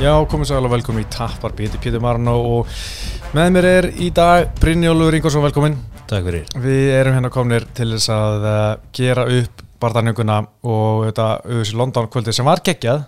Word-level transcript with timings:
Já, 0.00 0.14
komið 0.32 0.48
sæl 0.48 0.64
og 0.64 0.72
velkomin 0.72 1.02
í 1.04 1.08
Tappar 1.12 1.52
Pétur 1.52 1.80
Pétur 1.84 2.00
Marno 2.00 2.32
og 2.40 2.68
með 3.36 3.50
mér 3.52 3.66
er 3.68 3.86
í 4.00 4.06
dag 4.16 4.46
Brynjólfur 4.56 5.12
Ingvarsson 5.18 5.44
velkomin. 5.44 5.74
Takk 6.08 6.24
fyrir. 6.24 6.46
Við 6.56 6.86
erum 6.96 7.18
hérna 7.18 7.30
komnir 7.34 7.66
til 7.76 7.90
þess 7.92 8.08
að 8.14 8.46
uh, 8.48 8.54
gera 8.96 9.26
upp 9.28 9.60
barðarninguna 9.84 10.38
og 10.64 11.02
þetta 11.04 11.26
auðvitað 11.44 11.76
London 11.82 12.08
kvöldi 12.14 12.32
sem 12.32 12.48
var 12.48 12.62
geggjað 12.64 13.04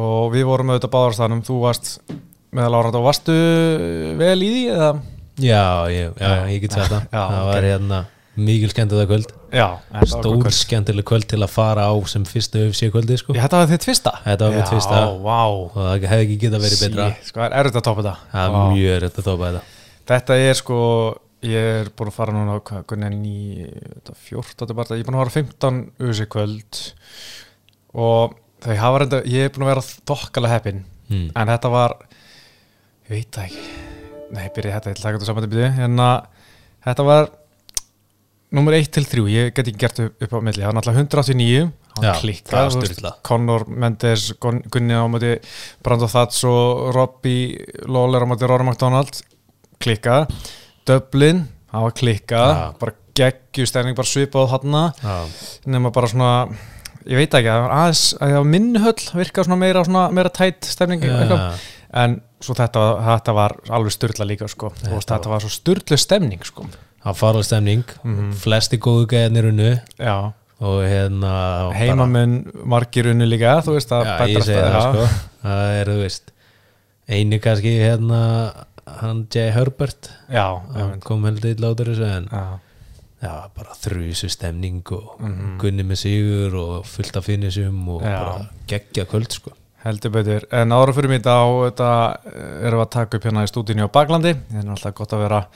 og 0.00 0.32
við 0.32 0.48
vorum 0.48 0.72
auðvitað 0.72 0.94
báðarstanum, 0.96 1.42
þú 1.44 1.58
varst 1.66 1.90
meðal 2.56 2.78
árat 2.80 2.96
og 2.96 3.04
varstu 3.10 3.36
vel 4.22 4.38
í 4.40 4.50
því 4.54 4.64
eða? 4.78 4.90
Já, 5.44 5.66
ég, 5.92 6.16
já, 6.16 6.32
ég 6.54 6.64
get 6.64 6.78
sagt 6.78 6.96
það. 7.12 7.36
Var 7.52 7.68
hérna 7.68 8.00
mikil 8.40 8.72
skemmtilega 8.72 9.12
kvöld. 9.12 9.28
Já, 9.28 9.37
Stór 9.48 10.50
skemmtilega 10.52 11.08
kvöld 11.08 11.28
til 11.30 11.40
að 11.40 11.52
fara 11.52 11.86
á 11.88 11.94
sem 12.10 12.24
fyrstu 12.28 12.66
UFC 12.66 12.90
kvöldi 12.92 13.16
sko. 13.20 13.36
Ég, 13.36 13.40
Þetta 13.44 13.62
var 13.62 13.70
þitt 13.70 13.86
fyrsta? 13.88 14.12
Þetta 14.26 14.48
var 14.48 14.58
mitt 14.58 14.72
fyrsta. 14.74 14.98
Vá 15.24 15.40
og 15.46 15.78
það 15.78 16.08
hefði 16.12 16.26
ekki 16.26 16.36
getað 16.44 16.66
verið 16.66 16.82
betra 16.84 17.08
Sí, 17.08 17.30
Sko, 17.30 17.40
það 17.40 17.48
er 17.48 17.56
erfitt 17.62 17.80
að 17.80 17.86
topa 17.88 18.04
þetta 18.04 18.34
Það 18.34 18.48
er 18.48 18.74
mjög 18.74 19.00
rétt 19.04 19.22
að 19.22 19.30
tópa 19.30 19.48
þetta 19.48 19.64
Þetta 20.08 20.38
er 20.40 20.58
sko, 20.58 20.82
ég 21.44 21.70
er 21.78 21.90
búin 21.94 22.10
að 22.10 22.16
fara 22.16 22.34
núna 22.34 22.56
á 22.56 22.64
hvað, 22.64 22.84
hvernig 22.88 23.08
er 23.08 23.16
ný, 23.16 23.66
þetta 23.98 24.14
14. 24.26 24.76
bara, 24.78 24.96
ég 24.96 25.04
er 25.04 25.08
búin 25.08 25.18
að 25.18 25.24
fara 25.24 25.32
á 25.32 25.38
15 25.38 25.80
USA 26.08 26.28
kvöld 26.32 26.80
og 27.98 28.38
þau 28.64 28.78
hafa 28.80 29.02
reynda, 29.02 29.20
ég 29.28 29.46
er 29.46 29.52
búin 29.54 29.66
að 29.66 29.72
vera 29.74 29.84
þokkalega 30.10 30.56
heppinn, 30.56 30.80
mm. 31.10 31.28
en 31.36 31.52
þetta 31.52 31.72
var, 31.72 31.94
ég 33.06 33.12
veit 33.14 33.36
það 33.36 33.50
ekki, 33.50 33.66
nei, 34.34 34.46
byrja 34.56 34.78
þetta, 34.78 34.90
ég 34.90 34.96
ætla 34.96 35.04
að 35.04 35.04
taka 35.04 35.18
þetta 35.18 35.28
saman 35.30 35.46
til 35.46 35.52
byrju, 35.54 35.68
en 35.86 36.02
að 36.06 36.16
þetta 36.88 37.06
var 37.10 37.30
nummer 38.54 38.72
1 38.78 38.88
til 38.96 39.04
3, 39.04 39.24
ég 39.32 39.50
get 39.54 39.66
ekki 39.68 39.80
gert 39.82 39.98
upp, 40.04 40.22
á 40.32 40.40
milli, 40.40 40.62
það 40.62 40.70
var 40.70 40.76
náttúrulega 40.78 41.02
189, 41.04 41.66
hann 41.98 42.06
Já, 42.06 42.12
klikkað, 42.22 43.02
var. 43.02 43.16
Conor 43.28 43.64
Mendes, 43.68 44.28
Gun- 44.40 44.62
Gunni 44.72 44.94
á 44.96 45.04
móti 45.10 45.34
Brando 45.84 46.08
Thats 46.08 46.44
og 46.48 46.94
Robbie 46.96 47.58
Lawler 47.90 48.24
á 48.24 48.26
móti 48.30 48.48
Rory 48.48 48.64
McDonald 48.64 49.20
klikkað, 49.82 50.30
Dublin 50.88 51.44
það 51.72 51.84
var 51.88 51.94
klikkað, 52.00 52.54
Já. 52.56 52.78
bara 52.80 52.96
geggjustæning, 53.18 53.96
bara 53.98 54.06
svipað 54.08 54.48
hana 54.54 54.84
Já, 55.02 55.16
nema 55.66 55.90
bara 55.92 56.08
svona 56.08 56.32
ég 57.08 57.16
veit 57.18 57.34
ekki, 57.34 57.48
það 57.50 57.62
var 57.66 57.74
aðeins 57.82 58.04
að 58.20 58.34
var 58.38 58.48
minnhöll 58.54 59.04
virka 59.18 59.44
svona 59.44 59.60
meira, 59.60 59.84
svona 59.84 60.06
meira 60.12 60.32
tætt 60.34 60.64
stemning 60.68 61.00
eitthvað. 61.04 61.30
Já, 61.36 61.76
en 62.04 62.18
svo 62.44 62.54
þetta, 62.54 62.82
þetta 63.06 63.34
var 63.34 63.54
alveg 63.74 63.94
styrla 63.94 64.26
líka 64.28 64.48
sko. 64.50 64.68
Þetta 64.76 64.92
þetta, 64.92 65.14
þetta 65.16 65.32
var 65.32 65.40
svo 65.44 65.50
styrlu 65.54 65.98
stemning 65.98 66.44
sko. 66.46 66.66
Það 66.98 67.04
var 67.10 67.14
farlega 67.14 67.44
stemning. 67.48 67.84
Mhm. 68.04 68.32
Flesti 68.34 68.78
góðu 68.78 69.06
gæðinir 69.12 69.48
unnu. 69.52 69.70
Já, 69.98 70.32
og 70.60 70.78
hérna 70.82 71.72
heimamenn 71.74 72.38
margir 72.66 73.06
unni 73.12 73.26
líka, 73.30 73.60
þú 73.62 73.76
veist 73.78 73.90
að 73.94 74.06
alltaf- 74.06 74.48
það 74.48 74.80
sko. 74.88 75.08
Það 75.42 75.80
er, 75.80 75.86
þú 75.86 75.98
veist 76.02 76.32
Einu 77.08 77.38
kannski 77.40 77.70
hérna 77.80 78.18
hann 79.00 79.26
Jay 79.32 79.50
Herbert. 79.50 80.10
Já, 80.30 80.60
hann 80.74 81.00
kom 81.00 81.22
heldur 81.24 81.54
út 81.54 81.80
úr 81.80 81.86
þessu 81.94 82.04
en 82.16 82.26
já. 82.28 82.58
Já, 83.22 83.48
bara 83.56 83.72
þrjusu 83.74 84.28
stemning 84.30 84.82
og 84.92 85.16
Mhm. 85.20 85.58
gunni 85.58 85.82
með 85.82 85.96
sigur 86.04 86.54
og 86.54 86.84
fullt 86.86 87.16
af 87.16 87.24
finnisum 87.24 87.88
og 87.88 88.02
bara 88.02 88.48
geggja 88.68 89.04
kvöld 89.06 89.32
sko. 89.32 89.50
Heldur 89.84 90.10
betur, 90.10 90.44
en 90.52 90.68
ára 90.70 90.92
fyrir 90.92 91.08
mig 91.08 91.22
þá 91.22 91.70
þetta 91.70 92.18
erum 92.62 92.78
við 92.80 92.86
að 92.86 92.90
taka 92.90 93.16
upp 93.16 93.24
hérna 93.24 93.42
í 93.42 93.50
stúdínu 93.50 93.88
á 93.88 93.90
Baklandi, 93.90 94.34
það 94.52 94.64
er 94.64 94.70
alltaf 94.70 94.94
gott 94.94 95.10
að 95.12 95.22
vera 95.28 95.46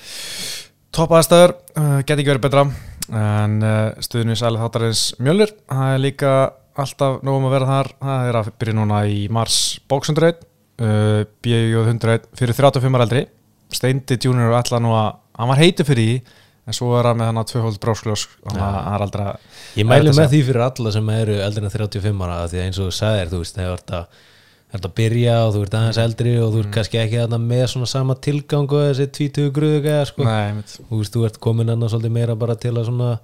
topp 0.92 1.14
aðstæður, 1.16 1.54
uh, 1.80 1.98
get 2.04 2.18
ekki 2.18 2.32
verið 2.34 2.44
betra 2.46 2.64
en 3.12 3.54
uh, 3.64 4.00
stuðinu 4.04 4.36
sælið 4.38 4.62
þáttarins 4.62 5.02
Mjölnir, 5.22 5.52
það 5.70 5.94
er 5.96 6.02
líka 6.04 6.32
alltaf 6.82 7.18
nógum 7.26 7.48
að 7.48 7.54
vera 7.56 7.68
þar, 7.70 7.90
það 8.00 8.28
er 8.30 8.38
að 8.42 8.50
byrja 8.62 8.76
núna 8.78 9.00
í 9.10 9.22
mars 9.32 9.56
bóksundraut 9.90 10.44
uh, 10.80 11.22
BJ 11.44 11.74
100 11.82 12.28
fyrir 12.38 12.56
35 12.60 12.96
ára 12.98 13.06
eldri 13.08 13.24
Steindi 13.72 14.18
Junior 14.20 14.52
ætla 14.58 14.80
nú 14.84 14.92
að 14.96 15.10
hann 15.40 15.48
var 15.48 15.60
heitur 15.62 15.88
fyrir 15.88 16.04
því, 16.08 16.16
en 16.68 16.76
svo 16.76 16.90
er 16.98 17.08
hann 17.08 17.18
með 17.22 17.30
hann 17.30 17.40
að 17.40 17.48
tvöhóld 17.54 17.78
bróskljós, 17.82 18.26
Já. 18.44 18.52
að- 18.52 18.76
hann 18.84 18.96
er 18.98 19.04
aldrei 19.06 19.24
að 19.30 19.46
Ég 19.80 19.88
Þetta 19.88 20.12
með 20.20 20.34
því 20.34 20.42
fyrir 20.50 20.64
alla 20.66 20.92
sem 20.92 21.08
eru 21.16 21.38
eldri 21.46 21.64
en 21.64 21.72
35 21.72 22.26
ára 22.26 22.36
því 22.52 22.60
að 22.60 22.66
eins 22.66 22.80
og 22.82 22.90
þú 22.90 22.96
sagðir, 22.98 23.30
þú 23.32 23.40
veist, 23.42 23.56
þegar 23.56 23.72
þú 23.72 23.78
ert 23.80 23.94
að 23.96 24.20
ert 24.72 24.88
að 24.88 24.94
byrja 24.96 25.36
og 25.46 25.54
þú 25.54 25.62
ert 25.66 25.76
aðeins 25.78 26.00
eldri 26.00 26.32
og 26.40 26.54
þú 26.54 26.62
ert 26.62 26.72
kannski 26.76 27.00
ekki 27.02 27.20
þarna 27.20 27.38
með 27.44 27.62
svona 27.74 27.88
sama 27.90 28.16
tilgang 28.24 28.72
og 28.72 28.84
þessi 28.88 29.08
20 29.20 29.54
gruðu 29.56 29.94
sko. 30.08 30.26
Þú 30.26 30.98
veist, 30.98 31.14
þú 31.14 31.24
ert 31.28 31.40
komin 31.44 31.72
annars 31.72 31.92
svolítið 31.94 32.14
meira 32.16 32.36
bara 32.40 32.56
til 32.56 32.74
að 32.74 32.88
svona 32.88 33.14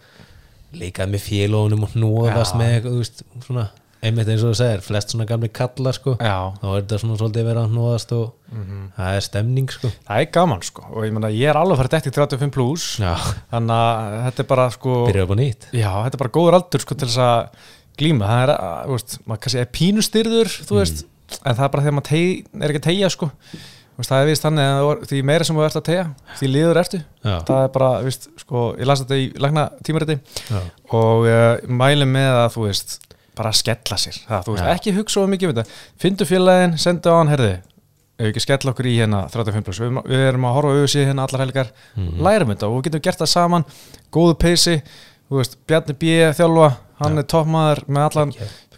leikað 0.77 1.13
með 1.15 1.25
félónum 1.25 1.87
og 1.87 1.95
hnóðast 1.95 2.57
Já. 2.57 2.61
með 2.61 2.89
þú 2.89 2.97
veist, 2.99 3.23
svona 3.47 3.69
einmitt 3.99 4.29
eins 4.31 4.45
og 4.47 4.53
þú 4.53 4.59
segir, 4.61 4.83
flest 4.85 5.15
svona 5.15 5.27
gamli 5.27 5.49
kallar 5.51 5.97
sko. 5.97 6.15
Já, 6.21 6.37
þá 6.61 6.67
er 6.69 6.85
þetta 6.85 7.01
svona 7.03 7.17
svolítið 7.19 7.49
verið 7.49 7.63
að 7.65 7.73
hnóðast 7.73 8.13
og 8.15 8.53
það 8.99 9.17
er 9.17 9.25
stemning 9.27 9.73
sko. 9.75 9.91
það 10.07 10.21
er 10.21 10.31
gaman 10.37 10.63
sko. 10.69 10.85
Og 10.93 11.09
ég 11.09 11.17
meina 11.17 11.33
ég 11.35 11.51
er 11.51 11.59
alveg 11.59 11.81
farið 11.81 11.97
dætt 11.97 12.11
í 12.13 12.15
35 12.15 12.55
plus 12.55 12.87
Já, 13.01 13.17
þannig 13.51 13.75
að 13.81 14.21
þetta 14.29 14.45
er 14.45 14.51
bara 14.53 14.69
sko 14.77 15.01
byrja 15.09 15.27
upp 15.27 15.35
á 15.35 15.37
nýtt. 15.41 15.69
Já, 15.73 15.91
þetta 16.05 16.21
er 16.21 16.23
bara 16.23 16.37
góður 16.37 16.61
aldur 16.61 16.85
sko 16.85 17.01
glíma, 17.99 18.29
það 18.31 18.43
er, 18.45 18.53
þú 18.87 18.95
veist, 18.95 19.15
maður 19.27 19.41
kannski 19.45 19.61
er 19.61 19.71
pínustyrður, 19.75 20.51
þú 20.69 20.77
veist 20.79 21.01
en 21.45 21.55
það 21.59 21.65
er 21.67 21.73
bara 21.75 21.83
þegar 21.85 21.97
maður 21.99 22.09
teg, 22.13 22.47
er 22.63 22.73
ekki 22.73 22.81
að 22.83 22.87
tegja 22.89 23.11
sko 23.15 23.29
veist, 23.99 24.11
það 24.13 24.21
er 24.23 24.29
vist 24.31 24.45
þannig 24.47 24.69
að 24.73 25.05
því 25.11 25.21
meira 25.27 25.45
sem 25.49 25.57
þú 25.59 25.65
ert 25.67 25.79
að 25.81 25.87
tegja 25.89 26.05
því 26.39 26.51
liður 26.55 26.81
ertu, 26.85 27.01
Já, 27.27 27.35
það 27.49 27.63
er 27.65 27.73
bara 27.75 27.91
vist, 28.07 28.29
sko, 28.45 28.65
ég 28.79 28.87
las 28.89 29.03
þetta 29.03 29.19
í 29.19 29.27
lagna 29.43 29.65
tímariti 29.85 30.19
og 30.95 31.27
uh, 31.27 31.49
mæli 31.69 32.07
með 32.09 32.37
að 32.45 32.53
þú 32.57 32.67
veist, 32.69 32.95
bara 33.39 33.53
skella 33.55 33.99
sér 34.01 34.21
það, 34.29 34.45
þú 34.47 34.55
veist, 34.55 34.65
Já. 34.65 34.75
ekki 34.77 34.95
hugsa 34.99 35.21
of 35.25 35.29
mikið 35.33 35.51
um 35.51 35.57
þetta 35.59 35.81
fyndu 36.05 36.29
félagin, 36.31 36.79
sendu 36.79 37.11
á 37.11 37.17
hann, 37.21 37.33
herði 37.35 37.51
ef 38.19 38.25
við 38.25 38.31
ekki 38.33 38.43
skella 38.43 38.73
okkur 38.73 38.89
í 38.91 38.97
hérna 38.99 39.21
35 39.31 39.67
plus 39.69 39.79
við, 39.83 39.99
við 40.11 40.25
erum 40.31 40.47
að 40.49 40.57
horfa 40.57 40.73
auðvitað 40.75 41.05
hérna 41.11 41.27
allar 41.29 41.45
helgar 41.45 41.69
Mhm. 41.95 42.17
lærum 42.27 42.51
þetta 42.55 42.67
og 42.71 42.79
við 42.79 42.89
getum 42.89 43.05
gert 43.07 43.21
það 43.23 43.31
saman 43.35 43.65
góðu 44.15 44.39
peysi, 44.43 44.79
Bjarni 45.69 45.93
B. 45.93 46.15
þjálfa, 46.33 46.71
hann 47.03 47.15
Já. 47.15 47.21
er 47.21 47.27
toppmaður 47.29 47.81
með 47.93 48.05
allan. 48.09 48.31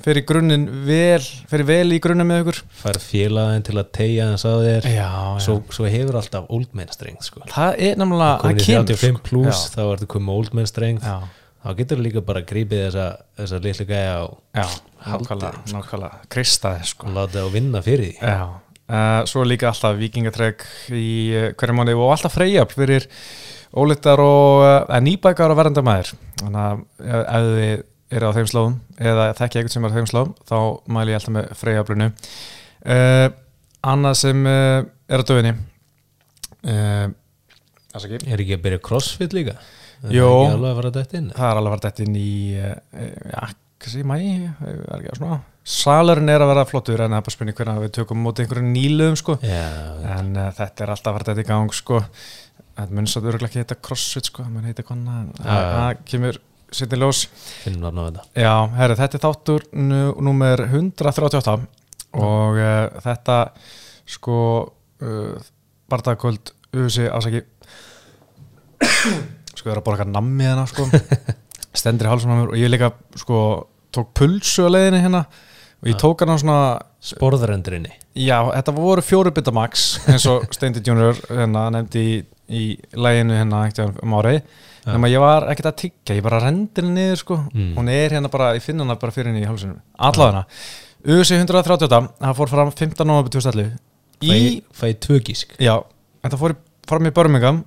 Fyrir 0.04 0.24
grunninn 0.28 0.66
vel 0.86 1.22
fyrir 1.50 1.66
vel 1.68 1.96
í 1.96 1.98
grunninn 2.02 2.28
með 2.28 2.44
ykkur. 2.44 2.60
Færð 2.80 3.04
félagin 3.04 3.66
til 3.66 3.76
að 3.80 3.90
tegja 3.96 4.30
hans 4.30 4.46
á 4.46 4.52
þér. 4.52 4.88
Já, 4.94 5.10
svo, 5.44 5.58
svo 5.74 5.90
hefur 5.90 6.20
alltaf 6.20 6.48
old 6.52 6.72
man 6.76 6.90
strength 6.94 7.28
sko. 7.28 7.44
það 7.50 7.76
er 7.76 8.00
í 8.00 8.08
það 8.08 8.46
kemur. 8.46 8.64
35 8.64 9.20
sko. 9.20 9.26
plus 9.28 9.60
já, 9.66 9.74
þá 9.74 9.82
ertu 9.84 10.10
komið 10.16 10.40
old 10.40 10.56
man 10.56 10.70
strength. 10.70 11.06
Já, 11.06 11.52
þá 11.60 11.76
getur 11.82 12.02
líka 12.06 12.24
bara 12.24 12.44
grípið 12.46 12.86
þessa, 12.86 13.06
þessa 13.42 13.62
litlu 13.66 13.86
gæja 13.90 14.16
og, 14.24 14.40
já, 14.56 14.66
Haldið, 15.10 15.62
nákvæmlega 15.74 16.26
kristaði 16.32 16.90
sko. 16.90 17.08
Og 17.08 17.16
láta 17.16 17.38
það 17.38 17.54
vinna 17.56 17.84
fyrir 17.84 18.10
því. 18.10 18.16
Já, 18.20 18.42
uh, 18.90 19.22
svo 19.28 19.44
er 19.44 19.52
líka 19.54 19.70
alltaf 19.70 19.96
vikingatrek 20.00 20.66
í 20.96 21.12
uh, 21.36 21.46
hverju 21.54 21.76
mánu 21.76 21.96
og 21.98 22.16
alltaf 22.16 22.36
freyjafl 22.36 22.82
fyrir 22.82 23.08
ólittar 23.80 24.20
og 24.24 24.64
uh, 24.66 24.98
nýbækar 25.04 25.52
og 25.52 25.60
verðandamæður 25.60 26.14
þannig 26.40 26.84
að 27.06 27.24
ef 27.38 27.50
þið 27.54 27.86
eru 28.10 28.30
á 28.30 28.36
þeim 28.36 28.48
slóðum 28.50 28.76
eða 28.98 29.26
þekki 29.38 29.60
eitthvað 29.60 29.74
sem 29.74 29.86
er 29.86 29.94
á 29.94 29.96
þeim 29.96 30.08
slóðum 30.10 30.32
þá 30.48 30.56
mæli 30.96 31.12
ég 31.12 31.20
alltaf 31.20 31.34
með 31.36 31.50
freyjaflunu 31.60 32.08
uh, 32.10 33.26
annað 33.92 34.16
sem 34.20 34.48
uh, 34.50 34.80
er 35.10 35.22
á 35.22 35.28
döfinni. 35.30 35.52
Uh, 36.60 37.06
það 37.92 38.08
er 38.10 38.16
ekki 38.16 38.34
er 38.34 38.58
að 38.58 38.66
byrja 38.66 38.82
crossfit 38.90 39.36
líka? 39.36 39.56
Er 40.00 40.16
Jó. 40.16 40.26
það 40.26 40.42
ekki 40.42 40.56
alveg 40.56 40.70
að 40.70 40.80
fara 40.80 40.92
þetta 40.96 41.18
inn 41.20 41.30
það 41.36 41.48
er 41.50 42.20
í 42.20 42.30
ja, 42.56 43.48
sé 43.90 44.04
mæ 44.04 44.16
er 44.18 44.84
ekki 44.96 45.14
að 45.14 45.18
svona? 45.20 45.40
Salurinn 45.70 46.30
er 46.32 46.42
að 46.42 46.50
vera 46.50 46.66
flottur 46.66 47.02
en 47.04 47.12
það 47.12 47.18
er 47.18 47.24
bara 47.26 47.34
spurning 47.34 47.56
hvernig 47.58 47.82
við 47.84 47.90
tökum 47.98 48.22
móti 48.24 48.42
einhverjum 48.42 48.70
nýluðum 48.74 49.18
sko. 49.20 49.36
Já, 49.44 49.66
en 50.16 50.32
þetta 50.56 50.84
er 50.84 50.92
alltaf 50.94 51.16
verið 51.18 51.30
þetta 51.30 51.44
í 51.44 51.48
gang 51.50 51.74
sko. 51.76 52.00
Þetta 52.80 52.96
mun 52.96 53.10
svo 53.12 53.20
örgulega 53.20 53.50
ekki 53.50 53.60
heita 53.60 53.76
crossfit 53.76 54.30
sko, 54.30 54.46
mun 54.48 54.66
heita 54.66 54.82
en 54.82 55.04
það 55.36 55.50
já. 55.52 55.68
það 55.76 56.00
kemur 56.10 56.40
sittin 56.74 57.02
ljós. 57.02 57.24
Já, 58.38 58.54
herri, 58.76 58.96
þetta 58.98 59.18
er 59.18 59.24
þáttur 59.24 59.66
nú, 59.74 60.00
númer 60.30 60.64
138 60.68 61.56
og 62.20 62.58
uh, 62.58 63.02
þetta 63.04 63.36
sko 64.10 64.38
uh, 65.02 65.50
barndagkvöld 65.90 66.52
usi 66.80 67.06
ásaki 67.10 67.42
sko 69.56 69.68
ég 69.68 69.74
er 69.74 69.80
að 69.80 69.86
borga 69.86 70.06
nammi 70.08 70.46
hérna 70.46 70.66
sko. 70.70 70.86
Stendur 71.78 72.08
í 72.08 72.10
hálsum 72.10 72.32
á 72.34 72.36
mér 72.40 72.54
og 72.54 72.58
ég 72.58 72.72
líka 72.72 72.92
sko 73.18 73.40
tók 73.94 74.12
pulsu 74.16 74.66
á 74.66 74.70
leiðinni 74.70 75.02
hérna 75.04 75.24
og 75.80 75.90
ég 75.90 75.98
tók 76.00 76.22
hann 76.22 76.34
á 76.34 76.42
svona 76.42 76.62
sporðrendrinni. 77.00 77.92
Já, 78.18 78.42
þetta 78.50 78.74
voru 78.76 79.04
fjóru 79.04 79.32
bita 79.34 79.52
max 79.54 79.94
eins 80.10 80.26
og 80.28 80.44
Steindi 80.52 80.82
Junior 80.84 81.16
hérna, 81.30 81.68
nefndi 81.72 82.02
í, 82.02 82.16
í 82.50 82.64
læginu 82.92 83.38
hérna 83.38 83.62
um 84.02 84.16
árið. 84.18 84.42
Nema 84.94 85.08
ég 85.12 85.20
var 85.22 85.46
ekkert 85.52 85.68
að 85.72 85.76
tyggja, 85.84 86.16
ég 86.18 86.22
bara 86.26 86.40
rendi 86.44 86.80
henni 86.82 86.94
niður 86.96 87.20
sko. 87.22 87.36
Mm. 87.54 87.72
hún 87.78 87.88
er 87.92 88.14
hérna 88.16 88.30
bara, 88.32 88.52
ég 88.56 88.62
finn 88.64 88.80
hana 88.82 88.96
bara 89.00 89.12
fyrir 89.14 89.30
henni 89.32 89.42
í 89.44 89.48
hálsinu 89.48 89.76
allavega. 89.98 90.44
UC 91.00 91.30
138, 91.38 92.10
það 92.20 92.36
fór 92.36 92.50
fram 92.52 92.70
15. 92.72 93.06
november 93.08 93.32
2011 93.32 93.78
í, 94.20 94.60
fæ, 94.70 94.82
fæ 94.82 94.86
tvö 95.06 95.20
gísk. 95.24 95.54
Já, 95.62 95.78
þetta 96.24 96.38
fór 96.42 96.52
í- 96.56 96.60
fram 96.90 97.06
í 97.08 97.12
Birmingham 97.16 97.62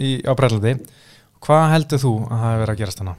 í, 0.00 0.10
á 0.24 0.32
Brellandi 0.38 0.76
hvað 1.44 1.70
heldur 1.74 2.00
þú 2.02 2.12
að 2.24 2.32
það 2.32 2.46
hefur 2.46 2.62
verið 2.64 2.74
að 2.74 2.80
gerast 2.80 3.02
hana? 3.04 3.14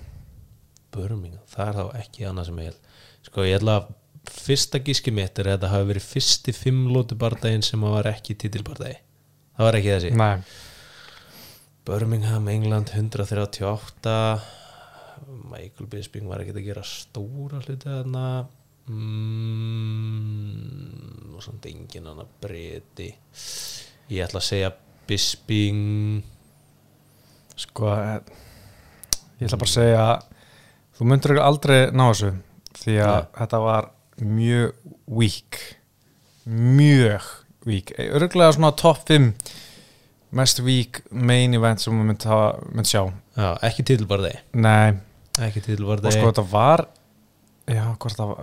Birmingham, 0.98 1.44
það 1.54 1.68
er 1.70 1.78
þá 1.78 2.02
ekki 2.02 2.26
annað 2.30 2.50
sem 2.50 2.60
ég 2.64 2.70
held. 2.72 2.80
Sko 3.28 3.46
ég 3.46 3.60
ætla 3.60 3.76
að 3.82 3.90
fyrsta 4.28 4.80
gíski 4.84 5.12
mitt 5.16 5.40
er 5.40 5.48
að 5.52 5.58
þetta 5.58 5.70
hafi 5.72 5.88
verið 5.92 6.06
fyrsti 6.12 6.54
fimm 6.56 6.88
lótu 6.92 7.16
bardaginn 7.20 7.64
sem 7.66 7.84
var 7.86 8.08
ekki 8.10 8.36
titilbardagi. 8.42 8.98
Það 9.58 9.68
var 9.68 9.78
ekki 9.80 9.92
þessi. 9.94 10.12
Nei, 10.18 10.34
Birmingham, 11.88 12.48
England 12.52 12.90
138 12.92 14.42
Michael 15.48 15.88
Bisping 15.88 16.28
var 16.28 16.42
ekki 16.44 16.52
að 16.52 16.66
gera 16.66 16.82
stóra 16.84 17.62
hluti 17.64 17.88
þarna. 17.88 18.24
Mm, 18.92 19.78
og 21.32 21.40
samt 21.46 21.64
engin 21.70 22.10
annar 22.12 22.28
breyti 22.44 23.08
ég 24.12 24.20
ætla 24.26 24.40
að 24.42 24.50
segja 24.50 24.70
Bisping. 25.08 26.24
Sko 27.56 27.88
eh, 27.94 28.20
ég 29.40 29.48
ætla 29.48 29.62
bara 29.62 29.72
að 29.72 29.78
segja 29.78 30.06
þú 30.98 31.02
myndir 31.08 31.40
aldrei 31.40 31.80
ná 31.96 32.06
þessu 32.10 32.32
því 32.82 32.96
að 33.06 33.16
Nei. 33.22 33.32
þetta 33.40 33.58
var 33.64 33.84
mjög 34.20 34.70
weak. 35.22 35.52
Mjög 36.52 37.24
weak. 37.64 37.88
Örgulega 37.96 38.52
svona 38.60 38.76
top 38.76 39.00
5 39.08 39.32
mest 40.36 40.60
weak 40.66 41.02
main 41.12 41.54
event 41.56 41.82
sem 41.82 41.96
við 41.96 42.10
myndi 42.12 42.90
sjá. 42.90 43.04
Já, 43.38 43.50
ekki 43.68 43.86
titilbardagi 43.88 44.42
nei, 44.60 44.98
ekki 45.48 45.64
og 45.64 45.68
titilbardagi 45.70 46.18
sko 46.18 46.32
þetta 46.32 46.48
var 46.52 46.88
já, 47.68 47.84
það 48.02 48.34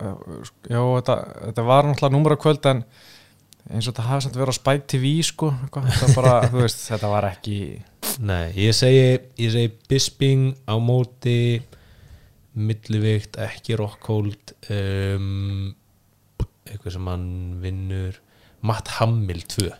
já, 0.70 0.80
þetta, 0.80 1.18
þetta 1.48 1.66
var 1.66 1.88
náttúrulega 1.88 2.14
númur 2.16 2.36
á 2.36 2.38
kvöld 2.40 2.70
en 2.70 2.84
eins 3.72 3.86
og 3.88 3.94
þetta 3.94 4.08
hafi 4.08 4.26
samt 4.26 4.38
verið 4.38 4.56
á 4.56 4.60
Spike 4.60 4.88
TV 4.92 5.12
sko, 5.24 5.50
þetta 5.72 6.10
bara, 6.16 6.34
veist, 6.56 6.84
þetta 6.90 7.12
var 7.12 7.28
ekki 7.32 7.58
Nei, 8.24 8.52
ég 8.60 8.76
segi, 8.76 9.06
ég 9.40 9.50
segi 9.50 9.72
Bisping 9.90 10.52
á 10.70 10.76
móti 10.78 11.58
millivikt, 12.54 13.40
ekki 13.42 13.74
rockhold 13.80 14.52
um, 14.70 15.72
eitthvað 16.68 16.94
sem 16.94 17.08
hann 17.10 17.26
vinnur 17.64 18.20
Matt 18.64 18.92
Hamill 19.00 19.42
2 19.56 19.72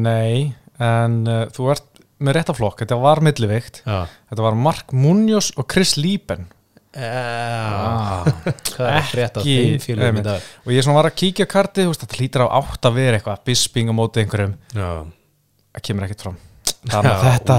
Nei, 0.00 0.54
en 0.80 1.20
uh, 1.28 1.42
þú 1.54 1.68
ert 1.74 1.86
með 2.20 2.36
réttaflokk, 2.36 2.82
þetta 2.82 2.98
var 3.00 3.22
millivikt 3.24 3.82
Já, 3.86 4.02
þetta 4.32 4.44
var 4.44 4.56
Mark 4.60 4.92
Munoz 4.92 5.52
og 5.56 5.68
Chris 5.72 5.94
Lieben. 6.00 6.48
Ah, 6.96 8.26
Ekki- 8.98 9.78
dag. 10.26 10.48
Og 10.66 10.74
ég 10.74 10.84
var 10.98 11.08
að 11.08 11.16
kíkja 11.22 11.46
þú 11.86 11.92
veist, 11.94 12.04
þetta 12.04 12.18
hlýtur 12.20 12.44
á 12.44 12.48
átt 12.60 12.88
að 12.90 12.98
vera 12.98 13.20
eitthvað, 13.20 13.42
bisping 13.46 13.92
á 13.92 13.94
móti 13.96 14.24
einhverjum. 14.24 14.54
Það 14.74 15.84
kemur 15.86 16.06
ekkert 16.08 16.24
fram. 16.26 16.38
Þannig 16.90 17.10
að 17.12 17.24
þetta, 17.28 17.58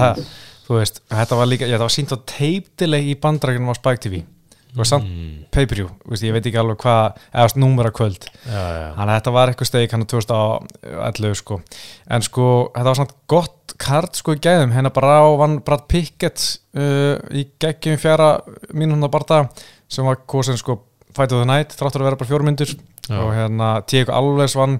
veist 0.78 1.00
þetta 1.10 1.38
var 1.40 1.50
líka, 1.50 1.66
já, 1.70 1.76
það 1.78 1.86
var 1.86 1.94
sínt 1.96 2.12
á 2.14 2.18
teiptileg 2.36 3.08
í 3.08 3.16
bandrækjunum 3.22 3.72
á 3.72 3.76
Spike 3.78 4.02
TV 4.04 4.22
og 4.78 4.86
samt 4.88 5.04
mm, 5.04 5.32
pay-per-view, 5.52 5.88
ég 6.16 6.32
veit 6.32 6.46
ekki 6.48 6.60
alveg 6.60 6.78
hvað 6.80 7.18
eða 7.18 7.42
þú 7.42 7.46
veist, 7.48 7.58
númur 7.60 7.88
að 7.90 7.96
kvöld. 7.98 8.28
Já, 8.46 8.62
já. 8.62 8.86
Þannig 8.96 9.12
að 9.12 9.18
þetta 9.18 9.34
var 9.36 9.52
eitthvað 9.52 9.68
steik 9.68 9.92
hann 9.92 10.04
á 10.06 10.12
2011 10.12 11.34
sko. 11.42 11.58
En 12.16 12.24
sko, 12.24 12.46
þetta 12.72 12.86
var 12.88 12.98
svona 13.00 13.16
gott 13.34 13.74
kart 13.82 14.16
sko 14.20 14.36
í 14.36 14.40
gæðum, 14.44 14.72
hérna 14.76 14.92
bara 14.94 15.18
á 15.20 15.28
vann 15.40 15.58
Brad 15.66 15.84
Pickett 15.92 16.46
uh, 16.76 17.16
í 17.36 17.44
geggjum 17.60 18.00
fjara 18.00 18.30
mínúna 18.72 19.10
barða 19.12 19.42
sem 19.92 20.06
var 20.08 20.22
kosin 20.26 20.56
sko 20.60 20.78
Fight 21.12 21.32
of 21.36 21.42
the 21.42 21.48
Night, 21.48 21.74
þráttur 21.76 22.00
að 22.00 22.08
vera 22.08 22.16
bara 22.22 22.30
fjórmyndur 22.30 22.70
og 23.12 23.32
hérna 23.36 23.66
Diego 23.84 24.14
Alves 24.16 24.54
vann 24.56 24.78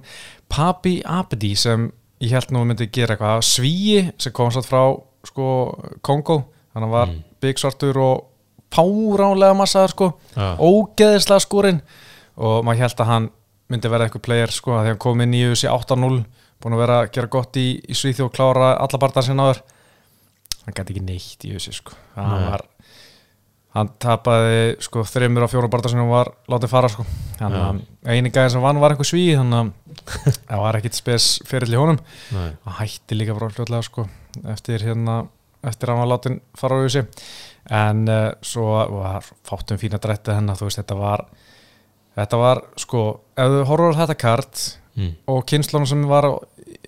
Papi 0.48 1.02
Abedi 1.04 1.52
sem 1.60 1.90
ég 2.22 2.32
held 2.32 2.52
nú 2.54 2.62
myndi 2.64 2.86
gera 2.88 3.16
eitthvað. 3.18 3.42
Svíi 3.44 4.06
sem 4.16 4.32
kom 4.32 4.48
satt 4.54 4.64
frá 4.68 4.80
sko 5.28 5.46
Kongo, 6.00 6.38
að 6.72 6.88
var 6.88 7.10
Mm. 7.12 7.24
bygg 7.42 7.58
svartur 7.60 7.98
og 8.00 8.31
páránlega 8.72 9.56
massaður 9.58 9.94
sko 9.94 10.08
Já. 10.34 10.46
ógeðislega 10.58 11.44
skúrin 11.44 11.82
og 12.36 12.62
maður 12.64 12.84
held 12.86 13.02
að 13.04 13.10
hann 13.12 13.30
myndi 13.72 13.90
vera 13.92 14.06
eitthvað 14.08 14.26
player 14.26 14.52
sko 14.52 14.76
að 14.76 14.86
því 14.86 14.92
hann 14.94 15.02
kom 15.04 15.22
inn 15.24 15.36
í 15.36 15.44
UFC 15.50 15.68
8-0 15.68 16.24
búin 16.62 16.76
að 16.76 16.82
vera 16.84 16.98
að 17.02 17.12
gera 17.16 17.30
gott 17.32 17.56
í, 17.60 17.66
í 17.82 17.94
Svíþjóð 17.96 18.28
og 18.28 18.34
klára 18.36 18.72
alla 18.80 19.00
barðar 19.02 19.26
sinna 19.26 19.48
áður 19.48 19.62
hann 20.62 20.76
gæti 20.76 20.94
ekki 20.94 21.04
neitt 21.06 21.46
í 21.48 21.54
UFC 21.56 21.74
sko 21.80 21.96
hann 22.16 22.32
Nei. 22.36 22.46
var 22.50 22.66
hann 23.72 23.88
tapaði 24.04 24.64
sko 24.84 25.02
þreymur 25.08 25.46
á 25.48 25.52
fjóra 25.52 25.70
barðar 25.72 25.94
sinna 25.94 26.04
og 26.04 26.12
var 26.12 26.32
látið 26.52 26.72
fara 26.74 26.90
sko 26.92 27.06
hann 27.40 27.56
Já. 27.56 27.64
eini 28.12 28.32
gæðin 28.32 28.54
sem 28.56 28.64
vann 28.64 28.80
var 28.82 28.94
eitthvað 28.94 29.10
svíð 29.12 29.38
þannig 29.40 29.60
að 29.60 29.70
það 30.50 30.64
var 30.64 30.78
ekkit 30.80 30.98
spes 30.98 31.28
fyrirl 31.48 31.72
í 31.76 31.80
honum 31.80 32.02
Nei. 32.34 32.50
hann 32.66 32.78
hætti 32.80 33.16
líka 33.18 33.36
bara 33.38 33.52
fljótlega 33.54 33.86
sko 33.88 34.06
eftir 34.52 34.84
hérna 34.86 35.22
eftir 35.62 35.88
að 35.88 35.96
hann 35.96 36.04
var 36.04 36.12
látin 36.16 36.38
fara 36.58 36.78
á 36.78 36.82
USA 36.84 37.04
en 37.70 38.04
uh, 38.08 38.32
svo 38.42 38.66
var 38.98 39.26
fátum 39.46 39.78
fína 39.78 40.00
drætti 40.02 40.34
hennar 40.34 40.56
þú 40.58 40.66
veist 40.68 40.80
þetta 40.82 40.96
var 40.98 41.26
þetta 42.18 42.40
var 42.40 42.62
sko 42.76 43.02
ef 43.38 43.52
þú 43.54 43.64
horfur 43.70 43.94
á 43.94 44.00
þetta 44.04 44.18
kart 44.18 44.62
Mm. 44.92 45.14
og 45.24 45.46
kynnslunum 45.48 45.86
sem 45.88 46.02
var 46.04 46.26
á, 46.28 46.32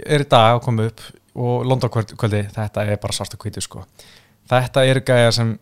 er 0.04 0.20
í 0.20 0.28
dag 0.28 0.58
að 0.58 0.62
koma 0.66 0.84
upp 0.90 1.00
og 1.40 1.62
London-kvöldi 1.64 2.42
þetta 2.52 2.82
er 2.84 2.98
bara 3.00 3.14
svartu 3.16 3.38
kvítu 3.40 3.62
sko. 3.64 3.86
Þetta 4.50 4.82
eru 4.84 5.00
gæja 5.00 5.30
sem 5.32 5.54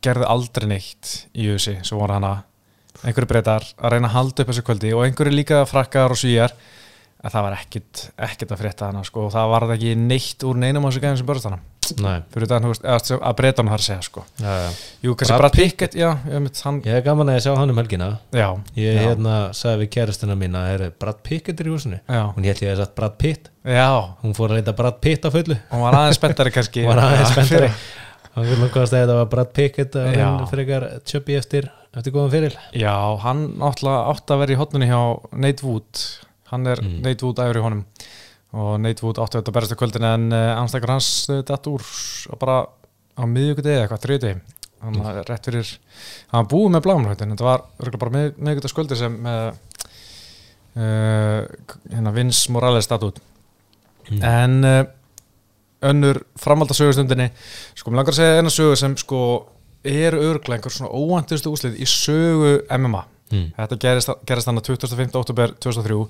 gerðu 0.00 0.24
aldrei 0.32 0.66
neitt 0.70 1.10
í 1.36 1.50
USA 1.52 1.74
svo 1.84 1.98
voru 2.00 2.16
hana. 2.16 2.30
Einhverju 3.04 3.28
breytar 3.28 3.66
að 3.76 3.92
reyna 3.92 4.08
að 4.08 4.14
halda 4.16 4.42
upp 4.46 4.48
þessu 4.48 4.64
kvöldi 4.64 4.94
og 4.96 5.04
einhverju 5.04 5.34
líka 5.36 5.60
frakkar 5.68 6.14
og 6.16 6.22
svíjar 6.22 6.56
að 7.20 7.34
það 7.36 7.44
var 7.50 7.58
ekkit, 7.60 8.02
ekkit 8.30 8.56
að 8.56 8.62
frétta 8.64 8.88
hana 8.88 9.04
sko 9.04 9.26
og 9.26 9.34
það 9.36 9.52
var 9.52 9.68
ekki 9.76 9.92
neitt 10.08 10.48
úr 10.48 10.56
neinum 10.56 10.88
af 10.88 10.94
þessu 10.94 11.04
gæðum 11.04 11.20
sem 11.20 11.28
börðast 11.28 11.50
hana 11.50 11.60
Nei. 12.00 12.22
fyrir 12.32 12.46
þetta, 12.48 12.60
þú 12.64 12.70
veist, 12.72 13.12
að 13.18 13.36
breyta 13.36 13.62
hann 13.62 13.72
að 13.74 13.82
segja 13.86 14.02
sko. 14.06 14.24
Já, 14.40 14.52
já. 14.62 14.70
Jú, 15.02 15.14
kannski 15.20 15.38
Brad 15.42 15.52
Pickett, 15.58 15.94
já, 15.98 16.08
ég 16.30 16.42
veit, 16.46 16.60
hann, 16.64 16.80
Ég 16.86 16.94
er 16.98 17.02
gaman 17.02 17.28
að 17.32 17.36
ég 17.38 17.44
sjá 17.46 17.56
hann 17.58 17.70
um 17.74 17.76
helgina. 17.82 18.08
Já, 18.32 18.48
Ég 18.76 19.00
hérna 19.02 19.34
sagði 19.54 19.82
við 19.84 19.90
kæristuna 19.96 20.36
mína 20.38 20.62
er 20.72 20.86
Brad 20.98 21.20
Pickett 21.22 21.60
er 21.60 21.66
í 21.66 21.74
húsinu? 21.74 22.00
Hún 22.08 22.44
held 22.48 22.62
ég 22.64 22.72
að 22.72 22.80
sagt 22.84 22.94
Brad 22.96 23.18
Pitt. 23.18 23.50
Já, 23.64 23.88
Hún 24.22 24.34
fór 24.34 24.48
að 24.50 24.60
leita 24.62 24.72
Brad 24.76 25.00
Pitt 25.00 25.24
á 25.26 25.30
fullu. 25.34 25.58
Hún 25.70 25.80
var 25.84 25.94
aðeins 26.00 26.18
spenntari 26.20 26.50
kannski. 26.54 26.86
Hún 26.86 26.94
var 26.96 27.04
aðeins 27.10 27.50
fyrir- 27.52 27.76
Hann 28.32 28.46
vil 28.48 28.56
nokkuð 28.62 28.82
að 28.86 28.92
þetta 28.96 29.14
var 29.18 29.26
Brad 29.28 29.50
Pickett 29.52 29.96
og 30.00 30.14
Já. 30.16 30.24
hann 30.24 30.46
frekar 30.48 30.86
tjöppi 31.04 31.34
eftir 31.36 31.66
eftir 31.94 32.12
góðan 32.14 32.30
fyrir 32.32 32.54
Já, 32.72 32.94
hann 33.20 33.42
átti 33.60 33.84
að 34.32 34.38
vera 34.40 34.52
í 34.54 34.56
hotnunni 34.56 34.86
hjá 34.88 35.00
Nate 35.36 35.62
Wood. 35.66 36.00
Hann 36.48 36.66
er 36.66 36.80
Mm. 36.80 37.02
Nate 37.04 37.22
Wood 37.26 37.36
æfur 37.36 37.58
í 37.60 37.62
honum 37.62 37.84
og 38.52 38.72
Nate 38.82 39.04
Wood 39.04 39.20
átti 39.22 39.40
að 39.40 39.52
berast 39.56 39.74
í 39.74 39.78
kvöldin 39.80 40.08
en 40.08 40.28
uh, 40.34 40.60
anstakar 40.60 40.94
hans 40.96 41.10
uh, 41.32 41.40
datt 41.46 41.68
úr 41.70 41.84
bara 42.40 42.62
á 43.16 43.22
miðjögudegi 43.28 43.76
eða 43.76 43.86
eitthvað, 43.86 44.04
þriði 44.06 44.32
hann 44.82 44.96
var 44.98 45.20
rétt 45.28 45.48
fyrir 45.48 45.74
hann 46.32 46.48
búið 46.50 46.72
með 46.74 46.86
blámanhættin, 46.86 47.34
þetta 47.36 47.46
var 47.46 47.98
bara 48.02 48.14
mið, 48.16 48.32
miðjögudagskvöldi 48.38 48.98
sem 48.98 49.18
með 49.24 49.42
uh, 50.76 51.44
hérna 51.92 52.14
Vince 52.16 52.52
Morales 52.52 52.90
datt 52.90 53.06
út 53.10 53.22
Mm. 54.10 54.22
en 54.22 54.64
uh, 54.64 54.84
önnur 55.88 56.18
framvalda 56.38 56.74
sögustundinni 56.74 57.28
sko, 57.74 57.90
mér 57.90 58.00
langar 58.00 58.14
að 58.14 58.18
segja 58.18 58.40
eina 58.40 58.50
sögu 58.52 58.78
sem 58.78 58.96
sko 58.98 59.20
er 59.86 60.16
örglega 60.16 60.58
einhver 60.58 60.74
svona 60.74 60.90
óvæntustu 60.90 61.52
úslið 61.52 61.78
í 61.82 61.86
sögu 61.86 62.52
MMA 62.66 63.04
mm. 63.30 63.46
þetta 63.56 63.78
gerist, 63.84 64.12
gerist 64.26 64.50
hann 64.50 64.58
að 64.60 64.72
25. 64.72 65.14
oktober 65.22 65.54
2003 65.62 66.00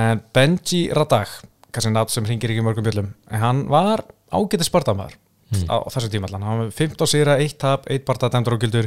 en 0.00 0.22
Benji 0.34 0.82
Radag 0.94 1.32
kannski 1.72 1.92
nafn 1.94 2.12
sem 2.14 2.24
hringir 2.24 2.50
ekki 2.54 2.62
mörgum 2.66 2.84
bjöllum. 2.86 3.12
En 3.30 3.40
hann 3.40 3.66
var 3.68 4.04
ágætið 4.32 4.68
spartamæður 4.70 5.18
Mm. 5.50 5.66
á 5.66 5.82
þessu 5.90 6.06
tíma 6.12 6.28
allan, 6.28 6.42
hann 6.46 6.58
var 6.60 6.68
15 6.70 7.06
sýra, 7.10 7.32
1 7.42 7.56
tap 7.58 7.86
1 7.90 8.04
barta 8.06 8.28
dæmdur 8.30 8.54
og 8.54 8.60
gildur. 8.62 8.86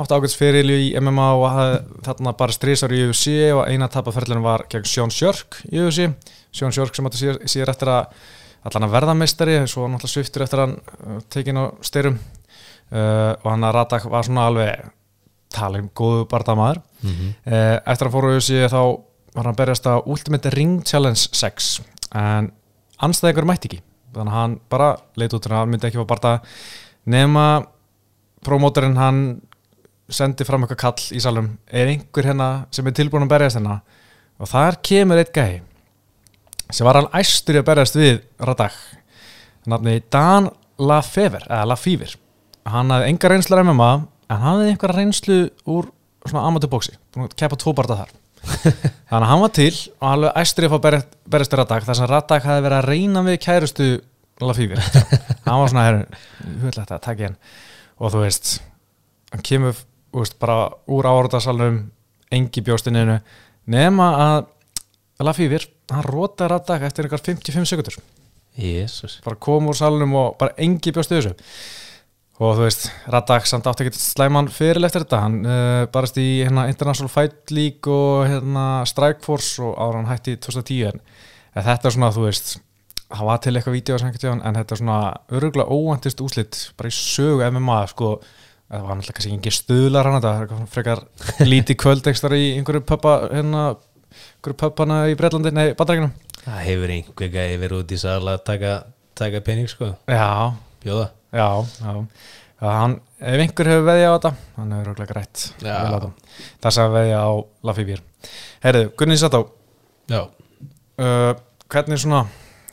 Átti 0.00 0.14
ágætis 0.16 0.36
fyrir 0.38 0.64
í 0.64 0.94
MMA 0.96 1.26
og 1.36 1.50
hafði 1.52 1.80
þarna 2.06 2.32
bara 2.38 2.52
strísar 2.52 2.88
í 2.96 3.02
UFC 3.04 3.52
og 3.52 3.66
eina 3.68 3.88
tapaferðlunum 3.88 4.42
var 4.42 4.64
gegn 4.70 4.84
Sjón 4.88 5.10
Sjörk 5.12 5.58
í 5.68 5.76
UFC 5.82 6.08
Sjón 6.56 6.72
Sjörk 6.72 6.94
sem 6.96 7.04
átti 7.04 7.20
síðar, 7.20 7.40
síðar 7.44 7.68
eftir 7.74 7.88
að 7.92 8.06
allan 8.64 8.86
að 8.88 8.94
verða 8.94 9.14
meistari 9.14 9.58
svo 9.68 9.88
náttúrulega 9.92 10.14
sviftur 10.14 10.42
eftir 10.46 10.58
að 10.62 10.66
hann 10.66 10.76
uh, 11.18 11.20
tekin 11.28 11.60
á 11.60 11.64
styrum 11.82 12.16
uh, 12.16 13.36
og 13.44 13.50
hann 13.52 13.64
að 13.68 13.74
Radak 13.76 14.08
var 14.10 14.24
svona 14.24 14.46
alveg 14.48 14.88
tala 15.52 15.82
um 15.82 15.90
góðu 15.94 16.24
barndamaður 16.32 16.80
Mm 17.02 17.10
-hmm. 17.10 17.28
uh, 17.52 17.78
eftir 17.92 18.06
að 18.08 18.12
fóru 18.12 18.34
UFC 18.36 18.50
þá 18.72 18.80
var 19.34 19.44
hann 19.44 19.52
að 19.54 19.56
berjast 19.56 19.86
á 19.88 19.94
Ultimate 20.06 20.50
Ring 20.50 20.82
Challenge 20.84 21.28
6 21.32 21.80
en 22.16 22.50
anstæðingur 23.00 23.48
mætti 23.48 23.70
ekki. 23.70 23.80
Þannig 24.14 24.32
að 24.32 24.38
hann 24.38 24.56
bara 24.72 24.90
leit 25.20 25.34
út 25.36 25.46
hann 25.50 25.70
myndi 25.70 25.86
ekki 25.88 26.00
fá 26.00 26.08
barða 26.10 26.32
nema 27.10 27.46
promóterinn 28.44 28.98
hann 28.98 29.20
sendi 30.10 30.46
fram 30.46 30.64
eitthvað 30.64 30.80
kall 30.82 31.16
í 31.16 31.22
salum 31.22 31.52
er 31.70 31.92
einhver 31.92 32.26
hérna 32.26 32.48
sem 32.74 32.86
er 32.86 32.96
tilbúin 32.98 33.26
að 33.28 33.34
berjast 33.34 33.60
hérna? 33.60 33.80
Og 34.40 34.50
þar 34.50 34.80
kemur 34.82 35.20
eitt 35.20 35.34
gæi 35.34 35.60
sem 36.70 36.86
var 36.86 36.98
hann 36.98 37.12
æstur 37.20 37.58
í 37.58 37.62
að 37.62 37.68
berjast 37.68 37.98
við 37.98 38.18
Radak. 38.42 38.74
Nafni 39.70 40.00
Dan 40.10 40.48
Lafever 40.80 41.44
eða 41.46 41.68
Lafever. 41.72 42.14
Hann 42.70 42.90
hafði 42.92 43.12
enga 43.12 43.30
reynslu 43.30 43.62
MMA 43.62 43.90
en 44.30 44.36
hann 44.36 44.46
hafði 44.46 44.72
einhverja 44.72 44.98
reynslu 44.98 45.38
úr 45.70 45.90
svona 46.26 46.46
að 46.50 47.36
keppa 47.38 47.58
tvo 47.58 47.72
barða 47.76 48.02
þar 48.02 48.10
þannig 48.40 49.24
að 49.24 49.28
hann 49.30 49.42
var 49.42 49.52
til 49.56 49.72
og 49.72 50.06
hann 50.06 50.26
æstur 50.40 50.66
í 50.66 50.68
að 50.68 50.74
fá 50.74 50.84
berjast, 50.86 51.16
berjast 51.28 51.54
við 51.54 51.60
Radak 51.60 51.86
þar 51.86 51.98
sem 51.98 52.10
Radak 52.10 52.46
hafði 52.46 52.64
verið 52.66 52.78
að 52.78 52.88
reyna 52.88 53.24
við 53.26 53.38
kærustu 53.44 53.88
Lafever 54.40 54.80
hann 54.80 55.60
var 55.60 55.72
svona 55.72 55.86
herru, 55.86 56.20
huglega 56.62 56.84
þetta, 56.84 57.00
takk 57.04 57.20
ég 57.20 57.30
hann 57.30 57.38
og 58.00 58.14
þú 58.14 58.22
veist 58.24 58.54
hann 59.34 59.44
kemur 59.46 59.82
veist, 60.16 60.38
bara 60.40 60.70
úr 60.90 61.10
áraðarsalunum 61.10 61.82
engi 62.32 62.64
bjóstininu 62.64 63.20
nema 63.70 64.08
að 64.24 64.40
Lafífir, 65.20 65.66
hann 65.92 66.06
rótaði 66.06 66.48
Raddak 66.54 66.86
eftir 66.88 67.04
einhver 67.04 67.20
55 67.20 67.68
sekundur 67.68 68.00
Jésús 68.60 69.20
bara 69.24 69.36
kom 69.36 69.68
úr 69.70 69.76
salunum 69.78 70.16
og 70.16 70.38
bara 70.40 70.56
engi 70.60 70.94
bjóst 70.94 71.12
við 71.12 71.20
þessu 71.20 71.34
og 72.40 72.56
þú 72.56 72.64
veist, 72.64 72.86
Raddak 73.12 73.44
samt 73.48 73.68
átti 73.68 73.84
ekki 73.84 74.00
slæman 74.00 74.48
fyrir 74.52 74.84
eftir 74.86 75.04
þetta. 75.04 75.20
Hann 75.26 75.38
uh, 75.44 75.84
barast 75.92 76.16
í 76.20 76.40
hérna, 76.40 76.66
International 76.72 77.12
Fight 77.12 77.52
League 77.52 77.92
og 77.92 78.24
hérna, 78.30 78.64
Strike 78.88 79.20
Force 79.26 79.60
og 79.64 79.76
ára 79.76 80.00
hann 80.00 80.08
hætti 80.08 80.38
í 80.38 80.40
2010 80.40 80.86
en, 80.88 81.02
en 81.52 81.66
þetta 81.66 81.90
er 81.90 81.96
svona, 81.96 82.12
þú 82.16 82.24
veist 82.24 82.54
það 83.10 83.26
var 83.26 83.42
til 83.42 83.52
eitthvað 83.58 83.76
vídeo 83.76 83.98
en 83.98 84.56
þetta 84.60 84.76
er 84.76 84.80
svona 84.80 84.98
öruglega 85.34 85.76
óvantist 85.76 86.22
úslit 86.24 86.62
bara 86.78 86.92
í 86.92 86.96
sögu 86.96 87.44
MMA 87.50 87.82
sko. 87.92 88.14
Það 88.70 88.86
var 88.86 88.96
náttúrulega 88.96 89.18
kannski 89.18 89.36
ekki 89.36 89.54
stuðlar 89.56 90.06
hann 90.06 90.18
þetta 90.22 90.64
frekar 90.70 91.04
lítið 91.52 91.80
kvöldekstar 91.82 92.38
í 92.38 92.52
einhverju 92.54 92.86
pöppa 92.86 93.16
hérna, 93.26 93.64
einhverju 94.38 94.60
pöppana 94.62 95.02
í 95.10 95.18
Breitlandi, 95.18 95.52
nei, 95.52 95.72
Bandarækjunum 95.74 96.16
Það 96.40 96.60
hefur 96.70 96.96
einhver 96.96 97.32
gæði 97.34 97.62
verið 97.66 97.82
út 97.82 97.92
í 97.92 98.00
sal 98.00 98.22
að 98.22 98.44
taka, 98.46 98.76
taka 99.18 99.42
pening 99.44 99.68
sko. 99.68 99.92
Já, 100.08 100.54
Bjóða 100.80 101.10
Já, 101.30 101.46
já, 101.62 101.94
já 102.60 102.68
hann, 102.74 102.98
ef 103.20 103.42
einhver 103.44 103.70
hefur 103.70 103.86
veðja 103.86 104.10
á 104.10 104.14
þetta 104.16 104.32
hann 104.56 104.72
hefur 104.74 104.90
röglega 104.90 105.12
grætt. 105.14 105.44
Á 105.62 106.10
það 106.60 106.76
sem 106.76 106.92
veðja 106.96 107.22
á 107.22 107.30
Lafíbír 107.68 108.02
Heyrðu, 108.64 108.90
Gunni 108.98 109.18
Sattó 109.20 109.44
Já. 110.10 110.24
Uh, 111.00 111.32
hvernig 111.70 112.00
svona 112.02 112.24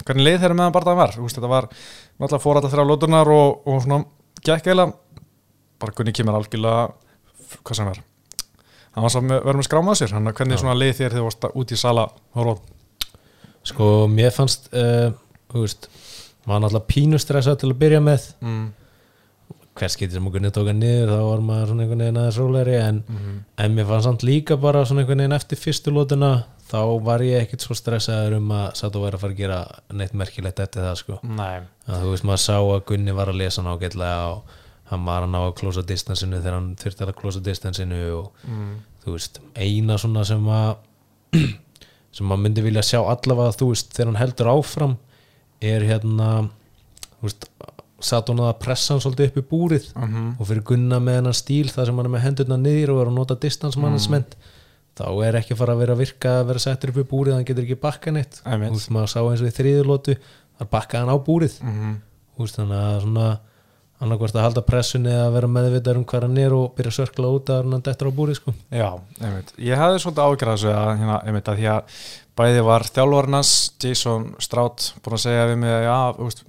hvernig 0.07 0.25
leið 0.25 0.39
þeirra 0.41 0.57
meðan 0.57 0.75
barðaðin 0.75 1.01
var? 1.01 1.17
Úst, 1.23 1.37
þetta 1.37 1.51
var 1.51 1.67
náttúrulega 1.69 2.43
fór 2.43 2.59
þetta 2.59 2.71
þrjá 2.73 2.85
lótunar 2.87 3.31
og, 3.31 3.61
og 3.67 3.81
svona 3.83 4.01
gekk 4.47 4.71
eila 4.71 4.87
bara 5.77 5.95
Gunni 5.97 6.15
kemur 6.15 6.39
algjörlega 6.39 6.87
hvað 7.61 7.77
sem 7.79 7.87
var. 7.87 8.01
Hann 8.97 9.05
var 9.05 9.13
samt 9.13 9.29
með, 9.29 9.43
verið 9.45 9.61
með 9.61 9.67
skráma 9.69 9.93
á 9.93 9.99
sér. 9.99 10.15
Hann 10.17 10.31
hvernig 10.33 10.59
svona 10.59 10.75
leið 10.77 10.95
þér 10.97 11.13
þegar 11.13 11.19
þú 11.19 11.27
varst 11.27 11.47
út 11.61 11.71
í 11.71 11.79
sala 11.79 12.07
horfóð 12.37 12.73
Sko, 13.67 13.87
mér 14.07 14.31
fannst 14.31 14.69
uh, 14.71 15.11
Þú 15.51 15.63
veist 15.65 15.89
Maður 16.47 16.63
náttúrulega 16.63 16.91
pínustressað 16.93 17.57
til 17.61 17.71
að 17.73 17.79
byrja 17.83 18.03
með 18.03 18.27
mm. 18.41 18.67
Hvers 19.77 19.97
getið 19.99 20.17
sem 20.17 20.27
okkur 20.29 20.45
tóka 20.55 20.73
niður 20.73 21.11
Þá 21.13 21.23
var 21.27 21.41
maður 21.45 21.71
svona 21.71 21.83
einhvern 21.85 22.03
veginn 22.05 22.19
aðeins 22.21 22.37
rólegri 22.41 22.77
en, 22.81 23.01
Mm. 23.07 23.39
en 23.63 23.75
mér 23.77 23.89
fannst 23.89 24.07
samt 24.09 24.23
líka 24.25 24.57
bara 24.57 24.85
svona 24.85 25.03
einhvern 25.03 25.21
veginn 25.21 25.37
eftir 25.37 25.59
fyrstu 25.61 25.93
lótuna 25.93 26.31
Þá 26.67 26.79
var 27.05 27.21
ég 27.23 27.45
ekkit 27.45 27.63
svo 27.63 27.75
stressaður 27.77 28.37
um 28.41 28.49
að 28.51 28.65
Satt 28.79 28.95
og 28.97 29.05
væri 29.05 29.15
að 29.15 29.21
fara 29.23 29.35
að 29.35 29.41
gera 29.43 29.59
neitt 29.95 30.15
merkilegt 30.17 30.59
eftir 30.59 30.83
það 30.83 30.97
sko 30.99 31.19
að 31.87 32.01
þú 32.03 32.09
veist 32.11 32.25
maður 32.27 32.41
sá 32.43 32.55
að 32.57 32.81
Gunni 32.89 33.13
var 33.15 33.31
að 33.31 33.39
lesa 33.39 33.63
nágætlega 33.63 34.25
og 34.33 34.57
hann 34.91 35.05
var 35.07 35.23
að 35.23 35.31
ná 35.31 35.39
að 35.45 35.55
klósa 35.61 35.83
distansinu 35.87 36.41
þegar 36.41 36.57
hann 36.57 36.75
þurfti 36.79 37.05
að 37.05 37.15
klósa 37.21 37.43
distansinu 37.43 38.01
og 38.17 38.43
mm. 38.47 38.75
þú 39.03 39.15
veist, 39.15 39.39
eina 39.55 39.97
svona 39.99 40.23
sem 40.27 40.43
að 40.51 40.75
sem 42.17 42.27
maður 42.27 42.43
myndi 42.43 42.63
vilja 42.65 42.83
sjá 42.87 42.99
allavega 43.03 43.55
þú 43.59 43.69
veist, 43.71 43.91
þegar 43.95 44.11
hann 44.11 44.21
heldur 44.21 44.51
áfram 44.51 44.97
er 45.61 45.81
hérna 45.87 46.49
veist, 47.21 47.47
satt 47.99 48.29
hún 48.29 48.43
að 48.45 48.59
pressa 48.61 48.93
hann 48.93 49.01
svolítið 49.01 49.31
upp 49.31 49.37
í 49.41 49.45
búrið 49.49 49.87
Mm 49.95 50.35
og 50.37 50.45
fyrir 50.45 50.63
Gunna 50.63 50.99
með 51.01 51.15
hennar 51.21 51.33
stíl 51.37 51.69
þar 51.73 51.85
sem 51.89 51.97
hann 51.97 52.05
er 52.05 52.13
með 52.13 52.25
hendurna 52.27 52.57
niður 52.61 52.93
og 52.93 53.01
er 53.01 53.09
að 53.09 53.17
nota 53.17 53.35
distansmannansment 53.41 54.35
þá 54.97 55.07
er 55.25 55.37
ekki 55.39 55.55
fara 55.57 55.73
að 55.73 55.81
vera 55.83 55.93
að 55.93 56.01
virka 56.01 56.33
að 56.41 56.47
vera 56.51 56.59
settur 56.59 56.89
upp 56.89 56.97
í 56.97 57.07
búrið, 57.09 57.33
hann 57.37 57.45
getur 57.45 57.63
ekki 57.65 57.77
bakka 57.81 58.11
neitt. 58.13 58.39
Þú 58.41 58.77
veist, 58.77 58.89
maður 58.93 59.11
sá 59.13 59.19
eins 59.21 59.41
og 59.43 59.49
í 59.49 59.53
þriðulótu 59.53 60.15
þar 60.57 60.69
bakkaði 60.73 61.03
hann 61.05 61.13
á 61.13 61.17
búrið. 61.21 61.57
Mm 61.61 61.97
Þú 62.37 62.45
veist, 62.45 62.57
þannig 62.57 62.77
að 62.77 63.01
svona 63.01 63.27
annarkvort 63.97 64.35
að 64.37 64.43
halda 64.45 64.61
pressunni 64.61 65.13
að 65.13 65.31
vera 65.33 65.47
meðvitað 65.49 65.97
um 65.97 66.05
hvað 66.05 66.25
hann 66.27 66.37
er 66.37 66.53
og 66.53 66.75
byrja 66.77 66.91
að 66.91 66.97
sörkla 66.99 67.31
út 67.33 67.49
að 67.49 67.63
hann 67.65 67.85
dettur 67.87 68.09
á 68.09 68.17
búri 68.17 68.35
sko. 68.37 68.53
Já, 68.69 68.89
einmitt. 69.21 69.53
Ég 69.57 69.81
hefði 69.81 70.01
svolítið 70.03 70.23
ágjörð 70.27 70.51
þessu 70.51 70.69
að, 70.73 70.91
hérna, 71.01 71.15
einmitt, 71.25 71.49
að 71.49 71.61
því 71.61 71.69
að 71.73 72.01
bæði 72.37 72.61
var 72.67 72.85
þjálfarnas, 72.93 73.51
Jason 73.83 74.29
Strout 74.43 74.91
búin 75.03 75.17
að 75.17 75.23
segja 75.25 75.47
við 75.49 75.57
mig 75.63 75.73
að, 75.73 75.87
já, 75.87 75.97
veist, 76.21 76.43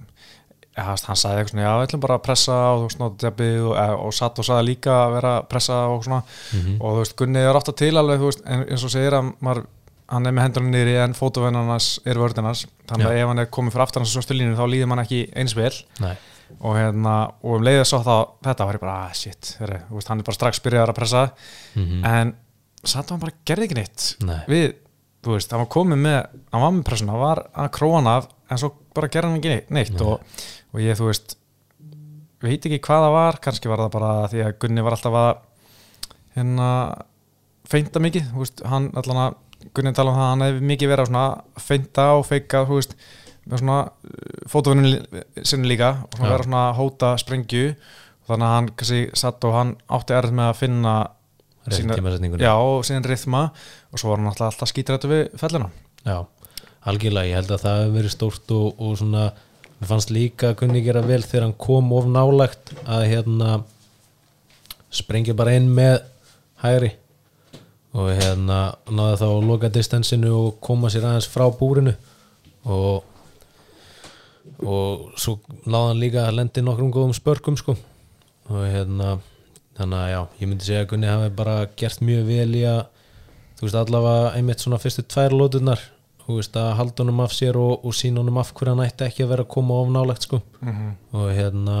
hann 0.79 1.17
sagði 1.19 1.41
eitthvað 1.41 1.49
svona, 1.51 1.63
já, 1.65 1.71
við 1.79 1.87
ætlum 1.89 2.03
bara 2.05 2.15
að 2.19 2.23
pressa 2.23 2.57
og 2.69 2.77
þú 2.79 2.85
veist, 2.87 2.99
nota 3.01 3.17
djabið 3.25 3.57
og, 3.67 3.73
eh, 3.81 3.95
og 4.05 4.13
satt 4.15 4.39
og 4.39 4.45
sagði 4.47 4.67
líka 4.69 4.93
að 4.95 5.15
vera 5.17 5.33
að 5.41 5.47
pressa 5.51 5.79
og 5.91 6.03
svona 6.05 6.21
Mhm. 6.53 6.77
og 6.79 6.93
þú 6.95 6.99
veist, 7.03 7.15
Gunni 7.19 7.39
er 7.43 7.55
ofta 7.59 7.75
til 7.75 7.91
alveg, 7.97 8.19
veist, 8.23 8.41
en, 8.45 8.63
eins 8.69 8.83
og 8.85 8.89
segir 8.93 9.11
að 9.17 9.33
maður, 9.41 9.65
hann 10.09 10.25
er 10.25 10.31
með 10.31 10.41
hendurinn 10.47 10.71
niðri 10.73 10.95
en 11.03 11.13
fótuvennarnas 11.13 11.99
er 12.05 12.15
vördinars, 12.15 12.65
þannig 12.87 13.05
að 13.07 13.13
Já. 13.17 13.21
ef 13.23 13.27
hann 13.27 13.39
er 13.39 13.45
komið 13.45 13.71
fyrir 13.75 13.83
aftan 13.87 14.03
þessu 14.03 14.33
línu 14.39 14.55
þá 14.57 14.65
líður 14.71 14.87
mann 14.87 14.99
ekki 15.05 15.19
eins 15.35 15.53
vel 15.55 15.73
Nei, 15.99 16.15
og 16.61 16.75
hérna, 16.79 17.33
og 17.43 17.55
um 17.59 17.61
leiðið 17.63 17.85
svo 17.85 17.99
þá 18.01 18.15
þetta 18.41 18.65
var 18.65 18.73
ég 18.73 18.79
bara, 18.81 18.95
ah, 19.05 19.13
shit, 19.13 19.57
veist, 19.59 20.07
hann 20.07 20.19
er 20.19 20.23
bara 20.23 20.33
strax 20.39 20.59
byrjað 20.61 20.87
að 20.89 20.95
pressa 20.95 21.31
Mhm. 21.75 22.05
en 22.05 22.35
satt 22.85 23.09
hann 23.09 23.19
bara 23.19 23.33
gerði 23.45 23.67
ekki 23.67 23.75
neitt 23.75 24.15
Nei. 24.23 24.41
við, 24.47 24.73
þú 25.25 25.35
veist, 25.35 25.51
hann 25.51 25.63
var 25.63 25.71
komið 25.73 26.01
með 26.05 26.17
hann 26.53 26.63
var 26.63 26.73
með 26.77 26.85
pressuna, 26.87 27.15
hann 27.15 27.25
var 27.25 27.43
að 27.51 27.69
króa 27.75 27.99
hann 27.99 28.11
af 28.13 28.29
en 28.49 28.61
svo 28.61 28.71
bara 28.95 29.11
gerði 29.11 29.29
hann 29.29 29.41
ekki 29.41 29.75
neitt 29.75 30.01
og, 30.05 30.41
og 30.73 30.83
ég, 30.83 30.97
þú 30.99 31.09
veist 31.09 31.35
veit 32.39 32.63
ekki 32.63 32.79
hvað 32.87 33.05
það 33.05 33.15
var, 33.17 33.39
kannski 33.43 33.71
var 33.71 33.83
það 33.83 33.93
bara 33.97 34.11
því 34.31 34.43
að 34.45 34.57
Gunni 34.63 34.85
var 34.85 34.95
alltaf 34.95 35.17
að 35.19 35.31
hérna 36.37 36.69
feinta 37.69 38.01
mikið, 38.01 38.29
veist, 38.39 38.63
hann 38.65 38.91
allan 38.99 39.23
að 39.25 39.39
Gunni 39.75 39.91
tala 39.91 40.13
um 40.13 40.19
það, 40.19 40.25
að 40.25 40.31
hann 40.31 40.45
hefði 40.45 40.69
mikið 40.69 40.91
verið 40.93 41.03
að 41.03 41.09
svona 41.11 41.65
feinta 41.65 42.05
og 42.15 42.23
feika, 42.29 42.63
þú 42.69 42.77
veist 42.79 42.95
með 43.49 43.63
svona 43.63 43.79
fótovinnum 44.49 45.23
sinni 45.43 45.71
líka 45.71 45.89
og 46.05 46.15
svona 46.15 46.31
vera 46.31 46.45
svona 46.45 46.63
að 46.69 46.77
hóta 46.79 47.13
sprengju. 47.19 47.63
Þannig 48.29 48.45
að 48.45 48.55
hann 48.55 48.69
kannski 48.77 48.99
satt 49.17 49.47
og 49.49 49.55
hann 49.57 49.71
átti 49.89 50.15
erð 50.15 50.35
með 50.37 50.51
að 50.51 50.59
finna 50.59 50.95
tímasetningunni 51.73 52.45
já, 52.45 52.53
og 52.55 52.85
síðan 52.87 53.07
rithma 53.09 53.43
og 53.91 54.01
svo 54.01 54.11
var 54.11 54.21
hann 54.21 54.31
alltaf, 54.31 54.53
alltaf 54.53 54.71
skítrættu 54.71 55.11
við 55.11 55.23
fellina 55.39 55.71
Já, 56.05 56.23
algjörlega, 56.87 57.27
ég 57.27 57.39
held 57.41 57.51
að 57.55 57.65
það 57.65 57.81
hefur 57.81 57.97
verið 57.97 58.15
stórt 58.15 58.53
og, 58.55 58.79
og 58.79 58.95
svona 59.01 59.25
mér 59.79 59.91
fannst 59.91 60.13
líka 60.15 60.53
að 60.53 60.57
kunni 60.61 60.83
gera 60.85 61.03
vel 61.05 61.21
þegar 61.25 61.47
hann 61.47 61.57
kom 61.59 61.91
of 61.95 62.07
nálægt 62.09 62.73
að 62.85 63.05
hérna 63.11 63.59
sprengja 64.89 65.35
bara 65.37 65.57
inn 65.59 65.69
með 65.75 65.99
hægri 66.63 66.93
og 67.97 68.09
hérna 68.13 68.59
náði 68.89 69.19
þá 69.21 69.27
að 69.29 69.45
loka 69.49 69.71
distansinu 69.73 70.33
og 70.37 70.59
koma 70.63 70.91
sér 70.93 71.07
aðeins 71.09 71.29
frá 71.29 71.47
búrinu 71.51 71.95
og 72.69 73.05
og 74.59 75.13
svo 75.19 75.37
náði 75.69 75.87
hann 75.87 76.01
líka 76.01 76.25
að 76.27 76.37
lendi 76.39 76.63
nokkrum 76.65 76.91
góðum 76.93 77.15
spörkum 77.15 77.57
sko. 77.59 77.75
Og 78.49 78.63
hérna 78.65 79.19
þannig 79.79 79.99
að 79.99 80.09
já, 80.11 80.19
ég 80.41 80.49
myndi 80.49 80.67
segja 80.67 80.81
að 80.83 80.89
Gunni 80.91 81.09
hafi 81.09 81.29
bara 81.39 81.55
gert 81.79 82.03
mjög 82.03 82.25
vel 82.27 82.49
í 82.59 82.65
að 82.67 82.81
þú 83.59 83.67
veist 83.67 83.79
allavega 83.79 84.33
einmitt 84.37 84.63
svona 84.63 84.79
fyrstu 84.81 85.05
tvær 85.07 85.35
lótunar 85.35 85.85
þú 86.25 86.37
veist 86.37 86.57
að 86.59 86.73
halda 86.77 87.03
honum 87.03 87.23
af 87.25 87.33
sér 87.35 87.57
og, 87.59 87.85
og 87.85 87.95
sína 87.97 88.21
honum 88.21 88.37
af 88.41 88.51
hverju 88.53 88.75
hann 88.75 88.85
ætti 88.85 89.07
ekki 89.07 89.25
að 89.25 89.31
vera 89.33 89.45
að 89.47 89.53
koma 89.55 89.79
of 89.81 89.89
nálegt 89.93 90.27
sko 90.27 90.41
mm 90.61 90.69
-hmm. 90.69 90.91
og 91.17 91.31
hérna 91.33 91.77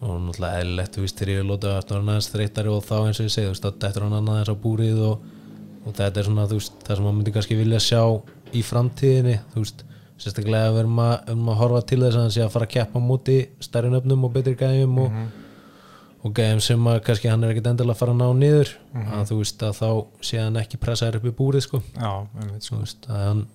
og 0.00 0.16
náttúrulega 0.24 0.60
eðlilegt 0.60 0.96
þú 0.96 1.04
veist 1.04 1.18
þegar 1.18 1.34
ég 1.34 1.48
lóta 1.48 1.76
eftir 1.78 1.96
hann 1.96 2.08
aðeins 2.08 2.30
þreytari 2.32 2.68
og 2.72 2.84
þá 2.84 2.96
eins 3.06 3.20
og 3.20 3.26
ég 3.26 3.34
segi 3.34 3.46
þú 3.46 3.52
veist 3.54 3.68
að 3.68 3.78
þetta 3.80 4.00
er 4.00 4.04
hann 4.04 4.28
aðeins 4.28 4.52
á 4.52 4.56
búrið 4.64 4.98
og, 5.10 5.16
og 5.86 5.94
þetta 5.98 6.20
er 6.20 6.24
svona 6.28 6.46
þú 6.50 6.56
veist 6.60 6.72
það 6.84 6.96
sem 6.96 7.04
maður 7.04 7.16
myndi 7.16 7.34
kannski 7.34 7.56
vilja 7.56 7.80
sjá 7.80 8.02
í 8.52 8.62
framtíðinni 8.62 9.36
þú 9.52 9.58
veist 9.64 9.84
sérstaklega 10.20 10.72
við 10.72 10.80
erum 10.82 10.98
að, 10.98 11.14
erum 11.32 11.48
að 11.48 11.60
horfa 11.62 11.82
til 11.88 12.00
þess 12.02 12.16
að 12.16 12.24
hann 12.24 12.34
sé 12.34 12.42
að 12.44 12.54
fara 12.54 12.66
að 12.68 12.74
keppa 12.74 13.00
á 13.00 13.08
móti 13.10 13.36
stærri 13.60 13.92
nöfnum 13.92 14.24
og 14.24 14.32
betri 14.32 14.54
gæjum 14.54 14.98
og, 14.98 15.10
og 16.24 16.34
gæjum 16.36 16.60
sem 16.60 16.86
að 16.90 16.98
kannski 17.06 17.30
hann 17.30 17.44
er 17.44 17.50
ekkit 17.54 17.66
endilega 17.70 17.94
að 17.96 18.00
fara 18.02 18.12
að 18.12 18.18
ná 18.20 18.28
niður. 18.42 18.72
Að 19.16 19.28
þú 19.30 19.38
veist 19.40 19.62
að 19.64 19.78
þá 19.80 19.88
sé 20.30 20.38
hann 20.42 20.56
ekki 20.60 20.76
pressaður 20.82 21.16
upp 21.20 21.28
í 21.30 21.36
búrið 21.38 21.62
sko. 21.64 21.80
Já, 21.96 22.12
sko. 22.60 22.80
Veist, 22.82 23.06
hann, 23.08 23.46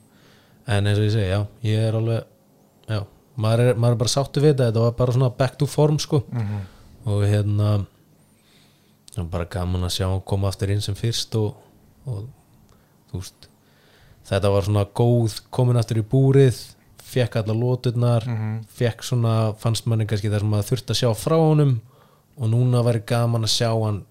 en 0.68 0.88
eins 0.90 0.98
og 1.02 1.06
ég 1.06 1.14
segi, 1.14 1.30
já, 1.30 1.42
ég 1.70 1.84
er 1.90 1.98
alveg 2.00 2.24
já, 2.90 3.02
maður 3.38 3.60
er, 3.68 3.76
maður 3.76 3.94
er 3.98 4.02
bara 4.02 4.14
sáttu 4.16 4.42
við 4.42 4.56
þetta. 4.56 4.70
Þetta 4.72 4.86
var 4.88 4.96
bara 5.04 5.12
svona 5.20 5.30
back 5.38 5.58
to 5.62 5.66
form 5.70 6.00
sko. 6.00 6.24
Mm 6.32 6.64
og 7.06 7.22
hérna 7.30 7.86
bara 9.32 9.46
gaman 9.46 9.84
að 9.86 9.92
sjá 9.94 10.08
hann 10.10 10.24
koma 10.28 10.50
aftur 10.50 10.72
inn 10.74 10.82
sem 10.82 10.96
fyrst 10.98 11.36
og, 11.40 11.54
og 12.10 12.24
þú 13.12 13.20
veist 13.22 13.46
þetta 14.26 14.50
var 14.56 14.66
svona 14.66 14.84
góð 14.98 15.36
komin 15.54 15.78
aftur 15.80 16.00
í 16.02 16.06
búrið 16.10 16.58
fekk 17.06 17.38
alla 17.44 17.54
lóturnar 17.54 18.26
Mhm. 18.26 18.56
fekk 18.74 19.04
svona, 19.06 19.54
fannst 19.62 19.86
manni 19.86 20.08
kannski 20.10 20.32
þar 20.34 20.40
sem 20.44 20.50
maður 20.50 20.70
þurfti 20.72 20.96
að 20.96 21.00
sjá 21.04 21.12
frá 21.16 21.38
honum 21.38 21.76
og 22.36 22.52
núna 22.52 22.84
væri 22.86 23.04
gaman 23.08 23.48
að 23.48 23.54
sjá 23.56 23.70
hann 23.72 24.02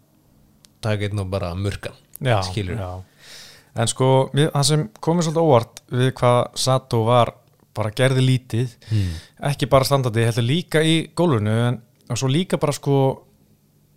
taka 0.84 1.08
einn 1.08 1.22
og 1.22 1.30
bara 1.32 1.54
murkan 1.58 1.96
já, 2.20 2.38
Skilurðu? 2.46 2.80
já. 2.80 3.02
en 3.74 3.90
sko, 3.90 4.10
það 4.34 4.68
sem 4.70 4.86
komið 5.00 5.28
svolítið 5.28 5.48
óvart 5.48 5.82
við 5.92 6.12
hvað 6.20 6.40
Sato 6.66 7.04
var 7.08 7.34
bara 7.74 7.90
gerði 7.90 8.24
lítið 8.24 8.74
hmm. 8.90 9.12
ekki 9.50 9.68
bara 9.70 9.88
standandi, 9.88 10.24
heldur 10.28 10.46
líka 10.46 10.82
í 10.84 10.96
gólfinu 11.16 11.54
en 11.74 11.80
svo 12.18 12.30
líka 12.30 12.60
bara 12.60 12.76
sko 12.76 12.98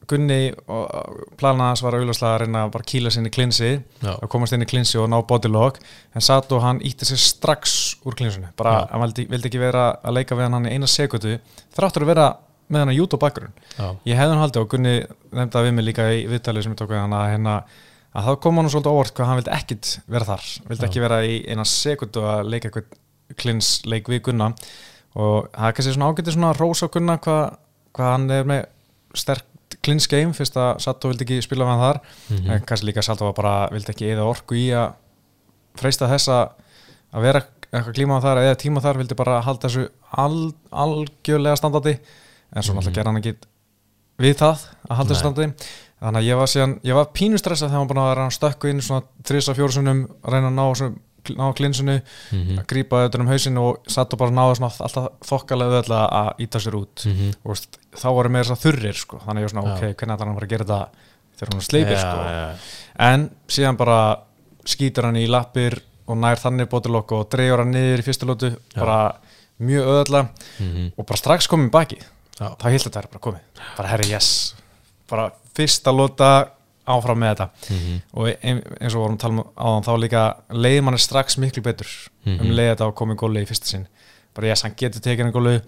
Gunni 0.07 0.53
og 0.71 1.23
plana 1.35 1.65
hans 1.67 1.81
var 1.83 1.97
auðvitað 1.97 2.29
að 2.29 2.37
reyna 2.45 2.61
að 2.63 2.69
bara 2.77 2.85
kýla 2.87 3.11
sinni 3.11 3.31
klinsi 3.33 3.73
Já. 3.75 4.13
að 4.13 4.29
komast 4.31 4.55
inn 4.55 4.63
í 4.63 4.67
klinsi 4.69 4.95
og 5.01 5.09
ná 5.11 5.17
bodylog 5.27 5.81
en 6.15 6.23
satt 6.23 6.53
og 6.55 6.61
hann 6.63 6.79
ítti 6.79 7.03
sér 7.09 7.19
strax 7.19 7.73
úr 8.07 8.15
klinsinu 8.15 8.53
bara, 8.55 8.85
Já. 8.85 8.93
hann 8.93 9.03
vildi, 9.03 9.25
vildi 9.27 9.51
ekki 9.51 9.59
vera 9.59 9.89
að 9.99 10.15
leika 10.15 10.37
við 10.39 10.47
hann 10.47 10.69
í 10.69 10.77
eina 10.77 10.87
sekundu 10.87 11.35
þráttur 11.75 12.07
að 12.07 12.11
vera 12.13 12.27
með 12.67 12.83
hann 12.83 12.91
að 12.93 13.15
á 13.15 13.23
bakgrunn 13.23 13.53
ég 14.07 14.17
hefði 14.17 14.33
hann 14.33 14.41
haldið 14.43 14.61
og 14.63 14.71
Gunni 14.73 14.95
nefndi 15.31 15.53
það 15.57 15.67
við 15.67 15.75
mig 15.77 15.85
líka 15.87 16.07
í 16.13 16.25
viðtalið 16.27 16.65
sem 16.65 16.73
ég 16.73 16.79
tók 16.81 16.91
við 16.91 16.99
hann 17.03 17.15
að 17.15 17.29
hérna 17.31 17.53
að 18.17 18.27
þá 18.27 18.31
kom 18.43 18.59
hann 18.59 18.69
svolítið 18.71 18.95
óvart 18.95 19.13
hvað 19.17 19.29
hann 19.29 19.39
vildi 19.41 19.53
ekkit 19.53 19.89
vera 20.09 20.27
þar. 20.27 20.45
Vildi 20.69 20.87
ekki 20.87 21.03
vera 21.03 21.19
í 21.27 21.35
eina 21.51 21.65
sekundu 21.69 22.23
að 22.25 22.49
leika 22.51 22.69
eitthvað 22.69 23.37
klinsleik 23.37 24.09
við 24.11 24.23
Gunna. 24.29 24.51
Og 25.17 25.49
það 25.51 25.67
er 25.69 25.75
kannski 25.77 25.93
svona 25.95 26.09
ágætið 26.11 26.37
svona 26.37 26.53
rósa 26.57 26.89
Gunna 26.93 27.17
hvað, 27.21 27.43
hvað 27.97 28.11
hann 28.13 28.29
er 28.33 28.49
með 28.49 28.63
sterkt 29.17 29.77
klinsgeim 29.85 30.33
fyrst 30.35 30.57
að 30.59 30.81
Sato 30.83 31.11
vildi 31.11 31.27
ekki 31.27 31.43
spila 31.45 31.67
með 31.67 31.75
hann 31.75 31.85
þar. 31.85 31.99
Mhm. 32.31 32.51
en 32.55 32.65
kannski 32.69 32.89
líka 32.89 33.05
Sato 33.05 33.27
var 33.29 33.37
bara 33.37 33.55
vildi 33.73 33.93
ekki 33.93 34.11
eða 34.13 34.25
orku 34.31 34.57
í 34.57 34.69
að 34.71 34.95
freista 35.77 36.09
þess 36.09 36.31
að 36.33 36.49
að 37.13 37.21
vera 37.27 37.43
eitthvað 37.67 37.93
klíma 37.93 38.17
á 38.17 38.23
þar 38.23 38.41
eða 38.45 38.61
tíma 38.63 38.81
þar. 38.81 38.97
Vildi 39.03 39.15
bara 39.19 39.41
halda 39.41 39.67
þessu 39.67 39.89
al, 40.11 40.53
algjörlega 40.71 41.59
standandi 41.59 41.99
en 42.55 42.63
svo 42.63 42.73
Mhm. 42.73 42.79
náttúrulega 42.79 42.95
gerði 42.95 43.05
hann 43.11 43.21
ekki 43.21 43.35
við 44.19 44.35
það 44.35 44.57
að 44.89 44.95
halda 44.97 45.15
standandi 45.15 45.53
þannig 46.01 46.21
að 46.21 46.27
ég 46.27 46.37
var 46.37 46.47
síðan, 46.47 46.79
ég 46.83 46.93
var 46.93 47.05
pínustressað 47.13 47.69
þegar 47.69 47.77
hann 47.79 47.87
búin 47.87 48.01
að 48.01 48.09
vera 48.15 48.27
að 48.27 48.37
stökku 48.37 48.69
inn 48.69 48.81
svona 48.81 49.03
þrisa 49.23 49.53
fjórusunum 49.57 50.07
að 50.23 50.31
reyna 50.33 50.49
að 50.49 50.57
ná, 50.57 50.93
ná 51.37 51.53
klinsinu 51.53 52.01
Mhm. 52.31 52.57
að 52.59 52.65
grípa 52.67 52.95
auðvitað 53.01 53.19
um 53.19 53.27
hausinu 53.27 53.59
og 53.59 53.77
satt 53.87 54.13
og 54.13 54.19
bara 54.19 54.31
náða 54.31 54.55
svona 54.55 54.71
alltaf 54.79 55.07
þokkalega 55.27 55.81
auðvitað 55.81 56.11
að 56.11 56.29
íta 56.39 56.59
sér 56.59 56.75
út 56.79 57.05
Mhm. 57.05 57.33
og 57.43 57.51
veist, 57.51 57.77
þá 57.93 58.07
voru 58.15 58.29
með 58.29 58.43
þess 58.43 58.51
að 58.55 58.63
þurrir 58.63 58.93
sko. 58.95 59.17
þannig 59.19 59.37
að 59.37 59.43
ég 59.43 59.43
var 59.43 59.49
svona, 59.49 59.67
Já. 59.67 59.75
ok, 59.75 59.95
hvernig 59.97 60.15
ætlar 60.17 60.27
hann 60.27 60.37
að 60.37 60.47
gera 60.49 60.65
þetta 60.65 60.87
þegar 61.37 61.51
hann 61.53 61.61
sleipir 61.61 61.97
Já, 61.97 61.99
sko. 61.99 62.17
já. 62.23 62.55
en 62.99 63.29
síðan 63.47 63.77
bara 63.77 64.17
skýtur 64.65 65.03
hann 65.03 65.15
í 65.15 65.27
lappir 65.27 65.81
og 66.07 66.17
nær 66.17 66.35
þannig 66.37 66.69
bótilokk 66.69 67.11
og 67.11 67.29
dreifur 67.29 67.57
hann 67.59 67.71
niður 67.73 67.99
í 67.99 68.03
fyrstu 68.07 68.25
lótu 68.25 68.57
bara 68.75 69.15
mjög 69.59 69.83
auðvitað 69.85 70.29
Mhm. 70.59 70.91
og 70.97 71.05
bara 71.05 71.17
strax 71.17 71.47
komið 71.47 71.69
baki 71.71 71.97
Já. 72.39 72.51
þá 72.57 72.65
hilt 72.69 72.83
þetta 72.87 72.99
er 73.01 73.07
bara 73.11 73.19
komið, 73.19 73.65
bara 73.77 73.87
herri 73.89 74.09
yes 74.11 74.53
bara 75.09 75.31
fyrsta 75.57 75.91
lóta 75.95 76.29
áfram 76.87 77.19
með 77.19 77.33
þetta 77.35 77.49
Mhm. 77.73 78.01
og 78.13 78.27
ein, 78.43 78.61
eins 78.79 78.95
og 78.95 79.01
vorum 79.01 79.17
að 79.17 79.19
tala 79.19 79.33
um 79.33 79.43
áðan 79.57 79.85
þá 79.87 79.93
líka 80.03 80.23
leiði 80.51 80.83
manni 80.83 80.99
strax 80.99 81.37
miklu 81.37 81.63
betur 81.63 81.87
Mhm. 82.25 82.39
um 82.41 82.47
leiði 82.55 82.75
þetta 82.75 82.87
að 82.87 82.93
komið 82.95 83.15
góli 83.17 83.41
í 83.43 83.47
fyrsta 83.49 83.65
sinn 83.65 83.87
bara 84.35 84.47
yes, 84.47 84.61
hann 84.61 84.75
getur 84.77 85.01
tekið 85.01 85.23
hann 85.23 85.33
góli 85.33 85.61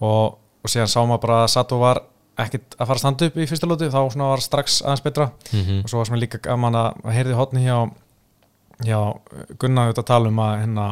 og, 0.00 0.38
og 0.64 0.66
síðan 0.70 0.88
sá 0.88 1.00
maður 1.06 1.20
bara 1.20 1.44
að 1.44 1.50
Sato 1.50 1.78
var 1.78 2.00
ekkit 2.38 2.74
að 2.78 2.86
fara 2.86 2.94
að 2.96 2.98
standa 2.98 3.26
upp 3.26 3.36
í 3.36 3.46
fyrsta 3.46 3.66
lóti 3.68 3.90
þá 3.90 4.16
var 4.16 4.40
strax 4.40 4.82
aðeins 4.82 5.02
betra 5.04 5.30
Mhm. 5.52 5.82
og 5.84 5.88
svo 5.90 5.98
var 5.98 6.06
sem 6.06 6.16
líka 6.20 6.38
gaman 6.42 6.72
að 6.74 7.02
að 7.04 7.12
heyrði 7.12 7.34
hotni 7.36 7.64
hjá 7.64 7.90
já, 8.84 8.98
Gunnar 9.58 9.88
auðvitað 9.92 10.02
að 10.04 10.06
tala 10.06 10.28
um 10.28 10.36
að 10.36 10.60
hérna, 10.64 10.86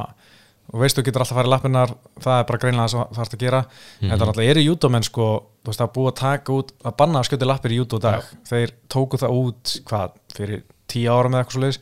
og 0.73 0.81
veistu, 0.81 1.01
þú 1.03 1.07
getur 1.09 1.23
alltaf 1.25 1.35
að 1.37 1.41
fara 1.41 1.49
í 1.49 1.53
lappinnar 1.53 1.95
það 2.25 2.39
er 2.39 2.47
bara 2.49 2.61
greinlega 2.63 2.85
það 2.85 2.93
sem 2.95 3.01
það 3.05 3.19
þarfst 3.19 3.35
að 3.37 3.43
gera. 3.45 3.61
Mhm. 4.01 4.11
en 4.11 4.15
það 4.19 4.23
er 4.25 4.31
alltaf, 4.33 4.51
eru 4.55 4.65
júdómenn 4.65 5.05
sko 5.09 5.27
þú 5.65 5.71
veist, 5.73 5.83
að 5.85 5.93
búa 5.95 6.11
að 6.13 6.17
taka 6.21 6.53
út, 6.59 6.73
að 6.85 6.97
banna 7.01 7.21
að 7.21 7.29
skjóti 7.29 7.49
lappir 7.49 7.75
í 7.75 7.79
júdó 7.81 8.01
dag, 8.01 8.31
þeir 8.49 8.73
tóku 8.89 9.21
það 9.21 9.37
út 9.41 9.75
hvað, 9.89 10.17
fyrir 10.35 10.65
tíu 10.95 11.09
ára 11.13 11.31
með 11.33 11.41
eitthvað 11.41 11.55
svo 11.55 11.63
leiðis 11.65 11.81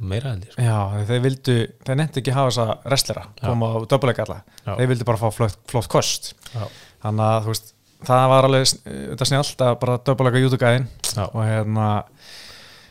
meira 0.00 0.30
held 0.32 0.44
ég 0.46 0.52
sko. 0.52 0.62
já, 0.62 1.06
þeir 1.08 1.22
vildu, 1.24 1.56
þeir 1.84 1.98
nefndi 1.98 2.20
ekki 2.22 2.34
hafa 2.36 2.52
þessa 2.52 2.76
restlera, 2.92 3.24
koma 3.42 3.72
á 3.74 3.76
döpuleika 3.90 4.24
alla 4.24 4.38
þeir 4.78 4.88
vildu 4.92 5.04
bara 5.08 5.18
fá 5.20 5.28
flott, 5.34 5.58
flott 5.68 5.88
kost. 5.90 6.30
Já. 6.54 6.64
þannig 7.02 7.24
að, 7.26 7.42
þú 7.42 7.52
veist, 7.52 7.74
það 8.08 8.28
var 8.30 8.48
alveg 8.48 8.72
þetta 8.86 9.28
snjált 9.32 9.64
að 9.66 9.78
bara 9.82 9.98
döpuleika 10.06 10.42
júdógæðin 10.44 10.86
og 11.26 11.40
hérna 11.44 11.88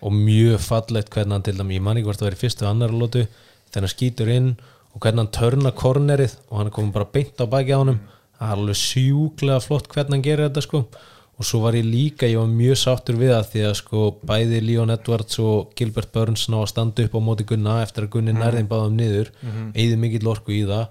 og 0.04 0.14
mjög 0.14 0.60
fallegt 0.62 1.10
hvernig 1.14 1.34
hann 1.38 1.46
til 1.48 1.58
dæmi 1.58 1.80
ég 1.80 1.86
man 1.88 1.98
ekki 1.98 2.12
hvort 2.12 2.22
það 2.22 2.36
í 2.36 2.42
fyrstu 2.44 2.68
annar 2.70 2.94
lótu 2.94 3.24
þegar 3.72 3.88
hann 3.88 3.94
skýtur 3.96 4.30
inn 4.36 4.52
og 4.98 5.04
hvernig 5.04 5.22
hann 5.22 5.36
törna 5.36 5.72
kornerið 5.78 6.40
og 6.50 6.58
hann 6.58 6.74
komin 6.74 6.96
bara 6.96 7.06
beint 7.14 7.38
á 7.38 7.46
baki 7.46 7.76
á 7.78 7.78
honum. 7.78 8.00
Það 8.38 8.50
er 8.50 8.58
alveg 8.58 8.80
sjúklega 8.82 9.62
flott 9.62 9.92
hvernig 9.94 10.18
hann 10.18 10.26
gerir 10.26 10.48
þetta 10.48 10.64
sko. 10.66 10.82
Og 11.38 11.46
svo 11.46 11.60
var 11.62 11.76
ég 11.78 11.86
líka, 11.86 12.26
ég 12.26 12.40
var 12.42 12.50
mjög 12.50 12.80
sáttur 12.82 13.20
við 13.20 13.36
það 13.36 13.50
því 13.52 13.66
að 13.68 13.76
sko 13.78 14.06
bæði 14.26 14.62
Leon 14.66 14.94
Edwards 14.96 15.38
og 15.44 15.76
Gilbert 15.78 16.10
Burns 16.16 16.48
ná 16.50 16.58
að 16.64 16.72
standa 16.72 17.06
upp 17.06 17.14
á 17.14 17.22
móti 17.22 17.46
Gunna 17.46 17.76
eftir 17.84 18.08
að 18.08 18.16
Gunni 18.16 18.34
mm. 18.34 18.40
nærðin 18.42 18.72
báðum 18.72 18.98
niður. 18.98 19.30
Mm 19.44 19.70
eigði 19.78 20.00
mikill 20.02 20.32
orku 20.34 20.56
í 20.56 20.64
það. 20.66 20.88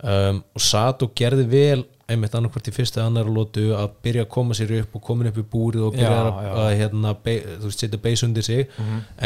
Um, 0.00 0.38
og 0.54 0.62
satt 0.62 1.02
og 1.02 1.10
gerði 1.18 1.48
vel 1.50 1.82
einmitt 2.10 2.34
annarkvært 2.34 2.68
í 2.70 2.72
fyrstu 2.74 3.00
annar 3.02 3.28
lótu 3.30 3.68
að 3.78 3.92
byrja 4.04 4.24
að 4.26 4.30
koma 4.34 4.56
sér 4.58 4.72
upp 4.80 4.96
og 4.98 5.02
komin 5.06 5.28
upp 5.30 5.38
í 5.40 5.44
búrið 5.52 5.84
og 5.86 5.94
byrja 5.94 6.10
Já, 6.10 6.24
að, 6.26 6.40
já. 6.46 6.50
að 6.64 6.70
hérna, 6.80 7.12
be, 7.24 7.34
þú 7.62 7.68
veist, 7.70 7.84
setja 7.84 8.00
beis 8.04 8.24
undir 8.26 8.46
sig. 8.46 8.74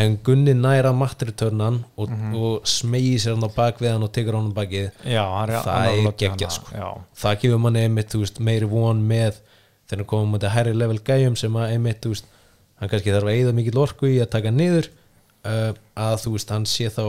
En 0.03 0.19
Gunni 0.27 0.55
næra 0.59 0.93
matritörnan 0.97 1.81
og, 1.97 2.13
og 2.37 2.69
smegi 2.69 3.15
sér 3.25 3.35
hann 3.39 3.49
á 3.49 3.51
bak 3.57 3.81
við 3.83 3.93
hann 3.95 4.07
og 4.07 4.13
tekur 4.17 4.39
hann 4.39 4.53
á 4.53 4.57
bakið. 4.61 4.91
Já, 5.09 5.25
Það 5.65 5.89
er 5.91 6.13
geggjað, 6.25 6.55
sko. 6.61 6.93
Það 7.25 7.41
gefur 7.45 7.65
manni 7.67 7.85
einmitt 7.89 8.15
veist, 8.21 8.39
meiri 8.45 8.69
von 8.71 9.03
með 9.09 9.41
þegar 9.91 10.07
komum 10.15 10.31
með 10.35 10.41
þetta 10.45 10.55
herri 10.59 10.77
level 10.77 11.01
gæjum 11.05 11.35
sem 11.37 11.57
að 11.61 11.75
einmitt 11.75 12.01
þú 12.05 12.15
veist, 12.15 12.31
hann 12.81 12.91
kannski 12.93 13.13
þarf 13.15 13.29
að 13.29 13.35
eigða 13.39 13.57
mikill 13.59 13.81
orku 13.83 14.09
í 14.11 14.21
að 14.25 14.31
taka 14.37 14.53
niður 14.55 14.89
uh, 15.45 15.73
að 15.97 16.17
þú 16.25 16.33
veist, 16.39 16.55
hann 16.55 16.65
sé 16.69 16.89
þá 16.93 17.05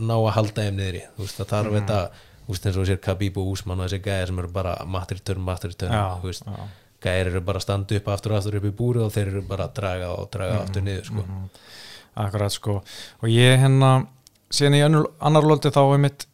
ná 0.00 0.14
að 0.16 0.34
halda 0.36 0.64
þeim 0.66 0.76
niðri. 0.80 1.04
Þú 1.16 1.24
veist, 1.26 1.38
það 1.40 1.50
þarf 1.54 1.76
þetta 1.78 2.00
þú 2.10 2.29
veist, 2.52 2.66
eins 2.66 2.78
og 2.80 2.86
sér 2.88 3.00
Khabib 3.02 3.36
og 3.40 3.50
Úsmann 3.54 3.80
og 3.80 3.88
þessi 3.88 4.02
gæjar 4.04 4.30
sem 4.30 4.38
eru 4.42 4.48
bara 4.54 4.76
matritörn 4.86 5.44
Já, 5.90 6.20
þú 6.20 6.30
veist, 6.30 6.46
já. 6.46 6.68
gæjar 7.00 7.26
eru 7.32 7.40
bara 7.40 7.58
að 7.58 7.62
standa 7.66 7.96
upp 7.96 8.08
aftur 8.08 8.32
og 8.32 8.38
aftur 8.38 8.56
upp 8.60 8.64
í 8.64 8.72
búri 8.76 9.00
og 9.04 9.12
þeir 9.12 9.28
eru 9.32 9.42
bara 9.42 9.68
að 9.68 9.74
draga 9.80 10.08
og 10.16 10.30
draga 10.30 10.62
aftur 10.64 10.82
niður 10.82 11.04
sko. 11.04 11.24
akkurat 12.16 12.52
sko. 12.52 12.82
Og 13.22 13.28
ég 13.28 13.58
hérna, 13.60 14.06
síðan 14.50 14.76
í 14.76 14.82
annar 14.84 15.46
lóti 15.46 15.70
þá 15.72 15.82
er 15.94 15.98
mitt 15.98 16.26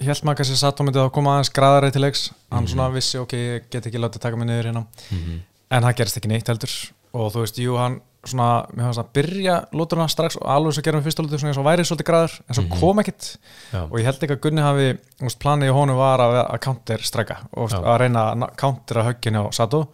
held 0.00 0.24
maður 0.24 0.40
kannski 0.40 0.56
satt 0.56 0.80
á 0.80 0.82
myndið 0.86 1.02
að 1.04 1.12
koma 1.12 1.34
aðeins 1.36 1.52
graðari 1.52 1.92
til 1.92 2.02
leiks. 2.02 2.30
Hann 2.50 2.66
svona 2.70 2.88
vissi, 2.94 3.18
ok, 3.20 3.34
ég 3.36 3.66
get 3.70 3.86
ekki 3.86 4.00
látið 4.00 4.22
taka 4.24 4.36
mig 4.40 4.48
niður 4.48 4.70
hérna. 4.70 4.86
Mhm. 5.10 5.40
en 5.70 5.82
það 5.84 5.96
gerist 5.96 6.16
ekki 6.18 6.28
neitt 6.28 6.48
heldur. 6.48 6.72
Og 7.12 7.32
þú 7.34 7.42
veist, 7.44 7.58
jú, 7.58 7.76
hann 7.78 8.00
svona, 8.28 8.66
mér 8.76 8.88
fannst 8.90 9.00
að 9.00 9.10
byrja 9.16 9.56
lóturna 9.72 10.06
strax 10.12 10.36
og 10.40 10.44
alveg 10.52 10.76
svo 10.76 10.84
gerum 10.84 11.00
við 11.00 11.08
fyrsta 11.08 11.24
lótu 11.24 11.40
svona 11.40 11.52
eins 11.54 11.60
og 11.62 11.66
væri 11.66 11.86
svolítið 11.88 12.08
graður 12.10 12.36
en 12.44 12.58
svo 12.58 12.64
kom 12.74 13.00
ekkit. 13.02 13.28
Já. 13.72 13.80
og 13.86 13.96
ég 13.96 14.08
held 14.10 14.24
ekki 14.26 14.36
að 14.36 14.42
Gunni 14.44 14.64
hafi 14.64 14.86
veist, 15.22 15.40
planið 15.40 15.70
í 15.70 15.74
honum 15.76 16.00
var 16.00 16.22
að, 16.24 16.36
að 16.44 16.62
counter 16.66 17.04
stræka 17.06 17.38
og 17.56 17.72
Já. 17.72 17.80
að 17.80 18.00
reyna 18.04 18.24
að 18.34 18.46
countera 18.60 19.06
högginu 19.08 19.44
á 19.44 19.48
Sato. 19.56 19.84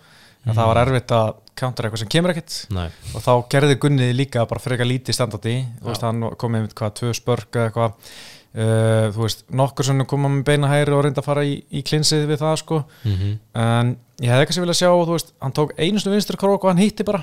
En 0.47 0.55
það 0.55 0.69
var 0.71 0.79
erfitt 0.85 1.11
að 1.11 1.29
countera 1.59 1.89
eitthvað 1.89 2.03
sem 2.05 2.11
kemur 2.15 2.31
ekkit. 2.31 2.57
Nei. 2.75 2.89
og 3.15 3.23
þá 3.25 3.33
gerði 3.51 3.79
Gunni 3.83 4.09
líka 4.15 4.47
bara 4.47 4.63
frekar 4.63 4.87
lítið 4.87 5.17
standardi 5.19 5.55
þú 5.81 5.91
veist, 5.91 6.05
hann 6.07 6.27
kom 6.39 6.55
með 6.55 6.69
hvað, 6.79 6.97
tvö 7.01 7.15
spörk 7.19 7.59
eða 7.59 7.71
eitthvað. 7.71 8.11
Uh, 8.57 9.11
þú 9.13 9.21
veist, 9.21 9.43
nokkur 9.53 9.85
sem 9.85 9.99
koma 10.09 10.31
með 10.33 10.47
beina 10.49 10.71
hæri 10.71 10.95
og 10.97 11.03
reynda 11.05 11.21
að 11.21 11.27
fara 11.29 11.43
í, 11.45 11.59
í 11.69 11.83
klinsið 11.85 12.23
við 12.31 12.41
það 12.41 12.55
sko. 12.63 12.79
Mhm. 13.05 13.35
en 13.53 13.91
ég 14.23 14.33
hefði 14.33 14.47
kannski 14.49 14.63
viljað 14.65 14.79
sjá, 14.79 14.89
þú 14.97 15.13
veist, 15.13 15.33
hann 15.45 15.57
tók 15.59 15.75
einu 15.77 16.01
snu 16.01 16.15
vinstri 16.15 16.39
krók 16.41 16.65
og 16.65 16.71
hann 16.73 16.81
hýtti 16.81 17.05
bara 17.05 17.21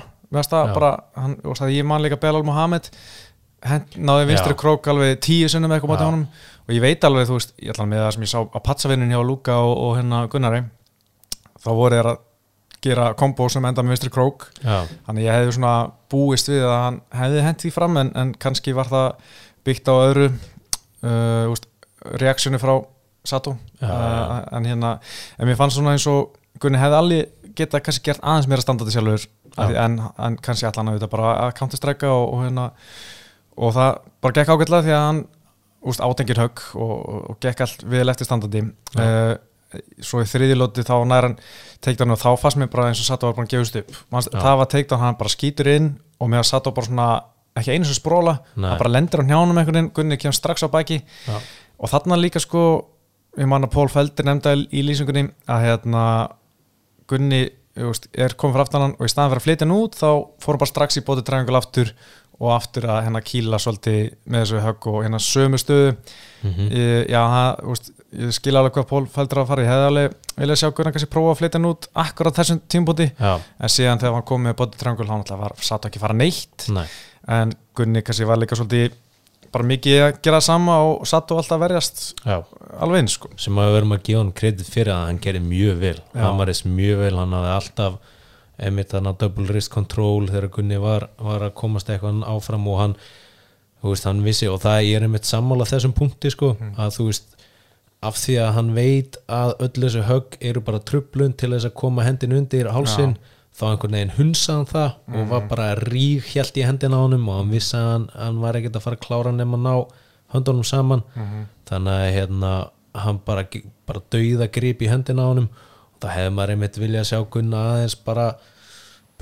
Bara, 0.74 0.96
hann, 1.18 1.38
það 1.44 1.74
ég 1.76 1.86
man 1.88 2.02
líka 2.04 2.20
Belal 2.20 2.44
Mohamed 2.46 2.90
náði 3.96 4.28
vinstri 4.28 4.54
krók 4.60 4.86
alveg 4.92 5.18
tíu 5.24 5.48
sinnum 5.48 5.72
eitthvað 5.72 5.94
bátti 5.94 6.08
honum. 6.08 6.26
Og 6.64 6.72
ég 6.74 6.84
veit 6.84 7.04
alveg, 7.04 7.28
þú 7.28 7.38
veist, 7.38 7.54
ég 7.60 7.72
ætla 7.72 7.86
með 7.88 8.02
það 8.02 8.14
sem 8.16 8.24
ég 8.24 8.32
sá 8.32 8.38
á 8.44 8.58
patsavinnin 8.64 9.12
hjá 9.12 9.20
Luka 9.24 9.56
og, 9.64 9.74
og 9.86 9.96
hérna 9.98 10.20
Gunnari. 10.32 10.62
Þá 11.64 11.70
voru 11.72 11.96
þeir 11.96 12.10
að 12.12 12.22
gera 12.84 13.10
kombo 13.16 13.48
sem 13.52 13.64
enda 13.64 13.84
með 13.84 13.94
vinstri 13.94 14.12
krók 14.12 14.48
Já. 14.60 14.84
þannig 15.06 15.24
ég 15.24 15.38
hefði 15.38 15.54
svona 15.56 15.74
búist 16.12 16.50
við 16.50 16.66
að 16.66 16.74
hann 16.82 16.98
hefði 17.16 17.44
hent 17.46 17.64
því 17.64 17.70
fram 17.72 18.00
en, 18.00 18.10
en 18.20 18.32
kannski 18.40 18.74
var 18.76 18.90
það 18.90 19.30
byggt 19.64 19.88
á 19.88 19.94
öðru 19.94 20.26
uh, 20.28 21.52
úst, 21.52 21.70
reaksjoni 22.20 22.60
frá 22.60 22.76
Sato. 23.24 23.54
Já, 23.80 23.88
uh, 23.88 24.40
en 24.52 24.66
hérna 24.68 24.98
en 25.38 25.48
mér 25.48 25.56
fannst 25.56 25.78
svona 25.78 25.94
eins 25.96 26.04
og 26.10 26.34
Gunni 26.60 26.78
hefði 26.78 26.98
allir 26.98 27.54
geta 27.56 27.80
kannski 27.82 28.10
gert 28.10 28.20
aðeins 28.22 28.50
meira 28.50 28.62
standandi 28.62 28.92
sjálfur 28.92 29.24
en, 29.56 29.98
en 30.18 30.36
kannski 30.42 30.66
allan 30.68 30.92
að 30.92 30.98
þetta 30.98 31.10
bara 31.12 31.32
að 31.44 31.54
counterstræka 31.60 32.10
og, 32.10 32.26
og 32.34 32.44
hérna 32.44 32.68
og 33.54 33.74
það 33.76 33.90
bara 34.24 34.36
gekk 34.38 34.52
ágætlega 34.54 34.86
því 34.86 34.94
að 34.94 35.04
hann 35.04 35.24
úst, 35.84 36.02
átengir 36.02 36.40
högg 36.40 36.62
og, 36.74 36.94
og, 36.94 37.34
gekk 37.44 37.64
allt 37.64 37.84
við 37.86 38.08
eftir 38.12 38.28
standandi 38.28 38.64
uh, 38.98 39.34
svo 40.02 40.22
í 40.22 40.28
þriðilóti 40.30 40.84
þá 40.86 40.94
nær 41.10 41.28
hann 41.28 41.36
teikta 41.82 42.04
hann 42.04 42.14
og 42.14 42.22
þá 42.22 42.30
fannst 42.40 42.60
mér 42.60 42.70
bara 42.72 42.88
eins 42.90 43.02
og 43.02 43.08
Sato 43.08 43.28
var 43.28 43.36
bara 43.36 43.48
að 43.48 43.54
gefast 43.56 43.78
upp. 43.80 43.94
Já. 44.14 44.40
það 44.46 44.58
var 44.60 44.70
teikta 44.70 44.98
hann 45.00 45.18
bara 45.18 45.34
skýtur 45.34 45.70
inn 45.72 45.88
og 46.22 46.30
með 46.30 46.42
að 46.44 46.50
Sato 46.50 46.74
bara 46.74 46.88
svona 46.88 47.08
ekki 47.58 47.74
einu 47.74 47.86
sem 47.86 47.98
spróla, 47.98 48.38
hann 48.56 48.78
bara 48.78 48.90
lendir 48.90 49.22
á 49.22 49.24
njánum 49.26 49.58
einhvern 49.58 49.78
veginn, 49.78 49.92
Gunni 49.94 50.18
kemur 50.18 50.36
strax 50.38 50.66
á 50.66 50.68
bæki 50.70 51.00
Já. 51.02 51.36
og 51.78 51.90
þarna 51.90 52.18
líka 52.18 52.42
sko 52.42 52.64
ég 53.38 53.50
man 53.50 53.66
að 53.66 53.74
Pól 53.74 53.90
Feldir 53.90 54.26
nefnda 54.26 54.54
í 54.54 54.82
lýsingunni 54.86 55.28
að 55.50 55.66
hérna 55.68 56.04
Gunni 57.10 57.44
er 57.76 58.34
komið 58.38 58.54
fyrir 58.54 58.64
aftan 58.66 58.84
hann 58.86 58.96
og 58.98 59.06
í 59.06 59.10
staðan 59.10 59.32
fyrir 59.32 59.42
að 59.42 59.46
flytja 59.48 59.66
hann 59.66 59.76
út 59.78 59.96
þá 59.98 60.08
fór 60.44 60.54
hann 60.54 60.62
bara 60.62 60.70
strax 60.72 61.00
í 61.00 61.04
bótið 61.06 61.24
triangle 61.30 61.58
aftur 61.58 61.90
og 62.42 62.50
aftur 62.50 62.86
að 62.90 63.00
hérna 63.06 63.20
kýla 63.22 63.58
svolítið 63.62 63.98
með 64.26 64.40
þessu 64.44 64.62
högg 64.64 64.86
og 64.90 65.02
hérna 65.06 65.20
sömu 65.22 65.58
stöðu 65.62 65.96
Mhm. 66.44 66.66
ég, 66.76 67.06
já, 67.08 67.20
það, 67.24 67.60
veist, 67.70 67.86
ég 68.20 68.32
skil 68.36 68.52
alveg 68.60 68.74
hvað 68.76 68.86
Pól 68.90 69.06
Feldir 69.08 69.38
að 69.40 69.46
fara, 69.48 69.62
ég 69.64 69.70
hefði 69.70 69.86
alveg 69.88 70.16
viljað 70.36 70.58
sjá 70.60 70.68
Gunni 70.76 70.90
kannski 70.92 71.08
prófa 71.14 71.30
að 71.32 71.38
flytja 71.38 71.56
hann 71.56 71.68
út 71.70 71.86
akkurat 72.02 72.36
þessum 72.36 72.58
tímbóti 72.68 73.06
Já. 73.16 73.30
en 73.64 73.72
síðan 73.72 73.98
þegar 74.02 74.12
hann 74.18 74.26
kom 74.28 74.44
með 74.44 74.56
bótið 74.58 74.76
triangle 74.82 75.06
hann 75.08 75.22
alltaf 75.22 75.40
var, 75.40 75.54
satt 75.64 75.86
ekki 75.88 75.96
að 75.96 76.04
fara 76.04 76.18
neitt 76.18 76.66
Nei. 76.68 76.84
en 77.38 77.54
Gunni 77.74 78.02
kannski 78.04 78.28
var 78.28 78.36
líka 78.42 78.58
svolítið 78.60 78.92
bara 79.54 79.66
mikið 79.70 80.00
að 80.02 80.16
gera 80.26 80.40
sama 80.44 80.76
og 80.82 81.06
satt 81.08 81.30
og 81.30 81.40
alltaf 81.40 81.60
verjast 81.62 82.02
Já. 82.24 82.40
alveg 82.82 83.04
eins 83.04 83.14
sko 83.18 83.30
sem 83.40 83.58
að 83.60 83.68
við 83.68 83.76
verum 83.78 83.94
að 83.96 84.04
gefa 84.08 84.22
hann 84.22 84.32
kredit 84.40 84.70
fyrir 84.70 84.94
að 84.94 85.06
hann 85.08 85.20
gerði 85.22 85.42
mjög 85.46 85.76
vel 85.82 85.96
Já. 86.00 86.22
hann 86.24 86.40
var 86.40 86.50
þess 86.50 86.66
mjög 86.66 87.02
vel, 87.04 87.12
hann 87.20 87.36
hafði 87.38 87.52
alltaf 87.54 87.98
einmitt 88.64 88.94
þannig 88.94 89.14
að 89.14 89.20
double 89.24 89.46
wrist 89.50 89.72
control 89.74 90.28
þegar 90.30 90.50
Gunni 90.54 90.80
var, 90.82 91.08
var 91.18 91.46
að 91.46 91.54
komast 91.58 91.90
eitthvað 91.90 92.22
áfram 92.30 92.68
og 92.70 92.80
hann, 92.80 92.96
veist, 93.82 94.06
hann 94.06 94.22
vissi 94.26 94.50
og 94.50 94.60
það 94.62 94.90
er 94.94 95.06
einmitt 95.06 95.26
sammála 95.28 95.66
þessum 95.68 95.94
punkti 95.96 96.30
sko, 96.34 96.54
að 96.78 96.98
þú 96.98 97.08
veist 97.10 97.34
af 98.04 98.18
því 98.20 98.36
að 98.44 98.52
hann 98.58 98.72
veit 98.76 99.18
að 99.32 99.54
öll 99.64 99.72
þessu 99.86 100.04
högg 100.08 100.36
eru 100.44 100.62
bara 100.64 100.82
trublun 100.86 101.34
til 101.38 101.50
þess 101.54 101.70
að 101.70 101.76
koma 101.80 102.04
hendin 102.06 102.36
undir 102.36 102.68
hálsin 102.74 103.16
þá 103.54 103.64
einhvern 103.68 103.96
veginn 103.96 104.14
hunsaði 104.16 104.56
hann 104.56 104.70
það 104.70 105.18
og 105.18 105.28
var 105.30 105.44
bara 105.50 105.66
ríg 105.78 106.30
hjælt 106.32 106.56
í 106.58 106.64
hendina 106.66 106.98
á 106.98 107.04
honum 107.04 107.28
og 107.30 107.38
hann 107.38 107.52
vissi 107.54 107.76
að 107.78 107.90
hann, 107.92 108.06
hann 108.18 108.40
var 108.42 108.58
ekkert 108.58 108.78
að 108.80 108.86
fara 108.86 108.98
að 108.98 109.04
klára 109.06 109.34
nema 109.34 109.58
að 109.60 109.66
ná 109.66 109.74
höndunum 110.34 110.66
saman. 110.66 111.04
Þannig 111.68 112.00
að 112.00 112.14
hérna 112.16 112.54
hann 113.04 113.20
bara, 113.26 113.44
bara 113.86 114.02
dauða 114.10 114.50
grip 114.54 114.82
í 114.82 114.90
hendina 114.90 115.26
á 115.26 115.30
honum. 115.30 115.50
Og 115.94 116.02
það 116.02 116.16
hefði 116.18 116.34
maður 116.34 116.54
einmitt 116.56 116.80
viljað 116.82 117.08
sjá 117.10 117.20
Gunna 117.30 117.62
aðeins 117.74 117.94
bara 118.06 118.26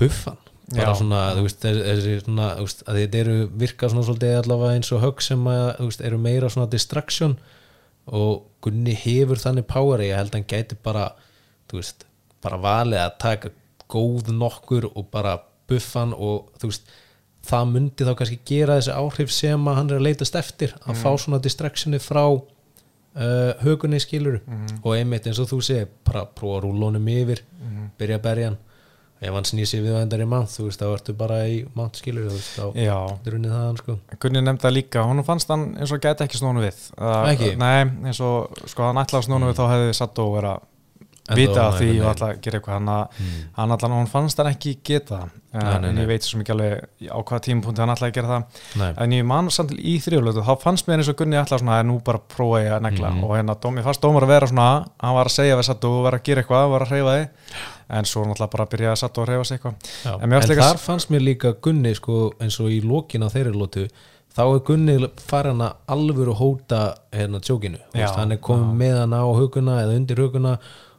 buffan 0.01 0.39
bara 0.73 0.93
Já. 0.93 0.97
svona, 0.97 1.21
þú 1.35 1.41
veist, 1.45 1.59
þessi, 1.61 1.81
þessi 1.85 2.13
svona, 2.23 2.45
þú 2.57 2.65
veist, 2.65 2.83
að 2.87 2.99
þetta 3.01 3.19
eru 3.19 3.35
virka 3.61 3.89
svona 3.91 4.05
svolítið 4.07 4.37
allavega 4.39 4.77
eins 4.77 4.91
og 4.95 5.01
högg 5.03 5.21
sem 5.21 5.49
að, 5.51 5.65
þú 5.77 5.89
veist, 5.89 6.03
eru 6.07 6.19
meira 6.23 6.49
svona 6.49 6.71
distraction. 6.71 7.35
Og 8.09 8.45
Gunni 8.63 8.95
hefur 8.97 9.39
þannig 9.39 9.67
power 9.69 10.01
ég 10.03 10.17
held 10.17 10.31
að 10.33 10.39
hann 10.39 10.49
gæti 10.49 10.77
bara 10.83 11.09
þú 11.69 11.79
veist, 11.79 12.07
bara 12.43 12.59
valið 12.63 13.03
að 13.03 13.19
taka 13.21 13.51
góð 13.93 14.33
nokkur 14.33 14.89
og 14.91 15.07
bara 15.13 15.37
buffan 15.69 16.13
og 16.17 16.49
þú 16.59 16.71
veist 16.71 16.91
það 17.47 17.71
myndi 17.73 18.07
þá 18.07 18.13
kannski 18.19 18.39
gera 18.47 18.79
þessi 18.79 18.95
áhrif 18.95 19.31
sem 19.35 19.69
að 19.69 19.79
hann 19.79 19.91
er 19.91 19.99
að 19.99 20.05
leitast 20.07 20.35
eftir 20.39 20.75
að 20.87 20.99
fá 21.01 21.09
svona 21.19 21.41
distractioni 21.43 21.99
frá 21.99 22.23
uh, 22.31 23.63
högunni 23.63 23.99
skilur 24.01 24.39
og 24.81 24.93
einmitt 24.95 25.27
eins 25.27 25.41
og 25.43 25.49
þú 25.51 25.63
segir 25.65 25.89
bara 26.07 26.25
prófa 26.25 26.61
að 26.61 26.67
rúla 26.67 26.91
honum 26.91 27.09
yfir 27.11 27.43
byrja 27.99 28.19
að 28.21 28.23
berja 28.29 28.51
hann. 28.51 28.61
Ef 29.23 29.31
hann 29.31 29.45
snýr 29.47 29.67
sér 29.69 29.83
við 29.85 29.93
og 29.95 30.01
endar 30.03 30.19
í 30.19 30.25
mann 30.27 30.47
þú 30.51 30.65
veist 30.67 30.81
þá 30.81 30.87
ertu 30.89 31.13
bara 31.15 31.37
í 31.47 31.61
mann 31.77 31.93
skilur 31.95 32.25
þú 32.27 32.39
veist 32.39 32.57
þá 32.57 33.21
drunnið 33.23 33.53
það 33.53 33.61
hann 33.67 33.79
sko. 33.79 33.95
Gunni 34.19 34.41
nefndi 34.43 34.65
það 34.65 34.75
líka, 34.75 35.05
hún 35.07 35.23
fannst 35.23 35.53
hann 35.53 35.69
eins 35.77 35.93
og 35.95 36.03
gæti 36.03 36.25
ekki 36.25 36.41
snúnu 36.41 36.63
við. 36.63 36.81
Uh, 36.97 37.29
Ekki? 37.31 37.53
Nei, 37.59 37.87
eins 38.09 38.19
og 38.23 38.51
sko 38.67 38.89
hann 38.89 38.99
ætlaði 38.99 39.21
að 39.21 39.27
snúnu 39.29 39.51
við 39.51 39.61
þá 39.61 39.65
hefði 39.71 39.95
satt 39.99 40.23
og 40.23 40.35
vera 40.35 40.57
En 40.57 40.72
vita 41.31 41.55
þá 41.55 41.63
af 41.63 41.77
því 41.79 41.89
og 42.01 42.09
ætla 42.11 42.27
að 42.29 42.39
gera 42.43 42.59
eitthvað. 42.59 42.73
Hann, 42.75 42.89
mm. 43.23 43.43
hann 43.55 43.73
allan, 43.75 43.95
hún 43.95 44.09
fannst 44.11 44.39
hann 44.41 44.49
ekki 44.49 44.73
geta 44.83 45.19
nei, 45.53 45.63
en 45.89 45.99
ég 46.01 46.09
veit 46.09 46.25
svo 46.27 46.39
mikið 46.41 46.55
alveg 46.55 47.07
á 47.07 47.19
hvaða 47.21 47.43
tímapunkti 47.47 47.83
hann 47.83 47.93
ætlaði 47.93 48.11
að 48.11 48.17
gera 48.17 48.31
það. 48.31 48.61
Nei. 48.81 48.89
en 49.05 49.15
ég 49.15 49.27
man 49.29 49.51
samt 49.53 49.73
í 49.77 49.95
þrjóðlötu 50.03 50.43
þá 50.43 50.53
fannst 50.65 50.89
mér 50.89 51.03
eins 51.03 51.11
og 51.13 51.17
Gunni 51.21 51.39
ætlaði 51.39 51.63
svona 51.63 51.79
að 51.79 51.87
nú 51.91 51.97
bara 52.03 52.23
prófa 52.35 52.63
ég 52.63 52.75
að 52.75 52.85
negla. 52.89 53.11
Mhm. 53.13 53.23
og 53.23 53.35
hérna 53.37 53.57
ég 53.79 53.87
fannst 53.87 54.03
dómar 54.03 54.27
að 54.27 54.33
vera 54.35 54.51
svona 54.51 54.69
hann 54.99 55.15
var 55.15 55.31
að 55.31 55.37
segja 55.37 55.59
við 55.59 55.67
satt 55.69 55.87
og 55.87 55.99
var 56.03 56.19
að 56.19 56.23
gera 56.27 56.43
eitthvað 56.43 56.71
var 56.75 56.87
að 56.87 56.93
hreyfa 56.93 57.17
þig. 57.17 57.27
En 57.93 58.05
svo 58.09 58.23
náttúrulega 58.25 58.51
bara 58.51 58.65
að 58.65 58.73
byrja 58.73 58.91
að 58.91 58.99
satt 59.03 59.17
og 59.17 59.27
hreyfa 59.27 59.45
sig 59.45 59.59
eitthvað. 59.59 59.75
Já, 60.03 60.13
En 60.13 60.23
en, 60.23 60.29
mér 60.29 60.41
fannst 60.41 60.49
líka- 60.49 60.67
þar 60.67 60.79
fannst 60.87 61.09
mér 61.11 61.23
líka 61.23 61.53
Gunni 61.61 61.95
sko, 61.95 62.33
eins 62.41 62.59
og 62.59 62.67
í 62.67 62.81
lokin 62.81 63.23
á 63.23 63.29
þeirri 63.29 63.87
þá 64.33 64.43
er 64.55 64.63
Gunni 64.65 64.95
farin 65.21 65.61
að 65.61 65.75
alvöru 65.93 66.33
hóta 66.37 66.95
hérna 67.13 67.41
tjókinu. 67.43 67.79
Hann 67.93 68.31
er 68.31 68.41
komið 68.41 68.73
með 68.79 68.97
hann 69.03 69.13
á 69.13 69.23
huguna 69.29 69.81
eða 69.83 69.97
undir 69.99 70.21
huguna 70.23 70.57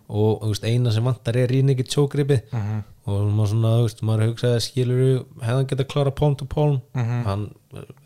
og 0.09 0.43
veist, 0.49 0.65
eina 0.65 0.91
sem 0.93 1.05
vantar 1.05 1.37
er 1.37 1.49
ríningið 1.49 1.89
tjókripi 1.89 2.41
Mhm. 2.53 2.83
og 3.07 3.33
maður 3.33 3.49
svona, 3.53 3.71
veist, 3.83 4.03
maður 4.03 4.29
hugsaði 4.33 4.61
skilur 4.61 5.25
hefðan 5.43 5.67
geta 5.69 5.85
klára 5.85 6.11
pón 6.15 6.37
to 6.37 6.45
pón 6.45 6.81
hann 6.95 7.51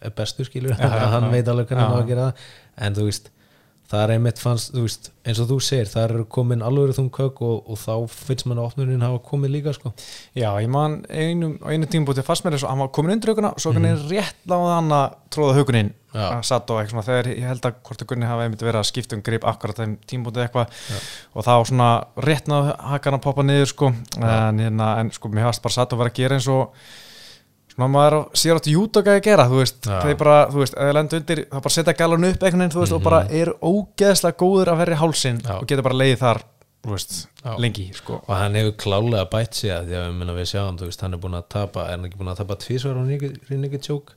er 0.02 0.11
bestur 0.11 0.44
skilur 0.46 0.70
Mhm. 0.72 0.80
Já, 0.80 0.88
hann 1.14 1.24
já. 1.24 1.30
veit 1.30 1.48
alveg 1.48 1.66
hvernig 1.68 1.84
Já. 1.84 1.88
hann 1.88 1.98
á 1.98 2.02
að 2.02 2.08
gera 2.08 2.26
það 2.32 2.34
en 2.87 2.94
þú 2.94 3.04
veist, 3.08 3.30
það 3.88 4.03
er 4.03 4.12
einmitt 4.14 4.40
fannst, 4.40 4.72
þú 4.74 4.85
veist, 4.85 5.11
eins 5.24 5.38
og 5.42 5.48
þú 5.48 5.59
segir, 5.64 5.88
það 5.88 6.05
eru 6.09 6.24
komin 6.33 6.64
alvöru 6.64 6.96
þungkökk 6.96 7.40
og, 7.46 7.70
og 7.72 7.81
þá 7.81 7.94
finnst 8.12 8.48
mann 8.48 8.61
að 8.61 8.68
opnunin 8.68 9.05
hafa 9.05 9.22
komið 9.31 9.55
líka 9.55 9.72
sko. 9.77 9.94
Já, 10.37 10.51
ég 10.61 10.68
man 10.72 10.98
einum, 11.09 11.57
á 11.64 11.72
einu 11.72 11.88
tímabúti 11.88 12.24
fannst 12.27 12.44
mér 12.44 12.59
þess 12.59 12.68
að 12.68 12.74
hann 12.74 12.83
var 12.85 12.92
komin 12.98 13.14
undir 13.16 13.33
huguna 13.33 13.55
svo 13.57 13.72
mm. 13.72 13.88
rétt 14.11 14.44
láði 14.51 14.74
hann 14.74 14.92
að 14.98 15.16
tróða 15.33 15.57
að 16.37 16.44
satt 16.48 16.70
og 16.72 16.83
eitthvað 16.83 17.09
þegar 17.09 17.27
ég 17.33 17.48
held 17.48 17.66
að 17.68 17.81
hvort 17.88 18.07
Gunni 18.11 18.29
hafa 18.29 18.44
einmitt 18.46 18.64
verið 18.64 18.81
að 18.81 18.88
skipta 18.88 19.16
um 19.16 19.24
grip 19.24 19.44
akkurat 19.48 19.81
þeim 19.81 19.98
tímabúti 20.09 20.44
eitthvað. 20.44 20.79
Og 21.37 21.44
þá 21.46 21.53
svona 21.68 21.90
rétt 22.24 22.48
náðu 22.51 22.72
hakan 22.92 23.18
að 23.18 23.24
poppa 23.27 23.44
niður 23.44 23.70
sko. 23.72 23.92
En, 24.18 24.62
hérna, 24.64 24.94
en 25.03 25.12
sko 25.14 25.31
mér 25.33 25.48
hafst 25.48 25.64
bara 25.64 25.77
satt 25.77 25.92
og 25.94 26.01
vera 26.01 26.12
að 26.12 26.18
gera 26.20 26.38
eins 26.38 26.48
og 26.53 26.72
svona 27.79 27.88
maður 27.95 28.19
sér 28.35 28.59
átt 28.59 28.69
jútoka 28.73 29.14
að 29.14 29.25
gera 29.29 29.47
þú 29.47 29.61
veist, 29.61 29.81
Já. 29.87 29.99
þeir 30.03 30.17
bara, 30.19 30.38
þú 30.51 30.62
veist, 30.64 30.77
eða 30.83 30.95
lendu 30.97 31.19
undir 31.21 31.43
þá 31.47 31.59
bara 31.59 31.75
setja 31.77 31.95
galan 31.99 32.29
upp 32.29 32.43
einhvern 32.43 32.64
veginn, 32.64 32.75
þú 32.75 32.83
veist, 32.83 32.95
og 32.97 33.05
bara 33.07 33.21
er 33.31 33.53
ógeðslega 33.62 34.38
góður 34.43 34.73
að 34.73 34.81
verja 34.83 35.01
hálsin 35.03 35.43
Já. 35.45 35.55
og 35.61 35.67
geta 35.71 35.87
bara 35.87 35.99
leiðið 36.01 36.23
þar, 36.25 36.43
þú 36.83 36.95
veist, 36.97 37.17
Já. 37.45 37.51
lengi 37.62 37.87
sko. 37.95 38.21
og 38.25 38.35
hann 38.35 38.59
hefur 38.59 38.77
klálega 38.83 39.31
bætt 39.31 39.61
sig 39.61 39.75
að 39.77 39.93
því 39.93 39.99
að 40.01 40.09
við, 40.11 40.35
við 40.41 40.51
sjáum, 40.53 40.79
þú 40.83 40.91
veist, 40.91 41.07
hann 41.07 41.14
er 41.14 41.23
búin 41.23 41.38
að 41.38 41.49
tapa 41.55 41.87
er 41.87 41.95
hann 41.95 42.09
ekki 42.11 42.19
búin 42.19 42.33
að 42.35 42.43
tapa 42.43 42.59
tvísvar 42.67 42.99
á 42.99 43.03
rýningi 43.07 43.83
tjók 43.87 44.14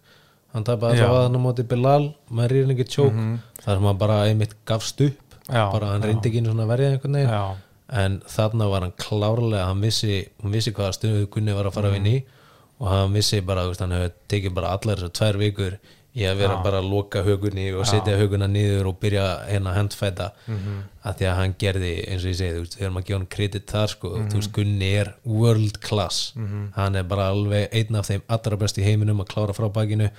hann 0.52 0.66
tapaði 0.68 1.00
alltaf 1.00 1.16
að 1.16 1.26
hann 1.28 1.38
á 1.38 1.42
móti 1.46 1.68
Bilal 1.70 2.06
með 2.34 2.56
rýningi 2.56 2.88
tjók 2.90 3.14
þar 3.62 3.78
sem 3.78 3.86
hann 3.88 4.02
bara 4.02 4.24
einmitt 4.26 4.58
gafst 4.68 5.06
upp 5.06 5.38
bara 5.48 5.94
hann 5.94 6.04
reyndi 6.04 6.28
ekki 6.32 6.42
einu 6.42 6.52
svona 6.52 7.54
en 7.92 8.22
þarna 8.28 8.68
var 8.72 8.86
hann 8.86 8.94
klárlega 9.00 9.68
hann 9.68 9.82
vissi, 9.84 10.22
hann 10.42 10.54
vissi 10.54 10.74
hvaða 10.76 10.96
stöðu 10.96 11.28
Gunni 11.32 11.56
var 11.56 11.68
að 11.68 11.76
fara 11.78 11.92
mm. 11.92 11.98
inn 12.00 12.12
í 12.12 12.18
og 12.82 12.88
hann 12.90 13.14
vissi 13.14 13.42
bara, 13.46 13.68
veist, 13.70 13.82
hann 13.84 13.94
hefur 13.94 14.16
tekið 14.32 14.54
bara 14.58 14.72
allar 14.76 14.98
þessar 14.98 15.14
tvær 15.20 15.38
vikur 15.38 15.76
í 16.12 16.26
að 16.28 16.40
vera 16.42 16.58
bara 16.66 16.80
að 16.82 16.90
loka 16.92 17.22
hugunni 17.24 17.70
og 17.72 17.86
setja 17.88 18.18
huguna 18.20 18.48
niður 18.52 18.90
og 18.90 18.98
byrja 19.00 19.28
hérna 19.48 19.72
að 19.72 19.78
handfæta. 19.80 20.32
Mhm. 20.48 20.80
að 21.06 21.16
því 21.18 21.26
að 21.30 21.36
hann 21.38 21.54
gerði, 21.58 21.92
eins 22.12 22.24
og 22.26 22.30
ég 22.30 22.36
segi, 22.38 22.54
þú 22.58 22.60
veist, 22.66 22.76
þegar 22.78 22.92
maður 22.92 23.06
gefa 23.08 23.18
hann 23.18 23.30
kredit 23.36 23.66
þar, 23.72 23.88
sko, 23.94 24.10
þú 24.30 24.36
veist, 24.38 24.52
Gunni 24.54 24.90
er 25.00 25.14
world 25.26 25.80
class, 25.82 26.34
Mhm. 26.36 26.74
hann 26.76 26.96
er 26.96 27.04
bara 27.04 27.30
alveg 27.32 27.70
einn 27.72 27.96
af 27.96 28.08
þeim 28.10 28.22
allra 28.30 28.58
best 28.58 28.78
í 28.78 28.84
heiminum 28.84 29.22
að 29.24 29.28
klára 29.32 29.54
frá 29.56 29.70
bakinu. 29.72 30.10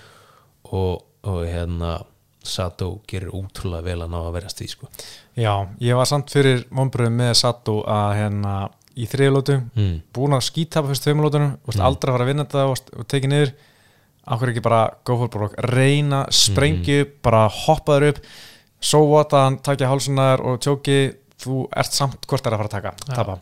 Og, 0.73 1.03
og 1.25 1.45
hérna 1.47 2.05
Sato 2.43 3.03
gerir 3.07 3.31
útrúlega 3.31 3.85
vel 3.85 3.99
að 4.03 4.11
ná 4.11 4.19
að 4.19 4.33
verjast 4.41 4.59
því, 4.59 4.69
sko. 4.69 4.89
Já, 5.37 5.69
ég 5.79 5.95
var 5.95 6.07
samt 6.07 6.27
fyrir 6.33 6.65
vonbröðum 6.75 7.15
með 7.21 7.37
Sato 7.37 7.83
að 7.87 8.17
hérna 8.19 8.71
í 8.97 9.09
þriðlótu, 9.09 9.59
mm. 9.73 9.93
búin 10.15 10.37
að 10.37 10.47
skítapa 10.49 10.91
fyrst 10.91 11.07
tveimlótunum, 11.07 11.57
mm. 11.59 11.85
aldrei 11.85 12.13
að 12.13 12.17
fara 12.17 12.27
að 12.27 12.33
vinna 12.33 12.47
þetta 12.47 12.65
og, 12.71 12.95
og 12.99 13.09
tekið 13.13 13.33
niður, 13.33 13.53
áhver 14.23 14.53
ekki 14.53 14.65
bara 14.65 14.83
go 15.09 15.19
for 15.23 15.33
broke, 15.33 15.69
reyna, 15.73 16.25
sprengju 16.31 17.07
bara 17.25 17.47
hoppa 17.51 17.99
þér 17.99 18.13
upp 18.13 18.23
so 18.83 19.03
what 19.07 19.35
að 19.35 19.45
hann 19.47 19.59
takja 19.63 19.91
hálsunar 19.91 20.43
og 20.47 20.61
tjóki 20.63 21.01
þú 21.43 21.65
ert 21.75 21.95
samt 21.95 22.27
hvort 22.31 22.47
er 22.47 22.55
að 22.55 22.63
fara 22.63 22.71
að 22.71 22.75
taka 22.77 23.15
tapa, 23.17 23.37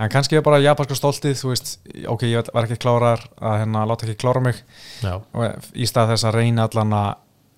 en 0.00 0.12
kannski 0.12 0.38
er 0.38 0.44
bara 0.46 0.60
japanska 0.62 0.96
stoltið, 0.96 1.34
þú 1.40 1.50
veist, 1.50 1.72
ok, 2.08 2.24
ég 2.30 2.52
var 2.54 2.68
ekki 2.68 2.80
klárar 2.80 3.24
að 3.40 3.58
hérna 3.60 3.84
láta 3.88 4.06
ekki 4.06 4.22
klára 4.22 4.42
mig. 4.44 4.62
Já, 5.04 5.18
og 5.20 5.66
í 5.76 5.88
stað 5.88 6.14
þess 6.14 6.28
að 6.28 6.38
reyna 6.38 6.68
allan 6.68 6.96
að 6.96 7.10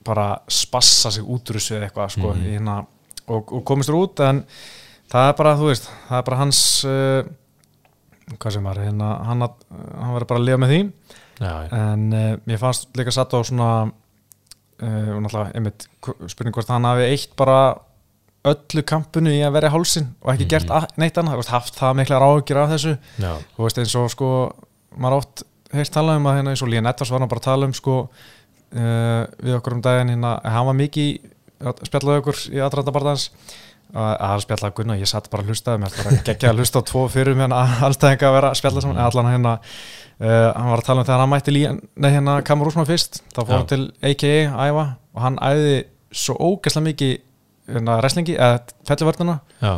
bara 0.05 0.27
spassa 0.51 1.13
sig 1.15 1.25
út 1.25 1.51
úr 1.51 1.61
þessu 1.61 1.79
eða 1.79 1.89
eitthvað 1.89 2.11
sko, 2.17 2.33
í 2.37 2.57
hérna, 2.57 2.81
og, 3.25 3.55
og 3.57 3.63
komist 3.67 3.93
úr 3.93 4.01
út 4.03 4.25
en 4.25 4.43
það 5.13 5.29
er 5.31 5.37
bara, 5.39 5.53
þú 5.61 5.69
veist 5.71 5.89
það 6.09 6.19
er 6.21 6.27
bara 6.29 6.39
hans 6.41 6.61
uh, 6.89 7.23
hvað 8.41 8.55
sem 8.57 8.65
var, 8.71 8.81
hérna, 8.81 9.11
hann, 9.29 9.45
hann 9.45 10.15
verður 10.17 10.31
bara 10.33 10.41
að 10.43 10.47
lifa 10.49 10.61
með 10.65 10.73
því. 10.75 10.81
Já, 11.45 11.53
en 11.77 12.05
uh, 12.15 12.29
mér 12.49 12.61
fannst 12.63 12.89
líka 12.99 13.13
satt 13.15 13.35
á 13.35 13.39
svona 13.45 13.71
uh, 13.85 15.11
náttúrulega, 15.21 15.51
einmitt 15.59 15.89
spurning 16.33 16.55
hvort 16.57 16.71
hann 16.73 16.87
hafi 16.89 17.09
eitt 17.11 17.35
bara 17.39 17.59
öllu 18.45 18.83
kampunu 18.85 19.33
í 19.33 19.41
að 19.45 19.55
verja 19.57 19.73
hálsin 19.73 20.11
og 20.21 20.35
ekki 20.35 20.47
gert 20.53 20.69
a- 20.75 20.87
neitt 21.01 21.17
annað, 21.21 21.41
haft 21.49 21.79
það 21.79 21.95
mikla 22.03 22.19
ráðgjur 22.21 22.61
af 22.61 22.73
þessu. 22.75 22.95
Já, 23.25 23.31
þú 23.57 23.65
veist 23.67 23.81
eins 23.81 23.95
og 24.01 24.11
sko 24.13 24.31
maður 25.01 25.23
oft 25.23 25.45
heilt 25.75 25.91
talað 25.95 26.21
um 26.21 26.29
að 26.31 26.37
hérna 26.39 26.53
eins 26.53 26.63
og 26.63 26.69
Líðan 26.71 26.91
Edvards 26.91 27.11
var 27.15 27.23
hann 27.25 27.31
bara 27.33 27.41
að 27.43 27.49
tala 27.49 27.67
um 27.71 27.73
sko 27.75 27.95
við 28.75 29.55
okkur 29.57 29.77
um 29.77 29.81
daginn 29.85 30.11
hérna 30.13 30.35
hann 30.45 30.67
var 30.69 30.77
mikið 30.79 31.31
að 31.71 31.81
spjallaði 31.89 32.21
okkur 32.23 32.41
í 32.53 32.61
aðrændabarðans 32.67 33.25
að 33.95 34.15
hann 34.27 34.41
spjallaði 34.43 34.75
Gunnar, 34.79 34.99
ég 34.99 35.07
satt 35.11 35.29
bara 35.31 35.45
að 35.45 35.53
hlusta 35.53 35.77
mér 35.79 35.93
bara 35.95 36.17
geggja 36.27 36.51
að 36.51 36.59
hlusta 36.63 36.81
á 36.83 36.89
tvo 36.89 37.05
fyrir 37.13 37.37
mér 37.39 37.53
alltaf 37.55 38.11
að 38.11 38.35
vera 38.37 38.51
að 38.51 38.59
spjalla 38.59 38.83
saman, 38.83 38.99
allan 38.99 39.29
hérna 39.31 39.53
uh, 39.61 40.51
hann 40.57 40.71
var 40.73 40.83
að 40.83 40.89
tala 40.89 41.01
um 41.05 41.07
þegar 41.09 41.23
hann 41.25 41.33
mætti 41.35 41.55
nei 42.03 42.11
hérna 42.11 42.35
Kamur 42.47 42.71
Úsmann 42.73 42.89
fyrst 42.89 43.21
þá 43.35 43.41
fór 43.45 43.55
hann 43.55 43.67
Já. 43.67 43.71
til 43.75 43.83
AKA 44.03 44.67
æfa 44.67 44.87
og 45.15 45.23
hann 45.23 45.39
æði 45.47 45.77
svo 46.15 46.35
ógæslega 46.39 46.89
mikið 46.89 47.15
hérna 47.75 47.99
wrestlingi, 48.03 48.35
eða 48.37 48.59
fellivörnuna 48.89 49.39
já, 49.63 49.73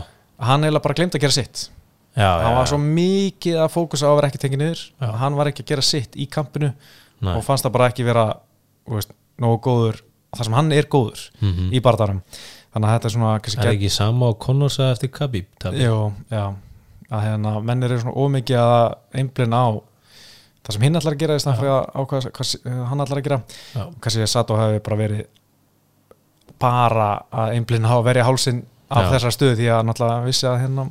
hann 0.48 0.64
eiginlega 0.64 0.82
bara 0.88 0.96
glemt 0.98 1.14
að 1.14 1.22
gera 1.26 1.36
sitt 1.36 1.66
já, 2.16 2.30
hann 2.42 2.56
var 2.56 2.66
svo 2.72 2.80
mikið 2.82 3.60
að 3.62 3.70
fókusa 3.76 4.08
á 4.08 4.10
að 4.10 4.18
vera 4.22 4.30
ekki 4.32 4.40
tekið 4.46 4.62
niður 4.64 4.82
Já. 5.00 5.08
hann 5.20 5.36
var 5.38 5.52
ekki 5.52 5.62
að 5.66 5.70
gera 5.74 5.84
sitt 5.86 6.16
í 6.16 6.26
kampinu 6.32 6.72
Nei. 7.20 7.32
og 7.36 7.44
fannst 7.46 7.64
það 7.68 7.76
bara 7.76 7.88
ekki 7.92 8.04
vera 8.08 8.26
veist, 8.88 9.12
nógu 9.40 9.60
góður 9.68 10.00
þar 10.36 10.48
sem 10.48 10.56
hann 10.58 10.72
er 10.72 10.88
góður 10.92 11.22
Mhm. 11.40 11.68
í 11.72 11.80
barðarum 11.84 12.22
þannig 12.76 12.86
að 12.90 12.94
þetta 12.98 13.08
er 13.08 13.14
svona 13.16 13.32
kannski 13.40 13.64
Er 13.64 13.72
ekki 13.72 13.90
sama 13.96 14.28
á 14.28 14.32
Conor 14.46 14.72
sagði 14.74 14.92
eftir 14.98 15.12
Khabib? 15.16 15.48
Jú, 15.80 15.98
já 16.30 16.44
að 17.06 17.22
hérna, 17.22 17.50
mennir 17.62 17.92
eru 17.94 18.02
svona 18.02 18.18
ómikið 18.18 18.58
að 18.60 18.94
einblina 19.20 19.58
á 19.62 19.68
það 20.66 20.74
sem 20.74 20.82
hinn 20.82 20.98
ætlar 20.98 21.14
að 21.14 21.20
gera 21.20 21.36
í 21.38 21.42
að 21.46 21.66
á 21.86 22.00
hvað, 22.10 22.24
hvað 22.34 22.80
hann 22.90 23.02
ætlar 23.04 23.20
að 23.20 23.26
gera 23.28 23.36
Já. 23.46 23.82
kannski 24.02 24.22
ég 24.24 24.30
satt 24.32 24.50
og 24.50 24.58
hefði 24.58 24.80
bara 24.88 24.98
verið 24.98 25.20
bara 26.62 27.08
að 27.30 27.52
einblina 27.56 27.92
á 27.92 27.96
að 28.00 28.06
verja 28.08 28.24
hálsin 28.26 28.62
af 28.90 29.04
Já. 29.06 29.10
þessar 29.14 29.34
stöðu 29.36 29.56
því 29.60 29.68
að 29.76 29.84
náttúrulega 29.90 30.26
vissi 30.26 30.46
að 30.50 30.60
hérna 30.64 30.88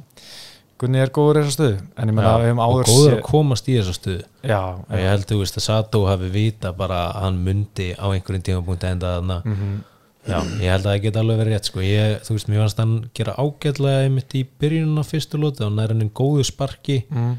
Gunni 0.75 0.99
er 0.99 1.11
góður 1.15 1.37
í 1.39 1.43
þessa 1.45 1.55
stöðu 1.55 1.75
en 1.95 2.09
ég 2.11 2.15
meina 2.17 2.31
við 2.39 2.49
hefum 2.49 2.61
áður 2.65 2.89
góður 2.89 3.13
að 3.15 3.21
komast 3.29 3.69
í 3.71 3.75
þessa 3.77 3.93
stuðu 3.95 4.23
já, 4.43 4.61
ég 4.91 5.05
held 5.11 5.27
þú 5.29 5.37
veist 5.39 5.59
að 5.59 5.65
Sato 5.67 6.01
hafi 6.09 6.29
vita 6.33 6.71
bara 6.75 6.97
að 7.09 7.21
hann 7.23 7.37
myndi 7.45 7.89
á 7.95 8.05
einhverjum 8.11 8.43
tímapunkti 8.49 8.89
enda 8.91 9.13
þarna 9.17 9.37
Mhm. 9.45 9.75
Já, 10.27 10.39
ég 10.61 10.69
held 10.73 10.85
að 10.85 10.91
það 10.91 11.01
geti 11.05 11.19
alveg 11.21 11.39
verið 11.41 11.53
rétt 11.55 11.69
sko. 11.69 11.79
ég, 11.85 12.15
þú 12.25 12.35
veist, 12.37 12.47
mér 12.51 12.61
fannst 12.63 12.79
hann 12.81 12.93
gera 13.17 13.35
ágætlega 13.41 13.99
einmitt 14.05 14.31
í 14.35 14.37
byrjunum 14.59 15.01
á 15.01 15.03
fyrstu 15.05 15.35
lóti 15.41 15.59
og 15.63 15.69
hann 15.71 15.79
er 15.83 15.89
hann 15.93 16.09
góðu 16.17 16.43
sparki. 16.47 16.97
Mm, 17.11 17.35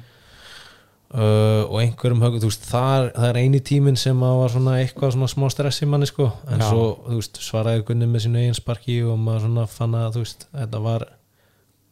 uh, 1.17 1.63
og 1.71 1.77
einhverjum 1.83 2.23
högum, 2.25 2.41
þú 2.43 2.49
veist, 2.51 2.65
það, 2.71 3.01
það 3.17 3.29
er 3.31 3.37
eini 3.43 3.61
tíminn 3.65 3.99
sem 4.01 4.17
var 4.21 4.51
svona 4.53 4.73
eitthvað 4.83 5.11
svona 5.17 5.29
smá 5.33 5.47
stress 5.53 5.83
í 5.83 5.87
manni 5.91 6.07
sko, 6.11 6.27
en 6.51 6.61
Já. 6.63 6.67
svo, 6.71 6.85
þú 7.07 7.15
veist, 7.21 7.35
svaraði 7.47 7.81
Gunni 7.91 8.07
með 8.11 8.21
sínu 8.27 8.39
eigin 8.43 8.59
sparki 8.59 8.95
og 9.07 9.17
maður 9.23 9.43
svona 9.47 9.65
fann 9.71 9.95
að, 9.99 10.09
þú 10.17 10.21
veist, 10.25 10.41
þetta 10.55 10.79
var 10.87 11.03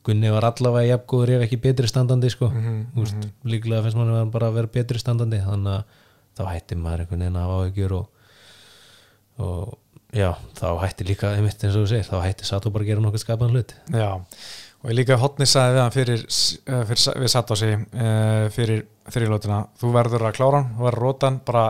Gunni 0.04 0.28
var 0.34 0.44
allavega 0.44 0.90
jafngóður 0.98 1.30
ef 1.38 1.42
ekki 1.46 1.56
betri 1.64 1.88
standandi 1.88 2.28
sko, 2.30 2.46
Mhm, 2.52 2.80
þú 2.94 3.00
veist, 3.06 3.20
líklega 3.44 3.82
finnst 3.86 3.96
manni 3.96 4.30
bara 4.30 4.46
að 4.50 4.54
vera 4.58 4.68
betri 4.74 4.98
standandi, 5.00 5.38
þannig 5.40 5.72
að 5.78 5.84
þá 6.36 6.42
hætti 6.50 6.74
maður 6.76 7.00
einhvern 7.04 7.22
veginn 7.24 7.40
að 7.40 7.48
já, 10.14 10.30
þá 10.58 10.68
hætti 10.84 11.08
líka, 11.08 11.34
einmitt 11.36 11.64
eins 11.64 11.74
og 11.74 11.84
þú 11.84 11.90
segir, 11.92 12.06
þá 12.08 12.20
hætti 12.24 12.48
Sato 12.48 12.72
bara 12.74 12.86
að 12.86 12.92
gera 12.92 13.04
nokkuð 13.04 13.24
skapaðan 13.26 13.58
hlut. 13.58 13.74
Já 13.92 14.10
og 14.84 14.90
ég 14.92 14.98
líka 14.98 15.16
hotni 15.16 15.46
sagði 15.48 15.78
við 15.78 15.80
hann 15.80 15.94
fyrir, 15.94 16.24
eh, 16.68 16.82
fyrir 16.90 17.22
við 17.22 17.30
satt 17.32 17.52
á 17.52 17.54
sig 17.56 17.70
uh, 17.72 18.50
fyrir 18.52 18.82
þrjulótina, 19.08 19.60
þú 19.80 19.92
verður 19.94 20.26
að 20.28 20.34
klára 20.36 20.58
hann 20.60 20.74
þú 20.76 20.84
verður 20.84 20.98
að 20.98 21.06
róta 21.06 21.30
hann, 21.30 21.38
bara, 21.46 21.62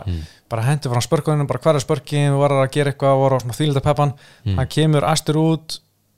bara 0.51 0.65
hendi 0.67 0.91
frá 0.91 1.03
spörkuninu, 1.03 1.47
bara 1.47 1.61
hver 1.63 1.79
er 1.79 1.83
spörkin, 1.83 2.33
þú 2.33 2.41
verður 2.43 2.63
að 2.65 2.73
gera 2.75 2.91
eitthvað 2.91 3.21
voru 3.21 3.39
á 3.39 3.43
svona 3.43 3.55
þýlita 3.55 3.83
peppan, 3.85 4.11
hann 4.49 4.71
kemur 4.75 5.07
astur 5.07 5.39
út, 5.39 5.77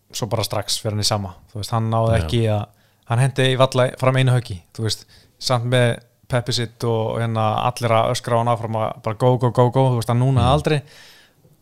svo 0.10 0.30
bara 0.32 0.46
strax 0.48 0.80
fyrir 0.82 0.98
hann 0.98 1.06
í 1.06 1.08
sama, 1.10 1.36
þú 1.52 1.62
veist, 1.62 1.76
hann 1.78 1.92
náði 1.94 2.18
ekki 2.18 2.42
að 2.56 2.66
hann 3.12 3.24
hendi 3.24 3.52
í 3.54 3.60
valla 3.62 3.92
fram 4.02 4.18
einu 4.18 4.34
höggi 4.34 4.58
þú 4.76 4.88
veist, 4.88 5.06
samt 5.38 5.70
með 5.70 6.00
peppi 6.28 6.56
sitt 6.56 6.84
og 6.84 7.22
hérna 7.22 7.46
allir 7.70 7.94
að 7.94 8.16
öskra 8.16 8.36
á 8.36 8.42
hann 8.42 8.52
áfram 8.52 8.82
að 8.82 8.98
bara 9.06 9.20
go, 9.22 9.36
go, 9.38 9.54
go, 9.54 9.70
go, 9.70 9.86
þú 9.94 10.02
veist, 10.02 10.10
hann 10.12 10.24
núna 10.26 10.50
aldrei 10.50 10.82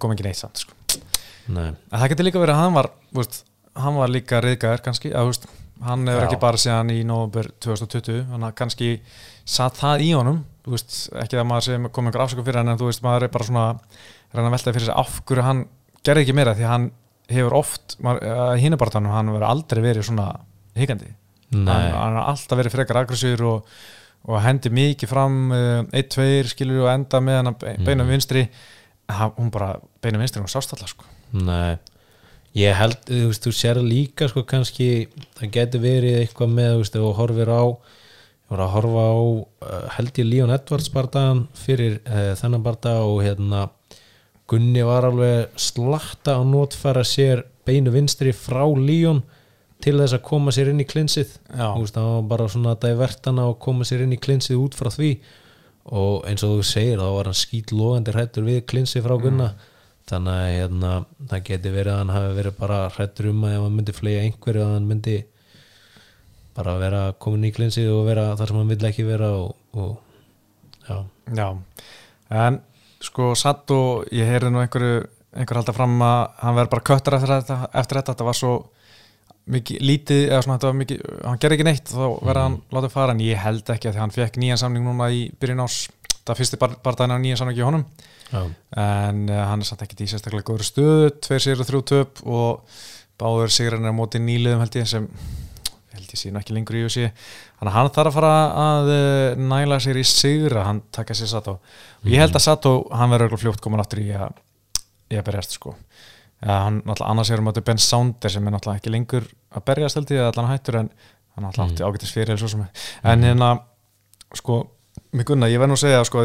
kom 0.01 0.13
ekki 0.15 0.25
neitt 0.27 0.39
samt, 0.39 0.63
sko. 0.65 0.99
Nei, 1.45 1.69
En 1.69 1.99
það 1.99 2.09
getur 2.13 2.27
líka 2.29 2.41
verið 2.41 2.55
að 2.55 2.63
hann 2.63 2.75
var 2.75 2.89
veist, 3.13 3.43
hann 3.77 3.99
var 3.99 4.11
líka 4.11 4.41
reyðgæður 4.41 4.83
kannski 4.87 5.11
að, 5.13 5.29
veist, 5.29 5.47
hann 5.85 6.07
hefur 6.09 6.23
Já. 6.23 6.27
ekki 6.29 6.41
bara 6.41 6.61
síðan 6.61 6.91
í 6.95 6.99
november 7.05 7.49
2020 7.61 8.21
hann 8.31 8.45
að 8.47 8.55
kannski 8.61 8.91
satt 9.45 9.77
það 9.77 10.05
í 10.07 10.11
honum 10.15 10.43
veist, 10.65 10.97
ekki 11.21 11.37
að 11.37 11.49
maður 11.51 11.67
sé 11.67 11.79
komið 11.83 12.09
einhver 12.09 12.23
afsökum 12.25 12.47
fyrir 12.47 12.61
hann 12.63 12.73
en 12.73 12.79
þú 12.79 12.89
veist, 12.89 13.03
maður 13.05 13.27
er 13.27 13.33
bara 13.35 13.47
svona 13.49 13.65
reyna 14.33 14.47
að 14.47 14.55
velta 14.55 14.73
fyrir 14.75 14.87
sig 14.87 15.01
af 15.03 15.19
hverju 15.27 15.45
hann 15.45 15.65
gerði 16.05 16.25
ekki 16.25 16.37
meira 16.37 16.55
því 16.57 16.69
hann 16.69 16.87
hefur 17.29 17.57
oft 17.57 17.97
hinnubartanum, 18.61 19.13
hann 19.13 19.31
verður 19.33 19.47
aldrei 19.49 19.81
verið 19.85 20.07
svona 20.09 20.27
hikandi. 20.77 21.11
Hann, 21.55 21.67
hann 21.69 22.17
har 22.19 22.31
alltaf 22.31 22.59
verið 22.59 22.73
frekar 22.75 22.99
aggressíður 23.01 23.45
og, 23.49 23.75
og 24.29 24.41
hendi 24.43 24.71
mikið 24.73 25.09
fram 25.09 25.37
uh, 25.53 25.81
1-2 25.95 26.51
skilur 26.51 26.83
og 26.85 26.91
enda 26.91 27.21
með 27.23 27.39
hann 27.41 27.57
beinum 27.85 28.09
vinstri. 28.11 28.45
hann, 28.45 28.73
hún 29.09 29.51
bara 29.53 29.75
beinum 30.01 30.23
vinstri 30.23 30.41
og 30.41 30.49
sást 30.51 30.73
alltaf 30.73 30.93
sko. 30.93 31.05
Nei, 31.35 31.77
ég 32.57 32.75
held, 32.77 32.97
þú 33.09 33.29
veist, 33.29 33.45
þú 33.45 33.53
sér 33.55 33.81
líka 33.83 34.29
sko 34.31 34.45
kannski, 34.47 35.07
það 35.37 35.53
getur 35.59 35.85
verið 35.85 36.19
eitthvað 36.21 36.57
með, 36.57 36.71
þú 36.73 36.81
veist, 36.83 36.97
þú 36.97 37.13
horfir 37.19 37.53
á 37.53 37.63
ég 38.45 38.53
voru 38.53 38.61
að 38.61 38.73
horfa 38.75 39.03
á 39.09 39.15
uh, 39.17 39.85
held 39.95 40.19
ég 40.21 40.27
Leon 40.29 40.53
Edwards 40.53 40.91
bardagan 40.93 41.47
fyrir 41.57 41.95
uh, 42.05 42.35
þennan 42.37 42.65
bardaga 42.65 43.07
og 43.09 43.23
hérna 43.25 43.63
Gunni 44.45 44.83
var 44.85 45.07
alveg 45.07 45.55
slatta 45.57 46.35
að 46.37 46.51
notfæra 46.51 47.01
sér 47.01 47.41
beinu 47.65 47.89
vinstri 47.89 48.29
frá 48.37 48.61
Leon 48.77 49.23
til 49.81 49.95
þess 49.97 50.13
að 50.19 50.25
koma 50.27 50.53
sér 50.53 50.69
inn 50.71 50.83
í 50.83 50.85
klinsið. 50.85 51.31
Þú 51.49 51.81
veist, 51.81 51.97
það 51.97 52.11
var 52.11 52.27
bara 52.29 52.45
svona 52.53 52.75
að 52.75 52.83
divertana 52.85 53.47
og 53.49 53.57
koma 53.61 53.87
sér 53.87 54.03
inn 54.05 54.13
í 54.13 54.21
klinsið 54.21 54.61
út 54.61 54.77
frá 54.77 54.91
því 54.93 55.09
og 55.85 56.25
eins 56.29 56.43
og 56.45 56.57
þú 56.57 56.65
segir 56.65 57.01
þá 57.01 57.07
var 57.13 57.29
hann 57.29 57.37
skýt 57.37 57.73
logandi 57.75 58.13
hrættur 58.15 58.45
við 58.47 58.65
klinsið 58.69 59.05
frá 59.05 59.15
Gunna. 59.21 59.49
Þannig 60.05 60.35
að 60.37 60.51
hérna, 60.53 60.91
það 61.29 61.45
geti 61.47 61.73
verið 61.73 61.91
að 61.93 61.99
hann 62.01 62.13
hafi 62.13 62.33
verið 62.37 62.57
bara 62.59 62.79
hrættur 62.93 63.31
um 63.31 63.45
að 63.45 63.55
ef 63.55 63.63
hann 63.65 63.79
myndi 63.79 63.95
flega 63.97 64.25
einhverju 64.25 64.65
að 64.65 64.73
hann 64.75 64.89
myndi 64.89 65.15
bara 66.55 66.75
vera 66.79 67.01
komin 67.19 67.49
í 67.49 67.53
klinsið 67.55 67.89
og 67.91 68.05
vera 68.07 68.27
þar 68.37 68.51
sem 68.51 68.59
hann 68.61 68.71
vill 68.71 68.89
ekki 68.89 69.05
vera 69.07 69.31
og, 69.39 69.55
og 69.73 69.95
já, 70.87 70.99
Já, 71.33 71.47
en 72.29 72.61
sko 73.01 73.33
satt 73.37 73.71
og 73.73 74.05
ég 74.13 74.29
heyrði 74.29 74.53
nú 74.53 74.61
einhverju 74.61 75.01
einhver 75.35 75.59
halda 75.59 75.73
fram 75.75 75.97
að 76.05 76.19
hann 76.43 76.57
verður 76.59 76.73
bara 76.75 76.85
köttur 76.89 77.17
eftir 77.17 77.33
þetta, 77.33 77.57
eftir 77.73 77.99
þetta, 77.99 78.13
þetta 78.13 78.27
var 78.29 78.37
svo 78.39 78.53
mikið 79.53 79.83
lítið, 79.85 80.23
eða 80.31 80.41
svona 80.41 80.57
þetta 80.57 80.69
var 80.69 80.77
mikið 80.79 81.03
hann 81.21 81.39
gerði 81.41 81.57
ekki 81.57 81.67
neitt, 81.67 81.91
þá 81.91 82.05
verður 82.25 82.41
hann 82.41 82.57
látið 82.73 82.93
fara 82.95 83.13
en 83.13 83.23
ég 83.25 83.41
held 83.43 83.71
ekki 83.75 83.89
að 83.89 83.95
því 83.95 84.01
hann 84.01 84.15
fekk 84.15 84.39
nýjan 84.41 84.61
samning 84.61 84.87
núna 84.87 85.09
í 85.13 85.21
byrjun 85.41 85.63
ás, 85.65 85.77
það 86.25 86.39
fyrsti 86.41 86.59
bar, 86.61 86.75
bardaginn 86.85 87.13
á 87.13 87.19
nýjan 87.21 87.41
samning 87.41 87.59
í 87.59 87.65
honum, 87.65 87.85
já, 88.31 88.41
en 88.81 89.23
uh, 89.29 89.41
hann 89.51 89.61
er 89.61 89.69
samt 89.69 89.85
ekki 89.85 89.99
í 90.01 90.09
sérstaklega 90.09 90.47
góður 90.49 90.69
stöðu, 90.69 91.11
tveir 91.27 91.45
sigur 91.45 91.61
og 91.61 91.69
þrjú 91.69 91.83
töp 91.91 92.23
og 92.25 92.79
báður 93.21 93.53
sigurinn 93.53 93.85
er 93.85 93.93
á 93.93 93.99
móti 93.99 94.21
nýliðum 94.23 94.65
held 94.65 94.79
ég 94.81 94.89
sem 94.89 95.05
held 95.95 96.11
ég 96.11 96.33
nú 96.33 96.41
ekki 96.41 96.55
lengur 96.55 96.75
í 96.75 96.81
þannig 96.89 97.69
að 97.69 97.75
hann 97.77 97.91
þarf 97.95 98.09
að 98.09 98.15
fara 98.17 98.31
að 98.63 98.89
uh, 98.95 99.43
næla 99.53 99.77
sér 99.83 100.01
í 100.01 100.03
sigra, 100.07 100.65
hann 100.67 100.81
taka 100.91 101.15
sér 101.15 101.29
Sato. 101.31 101.59
Og 102.03 102.09
ég 102.11 102.19
held 102.19 102.35
að 102.35 102.43
Sato, 102.43 102.73
hann 102.91 103.13
verður 103.13 103.37
fljótt 103.39 103.61
komin 103.63 103.79
aftur 103.83 104.01
í 104.03 104.09
að, 104.11 104.35
í 105.13 105.19
að 105.19 105.27
berjast 105.29 105.55
sko 105.55 105.75
ja, 106.45 106.59
hann 106.67 106.81
náttúrulega 106.83 107.11
annars 107.11 107.31
er 107.33 107.41
um 107.41 107.49
að 107.51 107.61
Ben 107.65 107.81
Sounder 107.81 108.31
sem 108.31 108.47
er 108.47 108.55
náttúrulega 108.55 108.81
ekki 108.81 108.93
lengur 108.93 109.27
að 109.55 109.65
berjast 109.69 109.99
held 109.99 110.13
ég 110.13 110.29
allan 110.29 110.51
hættur 110.51 110.79
en 110.83 110.91
hann 111.35 111.47
náttúrulega 111.47 111.73
átti 111.73 111.87
ágætis 111.87 112.13
fyrir 112.15 112.39
svo 112.39 112.51
sem 112.51 112.63
er. 112.65 112.85
en 113.03 113.25
hérna 113.25 113.51
sko, 114.35 114.61
mig 115.11 115.27
gunna, 115.27 115.49
ég 115.51 115.61
verð 115.61 115.73
nú 115.73 115.79
að 115.79 115.85
segja 115.85 116.03
sko, 116.07 116.23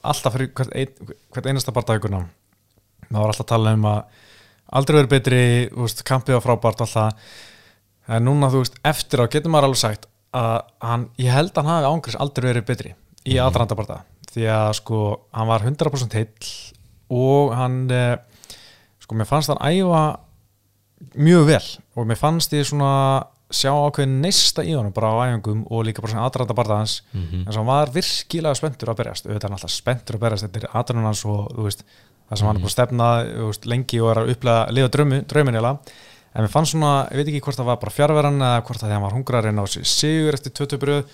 alltaf 0.00 0.36
fyrir 0.36 0.52
hvert, 0.56 0.74
ein, 0.74 1.16
hvert 1.34 1.50
einasta 1.50 1.74
barndagurna 1.76 2.24
það 3.10 3.18
var 3.18 3.32
alltaf 3.32 3.46
að 3.46 3.52
tala 3.54 3.74
um 3.76 3.88
að 3.90 4.26
aldrei 4.80 5.00
verið 5.00 5.10
betri, 5.10 5.42
veist, 5.74 6.04
kampið 6.06 6.38
var 6.38 6.44
frábært 6.44 6.84
alltaf, 6.86 7.34
en 8.06 8.26
núna 8.26 8.50
þú 8.52 8.62
veist 8.62 8.78
eftir 8.86 9.22
á 9.22 9.26
getur 9.26 9.52
maður 9.52 9.70
alveg 9.70 9.82
sagt 9.82 10.06
að 10.36 10.56
hann, 10.86 11.08
ég 11.18 11.34
held 11.34 11.52
að 11.56 11.66
hann 11.66 11.80
hafi 11.80 11.90
ángriðs 11.90 12.20
aldrei 12.22 12.50
verið 12.52 12.66
betri 12.68 12.92
í 13.26 13.34
mm. 13.34 13.44
aðranda 13.44 13.78
barða 13.78 14.02
því 14.30 14.46
að 14.54 14.72
sko, 14.78 15.00
hann 15.34 15.50
var 15.50 15.66
100% 15.66 16.18
heill 16.18 16.50
og 17.10 17.54
hann 17.58 17.80
eh, 17.90 18.14
sko, 19.10 19.18
mér 19.18 19.26
fannst 19.28 19.50
hann 19.50 19.58
æfa 19.66 20.02
mjög 21.18 21.46
vel 21.48 21.66
og 21.98 22.06
mér 22.10 22.18
fannst 22.20 22.52
ég 22.54 22.66
svona 22.68 22.90
sjá 23.50 23.72
ákveðin 23.74 24.20
neista 24.22 24.62
í 24.62 24.76
honum 24.76 24.92
bara 24.94 25.10
á 25.10 25.26
æfingum 25.26 25.64
og 25.66 25.82
líka 25.88 26.02
bara 26.04 26.12
svona 26.12 26.26
aðranda 26.28 26.54
barðans 26.54 27.00
Mhm. 27.12 27.40
en 27.46 27.52
svo 27.52 27.64
hann 27.64 27.66
var 27.66 27.90
virkilega 27.90 28.54
spenntur 28.54 28.92
að 28.92 29.00
berjast 29.00 29.26
auðvitað 29.26 29.48
hann 29.48 29.56
alltaf 29.58 29.74
spenntur 29.74 30.14
að 30.16 30.22
berjast 30.22 30.44
þetta 30.46 30.62
er 30.62 30.76
aðrunum 30.78 31.08
hans 31.08 31.24
og 31.26 31.48
þú 31.56 31.64
veist, 31.66 31.82
það 32.30 32.38
sem 32.38 32.46
hann 32.46 32.56
er 32.56 32.62
búin 32.62 32.70
að 32.70 32.76
stefna 32.76 33.08
þú 33.26 33.46
veist, 33.50 33.66
lengi 33.66 34.00
og 34.00 34.10
er 34.12 34.20
að 34.22 34.30
upplega 34.36 34.70
liða 34.70 34.90
eða 35.58 35.78
en 36.32 36.44
mér 36.44 36.52
fannst 36.52 36.70
svona, 36.76 37.08
ég 37.10 37.16
veit 37.18 37.26
ekki 37.26 37.40
hvort 37.42 37.56
það 37.58 37.66
var 37.66 37.76
bara 37.82 37.90
fjárveran 37.96 38.38
eða 38.38 38.62
hvort 38.62 38.78
það 38.80 38.92
hann 38.94 39.02
var 39.02 39.16
hungrarinn 39.18 39.58
á 39.58 39.64
sig 39.66 39.82
sigur 39.84 40.34
eftir 40.38 40.52
tötubröð 40.54 41.04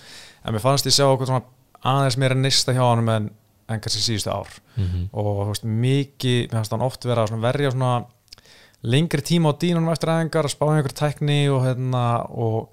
en 0.45 0.53
mér 0.53 0.61
fannst 0.61 0.85
ég 0.85 0.93
sjá 0.93 1.05
okkur 1.09 1.25
svona 1.25 1.41
aðeins 1.83 2.17
meira 2.21 2.35
neista 2.37 2.71
hjá 2.71 2.85
honum 2.85 3.09
en, 3.09 3.31
en 3.69 3.79
kannski 3.83 4.01
síðustu 4.05 4.31
ár 4.31 4.47
Mhm. 4.77 5.09
og 5.13 5.41
þú 5.45 5.47
veist, 5.51 5.65
mikið, 5.65 6.37
mér 6.51 6.55
fannst 6.59 6.71
hann 6.71 6.81
oft 6.85 7.03
vera 7.05 7.25
að 7.25 7.39
verja 7.41 7.71
svona 7.71 8.05
lengri 8.83 9.21
tíma 9.25 9.51
á 9.51 9.59
dýnunum 9.59 9.91
eftir 9.91 10.09
aðengar 10.13 10.45
að 10.47 10.53
spá 10.53 10.65
í 10.69 10.75
einhver 10.77 10.93
tækni 10.95 11.39
og 11.49 11.63
hérna 11.65 12.03
og, 12.29 12.69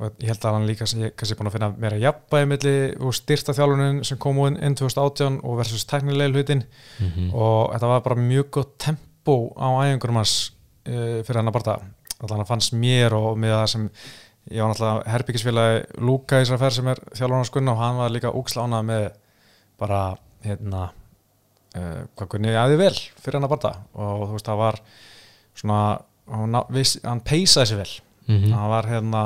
og 0.00 0.12
ég 0.20 0.28
held 0.28 0.44
að 0.44 0.52
hann 0.56 0.66
líka 0.66 0.84
kannski 1.16 1.36
búin 1.38 1.48
að 1.48 1.54
finna 1.56 1.70
meira 1.78 1.96
jafnbæði 2.02 2.48
milli 2.50 2.74
og 3.00 3.14
styrta 3.14 3.54
þjálfunin 3.56 4.02
sem 4.04 4.18
kom 4.18 4.36
inn, 4.46 4.58
inn 4.60 4.74
2018 4.76 5.40
og 5.44 5.56
versus 5.62 5.86
tæknileg 5.88 6.34
hlutin 6.34 6.64
Mhm. 7.00 7.30
og 7.34 7.72
þetta 7.72 7.86
var 7.94 8.00
bara 8.00 8.16
mjög 8.20 8.50
gott 8.50 8.78
tempo 8.78 9.52
á 9.56 9.68
æfingurum 9.86 10.16
hans 10.20 10.50
uh, 10.88 11.22
fyrir 11.22 11.36
hann 11.40 11.48
að 11.48 11.56
barða 11.60 11.80
þannig 12.20 12.44
að 12.44 12.48
fannst 12.48 12.72
mér 12.74 13.12
og 13.12 13.36
með 13.38 13.54
það 13.56 13.66
sem 13.68 13.90
ég 14.50 14.62
var 14.62 14.70
náttúrulega 14.74 15.10
herbyggisfélagi 15.12 16.00
Lúka 16.06 16.38
í 16.40 16.44
þessar 16.44 16.58
ferð 16.58 16.72
sem 16.76 16.88
er 16.88 17.00
þjálfur 17.14 17.36
hans 17.36 17.50
Gunna 17.50 17.72
og 17.72 17.78
hann 17.78 17.96
var 17.98 18.10
líka 18.14 18.30
úkslána 18.34 18.82
með 18.86 19.10
bara 19.78 20.16
hérna 20.46 20.86
uh, 20.90 22.02
hvað 22.16 22.30
Gunni 22.34 22.54
aðið 22.56 22.82
vel 22.84 22.94
fyrir 23.20 23.38
hann 23.38 23.48
að 23.48 23.54
barða 23.56 23.74
og 23.94 24.24
þú 24.26 24.32
veist 24.36 24.50
það 24.50 24.62
var 24.62 24.80
svona 25.56 25.80
hann, 26.30 26.56
hann 27.06 27.22
peysaði 27.26 27.70
sér 27.70 27.82
vel. 27.82 27.92
Mhm. 28.26 28.52
hann 28.52 28.72
var 28.72 28.88
hérna 28.90 29.24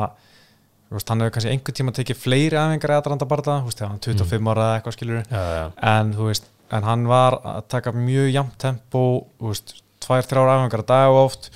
veist, 0.91 1.09
hann 1.09 1.23
hefur 1.23 1.35
kannski 1.37 1.53
einhvern 1.53 1.77
tíma 1.79 1.95
tekið 1.95 2.19
fleiri 2.19 2.59
æfingar 2.59 2.95
eða 2.95 3.03
aðranda 3.05 3.29
barða, 3.31 3.59
þú 3.63 3.71
veist, 3.71 3.83
hann 3.85 4.01
er 4.01 4.07
25 4.09 4.51
ára 4.51 4.65
eða 4.65 4.79
eitthvað 4.81 4.97
skilur 4.97 5.21
já, 5.23 5.43
já, 5.57 5.67
en 5.93 6.15
þú 6.17 6.31
veist, 6.31 6.49
en 6.71 6.89
hann 6.89 7.05
var 7.11 7.37
að 7.53 7.61
taka 7.77 7.93
mjög 7.97 8.33
jafn 8.35 8.57
tempo 8.65 9.05
þú 9.39 9.53
veist, 9.53 9.77
tvær, 10.03 10.27
þrjár 10.27 10.53
æfingar 10.57 10.83
að 10.85 10.91
dag 10.91 11.21
oft 11.21 11.51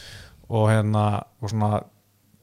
og 0.55 0.69
hérna 0.71 1.05
og 1.41 1.51
svona 1.51 1.83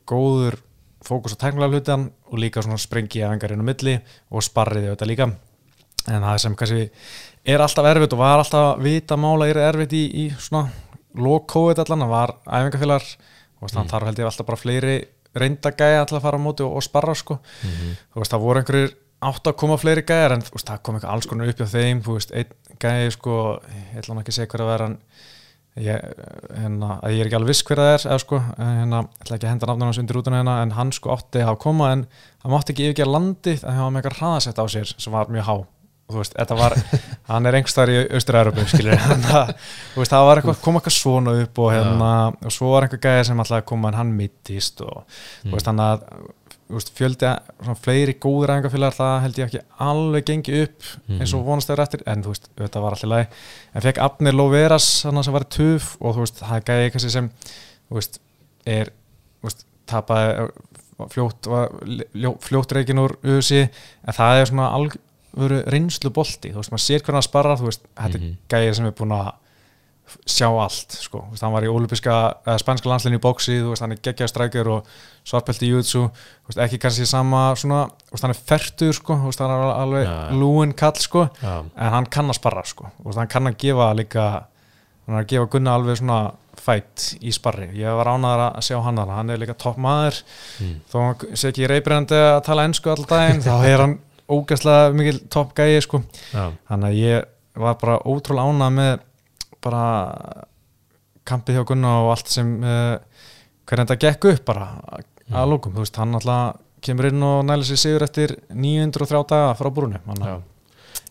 góður 0.09 0.59
fókus 1.05 1.35
á 1.37 1.41
teknilega 1.41 1.77
hlutan 1.79 2.09
og 2.29 2.41
líka 2.41 2.63
svona 2.65 2.81
sprengi 2.81 3.23
æfingar 3.23 3.55
inn 3.55 3.63
á 3.63 3.69
milli 3.71 3.95
og 4.29 4.45
sparriði 4.45 4.91
þetta 4.91 5.09
líka 5.09 5.29
en 6.07 6.23
það 6.25 6.39
sem 6.43 6.55
kannski 6.59 6.87
er 7.51 7.63
alltaf 7.63 7.89
erfitt 7.91 8.15
og 8.15 8.21
var 8.21 8.41
alltaf 8.41 8.67
að 8.75 8.85
vita 8.85 9.17
mála 9.19 9.49
er 9.49 9.59
erfitt 9.69 9.93
í, 9.97 10.03
í 10.23 10.25
svona 10.37 10.69
low-covid 11.17 11.81
allan, 11.83 12.05
það 12.05 12.13
var 12.13 12.35
æfingafélagar 12.47 13.07
og 13.11 13.65
veist, 13.65 13.77
hann 13.77 13.91
þarf 13.91 14.09
held 14.09 14.21
ég 14.21 14.29
alltaf 14.29 14.47
bara 14.47 14.61
fleiri 14.61 14.95
reynda 15.37 15.71
gæja 15.71 16.01
alltaf 16.03 16.19
að 16.19 16.25
fara 16.27 16.39
á 16.41 16.45
móti 16.45 16.65
og, 16.65 16.75
og 16.79 16.85
sparra 16.85 17.15
sko. 17.15 17.39
Mhm. 17.65 17.97
þú 18.13 18.23
veist, 18.23 18.33
það 18.33 18.45
voru 18.45 18.61
einhverjir 18.61 18.95
átt 19.21 19.51
að 19.51 19.59
koma 19.61 19.77
fleiri 19.77 20.05
gæjar 20.07 20.35
en 20.35 20.45
veist, 20.45 20.67
það 20.67 20.81
kom 20.81 20.97
eitthvað 20.97 21.13
alls 21.13 21.29
konar 21.29 21.51
upp 21.51 21.61
hjá 21.61 21.69
þeim 21.75 22.01
þú 22.05 22.17
veist, 22.17 22.33
einn 22.33 22.79
gæji 22.81 23.13
sko 23.17 23.35
ég 23.61 24.01
ætla 24.01 24.13
hann 24.15 24.23
ekki 24.23 24.33
að 24.33 24.39
segja 24.39 24.51
hver 24.53 24.63
að 24.65 24.71
vera 24.71 24.87
hann 24.87 24.97
ég, 25.79 26.07
hérna, 26.57 26.95
að 26.99 27.13
ég 27.15 27.21
er 27.21 27.29
ekki 27.29 27.37
alveg 27.37 27.53
viss 27.53 27.65
hver 27.67 27.79
það 27.79 27.91
er 27.91 28.07
eða 28.09 28.23
sko, 28.25 28.39
hérna, 28.57 29.03
ég 29.05 29.21
ætla 29.25 29.37
ekki 29.37 29.47
að 29.47 29.53
henda 29.53 29.69
nafnum 29.69 29.91
hans 29.91 30.01
undir 30.01 30.17
rútuna 30.17 30.41
hérna, 30.41 30.55
en 30.65 30.73
hann 30.75 30.95
sko 30.95 31.13
átti 31.13 31.43
að 31.45 31.59
koma 31.63 31.91
en 31.95 32.07
hann 32.41 32.55
mátti 32.55 32.73
ekki 32.73 32.89
yfirgeða 32.89 33.13
landið 33.13 33.63
að 33.63 33.77
hann 33.77 33.85
var 33.85 33.93
með 33.93 34.01
eitthvað 34.01 34.19
hraðasett 34.19 34.59
á 34.59 34.65
sér 34.73 34.95
sem 34.97 35.15
var 35.15 35.31
mjög 35.31 35.47
há 35.47 35.55
og 36.11 36.17
þú 36.17 36.21
veist, 36.25 36.35
þetta 36.35 36.57
var, 36.59 36.75
hann 37.29 37.47
er 37.47 37.57
einhverstaðar 37.57 37.93
í 37.93 38.01
Austur-Európa, 38.17 38.67
skilur 38.67 38.99
þannig 39.07 39.31
að, 39.39 39.53
þú 39.93 40.03
veist, 40.03 40.11
það 40.11 40.27
var 40.27 40.41
eitthvað, 40.41 40.59
kom 40.65 40.79
eitthvað 40.79 40.97
svona 40.97 41.37
upp 41.45 41.63
og 41.63 41.71
hérna, 41.71 42.11
og 42.35 42.55
svo 42.55 42.73
var 42.73 42.87
einhver 42.87 43.01
gæði 43.05 43.25
sem 43.29 43.41
alltaf 43.43 43.61
að 43.61 43.65
koma 43.71 43.91
en 43.91 43.99
hann 44.01 44.13
mittist 44.17 44.83
og 44.85 45.01
þú 45.45 45.55
veist, 45.55 45.67
þannig 45.69 45.87
að 45.87 46.05
þú 46.71 46.79
veist, 46.79 46.91
fjöldi, 46.95 47.31
svona 47.61 47.79
fleiri 47.83 48.15
góður 48.23 48.53
æfingafélagar, 48.55 48.95
það 48.95 49.15
held 49.25 49.39
ég 49.41 49.49
ekki 49.49 49.63
alveg 49.87 50.27
gengi 50.29 50.61
upp 50.65 50.91
eins 51.17 51.33
og 51.35 51.45
vonast 51.47 51.71
þeir 51.71 51.83
eftir 51.83 52.03
en 52.07 52.23
þú 52.23 52.35
veist, 52.35 52.47
þetta 52.61 52.83
var 52.83 52.95
alltaf 52.95 53.11
læg 53.11 53.41
en 53.75 53.85
fekk 53.87 53.99
Abner 54.05 54.37
Loveras, 54.37 54.87
þannig 55.03 55.27
sem 55.27 55.35
var 55.35 55.47
tuf 55.51 55.89
og 55.99 56.15
þú 56.15 56.23
veist, 56.23 56.39
það 56.39 56.65
gæði 56.69 56.85
eitthvað 56.87 57.07
sem 57.17 57.31
þú 57.41 57.99
veist, 57.99 58.21
er 58.71 58.93
þú 58.93 59.49
veist, 59.49 59.65
tapaði 59.91 60.47
fljótt, 61.11 61.49
fljótt 62.45 62.75
er 65.33 65.39
alvöru 65.39 65.61
reynslu 65.71 66.09
bolti, 66.11 66.51
þú 66.51 66.61
veist, 66.61 66.71
maður 66.71 66.85
sér 66.87 67.01
hvernig 67.05 67.21
að 67.23 67.29
sparra, 67.29 67.55
þú 67.57 67.69
veist, 67.69 67.81
þetta 67.95 68.15
er 68.15 68.19
Mhm. 68.21 68.37
gæði 68.49 68.75
sem 68.75 68.85
er 68.85 68.91
búin 68.91 69.11
að 69.15 69.31
sjá 70.27 70.47
allt, 70.59 70.91
sko, 70.99 71.21
þú 71.23 71.31
veist, 71.31 71.41
hann 71.45 71.53
var 71.53 71.63
í 71.63 71.69
olympiska, 71.71 72.15
eða 72.45 72.59
spænska 72.59 72.89
landslinni 72.89 73.15
í 73.17 73.21
bóksi, 73.23 73.53
þú 73.61 73.69
veist, 73.71 73.81
hann 73.85 73.93
er 73.93 74.01
geggjaði 74.03 74.27
strækjur 74.33 74.67
og 74.73 74.85
svartbelti 75.23 75.69
í 75.69 75.71
jutsu, 75.71 76.01
þú 76.11 76.49
veist, 76.51 76.59
ekki 76.65 76.79
kannski 76.83 77.05
sama 77.07 77.53
svona, 77.55 77.85
þú 78.09 78.11
veist, 78.11 78.21
hann 78.25 78.31
er 78.35 78.41
fertur, 78.51 78.93
sko, 78.97 79.15
þú 79.15 79.29
veist, 79.29 79.39
hann 79.39 79.51
er 79.55 79.71
alveg 79.71 80.05
Já, 80.05 80.11
já. 80.11 80.35
lúin 80.35 80.75
kall, 80.75 80.99
sko, 80.99 81.29
Já, 81.41 81.59
en 81.77 81.91
hann 81.95 82.05
kann 82.11 82.27
að 82.27 82.35
sparra, 82.41 82.63
sko, 82.65 82.91
þú 82.99 83.05
veist, 83.07 83.17
hann 83.17 83.27
kann 83.27 83.47
að 83.47 83.57
gefa 83.63 83.87
líka, 83.95 84.25
hann 85.07 85.15
er 85.15 85.23
að 85.23 85.27
gefa 85.31 85.49
Gunna 85.49 85.75
alveg 85.79 85.97
svona 85.97 86.19
fætt 86.61 87.15
í 87.23 87.31
sparri, 87.31 87.69
ég 87.79 87.95
var 87.95 88.05
ánæður 88.11 88.43
að 88.51 88.61
sjá 88.67 88.83
hann 88.83 88.97
hann 88.97 89.29
er 89.29 89.37
líka 89.37 89.55
topp 89.57 89.77
maður, 89.77 90.21
Mm. 90.59 90.81
þó 90.91 90.99
hann 91.07 91.35
sé 91.37 91.47
ekki 91.53 91.67
reybreyndi 91.71 92.11
að 92.19 92.43
tala 92.43 92.67
ennsku 92.67 92.89
all 92.91 93.05
daginn, 93.05 93.41
þá 93.41 93.63
er 93.65 93.77
hann 93.79 93.99
ógæslega 94.31 94.91
mikil 94.97 95.21
topp 95.33 95.53
gæi, 95.57 95.81
sko, 95.83 96.01
þannig 96.31 96.87
að 96.89 96.99
ég 96.99 97.61
var 97.61 97.77
bara 97.81 97.99
ótrúlega 98.07 98.51
ánað 98.51 98.75
með 98.77 98.91
bara 99.61 99.85
kampið 101.27 101.59
hjá 101.59 101.65
Gunna 101.69 101.95
og 102.01 102.11
allt 102.15 102.31
sem 102.33 102.53
uh, 102.63 102.95
hvernig 103.67 103.89
þetta 103.89 103.99
gekk 104.07 104.29
upp 104.31 104.45
bara 104.47 104.69
að 105.31 105.51
lókum, 105.51 105.75
þú 105.75 105.83
veist, 105.85 105.99
hann 106.01 106.17
alltaf 106.17 106.59
kemur 106.81 107.11
inn 107.11 107.23
og 107.23 107.43
næli 107.45 107.67
sér 107.67 107.77
sigur 107.77 108.07
eftir 108.07 108.33
903 108.49 109.21
daga 109.29 109.51
frá 109.59 109.69
búrunu 109.69 110.01
já. 110.01 110.39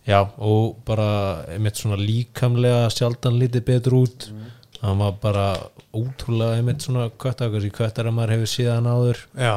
Já, 0.09 0.25
og 0.41 0.81
bara 0.87 1.45
einmitt 1.53 1.79
svona 1.79 1.99
líkamlega 2.01 2.89
sjaldan 2.91 3.37
lítið 3.39 3.67
betur 3.69 3.99
út. 4.01 4.31
Hann 4.81 4.99
var 4.99 5.13
bara 5.21 5.47
ótrúlega 5.93 6.57
einmitt 6.57 6.83
svona 6.83 7.11
köttakars 7.21 7.67
í 7.69 7.73
köttar 7.75 8.09
að 8.09 8.17
maður 8.17 8.35
hefur 8.39 8.51
síðan 8.51 8.89
áður. 8.89 9.21
Já, 9.37 9.55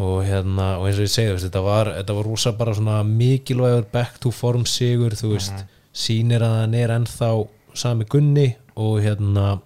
og 0.00 0.22
hérna, 0.24 0.78
og 0.80 0.88
eins 0.88 1.00
og 1.00 1.06
ég 1.06 1.12
segi 1.12 1.40
þetta 1.44 1.62
var, 1.64 1.90
þetta 1.98 2.16
var 2.16 2.28
rosa 2.28 2.52
bara 2.56 2.74
svona 2.76 3.02
mikilvægur 3.06 3.84
back 3.92 4.20
to 4.22 4.32
form 4.32 4.64
sigur, 4.68 5.16
þú 5.18 5.34
veist 5.34 5.64
sýnir 5.92 6.44
að 6.44 6.56
hann 6.62 6.76
er 6.78 6.94
ennþá 6.94 7.32
sami 7.76 8.06
gunni 8.08 8.48
og 8.80 9.02
hérna 9.04 9.58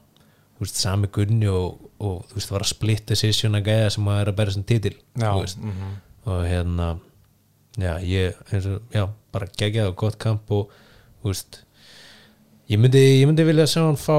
þú 0.57 0.65
veist, 0.65 0.81
sami 0.81 1.11
gunni 1.15 1.51
og, 1.51 1.77
og 2.03 2.25
þú 2.31 2.41
veist, 2.41 2.55
var 2.55 2.65
að 2.65 2.73
split 2.73 3.05
decision 3.13 3.59
að 3.59 3.71
gæða 3.71 3.93
sem 3.95 4.11
að 4.11 4.23
er 4.23 4.33
að 4.33 4.39
bæra 4.41 4.57
sem 4.57 4.67
titil 4.67 4.97
já, 4.97 5.31
veist, 5.39 5.63
mhm. 5.63 5.95
og 6.27 6.43
hérna 6.49 6.89
já, 7.79 7.93
ég, 8.03 8.43
eins 8.51 8.67
og, 8.73 8.83
já, 8.95 9.07
bara 9.37 9.53
geggjað 9.61 9.93
og 9.93 10.01
gott 10.03 10.19
kamp 10.23 10.51
og, 10.57 10.75
þú 11.23 11.31
veist 11.31 11.63
ég 12.73 12.83
myndi, 12.83 13.05
ég 13.21 13.31
myndi 13.31 13.47
vilja 13.47 13.69
sjá 13.71 13.85
hann 13.85 14.01
fá 14.01 14.19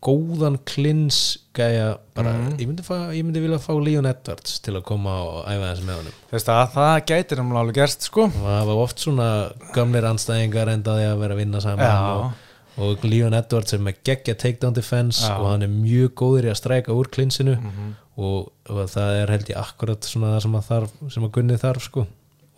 góðan 0.00 0.56
klins 0.64 1.16
gæja, 1.56 1.90
bara, 2.16 2.32
ég, 2.56 2.66
myndi 2.70 2.84
fá, 2.86 2.94
ég 3.12 3.24
myndi 3.26 3.42
vilja 3.42 3.58
fá 3.60 3.72
Leon 3.84 4.06
Edwards 4.08 4.60
til 4.64 4.76
að 4.78 4.84
koma 4.88 5.16
og 5.26 5.40
æfa 5.50 5.66
þessi 5.74 5.86
með 5.88 5.98
honum. 6.00 6.14
Veist 6.30 6.48
að 6.54 6.62
það 6.76 6.92
gætir 7.10 7.42
hann 7.42 7.50
alveg 7.60 7.76
gerst 7.80 8.06
sko. 8.08 8.28
Það 8.36 8.62
var 8.70 8.80
oft 8.84 9.02
svona 9.04 9.26
gamlir 9.74 10.06
anstæðingar 10.08 10.70
endaði 10.72 11.08
að 11.10 11.18
vera 11.24 11.36
að 11.36 11.42
vinna 11.42 11.60
saman 11.64 12.06
og, 12.20 12.46
og 12.86 13.04
Leon 13.04 13.36
Edwards 13.36 13.74
er 13.76 13.82
með 13.84 13.98
geggja 14.08 14.36
takedown 14.40 14.76
defense 14.78 15.20
Já. 15.26 15.34
og 15.36 15.50
hann 15.50 15.66
er 15.66 15.72
mjög 15.74 16.14
góður 16.22 16.48
í 16.48 16.52
að 16.54 16.60
stræka 16.62 16.96
úr 16.96 17.10
klinsinu 17.12 17.58
Mhm. 17.60 17.90
og, 18.20 18.48
og 18.68 18.80
það 18.92 19.18
er 19.22 19.30
held 19.34 19.48
ég 19.52 19.56
akkurat 19.60 20.04
svona 20.04 20.34
það 20.36 20.42
sem 20.46 20.56
að, 20.58 20.64
þarf, 20.70 20.96
sem 21.12 21.24
að 21.28 21.30
gunni 21.36 21.56
þarf 21.60 21.84
sko. 21.90 22.06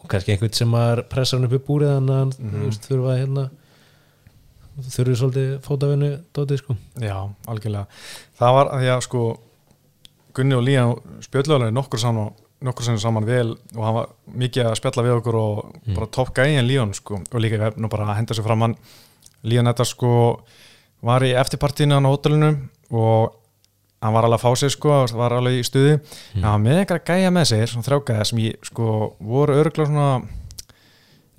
Og 0.03 0.09
kannski 0.11 0.33
einhvern 0.35 0.55
sem 0.59 0.73
að 0.75 1.03
pressa 1.11 1.37
hann 1.39 1.47
upp 1.47 1.53
í 1.55 1.61
búrið 1.67 1.93
þannig 1.97 2.15
að 2.15 2.23
hann 2.23 2.63
veist, 2.67 2.87
þurfa 2.91 3.19
hérna 3.21 3.45
þurfi 4.81 5.17
svolítið 5.21 5.51
fótavinnu 5.67 6.13
dótið 6.35 6.63
sko. 6.63 6.77
Já, 7.03 7.17
algjörlega. 7.51 7.87
Það 8.39 8.57
var 8.59 8.71
að 8.73 8.85
því 8.85 8.93
að 8.95 9.03
sko 9.09 9.25
Gunni 10.33 10.57
og 10.57 10.65
Líðan 10.65 11.21
spjöldlega 11.27 11.75
nokkur 11.77 12.01
saman 12.01 12.33
nokkur 12.63 12.99
saman 13.01 13.27
vel 13.27 13.55
og 13.75 13.83
hann 13.85 13.97
var 13.97 14.11
mikið 14.39 14.69
að 14.71 14.79
spjalla 14.79 15.05
við 15.07 15.17
okkur 15.19 15.39
og 15.39 15.61
bara 15.97 16.11
topp 16.15 16.33
gæi 16.37 16.57
en 16.57 16.69
Líðan 16.69 16.95
sko 16.97 17.19
og 17.21 17.43
líka 17.43 17.73
nú 17.77 17.91
bara 17.93 18.07
að 18.09 18.21
henda 18.21 18.37
sér 18.39 18.47
fram 18.47 18.65
hann. 18.67 18.77
Líðan 19.43 19.71
þetta 19.73 19.87
sko 19.89 20.13
var 21.03 21.27
í 21.27 21.33
eftirpartínu 21.35 21.97
hann 21.97 22.07
á 22.07 22.13
hótelinu 22.13 22.53
og 22.95 23.35
hann 24.03 24.15
var 24.15 24.27
alveg 24.27 24.39
að 24.39 24.45
fá 24.45 24.61
sig 24.61 24.75
sko 24.75 25.01
það 25.11 25.19
var 25.19 25.37
alveg 25.39 25.59
í 25.59 25.67
stuði. 25.67 25.97
En 26.37 26.47
hann 26.47 26.55
var 26.55 26.63
með 26.67 26.83
einhverja 26.83 27.09
gæja 27.11 27.35
með 27.35 27.51
sér 27.51 27.73
svona 27.73 27.89
þrjágæða 27.89 28.29
sem 28.31 28.45
ég 28.47 28.71
sko 28.71 28.87
voru 29.19 29.59
örgulega 29.59 29.91
svona 29.91 30.09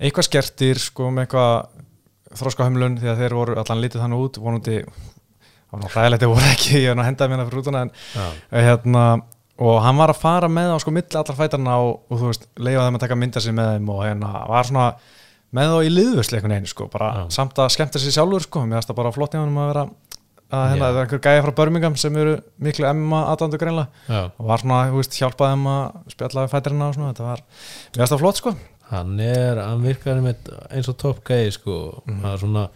eitthvað 0.04 0.28
skertir 0.28 0.80
sko 0.82 1.08
með 1.14 1.26
eitthvað 1.26 1.73
þróskahömlun 2.38 2.98
því 3.00 3.10
að 3.12 3.22
þeir 3.22 3.36
voru 3.38 3.56
allan 3.60 3.82
lítið 3.84 4.04
þannig 4.04 4.24
út 4.26 4.40
vonandi 4.42 4.76
það 4.84 5.74
var 5.74 5.82
nú 5.82 5.90
hræðilegt 5.94 6.24
þeir 6.24 6.32
voru 6.34 6.50
ekki 6.52 6.82
ég 6.82 6.90
er 6.90 6.98
nú 6.98 7.04
að 7.04 7.08
henda 7.10 7.28
mér 7.30 7.42
það 7.42 7.50
fyrir 7.50 7.62
útuna 7.64 7.82
en 7.84 7.92
Já. 8.14 8.24
hérna, 8.68 9.04
og 9.64 9.82
hann 9.84 10.00
var 10.00 10.12
að 10.14 10.22
fara 10.22 10.50
með 10.50 10.72
á 10.74 10.76
sko 10.82 10.94
milli 10.94 11.20
allar 11.20 11.38
fætarna 11.38 11.76
og, 11.82 11.92
og 12.10 12.22
þú 12.22 12.30
veist, 12.30 12.48
leifa 12.58 12.86
þeim 12.86 12.98
að 12.98 13.04
taka 13.06 13.20
mynda 13.20 13.42
sér 13.44 13.56
með 13.58 13.70
þeim 13.74 13.92
og 13.94 14.02
hérna 14.04 14.32
var 14.50 14.70
svona 14.70 14.88
með 15.54 15.70
þá 15.70 15.76
í 15.86 15.92
liðvörslu 15.94 16.38
einhvern 16.38 16.56
veginn 16.56 16.72
sko, 16.72 16.88
bara 16.90 17.12
Já. 17.14 17.22
samt 17.36 17.60
að 17.62 17.70
skemmta 17.76 18.02
sér 18.02 18.16
sjálfur 18.16 18.46
sko, 18.48 18.64
mér 18.66 18.80
finnst 18.80 18.90
það 18.90 19.00
bara 19.02 19.14
flott 19.14 19.36
í 19.36 19.40
honum 19.40 19.60
að 19.62 19.70
vera 19.70 19.84
að 20.54 20.64
hérna, 20.70 20.88
það 20.88 20.98
er 20.98 21.04
einhver 21.04 21.22
gæja 21.24 21.44
frá 21.44 21.52
Birmingham 21.58 21.96
sem 21.98 22.16
eru 22.20 22.34
miklu 22.62 22.86
emma 22.86 23.22
aðdandu 23.32 23.58
greinlega 23.58 24.20
og 24.38 24.48
var 24.50 24.62
svona, 24.62 24.80
þú 24.90 25.00
veist, 25.00 25.16
hjálpaði 25.18 25.54
þeim 25.54 25.68
að 25.72 26.12
spjalla 26.14 26.44
við 26.44 26.52
fætarina 26.52 26.88
og 26.90 26.96
svona, 26.98 27.12
þetta 27.14 27.26
var 27.30 27.42
mér 27.44 28.02
finnst 28.02 28.14
það 28.14 28.22
flott 28.22 28.40
sko 28.42 28.52
hann 28.90 29.18
er, 29.20 29.56
hann 29.62 29.82
virkar 29.82 30.18
eins 30.70 30.88
og 30.88 30.96
topp 31.00 31.24
gæði 31.24 31.52
sko 31.52 32.02
Mhm. 32.06 32.20
það 32.22 32.32
er 32.32 32.38
svona 32.38 32.68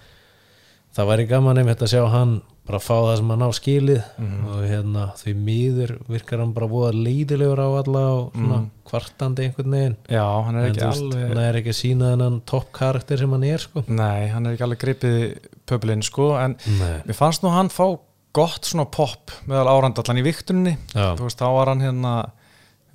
það 0.97 1.07
væri 1.13 1.27
gaman 1.29 1.59
einmitt 1.59 1.83
að 1.85 1.93
sjá 1.93 2.09
hann 2.11 2.41
bara 2.69 2.79
fá 2.85 2.97
það 3.01 3.17
sem 3.17 3.29
hann 3.31 3.43
á 3.45 3.51
skilið 3.57 4.03
Mhm. 4.19 4.47
og 4.49 4.65
hérna 4.69 5.05
því 5.17 5.35
miður 5.35 5.93
virkar 6.09 6.39
hann 6.41 6.53
bara 6.53 6.67
voða 6.69 6.93
leiðilegur 6.93 7.59
á 7.61 7.69
alla 7.83 8.03
og 8.19 8.33
svona 8.35 8.59
kvartandi 8.89 9.45
einhvern 9.47 9.71
veginn 9.71 9.97
já, 10.09 10.25
hann 10.45 10.57
er 10.57 10.65
En 10.67 10.73
ekki 10.75 10.85
veist, 10.85 11.03
alveg 11.03 11.29
hann 11.29 11.39
er 11.39 11.55
ekki 11.55 11.73
að 11.73 11.81
sína 11.83 12.11
þennan 12.17 12.41
topp 12.45 12.73
karakter 12.73 13.19
sem 13.19 13.31
hann 13.31 13.45
er 13.45 13.59
sko 13.59 13.85
nei, 13.89 14.29
hann 14.29 14.47
er 14.47 14.53
ekki 14.57 14.65
alveg 14.65 14.79
gripið 14.79 15.39
pöblin 15.67 16.03
sko, 16.03 16.37
en 16.39 16.57
Nei. 16.79 17.03
mér 17.07 17.15
fannst 17.15 17.43
nú 17.43 17.51
hann 17.51 17.69
fá 17.69 17.99
gott 18.33 18.63
svona 18.65 18.85
pop 18.91 19.31
meðal 19.47 19.69
árand 19.69 19.99
allan 19.99 20.19
í 20.19 20.23
viktunni 20.25 20.77
Já. 20.95 21.17
þú 21.17 21.25
veist, 21.29 21.39
þá 21.39 21.49
var 21.53 21.67
hann 21.69 21.81
hérna 21.81 22.31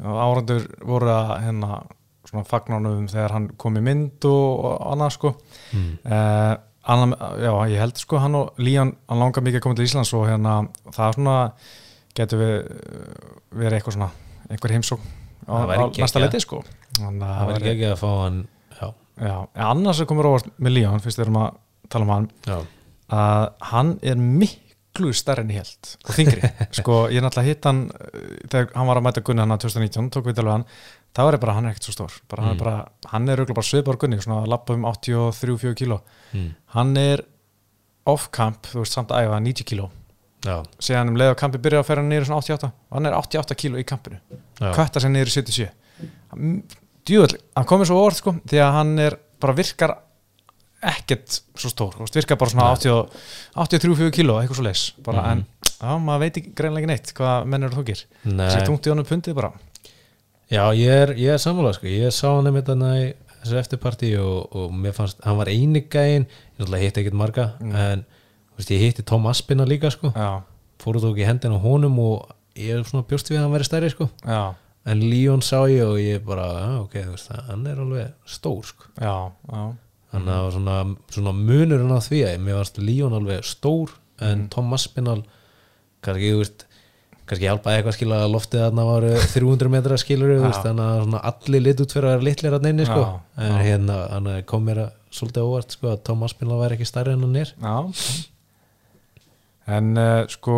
árandur 0.03 0.65
voru 0.85 1.07
að 1.09 1.43
hérna 1.45 1.83
svona 2.33 2.49
fagnánum 2.49 3.07
þegar 3.11 3.37
hann 3.37 3.47
kom 3.61 3.79
í 3.79 3.85
mynd 3.85 4.27
og, 4.29 4.65
og 4.67 4.75
annað 4.91 5.15
sko. 5.17 5.33
Mm. 5.71 5.89
eh, 6.03 6.53
annan, 6.93 7.15
já, 7.39 7.51
ég 7.71 7.79
held 7.79 8.01
sko 8.01 8.19
hann 8.19 8.39
og 8.41 8.59
Líán, 8.59 8.95
hann 9.07 9.23
langar 9.23 9.45
mikið 9.45 9.61
að 9.61 9.65
koma 9.67 9.79
til 9.79 9.87
Íslands 9.87 10.13
og 10.17 10.27
hérna, 10.27 10.57
það 10.89 11.05
er 11.07 11.19
svona 11.19 11.37
getur 12.17 12.43
við 12.43 12.55
eh, 12.59 13.27
verið 13.61 13.77
eitthvað 13.79 13.97
svona 13.99 14.11
einhver 14.49 14.75
heimsókn 14.75 15.13
á, 15.47 15.53
á 15.63 15.85
næsta 15.97 16.21
leiti 16.21 16.43
sko. 16.43 16.63
Þannig 16.99 17.23
að 17.27 17.37
það 17.37 17.53
væri 17.53 17.71
ekki 17.73 17.89
að 17.89 18.01
fá 18.01 18.09
hann 18.11 18.43
já, 18.79 18.87
já, 19.55 19.67
annars 19.69 19.99
sem 20.01 20.09
komur 20.09 20.29
óvart 20.31 20.49
með 20.57 20.77
Líán 20.77 21.03
fyrst 21.03 21.19
við 21.19 21.27
erum 21.27 21.41
að 21.43 21.59
tala 21.91 22.07
um 22.07 22.13
hann 22.13 22.29
að 23.13 23.45
hann 23.69 23.93
er 24.01 24.19
miklu 24.19 25.13
stærri 25.15 25.45
en 25.45 25.53
ég 25.53 25.61
held 25.61 25.93
og 26.07 26.17
þingri 26.17 26.51
sko 26.79 26.99
ég 27.13 27.23
náttúrulega 27.25 27.49
hitt 27.49 27.69
hann 27.69 27.85
uh, 27.91 28.19
þegar 28.47 28.69
hann 28.77 28.89
var 28.89 29.01
að 29.01 29.07
mæta 29.07 29.25
Gunni 29.25 29.45
hann 29.45 29.55
2019 29.57 30.11
tók 30.13 30.29
við 30.29 30.43
alveg 30.43 30.57
hann 30.57 30.67
var 31.21 31.33
ég 31.37 31.39
bara 31.43 31.53
hann 31.53 31.65
er 31.65 31.71
ekkert 31.75 31.85
svo 31.85 31.93
stór 31.93 32.13
bara, 32.29 32.43
er 32.49 32.53
Mm. 32.55 32.57
bara, 32.57 32.87
hann 33.11 33.29
er 33.29 33.37
auðvitað 33.37 33.55
bara 33.59 33.69
svipar 33.69 33.97
Gunni 34.01 34.17
svona 34.21 34.41
að 34.43 34.47
lappa 34.49 34.73
um 34.73 34.83
83-4 34.89 35.75
kíló 35.77 35.99
mm. 36.33 36.47
hann 36.73 36.97
er 36.97 37.21
off-camp 38.05 38.63
þú 38.71 38.79
veist 38.81 38.93
samt 38.97 39.09
að 39.13 39.27
æfa 39.27 39.39
90 39.39 39.63
kíló 39.69 39.89
síðan 40.43 41.07
um 41.13 41.15
leið 41.15 41.29
og 41.31 41.37
kampi 41.39 41.57
byrjar 41.63 41.83
að 41.83 41.87
ferja 41.87 42.03
í 42.21 42.25
svona 42.25 42.41
88 42.41 42.65
og 42.89 42.97
hann 42.97 43.05
er 43.05 43.13
88 43.13 43.55
kíló 43.55 43.77
í 43.79 43.85
kampinu 43.87 44.17
já. 44.59 44.73
kvætta 44.73 44.99
sér 44.99 45.13
í 45.15 45.29
77 45.29 45.69
Hann- 46.33 46.63
djúvöld, 47.05 47.37
hann 47.55 47.65
komið 47.69 47.85
svo 47.91 48.01
orð 48.03 48.15
sko 48.17 48.33
því 48.47 48.59
að 48.59 48.71
hann 48.73 48.99
er 48.99 49.15
bara 49.39 49.53
virkar 49.53 49.97
ekkert 50.83 51.39
svo 51.55 51.69
stór, 51.71 51.93
veist, 51.99 52.15
virkar 52.17 52.35
bara 52.39 52.51
svona 52.51 52.73
80 52.75 53.07
83-4 53.55 54.11
kíló, 54.11 54.39
eitthvað 54.41 54.55
svo 54.59 54.63
leis 54.67 54.93
bara, 55.03 55.21
Mhm. 55.21 55.31
en 55.31 55.45
Já, 55.83 55.97
maður 55.99 56.19
veit 56.19 56.37
ekki 56.37 56.53
greinlega 56.55 56.87
neitt 56.87 57.13
hvað 57.13 57.45
menn 57.45 57.63
eru 57.63 57.75
þókir. 57.75 58.05
Sér 58.23 58.65
tungt 58.65 58.85
í 58.87 58.89
honum 58.89 59.03
pundið 59.03 59.35
bara 59.35 59.51
Já, 60.53 60.63
ég 60.77 60.85
er, 60.93 61.13
ég 61.17 61.33
er 61.33 61.41
sammála 61.41 61.73
sko. 61.73 61.89
ég 61.89 62.13
sá 62.13 62.27
hann 62.29 62.45
einmitt 62.49 62.67
hann 62.69 62.83
í 62.85 63.05
þessu 63.41 63.59
eftirparti 63.59 64.11
og, 64.21 64.53
og 64.53 64.73
mér 64.77 64.93
fannst, 64.93 65.21
hann 65.25 65.39
var 65.39 65.49
eini 65.49 65.81
gæinn 65.81 66.27
ég 66.27 66.59
náttúrulega 66.59 66.83
hitti 66.85 67.01
ekkert 67.01 67.17
marga 67.17 67.45
en 67.63 68.03
þú 68.05 68.59
veist, 68.59 68.73
ég 68.75 68.83
hitti 68.83 69.05
Tom 69.09 69.25
Aspina 69.31 69.65
líka 69.65 69.89
sko. 69.93 70.13
Já, 70.13 70.43
fóru 70.83 71.01
tók 71.01 71.17
í 71.17 71.25
hendina 71.25 71.57
á 71.57 71.65
honum 71.65 71.97
og 72.03 72.35
ég 72.59 72.77
er 72.77 72.85
svona 72.85 73.07
bjóst 73.09 73.31
við 73.31 73.39
að 73.39 73.47
hann 73.47 73.55
væri 73.55 73.67
stærri 73.67 73.89
sko. 73.93 74.09
en 74.85 75.01
Leon 75.09 75.41
sá 75.41 75.63
ég 75.71 75.87
og 75.87 75.97
ég 75.97 76.21
bara 76.27 76.45
ok, 76.83 76.99
þú 76.99 77.15
veist, 77.15 77.33
hann 77.49 77.65
er 77.71 77.81
alveg 77.81 78.13
stór 78.29 78.67
sko. 78.67 78.93
já, 79.01 79.31
já 79.49 79.63
þannig 80.13 80.29
að 80.29 80.35
það 80.37 80.43
var 80.45 80.53
svona, 80.53 80.77
svona 81.15 81.33
munurinn 81.37 81.95
á 81.97 81.99
því 82.05 82.19
að 82.27 82.41
mér 82.45 82.59
varst 82.59 82.77
Leon 82.77 83.15
alveg 83.17 83.47
stór 83.49 83.95
en 84.21 84.45
Tom 84.53 84.75
Aspinall 84.77 85.23
kannski, 86.05 86.29
þú 86.35 86.43
veist 86.43 86.65
kannski 87.33 87.47
hjálpaði 87.49 87.79
eitthvað 87.81 87.95
skilur 87.97 88.21
að 88.23 88.31
loftið 88.37 88.61
þarna 88.63 88.85
var 88.87 89.05
300 89.33 89.71
metra 89.73 89.97
skilur 90.01 90.33
þannig 90.53 91.17
að 91.17 91.17
allir 91.33 91.63
lit 91.67 91.81
út 91.83 91.95
fyrir 91.97 92.07
að 92.09 92.13
vera 92.15 92.27
litlir 92.29 92.55
að 92.57 92.67
neini 92.69 92.85
sko. 92.87 93.03
En 93.37 93.51
já. 93.51 93.59
hérna 93.67 93.97
hann 94.13 94.29
kom 94.49 94.63
mér 94.69 94.83
að 94.85 94.91
svolítið 95.13 95.45
óvart 95.49 95.75
sko, 95.75 95.91
að 95.93 96.03
Tom 96.07 96.23
Aspinall 96.25 96.61
væri 96.63 96.77
ekki 96.79 96.87
stærri 96.89 97.13
en 97.17 97.25
hann 97.25 97.35
er 97.41 97.51
En 99.73 99.93
uh, 99.97 100.23
sko 100.31 100.55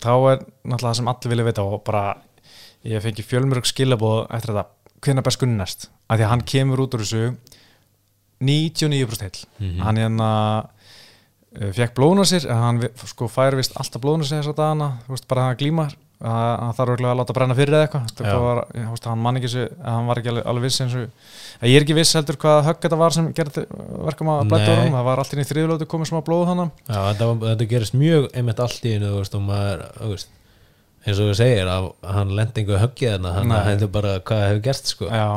þá 0.00 0.12
er 0.32 0.38
náttúrulega 0.64 0.86
það 0.90 0.96
sem 1.00 1.10
allir 1.12 1.32
vilja 1.32 1.46
vita 1.50 1.64
og 1.66 1.82
bara 1.84 2.04
ég 2.86 3.02
fengi 3.04 3.24
fjölmörg 3.26 3.66
skilabóð 3.68 4.22
eftir 4.36 4.54
þetta 4.54 5.02
hvenær 5.04 5.26
best 5.26 5.40
gunnast 5.42 5.88
af 6.08 6.16
því 6.20 6.24
að 6.26 6.32
hann 6.32 6.44
kemur 6.52 6.82
út 6.86 6.96
úr 6.96 7.04
þessu 7.04 7.24
99% 8.40 9.24
heil 9.24 9.44
Mhm. 9.60 9.80
hann 9.84 9.96
hérna 10.00 10.30
uh, 10.64 10.75
fekk 11.56 11.94
blóðuna 11.96 12.26
sér 12.28 12.48
hann 12.50 12.82
sko 13.04 13.28
fær 13.32 13.56
vist 13.58 13.76
alltaf 13.78 14.02
blóðuna 14.02 14.26
sér 14.28 14.42
þess 14.42 14.52
að 14.52 14.60
dagana 14.60 14.90
þú 15.06 15.14
veist 15.16 15.28
bara 15.30 15.48
hann 15.48 15.60
glímar 15.60 15.96
hann 16.16 16.72
þarf 16.72 16.94
örugglega 16.94 17.12
að 17.12 17.18
láta 17.20 17.34
brenna 17.36 17.56
fyrir 17.56 17.74
eða 17.76 17.86
eitthvað 17.86 19.08
hann 19.10 19.20
man 19.20 19.36
ekki 19.36 19.50
þessu 19.50 19.66
hann 19.84 20.06
var 20.08 20.20
ekki 20.20 20.30
alveg, 20.32 20.46
alveg 20.48 20.64
viss 20.64 20.80
eins 20.80 20.94
og 20.96 21.02
að 21.60 21.68
ég 21.68 21.76
er 21.76 21.84
ekki 21.84 21.96
viss 21.98 22.16
heldur 22.16 22.38
hvað 22.40 22.62
högg 22.70 22.80
þetta 22.86 23.00
var 23.02 23.16
sem 23.16 23.26
gerði 23.36 23.66
verkum 24.06 24.30
að 24.32 24.54
orðum 24.56 24.96
það 24.96 25.10
var 25.10 25.22
alltaf 25.22 25.42
í 25.42 25.46
þriðulötu 25.50 25.88
komið 25.92 26.10
smá 26.12 26.22
blóð 26.24 26.46
þannig 26.52 26.72
Já, 26.88 27.00
þetta, 27.10 27.28
þetta 27.44 27.68
gerist 27.74 27.98
mjög 28.00 28.30
einmitt 28.32 28.64
allt 28.64 28.88
í 28.88 28.94
einu 28.96 29.12
þú 29.12 29.20
veist, 29.20 29.36
og 29.36 29.44
maður, 29.44 29.84
þú 30.00 30.10
veist 30.14 30.32
eins 31.06 31.20
og 31.22 31.30
þú 31.30 31.34
segir 31.38 31.68
að 31.70 31.88
hann 32.16 32.32
lendi 32.34 32.62
einhver 32.62 32.80
höggið 32.82 33.26
hann 33.30 33.50
Nei. 33.52 33.58
hefði 33.68 33.88
bara 33.94 34.14
hvað 34.26 34.46
hefur 34.48 34.62
gerst 34.64 34.90
sko. 34.90 35.10
Já, 35.10 35.28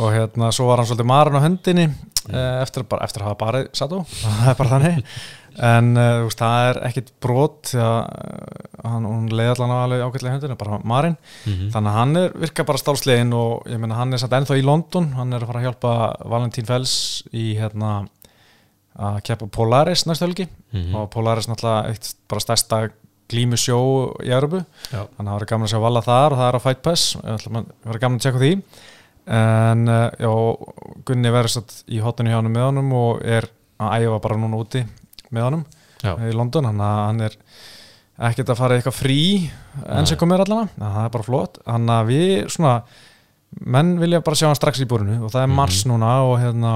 og 0.00 0.08
hérna 0.14 0.48
svo 0.54 0.70
var 0.70 0.80
hann 0.80 0.88
svolítið 0.88 1.08
marinn 1.10 1.36
á 1.36 1.44
höndinni 1.44 1.86
mm. 1.90 2.34
eftir, 2.62 2.86
bara, 2.88 3.04
eftir 3.06 3.24
að 3.24 3.30
hafa 3.30 3.40
barið 3.42 3.70
Sato, 3.76 4.02
það 4.22 4.50
er 4.52 4.58
bara 4.60 4.74
þannig. 4.76 5.14
En 5.62 5.90
uh, 6.00 6.22
veist, 6.24 6.40
það 6.40 6.66
er 6.70 6.78
ekkit 6.88 7.10
brot 7.20 7.72
því 7.74 7.82
að 7.84 7.98
uh, 7.98 8.86
hann, 8.88 9.08
leiði 9.28 9.50
allan 9.52 9.74
alveg 9.76 10.04
ágætlega 10.06 10.36
höndinu, 10.38 10.56
bara 10.62 10.80
marinn. 10.88 11.18
Mhm. 11.44 11.68
þannig 11.74 11.92
að 11.92 11.98
hann 11.98 12.16
er, 12.22 12.38
virkar 12.46 12.68
bara 12.70 12.80
stálslegin 12.80 13.36
og 13.36 13.68
ég 13.68 13.82
meina 13.82 13.98
hann 13.98 14.16
er 14.16 14.22
samt 14.22 14.38
ennþá 14.38 14.58
í 14.58 14.64
London. 14.64 15.12
Hann 15.18 15.36
er 15.36 15.44
að 15.44 15.52
fara 15.52 15.62
að 15.62 15.68
hjálpa 15.68 15.94
Valentín 16.32 16.68
Fells 16.68 16.96
í 17.36 17.52
hérna 17.60 17.92
að 18.92 19.22
keppa 19.28 19.48
Polaris 19.52 20.06
næstu 20.08 20.28
helgi. 20.28 20.48
Mhm. 20.72 20.96
og 20.96 21.10
Polaris 21.12 21.48
náttúrulega 21.48 21.92
eitt 21.92 22.14
bara 22.28 22.44
stærsta 22.44 22.82
glímu 23.32 23.56
sjó 23.56 23.78
í 24.20 24.28
Európu 24.28 24.60
þannig 24.90 25.16
að 25.16 25.28
það 25.28 25.36
verður 25.36 25.50
gaman 25.52 25.68
að 25.68 25.72
sjá 25.72 25.80
Valla 25.80 26.02
þar 26.04 26.34
og 26.34 26.40
það 26.40 26.48
er 26.48 26.56
á 26.56 26.64
Fight 26.64 26.82
Pass. 26.84 27.04
Verður 27.22 28.02
gaman 28.02 28.18
að 28.18 28.24
tjekka 28.24 28.40
á 28.40 28.44
því 28.44 28.52
en 29.26 29.84
uh, 29.88 30.08
já, 30.18 30.32
Gunni 31.06 31.30
verður 31.30 31.54
satt 31.58 31.76
í 31.86 32.00
hotinu 32.02 32.32
hjá 32.32 32.40
hann 32.40 32.50
með 32.50 32.68
honum 32.70 32.92
og 32.98 33.22
er 33.22 33.46
að 33.82 34.06
æfa 34.06 34.18
bara 34.24 34.38
núna 34.40 34.58
úti 34.62 34.82
með 35.32 35.46
honum 35.48 35.64
Já. 36.02 36.16
í 36.18 36.32
London, 36.34 36.66
að 36.66 36.96
hann 37.06 37.22
er 37.28 37.36
ekkert 38.22 38.50
að 38.52 38.58
fara 38.58 38.76
eitthvað 38.78 38.98
frí 38.98 39.20
enn 39.86 40.08
sem 40.08 40.18
komir 40.20 40.42
allan, 40.42 40.70
það 40.78 41.04
er 41.04 41.12
bara 41.14 41.26
flott 41.26 41.60
þannig 41.62 41.94
að 41.94 42.10
við 42.10 42.32
svona 42.52 42.74
menn 43.62 43.94
vilja 44.00 44.22
bara 44.24 44.38
sjá 44.38 44.48
hann 44.48 44.58
strax 44.58 44.82
í 44.82 44.88
búrinu 44.90 45.20
og 45.22 45.32
það 45.32 45.46
er 45.46 45.54
mars 45.54 45.84
núna 45.88 46.10
og 46.26 46.34
hérna 46.42 46.74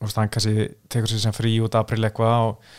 veist, 0.00 0.18
hann 0.18 0.30
kannski 0.32 0.68
tekur 0.92 1.10
sér 1.10 1.24
sem 1.24 1.36
frí 1.36 1.54
út 1.64 1.76
april 1.78 2.04
eitthvað 2.04 2.50
og, 2.50 2.70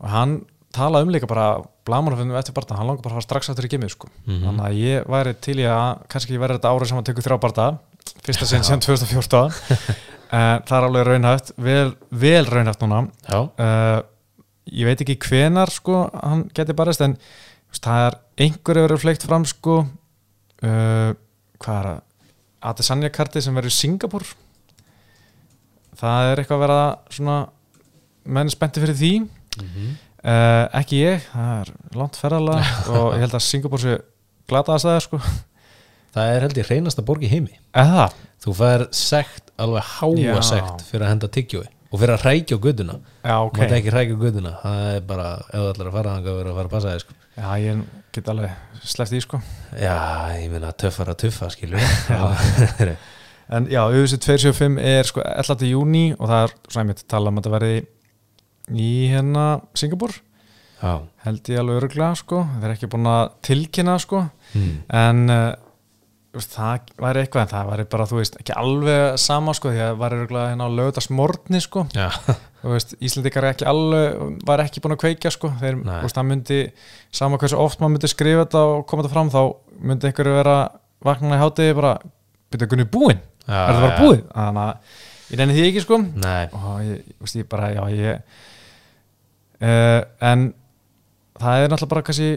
og 0.00 0.12
hann 0.12 0.40
talaði 0.74 1.08
um 1.08 1.12
líka 1.14 1.28
bara 1.30 1.46
blamanafinu 1.88 2.36
eftir 2.38 2.54
barða, 2.54 2.78
hann 2.78 2.88
langar 2.88 3.02
bara 3.02 3.16
að 3.16 3.20
fara 3.20 3.26
strax 3.26 3.50
aftur 3.50 3.66
í 3.66 3.72
gemið 3.72 3.94
sko. 3.96 4.10
Mhm. 4.24 4.42
þannig 4.46 4.66
að 4.68 4.80
ég 4.80 5.08
væri 5.10 5.36
til 5.42 5.58
í 5.58 5.66
að 5.66 6.04
kannski 6.12 6.38
verði 6.40 6.60
þetta 6.60 6.74
árið 6.74 6.90
sem 6.90 7.00
hann 7.00 7.08
tekur 7.08 7.26
þrjá 7.26 7.40
barða 7.42 7.68
fyrsta 8.24 8.48
sinn 8.48 8.66
sem 8.66 8.82
2014 8.82 9.54
en 10.30 10.64
það 10.66 10.76
er 10.76 10.86
alveg 10.86 11.06
raunhæft 11.08 11.52
vel, 11.58 11.94
vel 12.10 12.46
raunhæft 12.46 12.84
núna. 12.84 13.04
Uh, 13.58 14.02
ég 14.70 14.86
veit 14.86 15.00
ekki 15.02 15.18
hvenar 15.24 15.72
sko 15.74 16.04
hann 16.14 16.44
geti 16.54 16.76
barist 16.78 17.02
en 17.04 17.16
veist, 17.16 17.82
það 17.82 18.04
er 18.06 18.18
einhverju 18.46 18.86
verið 18.86 19.02
fleikt 19.04 19.26
fram 19.26 19.46
sko. 19.48 19.80
Uh, 20.60 21.10
hvað 21.62 21.80
er 21.80 21.90
það? 21.90 22.06
Adesanya 22.70 23.08
karti 23.08 23.40
sem 23.40 23.56
verður 23.56 23.72
í 23.72 23.78
Singapur 23.78 24.26
það 26.00 26.30
er 26.30 26.40
eitthvað 26.42 26.58
að 26.58 26.64
vera 26.66 26.80
svona 27.12 27.36
menn 28.30 28.52
spennti 28.52 28.82
fyrir 28.82 28.98
því. 28.98 29.12
Mhm. 29.60 29.92
uh, 30.22 30.64
ekki 30.78 31.00
ég, 31.02 31.24
það 31.32 31.52
er 31.60 31.72
langt 31.98 32.18
ferðalega 32.20 32.74
og 33.00 33.14
ég 33.16 33.24
held 33.24 33.36
að 33.36 33.46
Singapur 33.46 33.82
sé 33.82 33.96
glataðast 34.50 34.88
það 34.88 35.00
sko 35.06 35.22
það 36.14 36.32
er 36.34 36.46
held 36.46 36.60
ég 36.60 36.70
reynasta 36.70 37.04
borg 37.06 37.26
í 37.26 37.30
heimi. 37.32 37.58
Það, 37.74 38.16
þú 38.44 38.56
fær 38.60 38.86
sekt, 38.96 39.52
alveg 39.60 39.92
háa 39.98 40.42
sekt 40.46 40.84
fyrir 40.88 41.06
að 41.06 41.14
henda 41.14 41.30
tyggjói 41.36 41.68
og 41.90 41.98
fyrir 41.98 42.14
að 42.14 42.24
hrækja 42.24 42.56
á 42.56 42.60
já 42.62 43.34
ok. 43.42 43.50
Ok 43.50 43.58
mátt 43.58 43.72
ekki 43.74 43.90
hrækja 43.90 44.14
á 44.14 44.20
guttuna, 44.20 44.52
það 44.62 44.82
er 44.94 45.00
bara 45.08 45.30
ef 45.40 45.56
þú 45.56 45.70
ætlar 45.72 45.88
að 45.90 45.96
fara 45.96 46.12
þangað 46.16 46.36
verður 46.38 46.50
að 46.50 46.58
fara 46.60 46.68
að 46.68 46.74
passa 46.76 46.92
þig 46.94 47.02
sko. 47.04 47.16
já 47.40 47.48
ég 47.64 47.80
get 48.14 48.28
alveg 48.30 48.84
sleppt 48.90 49.12
því 49.12 49.22
sko. 49.24 49.40
Já, 49.76 49.96
ég 50.38 50.52
meina 50.52 50.72
töffar 50.72 51.10
að 51.12 51.18
tuffa 51.24 51.50
skilur 51.50 51.82
já, 52.10 52.96
En 53.50 53.66
já, 53.66 53.80
UFC 53.90 54.14
275 54.22 54.76
er 54.78 55.08
sko 55.08 55.22
11. 55.26 55.64
júni 55.66 56.04
og 56.14 56.28
það 56.30 56.44
er 56.44 56.76
einmitt 56.78 57.00
tala 57.10 57.32
um 57.32 57.40
að 57.40 57.42
þetta 57.42 57.54
verði 57.56 57.80
í 58.78 58.90
hérna 59.10 59.46
Singapur 59.74 60.14
held 61.24 61.50
ég 61.50 61.58
alveg 61.60 61.80
öruglega 61.80 62.14
sko. 62.16 62.44
Það 62.46 62.68
er 62.68 62.74
ekki 62.76 62.88
búin 62.92 63.08
að 63.10 63.24
tilkynna 63.44 63.96
sko. 64.00 64.22
Mm. 64.54 64.70
en 65.00 65.34
uh, 65.34 65.40
veist, 65.50 65.69
það 66.30 66.92
væri 67.00 67.24
eitthvað 67.24 67.42
en 67.42 67.50
það 67.50 67.70
væri 67.72 67.84
bara 67.90 68.06
þú 68.06 68.18
veist 68.20 68.36
ekki 68.38 68.54
alveg 68.54 69.16
sama 69.18 69.54
sko 69.56 69.72
því 69.72 69.80
að 69.80 69.88
það 69.88 70.02
væri 70.02 70.18
öruglega 70.20 70.50
hérna 70.52 70.68
á 70.70 70.76
lögðasmortni 70.78 71.60
sko. 71.64 71.84
Þú 72.60 72.74
veist 72.74 72.94
Íslandikar 73.00 73.46
er 73.46 73.54
ekki 73.54 73.66
alveg 73.66 74.44
var 74.46 74.62
ekki 74.62 74.82
búin 74.84 74.94
að 74.94 75.00
kveikja 75.02 75.32
sko. 75.34 75.50
Þeir, 75.58 75.80
þú 75.80 75.96
veist, 76.04 76.18
það 76.18 76.28
myndi 76.28 76.60
sama 77.20 77.40
hversu 77.40 77.58
oft 77.58 77.80
maður 77.80 77.94
myndi 77.96 78.10
skrifa 78.12 78.44
þetta 78.44 78.62
og 78.68 78.84
koma 78.90 79.04
þetta 79.04 79.14
fram 79.16 79.32
þá 79.32 79.40
myndi 79.90 80.10
einhverju 80.10 80.36
vera 80.36 80.58
vakna 81.08 81.38
í 81.38 81.40
hátegi 81.40 81.78
bara 81.80 81.94
byrja 82.52 82.70
gunni 82.70 82.86
búinn? 82.92 83.24
Já, 83.46 83.56
er 83.56 83.72
það 83.72 83.82
bara 83.86 83.96
já. 83.96 84.00
búið? 84.04 84.22
Þannig 84.36 84.62
að 84.66 85.32
ég 85.32 85.40
reyni 85.40 85.56
því 85.56 85.66
ekki 85.70 85.84
sko. 85.86 86.00
Nei, 86.20 86.44
og 86.52 86.70
ég, 86.84 87.10
veist, 87.24 87.40
ég 87.40 87.50
bara, 87.50 87.72
já 87.74 87.82
ég 87.96 88.22
uh, 89.64 90.00
en 90.30 90.46
það 91.40 91.64
er 91.64 91.72
náttúrulega 91.72 91.94
bara 91.94 92.06
kannski 92.06 92.30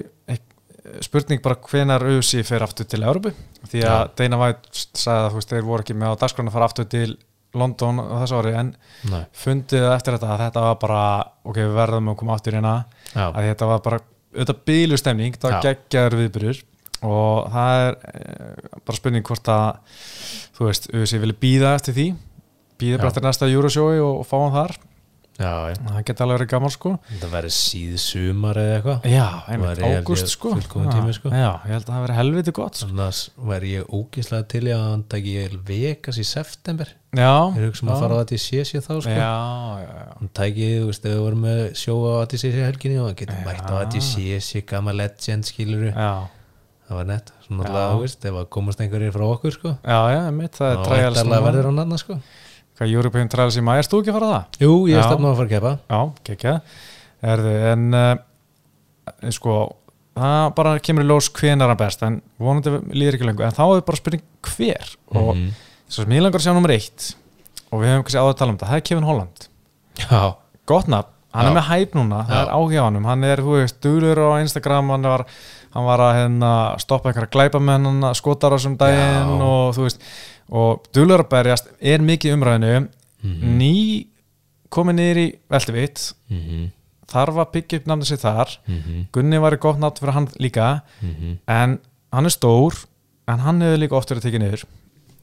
spurning 1.04 1.42
bara 1.44 1.60
hvenar 1.64 2.04
auðsi 2.04 2.44
fer 2.48 2.64
aftur 2.66 2.88
til 2.90 3.04
Európu 3.04 3.32
því 3.70 3.84
að 3.88 4.02
Já. 4.02 4.10
Dana 4.20 4.40
White 4.42 4.74
sagði 4.74 5.20
að 5.20 5.30
þú 5.30 5.40
veist, 5.40 5.54
þeir 5.54 5.70
voru 5.70 5.86
ekki 5.86 5.96
með 6.00 6.16
á 6.16 6.22
dagskrána 6.24 6.52
að 6.52 6.58
fara 6.58 6.68
aftur 6.70 6.90
til 6.92 7.10
London 7.54 8.02
þessu 8.02 8.40
ári 8.42 8.54
en 8.58 8.74
nei. 9.12 9.22
fundið 9.38 9.88
eftir 9.92 10.18
þetta 10.18 10.32
að 10.34 10.44
þetta 10.48 10.66
var 10.66 10.78
bara 10.82 11.04
ok, 11.46 11.60
við 11.60 11.76
verðum 11.78 12.12
að 12.12 12.20
koma 12.20 12.38
aftur 12.38 12.58
hérna 12.58 12.76
Já. 13.14 13.28
að 13.30 13.50
þetta 13.50 13.70
var 13.70 13.84
bara, 13.86 14.00
auðvitað 14.34 14.62
bílu 14.70 15.00
stemning 15.00 15.38
það 15.38 15.54
Já. 15.54 15.56
var 15.56 15.68
geggjaður 15.68 16.20
viðbyrjur 16.22 16.62
og 17.04 17.52
það 17.54 17.84
er 17.84 17.98
e, 18.10 18.24
bara 18.80 18.98
spurning 18.98 19.28
hvort 19.28 19.52
að 19.54 20.00
þú 20.58 20.70
veist, 20.70 20.90
auðvitað 20.90 21.24
vilja 21.26 21.42
býða 21.46 21.76
eftir 21.78 21.98
því 22.00 22.08
býða 22.82 23.00
bara 23.04 23.14
eftir 23.14 23.28
næsta 23.28 23.52
Euroshowi 23.52 24.02
og, 24.02 24.24
og 24.24 24.28
fá 24.28 24.36
hann 24.42 24.58
þar 24.58 24.76
já, 25.40 25.74
það 25.80 26.00
geti 26.08 26.24
alveg 26.24 26.38
verið 26.38 26.50
gaman 26.52 26.74
sko. 26.74 26.92
Þetta 27.10 27.30
verður 27.32 27.54
síð 27.58 27.94
sumar 28.04 28.60
eða 28.62 28.74
eitthvað. 28.78 29.08
Já, 29.10 29.28
einmitt, 29.50 29.82
ágúst 29.88 30.30
sko. 30.34 30.52
sko. 30.62 30.84
já, 31.34 31.52
ég 31.66 31.72
held 31.74 31.88
að 31.88 31.94
það 31.94 32.04
verið 32.06 32.20
helviti 32.20 32.54
gott 32.60 32.76
sko. 32.80 32.90
annars 32.92 33.22
væri 33.50 33.72
ég 33.74 33.96
ógíslega 33.98 34.46
til 34.54 34.64
í 34.68 34.76
að 34.76 34.84
hann 34.86 35.06
taki 35.10 35.34
Vegas 35.70 36.20
í 36.22 36.26
september. 36.28 36.94
Já, 37.14 37.34
ég 37.58 37.68
hugsa 37.68 37.86
um 37.86 37.92
að 37.94 38.00
fara 38.02 38.14
á 38.14 38.20
þetta 38.24 38.38
í 38.38 38.42
CC 38.42 38.80
þá 38.82 38.94
sko. 38.94 39.10
já, 39.14 39.34
já, 39.84 39.90
já, 39.98 40.06
hann 40.20 40.32
tæki, 40.34 40.70
þú 40.80 40.88
veist, 40.90 41.04
ef 41.06 41.12
við 41.14 41.20
vorum 41.22 41.44
með 41.46 41.60
sjó 41.78 41.98
á 42.10 42.14
ATCC 42.24 42.56
helginni 42.58 42.98
og 43.02 43.10
hann 43.10 43.20
getur 43.20 43.44
mætt 43.46 43.68
á 43.70 43.76
ATCC, 43.84 44.64
gamma 44.70 44.96
legend 44.98 45.46
skilur 45.46 45.86
já, 45.92 46.14
það 46.88 46.98
var 46.98 47.06
nett, 47.12 47.30
svona 47.46 47.68
alltaf, 47.68 47.92
þú 47.94 48.00
veist, 48.02 48.26
ef 48.32 48.40
að 48.42 48.50
komast 48.58 48.82
einhverjir 48.82 49.14
frá 49.14 49.26
okkur 49.28 49.54
sko, 49.54 49.76
já, 49.78 50.00
já, 50.10 50.22
einmitt, 50.32 50.58
það 50.58 50.70
er 50.74 50.82
þá 52.84 52.92
trials 52.92 52.92
væntanlega 52.92 52.92
núna. 52.92 52.92
verður 52.92 52.92
hann 52.92 52.92
annað 52.92 52.92
sko 52.92 52.92
hvað 52.92 52.94
European 52.94 53.30
Trials 53.30 53.58
í 53.58 53.64
maður, 53.64 53.78
erst 53.84 53.92
þú 53.94 54.00
ekki 54.02 54.12
að 54.12 54.18
fara 54.20 54.28
á 54.28 54.34
það? 54.34 54.60
jú, 54.66 54.74
ég 54.90 54.98
er 54.98 55.04
stefnum 55.08 55.30
að 55.32 55.38
fara 55.40 55.48
að 55.48 55.54
kepa 55.56 55.74
Já, 55.90 56.02
gekkja 56.30 56.54
Erðu, 57.24 57.54
en 57.72 57.84
uh, 57.94 59.32
sko, 59.32 59.54
það 60.20 60.50
bara 60.58 60.74
kemur 60.84 61.06
í 61.06 61.10
ljós 61.10 61.30
hvenar 61.38 61.72
hann 61.72 61.80
best, 61.80 62.04
en 62.04 62.20
vonandi 62.42 62.74
líður 62.94 63.18
ekki 63.18 63.28
lengur, 63.30 63.48
en 63.48 63.56
þá 63.56 63.64
er 63.78 63.86
bara 63.88 64.00
spurning 64.02 64.24
hver 64.54 64.94
og 65.16 65.34
Mhm. 65.36 65.50
svo 65.88 66.04
sem 66.04 66.12
ég 66.18 66.22
langar 66.26 66.40
að 66.42 66.46
sjá 66.48 66.54
nummer 66.54 66.72
eitt 66.76 67.16
og 67.72 67.80
við 67.82 67.90
höfum 67.94 68.04
kannski 68.04 68.20
áður 68.22 68.34
að 68.34 68.38
tala 68.38 68.52
um 68.52 68.58
þetta, 68.58 68.70
það 68.70 68.76
er 68.82 68.88
Kevin 68.90 69.08
Holland 69.10 69.48
já, 70.04 70.36
gott 70.68 70.88
nafn, 70.88 71.10
hann 71.34 71.46
Já. 71.46 71.50
er 71.50 71.56
með 71.58 71.68
hæp 71.72 71.96
núna, 71.98 72.20
það 72.28 72.36
Já. 72.36 72.42
er 72.44 72.54
áhjá 72.60 72.84
hann 73.10 73.24
er, 73.24 73.38
þú 73.38 73.56
veist, 73.62 73.80
duglur 73.82 74.18
á 74.20 74.30
Instagram 74.44 74.90
hann 74.94 75.02
var, 75.08 75.26
hann 75.74 75.86
var 75.88 76.00
að 76.00 76.14
hérna, 76.20 76.52
stoppa 76.80 77.10
einhverja 77.10 77.32
hann 77.72 78.14
skotar 78.14 78.52
á 78.54 78.56
þessum 78.60 78.78
daginn 78.78 79.32
Já. 79.40 79.42
og 79.48 79.74
þú 79.76 79.88
veist 79.88 80.02
og 80.52 80.84
duglur 80.94 81.24
að 81.24 81.30
berjast 81.30 81.68
er 81.82 82.00
mikið 82.00 82.36
umræðinu 82.38 82.88
Mhm. 83.24 83.58
ný 83.58 84.08
komið 84.70 84.96
niður 84.98 85.18
í 85.22 85.28
veldivitt 85.50 86.14
Mhm. 86.30 86.72
þarf 87.08 87.36
að 87.40 87.52
byggja 87.54 87.78
upp 87.80 87.86
namnið 87.88 88.10
sér 88.12 88.22
þar. 88.24 88.50
Mhm. 88.68 89.06
Gunni 89.14 89.40
var 89.40 89.54
í 89.54 89.60
gott 89.60 89.78
nátt 89.80 90.00
fyrir 90.00 90.14
hann 90.14 90.28
líka. 90.40 90.82
Mhm. 91.02 91.38
en 91.48 91.80
hann 92.12 92.26
er 92.26 92.30
stór 92.30 92.86
en 93.28 93.40
hann 93.40 93.62
hefur 93.62 93.78
líka 93.80 93.94
oft 93.96 94.10
verið 94.10 94.24
tekið 94.28 94.42
niður. 94.42 94.64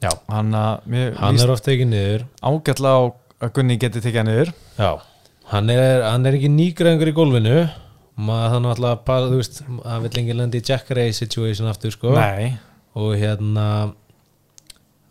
Já, 0.01 0.09
hann, 0.29 0.51
að, 0.51 0.79
mér 0.87 1.15
hann 1.17 1.39
er 1.39 1.51
oft 1.51 1.65
ekki 1.67 1.85
niður. 1.85 2.25
ágætlega 2.41 2.97
á 2.97 3.13
að 3.41 3.53
Gunni 3.53 3.77
geti 3.77 4.01
tekið 4.01 4.25
niður. 4.25 4.53
Já, 4.79 5.01
hann 5.45 5.69
er, 5.69 6.01
hann 6.09 6.25
er 6.25 6.33
ekki 6.33 6.49
nýgræðingur 6.49 7.07
í 7.07 7.13
gólfinu. 7.13 7.69
Maður 8.17 8.51
þannig 8.55 8.71
alltaf 8.75 9.05
að 9.05 9.29
þú 9.31 9.37
veist, 9.37 9.61
hann 9.85 10.01
vill 10.01 10.11
lengi 10.11 10.33
lendi 10.35 10.59
í 10.59 10.65
Jack 10.67 10.89
Ray 10.91 11.11
situation 11.11 11.67
aftur 11.67 11.91
sko. 11.91 12.13
Nei, 12.15 12.57
og 12.95 13.15
hérna 13.15 13.93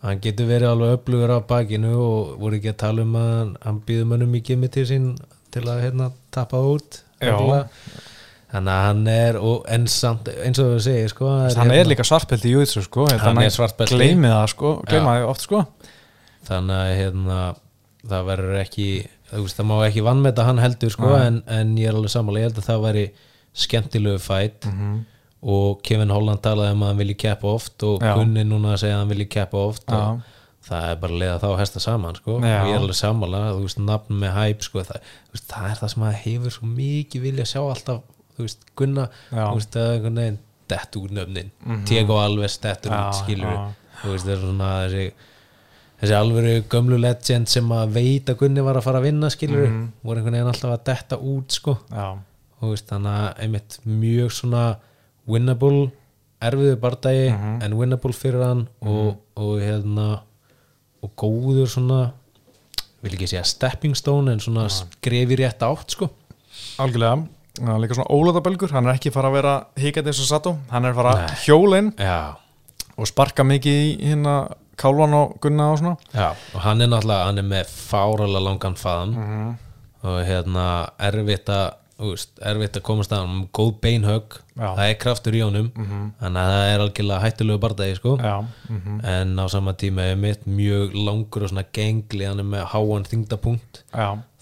hann 0.03 0.21
getur 0.25 0.47
verið 0.49 0.71
alveg 0.71 0.95
öflugur 0.99 1.33
á 1.37 1.39
bakinu 1.45 1.93
og 2.01 2.39
voru 2.41 2.57
ekki 2.59 2.71
að 2.73 2.79
tala 2.85 3.03
um 3.05 3.15
að 3.21 3.55
hann, 3.67 3.81
býður 3.87 4.07
mönnum 4.15 4.35
í 4.39 4.43
gimmi 4.47 4.71
til 4.73 4.87
sín 4.89 5.11
til 5.53 5.63
að 5.69 5.83
hérna 5.85 6.11
tappa 6.33 6.61
út 6.63 7.01
þannig 8.51 8.73
að 8.75 8.85
hann 8.87 9.03
er 9.13 9.37
og, 9.39 9.65
en 9.69 9.85
samt, 9.87 10.29
eins 10.43 10.59
og 10.63 10.71
við 10.77 10.81
segir 10.87 11.13
sko 11.13 11.29
hann 11.61 11.71
er 11.77 11.91
líka 11.91 12.07
svartpelt 12.09 12.45
í 12.49 12.55
júðsu 12.55 12.83
sko 12.87 13.05
Hann 13.21 13.37
er. 13.47 13.51
Gleimið 13.99 14.33
það 14.37 14.47
sko, 14.55 14.73
oft 15.29 15.45
sko. 15.47 15.61
Þannig 16.49 16.77
að 16.81 16.93
hérna, 16.97 17.39
það 18.11 18.25
verður 18.31 18.57
ekki 18.65 18.89
það 19.31 19.67
má 19.69 19.75
ekki 19.87 20.03
vannmeta 20.03 20.45
hann 20.49 20.59
heldur 20.59 20.91
sko, 20.91 21.13
en, 21.21 21.43
en 21.47 21.77
ég 21.79 21.91
er 21.93 21.95
alveg 22.01 22.11
sammála, 22.11 22.41
ég 22.41 22.49
held 22.49 22.59
að 22.63 22.71
það 22.73 22.81
væri 22.89 23.05
skemmtilegu 23.67 24.19
fætt 24.25 24.67
Mhm. 24.71 24.97
Og 25.43 25.81
Kevin 25.83 26.11
Holland 26.13 26.43
talaði 26.45 26.75
um 26.77 26.83
að 26.85 26.91
hann 26.93 26.99
vilji 27.01 27.17
keppa 27.23 27.49
oft 27.55 27.83
og 27.89 28.03
Já. 28.05 28.15
Gunni 28.19 28.43
núna 28.45 28.75
að 28.75 28.83
segja 28.83 28.95
að 28.99 29.01
hann 29.05 29.09
vilji 29.15 29.29
keppa 29.33 29.57
oft 29.71 29.93
og 29.97 30.21
það 30.71 30.89
er 30.91 30.97
bara 31.01 31.13
að 31.15 31.21
leiða 31.23 31.39
þá 31.41 31.47
að 31.51 31.59
hesta 31.63 31.81
saman 31.81 32.15
sko. 32.19 32.35
og 32.37 32.43
ég 32.45 32.75
er 32.75 32.77
alveg 32.77 32.99
sammála, 32.99 33.39
þú 33.57 33.63
veist, 33.65 33.79
nafn 33.81 34.19
með 34.21 34.35
hæp 34.37 34.63
sko, 34.67 34.83
það, 34.85 35.01
veist, 35.33 35.47
það 35.49 35.71
er 35.71 35.79
það 35.81 35.93
sem 35.95 36.03
að 36.11 36.19
hefur 36.27 36.51
svo 36.59 36.67
mikið 36.77 37.23
vilja 37.25 37.47
sjá 37.49 37.61
alltaf 37.65 38.03
þú 38.37 38.45
veist, 38.45 38.69
Gunna, 38.77 39.09
Já. 39.33 39.47
þú 39.49 39.55
veist, 39.57 39.77
að 39.81 39.95
einhvern 39.95 40.21
veginn 40.21 40.39
dett 40.71 40.97
úr 41.01 41.11
nöfnin, 41.17 41.51
Diego 41.89 42.19
Alves 42.21 42.59
dettur 42.63 42.93
Já, 42.93 43.01
út, 43.09 43.19
skilur 43.25 43.51
já. 43.57 43.65
þú 44.03 44.13
veist, 44.13 44.27
það 44.29 44.35
er 44.37 44.45
svona 44.45 44.69
þessi 44.85 45.07
þessi 46.01 46.15
alvöru 46.17 46.53
gömlu 46.73 46.97
legend 47.01 47.49
sem 47.53 47.73
að 47.77 47.91
veit 47.97 48.31
að 48.33 48.39
Gunni 48.45 48.63
var 48.65 48.77
að 48.79 48.85
fara 48.87 49.01
að 49.01 49.09
vinna 49.09 49.29
skilur 49.33 49.67
Mhm. 49.67 49.89
voru 50.05 50.21
einhvern 50.21 50.37
veginn 50.39 50.53
alltaf 50.53 50.71
að 50.77 50.85
detta 50.85 51.17
út 51.19 51.51
sko 51.53 51.75
veist, 52.61 52.87
þannig 52.89 53.17
að 53.17 53.43
einmitt 53.45 53.79
mjög 53.89 54.31
svona 54.37 54.77
winnable 55.31 55.91
erfiðu 56.41 56.77
bardagi 56.81 57.31
Mhm. 57.33 57.63
en 57.63 57.73
winnable 57.79 58.13
fyrir 58.17 58.43
hann 58.45 58.69
og, 58.83 59.17
og 59.37 59.59
hérna 59.61 60.21
og 61.03 61.11
góður 61.17 61.67
svona 61.69 62.13
vil 63.03 63.13
ekki 63.17 63.29
segja 63.29 63.45
stepping 63.45 63.95
stone 63.97 64.33
en 64.33 64.41
svona 64.41 64.67
skrefi 64.69 65.37
rétt 65.41 65.63
átt 65.65 65.91
sko. 65.97 66.11
Algjörlega. 66.79 67.27
Já, 67.61 67.77
líka 67.81 67.95
svona 67.97 68.09
ólátabelgur, 68.13 68.71
hann 68.73 68.87
er 68.87 68.95
ekki 68.95 69.11
fara 69.13 69.29
að 69.29 69.33
vera 69.39 69.55
híkandi 69.77 70.07
eins 70.13 70.21
og 70.21 70.29
Sato, 70.29 70.53
hann 70.71 70.85
er 70.85 70.95
fara 70.95 71.15
Nei. 71.15 71.27
hjólinn 71.45 71.93
já, 71.97 72.37
og 72.97 73.07
sparka 73.09 73.43
mikið 73.45 73.81
í 73.81 74.05
hérna 74.11 74.35
kálvan 74.81 75.13
og 75.15 75.35
gunna 75.41 75.73
og 75.73 75.79
svona. 75.81 75.97
Já, 76.15 76.31
og 76.55 76.61
hann 76.61 76.81
er 76.81 76.87
náttúrulega 76.89 77.25
hann 77.27 77.39
er 77.39 77.43
með 77.49 77.67
fáralega 77.69 78.45
langan 78.45 78.75
faðm. 78.77 79.15
Mhm. 79.17 79.59
og 80.03 80.25
hérna 80.25 80.89
erfitt 80.99 81.49
að 81.53 81.75
veist, 82.01 82.31
erfitt 82.41 82.77
að 82.81 82.83
komast 82.83 83.13
að 83.13 83.27
hann 83.27 83.49
góð 83.53 83.73
beinhögg, 83.85 84.39
Já. 84.57 84.69
það 84.77 84.85
er 84.89 84.95
kraftur 85.05 85.33
í 85.37 85.43
honum. 85.45 85.71
Mhm. 85.77 86.11
þannig 86.21 86.41
að 86.41 86.53
það 86.57 86.75
er 86.75 86.85
algjörlega 86.87 87.23
hættulegu 87.27 87.61
bardagi 87.61 87.97
sko. 88.01 88.17
Já, 88.19 88.45
mhm, 88.69 89.01
en 89.05 89.37
á 89.37 89.47
sama 89.51 89.73
tíma 89.75 90.01
er 90.11 90.17
mitt 90.17 90.47
mjög 90.47 90.95
langur 90.95 91.43
og 91.43 91.51
svona 91.51 91.65
gengli. 91.73 92.25
Hann 92.27 92.41
er 92.41 92.45
með 92.45 92.67
háan 92.73 93.05
þingdapunkt 93.05 93.83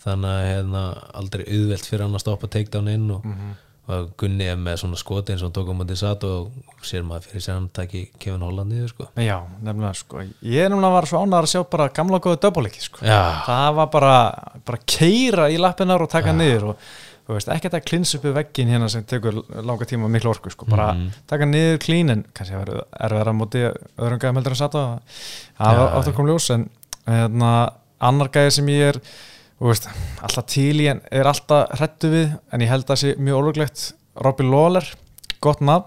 þannig 0.05 0.31
að 0.31 0.45
hérna, 0.53 0.83
aldrei 1.15 1.45
auðvelt 1.45 1.87
fyrir 1.87 2.03
hann 2.07 2.15
að 2.15 2.21
stoppa 2.21 2.47
takedown 2.49 2.89
inn 2.89 3.11
og, 3.11 3.25
Mhm. 3.25 3.57
og 3.89 4.11
Gunni 4.19 4.45
er 4.45 4.57
með 4.57 4.77
svona 4.83 4.97
skoti 5.01 5.33
eins 5.33 5.43
og 5.43 5.49
hann 5.51 5.57
tók 5.65 5.71
á 5.73 5.75
mútið 5.75 5.97
satt 5.97 6.23
og 6.25 6.51
sér 6.83 7.03
maður 7.03 7.25
fyrir 7.27 7.41
sér 7.41 7.55
hann 7.55 7.69
taki 7.73 8.11
Kevin 8.19 8.41
Holland 8.41 8.71
niður 8.71 8.89
sko. 8.91 9.09
Já, 9.17 9.41
nefnilega 9.65 9.95
sko. 9.97 10.19
Ég 10.45 10.69
nefnilega 10.69 10.93
var 10.93 11.03
svo 11.07 11.19
ánægður 11.25 11.43
að 11.43 11.53
sjá 11.55 11.63
bara 11.71 11.89
gamla 11.89 12.21
góðu 12.21 12.37
döbbaliki 12.39 12.81
sko. 12.83 12.99
Já, 13.07 13.43
það 13.47 13.75
var 13.75 13.87
bara, 13.87 14.35
bara 14.65 14.79
keira 14.87 15.49
í 15.51 15.59
lappinar 15.59 16.03
og 16.03 16.11
taka 16.11 16.33
niður 16.33 16.69
og 16.69 16.77
þú 17.29 17.37
veist, 17.37 17.49
ekki 17.53 17.69
þetta 17.69 17.81
klins 17.85 18.15
upp 18.17 18.23
við 18.25 18.37
veggin 18.39 18.71
hérna 18.73 18.89
sem 18.89 19.05
tekur 19.05 19.43
langa 19.61 19.85
tíma 19.89 20.07
og 20.09 20.13
miklu 20.15 20.31
orku 20.33 20.51
sko, 20.51 20.65
bara 20.71 20.95
Mhm. 20.95 21.11
taka 21.29 21.45
niður 21.45 21.79
klínin. 21.85 22.25
Kannski 22.33 22.57
að 22.57 22.65
vera 22.65 22.85
erfiðar 23.05 23.29
að 23.33 23.37
móti 23.37 23.65
öðrum 23.99 24.19
gæðum 24.23 24.39
heldur 24.41 24.55
en 24.57 24.61
satt 24.63 24.73
það 24.73 25.01
Já. 25.61 25.99
átt 25.99 26.09
að 26.09 26.15
koma 26.17 26.29
ljós 26.33 26.51
en 26.55 26.69
hérna, 27.07 27.51
annar 28.01 28.29
gæði 28.33 28.53
sem 28.53 28.67
ég 28.73 28.89
er 28.95 29.01
veist, 29.61 29.89
alltaf 30.23 30.47
til 30.47 30.81
í 30.81 30.87
en 30.89 31.01
er 31.11 31.25
alltaf 31.27 31.69
hrættu 31.79 32.09
við, 32.13 32.39
en 32.53 32.61
ég 32.61 32.69
held 32.69 32.87
að 32.87 32.97
sé 33.03 33.15
mjög 33.19 33.43
ólöglegt, 33.43 33.93
Robby 34.25 34.45
Lawler. 34.45 34.87
Gott 35.41 35.61
nafn, 35.61 35.85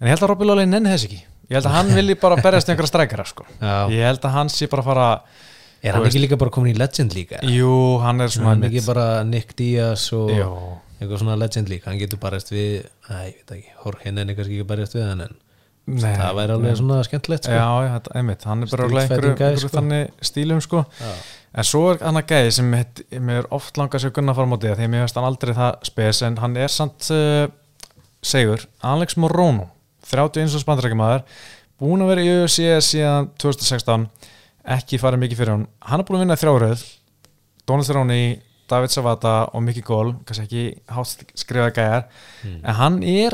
en 0.00 0.06
ég 0.08 0.14
held 0.16 0.22
að 0.22 0.28
Robby 0.32 0.44
Lawler 0.46 0.66
nenni 0.66 0.88
þess 0.90 1.04
ekki, 1.08 1.20
ég 1.50 1.54
held 1.58 1.66
að 1.66 1.76
hann 1.76 1.92
vilji 1.98 2.14
bara 2.20 2.36
berjast 2.40 2.68
einhverja 2.70 2.92
strækjara 2.94 3.26
sko, 3.26 3.44
já. 3.60 3.88
ég 3.90 4.02
held 4.08 4.24
að 4.24 4.30
hann 4.32 4.48
sé 4.48 4.66
bara 4.70 4.82
að 4.82 4.88
fara 4.88 5.08
er 5.82 5.94
hann 5.94 6.04
þú 6.04 6.10
ekki 6.10 6.22
líka 6.24 6.38
bara 6.40 6.54
komin 6.54 6.74
í 6.74 6.78
legend 6.78 7.14
líka 7.16 7.40
jú, 7.46 7.72
hann 8.02 8.20
er 8.24 8.32
svona 8.34 8.54
hann 8.54 8.64
er 8.66 8.72
ekki 8.72 8.84
bara 8.88 9.08
Nick 9.26 9.54
Diaz 9.58 10.08
og 10.16 10.32
Jú. 10.34 10.48
eitthvað 10.98 11.20
svona 11.22 11.36
legend 11.38 11.70
líka 11.70 11.90
hann 11.92 12.00
getur 12.00 12.20
barist 12.22 12.50
við, 12.54 12.88
æ, 13.10 13.14
ég 13.30 13.36
veit 13.42 13.52
ekki 13.58 13.76
Jorge 13.84 14.14
nenni 14.14 14.34
kannski 14.38 14.58
ekki 14.58 14.68
barist 14.72 14.96
við 14.98 15.06
hann 15.10 15.26
en 15.28 15.36
Nei, 15.88 16.10
það 16.18 16.34
væri 16.36 16.52
alveg 16.52 16.74
svona 16.76 16.96
skemmtilegt 17.06 17.46
sko. 17.48 17.54
Já, 17.56 17.92
þetta, 17.94 18.10
einmitt, 18.20 18.42
hann 18.44 18.64
er 18.66 18.68
bara 18.74 18.88
einhverju, 18.90 19.60
sko. 19.62 19.70
þannig 19.72 20.26
stílum 20.28 20.58
sko. 20.60 20.82
Já. 21.00 21.12
en 21.62 21.64
svo 21.64 21.80
er 21.94 22.02
hann 22.04 22.20
að 22.20 22.26
gæði 22.34 22.50
sem 22.58 22.74
heit, 22.76 23.00
mér 23.24 23.48
oft 23.56 23.80
langað 23.80 24.02
sér 24.04 24.12
gunna 24.18 24.34
fara 24.36 24.44
á 24.44 24.52
móti 24.52 24.68
því 24.68 24.84
að 24.84 24.92
mér 24.92 25.06
veist 25.06 25.16
hann 25.16 25.28
aldrei 25.30 25.54
það 25.56 25.86
spes 25.88 26.20
en 26.28 26.36
hann 26.42 26.58
er 26.60 26.74
samt 26.74 27.08
uh, 27.16 27.46
segur, 28.20 28.66
Alex 28.84 29.16
Morono 29.16 29.70
31 30.04 30.58
og 30.58 30.64
spandrækjumæður 30.66 31.24
búin 31.80 32.04
að 32.04 32.12
vera 32.12 32.26
í 32.26 32.34
UFC 32.42 32.68
síðan 32.84 33.30
2016 33.40 34.04
ekki 34.76 34.98
farið 35.00 35.22
mikið 35.24 35.40
fyrir 35.40 35.54
hann. 35.54 35.66
Hann 35.88 36.00
er 36.02 36.06
búin 36.08 36.18
að 36.18 36.24
vinna 36.26 36.36
þrjáröð 36.40 36.82
Donald 37.68 37.86
Cerrone, 37.88 38.18
David 38.68 38.92
Savata 38.92 39.34
og 39.56 39.62
Mickey 39.64 39.82
Gól, 39.84 40.14
kannski 40.28 40.44
ekki 40.44 40.64
hátt 40.92 41.24
skrifaði 41.40 41.74
gæjar, 41.78 42.04
Mm. 42.44 42.60
en 42.64 42.74
hann 42.74 43.02
er 43.02 43.32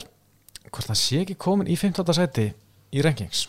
hvort 0.71 0.87
það 0.91 0.99
sé 1.01 1.21
ekki 1.25 1.37
komin 1.39 1.67
í 1.71 1.77
15. 1.79 2.15
sæti 2.15 2.53
í 2.95 3.03
rankings. 3.03 3.49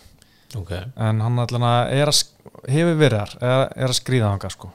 Ok, 0.55 0.71
en 0.97 1.19
hann 1.21 1.37
að 1.37 1.55
er 1.91 2.07
að 2.07 2.23
hefur 2.69 2.97
verið 2.97 3.19
þar, 3.19 3.33
er, 3.41 3.63
er 3.75 3.87
að 3.89 3.97
skrýða 3.99 4.29
þangað 4.33 4.51
sko. 4.55 4.69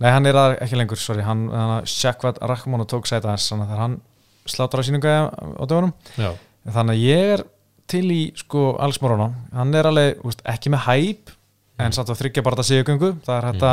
nei 0.00 0.10
hann 0.10 0.26
er 0.26 0.32
það 0.34 0.56
ekki 0.62 0.76
lengur 0.76 0.96
sorry, 0.98 1.22
hann, 1.22 1.48
hann 1.50 1.86
Shakvat 1.86 2.38
Rahmon 2.42 2.86
tók 2.86 3.06
sæta 3.06 3.28
hans 3.32 3.48
þannig 3.50 3.70
að 3.72 3.78
hann 3.82 4.00
slátar 4.46 4.80
á 4.80 4.86
sínunga 4.86 5.14
á 5.32 5.64
dögunum, 5.66 5.92
þannig 6.16 6.94
að 6.94 7.02
ég 7.04 7.32
er 7.38 7.44
til 7.88 8.04
í 8.10 8.32
sko 8.36 8.76
Alex 8.78 9.00
Morono 9.02 9.32
hann 9.52 9.74
er 9.74 9.84
alveg, 9.86 10.20
úst, 10.24 10.42
ekki 10.44 10.70
með 10.70 10.84
hæp 10.88 11.30
en 11.78 11.94
samt 11.94 12.12
að 12.12 12.20
þryggja 12.22 12.44
bara 12.44 12.58
þetta 12.58 12.68
sigugöngu 12.72 13.10
það 13.26 13.34
er 13.36 13.48
þetta, 13.48 13.72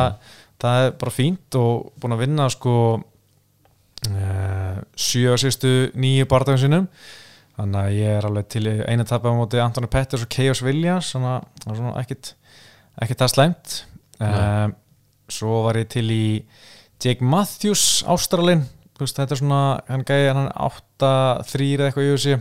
það 0.62 0.86
er 0.86 0.96
bara 1.02 1.14
fínt 1.16 1.60
og 1.60 1.92
búin 2.02 2.16
að 2.16 2.24
vinna 2.26 2.48
sko 2.54 2.76
uh, 3.00 4.80
sjö 4.96 5.34
á 5.34 5.38
sístu 5.42 5.76
nýju 5.98 6.30
bardagum 6.32 6.62
sinum 6.62 6.88
þannig 7.56 7.82
að 7.82 7.98
ég 7.98 8.18
er 8.20 8.28
alveg 8.28 8.50
til 8.52 8.66
í 8.68 8.78
eina 8.86 9.08
tapja 9.08 9.32
á 9.32 9.38
móti 9.38 9.62
Antoni 9.64 9.90
Petters 9.92 10.26
og 10.26 10.32
að 11.32 11.46
það 11.64 11.72
er 11.72 11.80
svona 11.80 12.00
ekkit 12.02 12.34
ekkit 13.04 13.22
það 13.22 13.32
slæmt. 13.34 13.76
Um, 14.24 14.76
svo 15.28 15.62
var 15.66 15.80
ég 15.80 15.90
til 15.92 16.06
í 16.14 16.26
Jake 17.04 17.26
Matthews 17.26 18.06
Ástralin 18.08 18.64
þetta 18.96 19.36
er 19.36 19.40
svona, 19.42 19.62
hann 19.90 20.06
gæði 20.08 20.30
hann 20.32 20.52
8-3 20.56 21.66
eða 21.76 21.90
eitthvað 21.90 22.06
í 22.06 22.12
þessi 22.14 22.36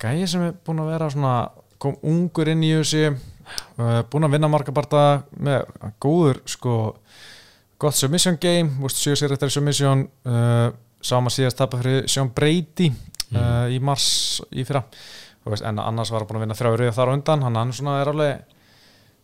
gæði 0.00 0.28
sem 0.32 0.44
er 0.46 0.54
búin 0.64 0.80
að 0.80 0.92
vera 0.94 1.10
svona 1.12 1.34
kom 1.82 1.98
ungur 2.06 2.48
inn 2.48 2.64
í 2.64 2.72
þessi 2.78 3.10
búin 4.10 4.26
að 4.26 4.34
vinna 4.36 4.50
marga 4.50 4.74
barta 4.74 5.02
með 5.36 5.64
góður 6.02 6.42
sko 6.48 6.74
gott 7.80 7.96
submission 7.96 8.36
game, 8.40 8.70
veist, 8.82 9.00
7 9.00 9.16
sér 9.16 9.34
eftir 9.34 9.52
submission 9.52 10.04
uh, 10.28 10.68
sama 11.00 11.32
síðast 11.32 11.56
tappa 11.60 11.80
fyrir 11.80 12.08
Sean 12.10 12.28
Brady 12.36 12.90
uh, 12.90 13.70
í 13.72 13.78
mars 13.80 14.40
í 14.52 14.66
fyrra. 14.68 14.82
Veist, 15.48 15.64
en 15.64 15.80
annars 15.80 16.12
var 16.12 16.22
hann 16.22 16.28
búin 16.28 16.42
að 16.42 16.44
vinna 16.44 16.58
þrjá 16.58 16.92
þar 16.98 17.12
á 17.12 17.16
undan 17.16 17.46
hann, 17.46 17.56
hann 17.56 17.72
svona 17.72 17.96
er 18.02 18.10
alveg 18.12 18.42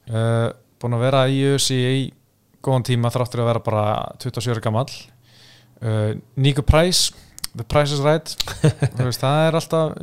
uh, 0.09 0.49
búin 0.81 0.97
að 0.97 1.05
vera 1.05 1.27
í 1.29 1.43
UFC 1.51 1.77
í 1.77 2.09
góðan 2.65 2.89
tíma 2.89 3.13
þráttur 3.13 3.45
að 3.45 3.51
vera 3.53 3.65
bara 3.67 3.85
27 4.25 4.57
ára 4.57 4.65
gamall. 4.65 4.89
Uh, 5.77 6.17
Nico 6.41 6.65
Price 6.65 7.13
The 7.57 7.65
Price 7.69 7.93
is 7.93 8.01
Right. 8.05 8.33
Veist, 8.97 9.21
það 9.21 9.43
er 9.45 9.61
alltaf 9.61 9.97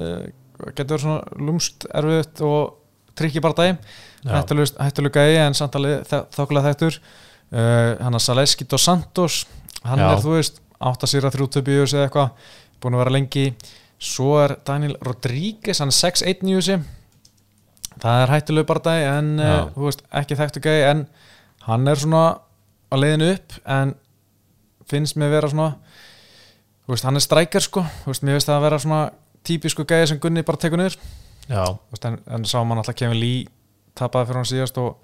getur 0.77 0.93
verið 0.93 1.03
svona 1.03 1.41
lúmst 1.41 1.85
erfiðt 1.89 2.41
og 2.45 2.75
trikki 3.17 3.41
Já. 3.41 3.77
Hættulega 4.25 5.23
gæði 5.23 5.39
en 5.43 5.57
samt 5.57 5.77
alveg 5.79 6.07
þokkulega 6.07 6.71
þektur 6.71 6.99
uh, 6.99 7.93
hann 7.99 8.17
að 8.17 8.25
Saleski 8.25 8.67
dos 8.69 8.87
Santos. 8.87 9.43
Hann 9.83 9.99
Já. 9.99 10.09
er 10.13 10.23
þú 10.23 10.35
veist 10.37 10.61
átt 10.83 11.05
að 11.05 11.11
sýra 11.13 11.31
þrjú 11.33 11.47
töpjus 11.57 11.95
eða 11.95 12.07
eitthvað, 12.07 12.51
búin 12.83 12.97
að 12.97 13.03
vera 13.03 13.15
lengi. 13.17 13.45
Svo 14.03 14.35
er 14.43 14.57
Daniel 14.67 14.97
Rodríguez 15.03 15.79
hann 15.79 15.91
er 15.91 15.99
6-1 15.99 16.43
í 16.47 16.57
þessi 16.57 16.79
það 18.01 18.21
er 18.23 18.33
hættileg 18.33 18.67
bardagi 18.67 19.05
en 19.07 19.33
uh, 19.39 19.51
þú 19.75 19.87
veist, 19.87 20.03
ekki 20.21 20.37
þekktu 20.39 20.63
gæi 20.63 20.79
en 20.89 21.03
hann 21.67 21.87
er 21.87 21.99
svona 21.99 22.23
á 22.89 22.95
leiðinu 22.97 23.29
upp 23.35 23.57
en 23.75 23.93
finnst 24.89 25.17
mér 25.19 25.33
vera 25.33 25.51
svona 25.51 25.73
veist, 26.89 27.05
hann 27.07 27.19
er 27.19 27.23
strækjar 27.23 27.65
sko. 27.65 27.83
Veist, 28.07 28.25
mér 28.25 28.37
finnst 28.37 28.49
það 28.49 28.59
að 28.59 28.65
vera 28.67 28.79
svona 28.83 29.01
típisku 29.47 29.85
gæi 29.87 30.07
sem 30.09 30.21
Gunni 30.21 30.45
bara 30.45 30.59
tekur 30.61 30.81
niður. 30.81 30.97
En, 31.49 32.19
en 32.37 32.47
sá 32.47 32.59
mann 32.63 32.79
alltaf 32.79 32.97
Kevin 32.99 33.19
Lee 33.19 33.45
tapaði 33.99 34.29
fyrir 34.29 34.39
hann 34.41 34.49
síðast 34.51 34.79
og 34.81 34.95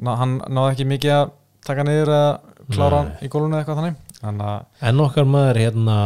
ná, 0.00 0.14
hann 0.20 0.36
náði 0.48 0.72
ekki 0.74 0.86
mikið 0.90 1.14
að 1.16 1.32
taka 1.66 1.84
niður 1.86 2.12
eða 2.16 2.30
klára 2.70 3.00
hann 3.02 3.10
Nei. 3.14 3.24
í 3.26 3.30
gólunni 3.32 3.58
eitthvað 3.60 3.80
þannig. 3.80 3.98
Að 4.20 4.86
en 4.90 5.02
okkar 5.04 5.28
maður 5.28 5.60
hérna 5.64 5.96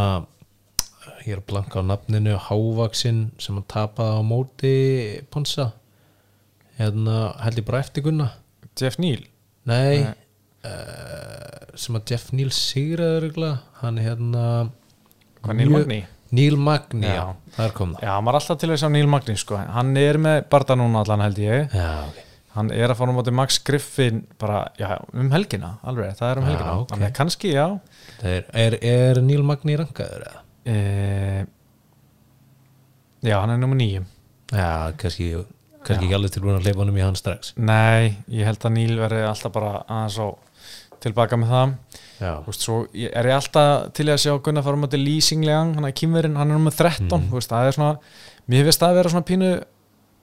ég 1.25 1.33
er 1.35 1.41
að 1.41 1.47
blanka 1.51 1.81
á 1.81 1.89
nafninu 1.89 2.35
Hávaksinn 2.49 3.21
sem 3.41 3.57
hann 3.57 3.69
tapaði 3.71 4.19
á 4.19 4.23
móti 4.29 4.75
Ponsa. 5.33 5.71
Hérna 6.79 7.19
held 7.45 7.61
ég 7.61 7.67
bara 7.69 7.81
eftir 7.85 8.05
Gunna. 8.05 8.31
Jeff 8.79 8.99
Neal? 8.99 9.23
Nei, 9.65 10.03
Nei. 10.05 10.15
Uh, 10.65 11.77
sem 11.79 11.97
að 11.99 12.11
Jeff 12.15 12.31
Neal 12.33 12.51
sigraður 12.55 13.59
hann 13.83 13.99
hérna 14.01 14.45
hvað 15.45 15.59
mjög- 15.61 15.73
Magni 15.75 15.99
Neil 16.35 16.57
Magni, 16.61 17.07
já, 17.07 17.15
Já. 17.23 17.55
þar 17.57 17.73
kom 17.77 17.95
það. 17.95 18.05
Já, 18.07 18.11
hann 18.17 18.29
var 18.29 18.39
alltaf 18.41 18.59
til 18.63 18.71
þess 18.75 18.87
að 18.89 18.95
Neil 18.97 19.09
Magni 19.15 19.37
sko. 19.41 19.57
hann 19.79 19.97
er 20.01 20.19
með 20.19 20.39
barða 20.53 20.77
núna 20.81 21.03
allan 21.05 21.25
held 21.27 21.39
ég. 21.43 21.73
Já, 21.75 21.89
ok. 22.09 22.21
Hann 22.55 22.69
er 22.71 22.93
að 22.93 22.99
fara 23.01 23.11
um 23.11 23.17
átti 23.19 23.33
Max 23.35 23.57
Griffin 23.67 24.21
bara, 24.39 24.61
já, 24.79 24.93
um 25.13 25.31
helgina 25.35 25.73
alveg, 25.83 26.13
það 26.21 26.29
er 26.31 26.39
um 26.39 26.45
helgina. 26.47 26.75
ok. 26.83 26.89
þannig 26.93 27.09
að 27.09 27.17
kannski, 27.19 27.51
já. 27.57 27.67
Það 28.21 28.31
Er, 28.37 28.45
er, 28.67 28.77
er 28.95 29.21
Neil 29.27 29.43
Magni 29.43 29.75
rankaður 29.81 30.23
eða? 30.29 30.43
e, 30.71 31.47
Já, 33.25 33.39
hann 33.41 33.51
er 33.55 33.59
nummer 33.63 33.79
nýjum 33.81 34.05
Já, 34.53 34.93
kannski, 35.01 35.31
kannski 35.85 36.07
ekki 36.07 36.17
alveg 36.17 36.33
tilbúin 36.35 36.59
að 36.59 36.67
hleypa 36.69 36.83
honum 36.85 36.99
í 37.01 37.03
hann 37.05 37.17
strax. 37.19 37.55
Nei, 37.57 38.15
ég 38.31 38.47
held 38.47 38.63
að 38.69 38.75
Neil 38.77 38.99
verði 39.01 39.23
alltaf 39.29 39.53
bara 39.55 39.73
aðeins 39.89 40.19
á 40.21 40.27
tilbaka 41.05 41.37
með 41.41 41.51
það 41.55 41.75
veist, 42.47 42.63
svo 42.65 42.77
er 42.95 43.27
ég 43.29 43.35
alltaf 43.37 43.93
til 43.97 44.07
að 44.13 44.21
sjá 44.23 44.35
Gunnar 44.43 44.65
fara 44.67 44.79
um 44.79 44.85
átti 44.87 45.01
Lýsinglegang, 45.01 45.75
hann 45.77 45.85
er 45.89 45.93
kýmverinn 45.93 46.37
hann 46.37 46.51
er 46.51 46.59
nummer 46.59 46.71
13, 46.75 47.09
Mhm. 47.09 47.29
þú 47.31 47.39
veist, 47.41 47.51
það 47.51 47.69
er 47.69 47.73
svona 47.73 47.99
mér 48.49 48.65
finnst 48.69 48.81
það 48.81 48.91
að 48.91 48.99
vera 49.01 49.11
svona 49.15 49.29
pínu 49.31 49.51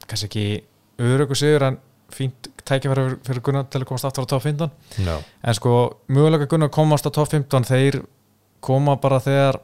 kannski 0.08 0.28
ekki 0.30 0.64
öruggu 1.00 1.36
sigur 1.36 1.64
en 1.68 1.78
fínt 2.12 2.50
tækifæri 2.66 3.18
fyrir, 3.24 3.42
Gunnar 3.42 3.64
til 3.70 3.82
að 3.82 3.86
komast 3.88 4.06
aftur 4.06 4.26
á 4.26 4.28
top 4.28 4.44
15 4.44 4.72
já, 5.00 5.18
en 5.44 5.54
sko, 5.54 5.98
mögulega 6.10 6.48
Gunnar 6.48 6.70
að 6.70 6.76
komast 6.76 7.06
á 7.08 7.12
top 7.12 7.30
15 7.30 7.64
þeir 7.64 8.02
koma 8.62 8.96
bara 9.02 9.20
þegar 9.20 9.60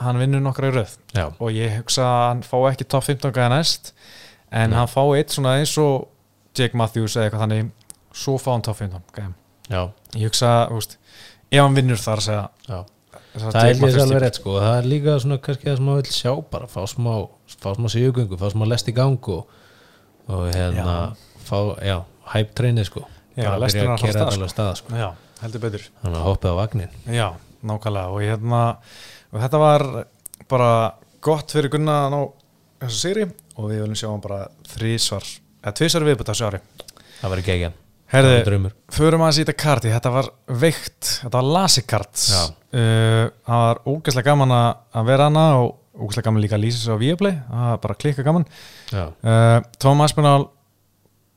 hann 0.00 0.18
vinnur 0.18 0.40
nokkra 0.42 0.72
í 0.72 0.74
röð. 0.74 0.96
Já, 1.14 1.28
og 1.38 1.50
ég 1.54 1.76
hugsa 1.78 2.02
að 2.02 2.28
hann 2.28 2.42
fá 2.42 2.56
ekki 2.72 2.88
top 2.88 3.04
15 3.04 3.30
gæða 3.32 3.48
næst 3.54 3.92
en 4.50 4.70
Nei. 4.70 4.76
hann 4.78 4.88
fá 4.88 5.02
eitt 5.16 5.30
svona 5.30 5.58
eins 5.60 5.76
og 5.78 6.08
Jake 6.58 6.74
Matthews 6.76 7.14
eða 7.16 7.30
eitthvað 7.30 7.44
þannig 7.44 7.70
svo 8.12 8.36
fá 8.38 8.52
hann 8.52 8.62
top 8.62 8.76
15 8.76 9.02
gæða 9.14 9.32
já, 9.70 9.90
ég 10.18 10.24
hugsa, 10.28 10.66
þú 10.68 10.74
veist, 10.80 10.96
ef 11.50 11.62
hann 11.62 11.78
vinnur 11.78 12.00
þar 12.00 12.22
að 12.22 12.28
segja 12.28 12.84
Það 13.34 13.56
Jake 13.58 13.66
er 13.66 13.80
líka 13.80 14.02
alveg 14.04 14.20
rétt 14.22 14.36
sko. 14.38 14.52
Það 14.62 14.76
er 14.78 14.86
líka 14.86 15.14
svona 15.18 15.36
kannski 15.42 15.66
það 15.66 15.78
sem 15.80 15.88
maður 15.88 16.04
vil 16.04 16.14
sjá 16.14 16.32
bara 16.52 16.68
fá 16.70 16.80
smá, 16.86 17.12
fá 17.50 17.68
smá 17.74 17.88
sigugöngu, 17.90 18.38
fá 18.38 18.46
smá 18.52 18.64
lest 18.70 18.90
í 18.90 18.94
gang 18.94 19.28
og, 19.34 19.48
hérna 20.54 20.94
fá, 21.42 21.56
já, 21.82 21.96
hæp 22.30 22.54
treyni 22.54 22.86
sko. 22.86 23.02
Já, 23.34 23.50
lestin 23.58 23.82
er 23.82 23.90
að 23.90 24.04
fara 24.04 24.12
keyra 24.14 24.46
af 24.46 24.54
stað, 24.54 24.70
sko. 24.78 24.94
Já, 24.94 25.08
heldur 25.42 25.64
betur. 25.66 25.88
Þannig 26.04 26.20
að 26.20 26.28
hoppið 26.28 26.54
á 26.54 26.60
vagnin 26.60 26.94
já, 27.10 27.26
nákvæmlega. 27.66 28.14
Og, 28.14 28.22
hérna, 28.22 28.62
og 29.34 29.42
þetta 29.42 29.62
var 29.64 29.86
bara 30.54 30.72
gott 31.24 31.54
fyrir 31.58 31.74
Gunnar 31.74 32.06
að 32.06 32.14
ná 32.14 32.20
þessu 32.84 33.00
sigri 33.00 33.30
og 33.56 33.70
við 33.70 33.82
viljum 33.82 33.98
sjá 33.98 34.10
hann 34.12 34.22
bara 34.24 34.44
þrísvar 34.76 35.30
eða 35.64 35.78
tvísvar 35.80 36.06
viðbútt 36.06 36.30
á 36.30 36.32
þessu 36.34 36.52
ári 36.52 36.62
Það 37.20 37.32
var 37.32 37.42
ekki 37.42 37.54
ekki 37.56 37.74
Herði, 38.12 38.34
förum 38.94 39.22
að 39.26 39.32
sýta 39.38 39.54
karti, 39.56 39.90
þetta 39.90 40.10
var 40.12 40.28
veikt, 40.60 41.08
þetta 41.22 41.38
var 41.38 41.46
lasikart 41.56 42.24
Já. 42.28 42.42
uh, 42.76 43.22
það 43.48 43.62
var 43.64 43.80
ógæslega 43.88 44.28
gaman 44.28 44.52
að 44.54 45.08
vera 45.08 45.28
hana 45.30 45.44
og 45.62 45.70
ógæslega 45.94 46.28
gaman 46.28 46.44
líka 46.44 46.58
að 46.58 46.66
lýsa 46.66 46.82
sig 46.82 46.94
á 46.94 46.98
Viaplay, 47.00 47.38
það 47.48 47.70
var 47.70 47.80
bara 47.86 47.96
klikka 48.02 48.26
gaman. 48.26 48.44
Uh, 48.92 49.56
Tom 49.82 50.04
Aspinall 50.04 50.46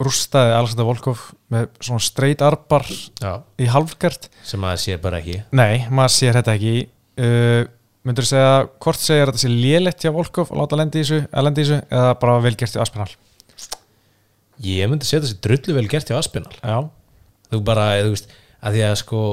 rústaði 0.03 0.53
Alexander 0.53 0.85
Volkov 0.85 1.23
með 1.53 1.69
svona 1.81 2.03
straight 2.05 2.43
arbar 2.45 2.85
já, 2.85 3.31
í 3.57 3.69
halvgert 3.73 4.27
sem 4.45 4.61
maður 4.61 4.83
sé 4.83 4.97
bara 5.01 5.21
ekki. 5.23 5.39
Nei, 5.57 5.87
maður 5.89 6.13
sér 6.19 6.37
þetta 6.37 6.57
ekki. 6.59 6.75
Uh, 7.17 7.63
myndur 8.07 8.27
þú 8.27 8.29
segja, 8.29 8.51
hvort 8.83 9.01
segir 9.01 9.31
þetta 9.31 9.41
sé 9.41 9.49
lélegt 9.53 10.03
hjá 10.05 10.11
Volkov 10.13 10.51
að 10.53 10.61
láta 10.61 10.77
að 10.77 10.83
lendi 10.83 11.01
í 11.01 11.07
þessu 11.07 11.81
eða 11.89 12.11
bara 12.21 12.37
velgert 12.45 12.75
hjá 12.77 12.83
Aspinall 12.83 13.15
Ég 14.65 14.89
myndi 14.89 15.05
setja 15.05 15.29
sér 15.29 15.41
drullu 15.43 15.75
vel 15.77 15.89
gert 15.91 16.09
hjá 16.09 16.17
Aspinall. 16.17 16.55
Já, 16.63 16.77
þú 17.51 17.59
bara, 17.67 17.89
þú 18.01 18.13
veist, 18.15 18.31
að 18.61 18.77
því 18.77 18.85
að 18.87 18.95
sko 19.03 19.23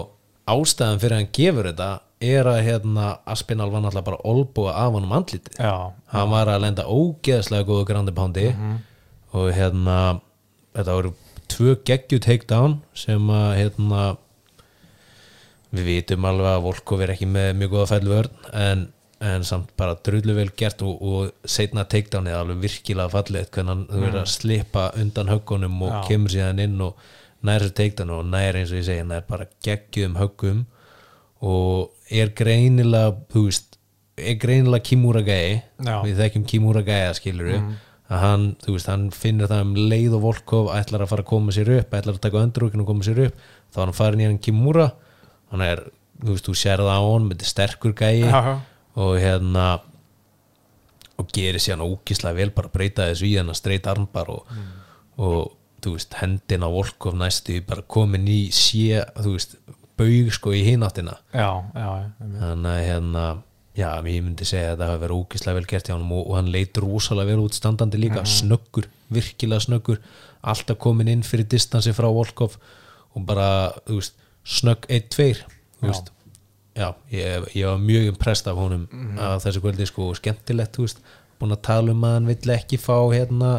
ástæðan 0.55 1.01
fyrir 1.01 1.17
að 1.17 1.23
hann 1.23 1.33
gefur 1.39 1.69
þetta 1.71 1.91
er 2.25 2.49
að 2.49 2.63
hérna 2.67 3.07
Aspinall 3.29 3.71
var 3.73 3.85
náttúrulega 3.85 4.09
bara 4.11 4.25
olbúa 4.29 4.75
af 4.81 4.93
honum 4.97 5.15
andlitið. 5.17 5.61
Já, 5.61 5.73
hann 6.13 6.33
var 6.33 6.51
að 6.53 6.63
lenda 6.67 6.85
ógeðslega 6.89 7.69
góðu 7.69 7.87
grandi 7.89 8.15
pándi 8.17 8.47
og 9.35 9.49
hérna 9.57 9.97
þetta 10.77 10.99
voru 10.99 11.15
tvö 11.49 11.77
geggju 11.87 12.21
takedown 12.25 12.79
sem 12.97 13.31
að 13.31 13.51
hérna 13.59 14.05
við 15.75 15.89
vitum 15.91 16.25
alveg 16.29 16.53
að 16.53 16.65
Volkov 16.69 17.03
er 17.03 17.13
ekki 17.15 17.27
með 17.27 17.51
mjög 17.59 17.73
góða 17.75 17.91
fællvörn 17.95 18.49
en, 18.55 18.85
en 19.21 19.45
samt 19.47 19.71
bara 19.79 19.95
drullu 19.95 20.35
vel 20.37 20.51
gert 20.59 20.83
og, 20.83 21.03
og 21.03 21.49
setna 21.49 21.85
takedown 21.89 22.27
er 22.29 22.41
alveg 22.41 22.63
virkilega 22.65 23.13
fallið 23.13 23.51
hvernig 23.55 23.71
hann 23.71 23.85
þú 23.89 24.01
verður 24.03 24.21
að 24.25 24.33
slippa 24.33 24.89
undan 25.01 25.31
höggunum 25.31 25.83
og 25.87 25.93
Já. 25.93 26.01
kemur 26.09 26.35
síðan 26.35 26.63
inn 26.65 26.81
og 26.83 26.99
nær 27.47 27.63
sér 27.63 27.75
takedown 27.79 28.13
og 28.19 28.27
nær 28.33 28.59
eins 28.59 28.73
og 28.73 28.81
ég 28.81 28.89
segi 28.89 29.07
nær 29.07 29.25
bara 29.29 29.47
geggjum 29.65 30.19
höggum 30.19 30.65
og 31.45 31.95
er 32.11 32.33
greinilega 32.37 33.15
þú 33.33 33.47
veist, 33.49 33.79
er 34.17 34.37
greinilega 34.41 34.85
Kimura 34.87 35.21
gæi. 35.27 35.63
Við 36.07 36.21
þekkjum 36.23 36.47
Kimura 36.49 36.85
gæja 36.87 37.15
skilur 37.19 37.51
að 37.55 38.21
hann, 38.21 38.45
þú 38.63 38.77
veist, 38.77 38.89
hann 38.91 39.09
finnur 39.15 39.49
það 39.49 39.65
um 39.65 39.75
leið 39.91 40.15
og 40.19 40.23
Volkov 40.27 40.71
ætlar 40.75 41.05
að 41.05 41.11
fara 41.15 41.25
að 41.25 41.31
koma 41.31 41.55
sér 41.57 41.71
upp 41.79 41.95
ætlar 41.97 42.19
að 42.19 42.23
taka 42.27 42.43
öndrúkin 42.45 42.83
og 42.85 42.89
koma 42.91 43.07
sér 43.07 43.23
upp 43.27 43.39
þá 43.75 43.81
hann 43.81 43.97
farin 43.97 44.21
í 44.21 44.29
hann 44.29 44.39
Kimura. 44.39 44.91
Hann 45.53 45.65
er, 45.65 45.83
þú 46.21 46.35
veist, 46.35 46.47
þú 46.49 46.57
sér 46.61 46.83
það 46.85 47.01
á 47.01 47.03
hann 47.09 47.29
þetta 47.33 47.47
er 47.47 47.53
sterkur 47.53 47.97
gæi. 47.97 48.21
Já. 48.25 48.61
Og 49.01 49.17
hérna 49.19 49.67
og 51.19 51.29
gerir 51.35 51.63
síðan 51.63 51.85
ógislega 51.87 52.39
vel 52.41 52.51
bara 52.55 52.73
breyta 52.75 53.07
þessu 53.11 53.29
í 53.29 53.37
hennar 53.39 53.59
straight 53.59 53.87
armbar 53.91 54.31
og, 54.35 54.49
og 55.23 55.53
þú 55.85 55.95
veist, 55.95 56.15
hendin 56.19 56.67
á 56.67 56.69
Volkov 56.73 57.17
næstu 57.19 57.61
bara 57.67 57.85
komin 57.87 58.27
í 58.31 58.49
sé, 58.55 59.03
þú 59.21 59.35
veist 59.37 59.57
baug 59.99 60.31
sko 60.35 60.55
í 60.57 60.65
hináttina. 60.67 61.19
Þannig 62.41 62.71
að 62.73 62.87
hérna 62.89 63.25
já, 63.75 63.89
ég 64.07 64.25
myndi 64.25 64.47
segja 64.47 64.73
að 64.73 64.77
þetta 64.77 64.89
hafi 64.91 65.03
verið 65.05 65.21
ógislega 65.21 65.59
vel 65.59 65.69
gert 65.71 65.91
hjá 65.91 65.95
hann 65.97 66.07
og, 66.09 66.25
og 66.25 66.37
hann 66.39 66.51
leit 66.55 66.81
rosalega 66.83 67.31
vel 67.33 67.45
út 67.45 67.59
standandi 67.59 68.01
líka, 68.03 68.25
snöggur, 68.27 68.89
virkilega 69.15 69.67
snöggur 69.67 70.01
alltaf 70.45 70.79
komin 70.83 71.11
inn 71.11 71.25
fyrir 71.27 71.47
distansi 71.51 71.95
frá 71.97 72.07
Volkov 72.15 72.59
og 73.15 73.27
bara, 73.27 73.49
þú 73.87 74.01
veist 74.01 74.19
snögg 74.45 74.87
1-2 74.93 75.29
þú 75.45 75.89
veist 75.89 76.11
já, 76.75 76.89
ég, 77.15 77.47
ég 77.55 77.69
var 77.69 77.79
mjög 77.83 78.09
impressed 78.13 78.51
af 78.51 78.59
honum 78.59 78.87
að 79.21 79.37
þessu 79.47 79.63
kvöldi 79.65 79.87
sko 79.91 80.11
skemmtilegt, 80.19 80.75
þú 80.77 80.87
veist 80.89 81.05
búin 81.41 81.55
að 81.55 81.63
tala 81.67 81.95
um 81.95 82.05
að 82.07 82.17
hann 82.19 82.31
vill 82.31 82.55
ekki 82.55 82.79
fá 82.81 82.97
hérna 83.13 83.53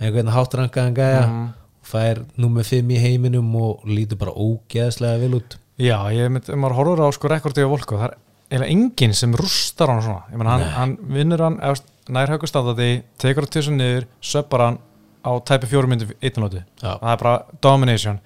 einhvern 0.00 0.32
háttrangaðan 0.34 0.96
gæja 0.96 1.22
og 1.28 1.90
fær 1.90 2.22
númer 2.40 2.66
5 2.66 2.92
í 2.94 3.00
heiminum 3.02 3.48
og 3.60 3.86
lítur 3.88 4.20
bara 4.20 4.32
ógeðslega 4.36 5.20
vel 5.20 5.38
út. 5.40 5.56
Já, 5.80 5.96
ég 6.12 6.28
mynd, 6.32 6.48
ef 6.48 6.60
maður 6.60 6.76
horfur 6.78 7.02
á 7.04 7.08
sko 7.16 7.30
rekordi 7.32 7.64
á 7.64 7.72
Volko, 7.72 7.98
það 8.00 8.18
er 8.50 8.66
enginn 8.66 9.14
sem 9.16 9.32
rústar 9.38 9.92
hann 9.92 10.02
svona, 10.04 10.26
ég 10.32 10.40
menn 10.40 10.50
hann, 10.50 10.66
hann 10.76 10.94
vinnur 11.14 11.44
hann, 11.44 11.58
eða 11.64 11.80
nær 12.12 12.32
högustandati 12.34 12.90
tekur 13.20 13.46
það 13.46 13.52
til 13.54 13.60
þessu 13.62 13.74
niður, 13.76 14.08
söppar 14.32 14.64
hann 14.66 14.78
á 15.20 15.32
tæpi 15.46 15.68
fjórum 15.70 15.92
myndi 15.92 16.08
einnlótu 16.20 16.62
það 17.02 17.12
er 17.12 17.20
bara 17.20 17.34
domination. 17.64 18.18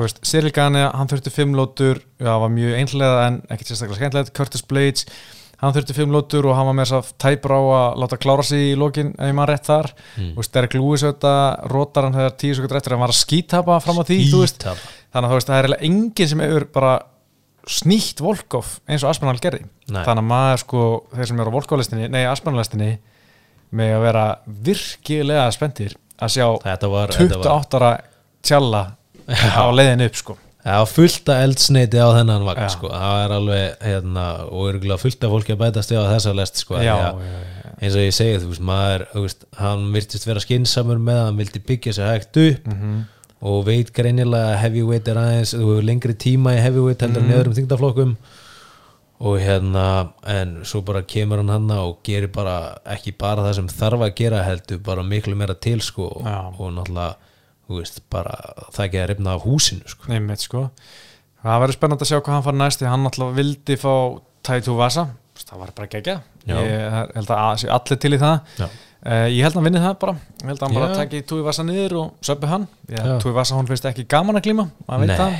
Veist, 0.00 0.22
Cyril 0.26 0.52
Gane, 0.54 0.86
hann 0.94 1.10
þurfti 1.10 1.32
fimm 1.34 1.54
lótur 1.58 2.00
já, 2.18 2.32
var 2.40 2.50
mjög 2.52 2.74
einhlega 2.78 3.28
en 3.28 3.38
ekkert 3.48 3.72
sérstaklega 3.72 4.00
skemmtilegt. 4.00 4.32
Curtis 4.36 4.64
Blades, 4.68 5.06
hann 5.62 5.76
þurfti 5.76 5.96
fimm 5.96 6.14
lótur 6.14 6.48
og 6.50 6.56
hann 6.58 6.70
var 6.70 6.78
með 6.78 6.90
þess 6.90 6.98
að 6.98 7.12
tæpur 7.26 7.54
á 7.54 7.60
að 7.60 8.00
láta 8.02 8.20
klára 8.24 8.46
sig 8.48 8.72
í 8.72 8.74
lokin, 8.80 9.12
ef 9.18 9.36
maður 9.36 9.54
rétt 9.54 9.70
þar. 9.70 9.92
Mm. 10.16 10.32
veist, 10.40 10.54
Derek 10.56 10.76
Lewis 10.78 11.06
auðvitað 11.06 11.70
rótar 11.74 12.08
hann 12.08 12.18
þegar 12.18 12.36
tíu 12.40 12.56
sekundur 12.58 12.80
eftir 12.80 12.94
að 12.94 12.98
hann 12.98 13.06
var 13.06 13.14
að 13.14 13.20
skítapa 13.20 13.78
fram 13.84 14.02
á 14.02 14.04
því, 14.08 14.20
veist, 14.34 14.66
þannig 15.12 15.30
að 15.30 15.36
veist, 15.36 15.52
það 15.52 15.58
er 15.58 15.68
eiginlega 15.68 15.90
enginn 15.90 16.32
sem 16.32 16.44
hefur 16.46 16.68
bara 16.74 16.92
snýtt 17.70 18.18
Volkov 18.22 18.76
eins 18.90 19.04
og 19.04 19.12
Aspinall 19.12 19.38
gerði. 19.38 19.66
Nei. 19.86 20.02
þannig 20.02 20.24
að 20.24 20.28
maður 20.32 20.62
sko, 20.64 20.84
þeir 21.12 21.28
sem 21.30 21.42
eru 21.42 21.52
á 21.52 21.56
Volkov-listinni 21.56 22.08
nei, 22.10 22.22
Aspinall-listinni 22.26 22.90
með 23.78 23.94
að 23.96 24.04
vera 24.06 24.24
virkilega 24.66 25.44
spenntir 25.54 25.94
að 26.22 26.32
sjá 26.36 26.46
var, 26.46 26.62
þetta 26.66 26.90
var 26.92 27.14
28 27.18 27.78
ára 27.80 27.92
tjalla 28.42 28.82
á 29.32 29.64
leiðin 29.74 30.06
upp 30.08 30.18
sko 30.18 30.38
var 30.62 30.86
fullt 30.86 31.30
af 31.32 31.40
eldsneiti 31.42 31.98
á 31.98 32.08
þennan 32.14 32.44
vagn 32.46 32.62
Já. 32.62 32.68
sko. 32.76 32.90
það 32.92 33.22
er 33.24 33.32
alveg 33.36 33.80
hérna, 33.82 34.26
og 34.46 34.68
örgulega 34.70 35.00
fullt 35.02 35.24
af 35.26 35.32
fólki 35.34 35.54
að 35.56 35.62
bætast 35.64 35.90
við 35.90 35.98
á 35.98 36.12
þessa 36.12 36.34
lest 36.38 36.60
sko. 36.62 36.76
já, 36.78 36.94
já, 36.94 37.08
já, 37.18 37.72
eins 37.82 37.96
og 37.98 38.04
ég 38.06 38.14
segi 38.14 38.36
þú 38.44 38.50
veist, 38.52 38.62
maður, 38.68 39.04
þú 39.14 39.24
veist, 39.24 39.46
hann 39.58 39.88
virtist 39.96 40.28
vera 40.28 40.44
skinsamur 40.44 41.00
með 41.02 41.18
hann 41.24 41.40
vildi 41.42 41.62
byggja 41.66 41.96
sér 41.98 42.12
hægt 42.12 42.38
upp 42.44 42.68
Mhm. 42.74 43.00
og 43.42 43.64
veit 43.66 43.90
greinilega 43.92 44.54
heavyweight 44.62 45.08
er 45.10 45.18
aðeins, 45.18 45.54
þú 45.58 45.66
hefur 45.66 45.82
lengri 45.88 46.14
tíma 46.14 46.54
í 46.54 46.62
heavyweight 46.62 47.02
heldur 47.02 47.22
mm. 47.24 47.28
neður 47.32 47.48
um 47.50 47.54
þingdaflokkum 47.58 48.16
og 49.22 49.36
hérna 49.38 49.84
en 50.26 50.56
svo 50.66 50.80
bara 50.86 51.04
kemur 51.06 51.38
hann 51.42 51.52
hann 51.52 51.70
og 51.76 52.00
gerir 52.06 52.32
bara 52.34 52.56
ekki 52.96 53.14
bara 53.18 53.44
það 53.46 53.58
sem 53.60 53.70
þarf 53.70 54.02
að 54.08 54.14
gera 54.18 54.42
heldur 54.46 54.80
bara 54.82 55.04
miklu 55.06 55.36
meira 55.38 55.54
til 55.54 55.78
sko 55.84 56.08
og, 56.08 56.26
Já. 56.26 56.38
og 56.58 56.74
náttúrulega 56.74 57.14
þú 57.68 57.78
veist, 57.78 58.02
bara 58.10 58.34
það 58.74 58.84
ekki 58.88 59.00
að 59.00 59.08
rifna 59.12 59.34
af 59.36 59.44
húsinu 59.46 59.88
sko. 59.88 60.10
Einmitt, 60.12 60.42
sko. 60.44 60.64
Það 61.42 61.60
verður 61.62 61.76
spennandi 61.78 62.04
að 62.04 62.10
sjá 62.10 62.18
hvað 62.18 62.34
hann 62.34 62.46
fara 62.48 62.60
næst 62.60 62.82
því 62.82 62.90
hann 62.90 63.08
alltaf 63.08 63.34
vildi 63.38 63.76
fá 63.80 63.94
Taitu 64.42 64.74
Vasa 64.78 65.06
það 65.42 65.62
var 65.62 65.72
bara 65.76 65.90
gegja 65.90 66.16
ég 66.46 66.96
held 67.16 67.30
að 67.32 67.66
allir 67.76 68.00
til 68.02 68.12
í 68.16 68.20
það 68.20 68.58
Já. 68.58 68.66
Uh, 69.06 69.26
ég 69.30 69.42
held 69.42 69.54
að 69.54 69.58
hann 69.60 69.66
vinni 69.70 69.82
það 69.82 69.96
bara. 70.04 70.14
Ég 70.42 70.46
held 70.52 70.58
að 70.60 70.66
hann 70.68 70.76
bara 70.78 70.90
Já. 70.92 70.98
taki 71.02 71.22
Tui 71.28 71.40
Vasa 71.46 71.62
niður 71.66 71.96
og 72.02 72.12
söpbi 72.28 72.46
hann. 72.50 72.68
Já. 72.90 73.02
Tui 73.22 73.32
Vasa 73.36 73.56
hún 73.58 73.66
finnst 73.70 73.84
ekki 73.90 74.04
gaman 74.08 74.38
að 74.40 74.46
glíma 74.48 74.68
maður 74.88 75.06
veit 75.06 75.18
það. 75.18 75.36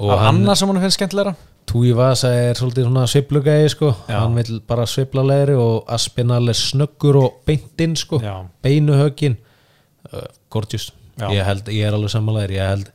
Hann- 0.00 0.26
annað 0.30 0.58
sem 0.62 0.68
hann 0.72 0.82
finnst 0.86 1.00
skemmtilegra. 1.00 1.34
Túi 1.66 1.90
Vasa 1.98 2.28
er 2.30 2.54
svolítið 2.54 2.84
svona 2.86 3.06
sveiflugæði 3.10 3.70
sko, 3.72 3.88
Já. 4.06 4.20
hann 4.20 4.36
vil 4.38 4.60
bara 4.68 4.84
sveifla 4.86 5.24
leðri 5.26 5.56
og 5.58 5.88
Aspinall 5.90 6.46
er 6.48 6.54
snöggur 6.54 7.16
og 7.24 7.40
beintinn 7.44 7.96
sko, 7.98 8.20
Já. 8.22 8.36
beinu 8.62 8.94
högin 8.94 9.34
uh, 10.12 10.20
gorgeous, 10.48 10.92
Já. 11.18 11.26
ég 11.34 11.42
held 11.44 11.66
ég 11.74 11.88
er 11.88 11.96
alveg 11.98 12.12
sammálaðir, 12.14 12.54
ég 12.54 12.70
held 12.70 12.92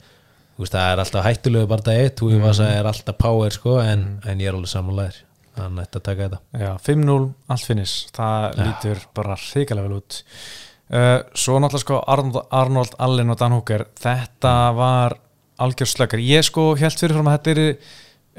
veist, 0.58 0.72
það 0.72 0.88
er 0.94 1.02
alltaf 1.04 1.26
hættulegu 1.28 1.68
bara 1.68 1.82
það 1.90 2.00
eitt, 2.06 2.16
Túi 2.22 2.40
Vasa 2.40 2.70
er 2.72 2.88
alltaf 2.88 3.18
power 3.20 3.52
sko, 3.52 3.76
en, 3.84 4.06
en 4.24 4.40
ég 4.40 4.48
er 4.48 4.56
alveg 4.56 4.72
sammálaðir 4.72 5.20
hann 5.62 5.80
ætti 5.82 6.00
að 6.00 6.06
taka 6.08 6.28
þetta. 6.28 6.40
Já, 6.62 6.72
5-0, 6.88 7.18
allt 7.54 7.68
finnis 7.68 7.96
það 8.16 8.60
lítur 8.62 9.02
bara 9.18 9.38
hrikalega 9.40 9.88
vel 9.88 9.98
út. 10.02 10.20
Uh, 10.92 11.18
svo 11.40 11.56
náttúrulega 11.62 11.86
sko 11.86 12.00
Arnold, 12.12 12.40
Arnold 12.52 12.96
Allen 13.00 13.32
og 13.32 13.38
Dan 13.40 13.54
Hooker 13.56 13.86
þetta 14.02 14.56
var 14.76 15.16
algjör 15.64 15.88
slökar 15.88 16.20
ég 16.20 16.44
sko 16.44 16.74
held 16.76 16.98
fyrirfram 17.00 17.30
að 17.32 17.38
þetta 17.38 17.54
er 17.54 17.62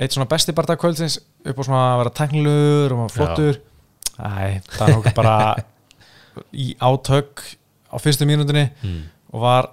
eitt 0.04 0.12
svona 0.12 0.28
besti 0.28 0.52
barða 0.56 0.76
kvöldsins 0.80 1.16
upp 1.48 1.60
á 1.60 1.62
svona 1.64 1.82
að 1.94 2.00
vera 2.02 2.14
tæknilegur 2.18 2.94
og 2.98 3.12
flottur. 3.14 3.60
Æ, 4.20 4.60
Dan 4.76 4.96
Hooker 4.98 5.16
bara 5.16 5.36
í 6.52 6.72
átök 6.80 7.44
á 7.92 7.96
fyrstu 8.00 8.28
mínútinni 8.28 8.66
mm. 8.82 9.00
og 9.32 9.44
var 9.44 9.70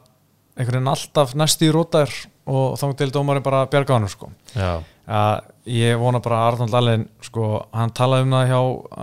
einhvern 0.60 0.80
veginn 0.80 0.92
alltaf 0.92 1.36
næstu 1.40 1.70
í 1.70 1.74
rótar 1.76 2.12
og 2.50 2.80
þá 2.80 2.86
til 3.00 3.12
dómarinn 3.14 3.46
bara 3.46 3.66
bjarga 3.72 3.96
hann 3.96 4.10
sko. 4.12 4.32
Já, 4.56 4.80
að 5.10 5.40
ég 5.70 5.98
vona 6.02 6.20
bara 6.22 6.38
að 6.44 6.48
Arnold 6.54 6.76
Allen 6.80 7.04
sko, 7.26 7.46
hann 7.74 7.92
talaði 7.98 8.26
um 8.28 8.34
það 8.36 8.50
hjá 8.52 8.60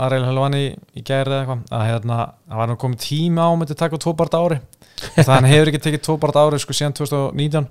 Ariel 0.07 0.27
Helvani 0.29 0.61
í 0.99 1.03
gæri 1.07 1.31
eða 1.31 1.41
eitthvað 1.43 1.73
að 1.79 1.85
hérna, 1.91 2.19
það 2.51 2.61
var 2.63 2.71
nú 2.73 2.77
komið 2.83 3.01
tíma 3.07 3.47
á 3.47 3.49
að 3.53 3.57
myndi 3.63 3.77
taka 3.79 4.01
tvo 4.03 4.15
part 4.19 4.35
ári. 4.39 4.61
Það 5.17 5.33
hann 5.35 5.47
hefur 5.51 5.69
ekki 5.71 5.81
tekið 5.85 6.03
tvo 6.07 6.15
part 6.23 6.39
ári 6.41 6.59
sko 6.63 6.73
síðan 6.75 6.95
2019 6.97 7.67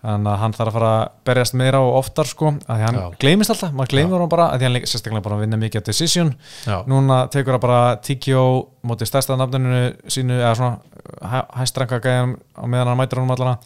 þannig 0.00 0.30
að 0.32 0.38
hann 0.40 0.54
þarf 0.56 0.68
að 0.70 0.76
fara 0.76 0.90
að 0.96 1.08
berjast 1.28 1.54
meira 1.60 1.80
og 1.84 1.94
oftar 1.98 2.28
sko, 2.28 2.50
að 2.64 2.78
því 2.80 2.84
hann 2.86 2.98
Já. 3.00 3.06
gleymist 3.20 3.52
alltaf. 3.54 3.72
Maður 3.76 3.90
gleymur 3.94 4.22
hann 4.24 4.30
bara, 4.32 4.46
að 4.54 4.62
því 4.62 4.68
hann 4.68 4.86
sérstaklega 4.88 5.24
bara 5.26 5.36
að 5.38 5.42
vinna 5.44 5.58
mikið 5.60 5.82
á 5.84 5.88
decision, 5.90 6.30
já, 6.64 6.76
núna 6.88 7.18
tekur 7.32 7.56
hann 7.56 7.64
bara 7.64 7.80
TKO 8.04 8.44
mótið 8.88 9.10
stærsta 9.10 9.36
nafninu 9.40 9.82
sínu, 10.08 10.38
eða 10.40 10.54
svona 10.56 11.32
hæ- 11.34 11.50
hæstranka 11.60 12.00
gæðan 12.04 12.36
á 12.56 12.64
meðan 12.64 12.92
hann 12.92 13.00
mætir 13.02 13.20
honum 13.20 13.34
allana 13.36 13.58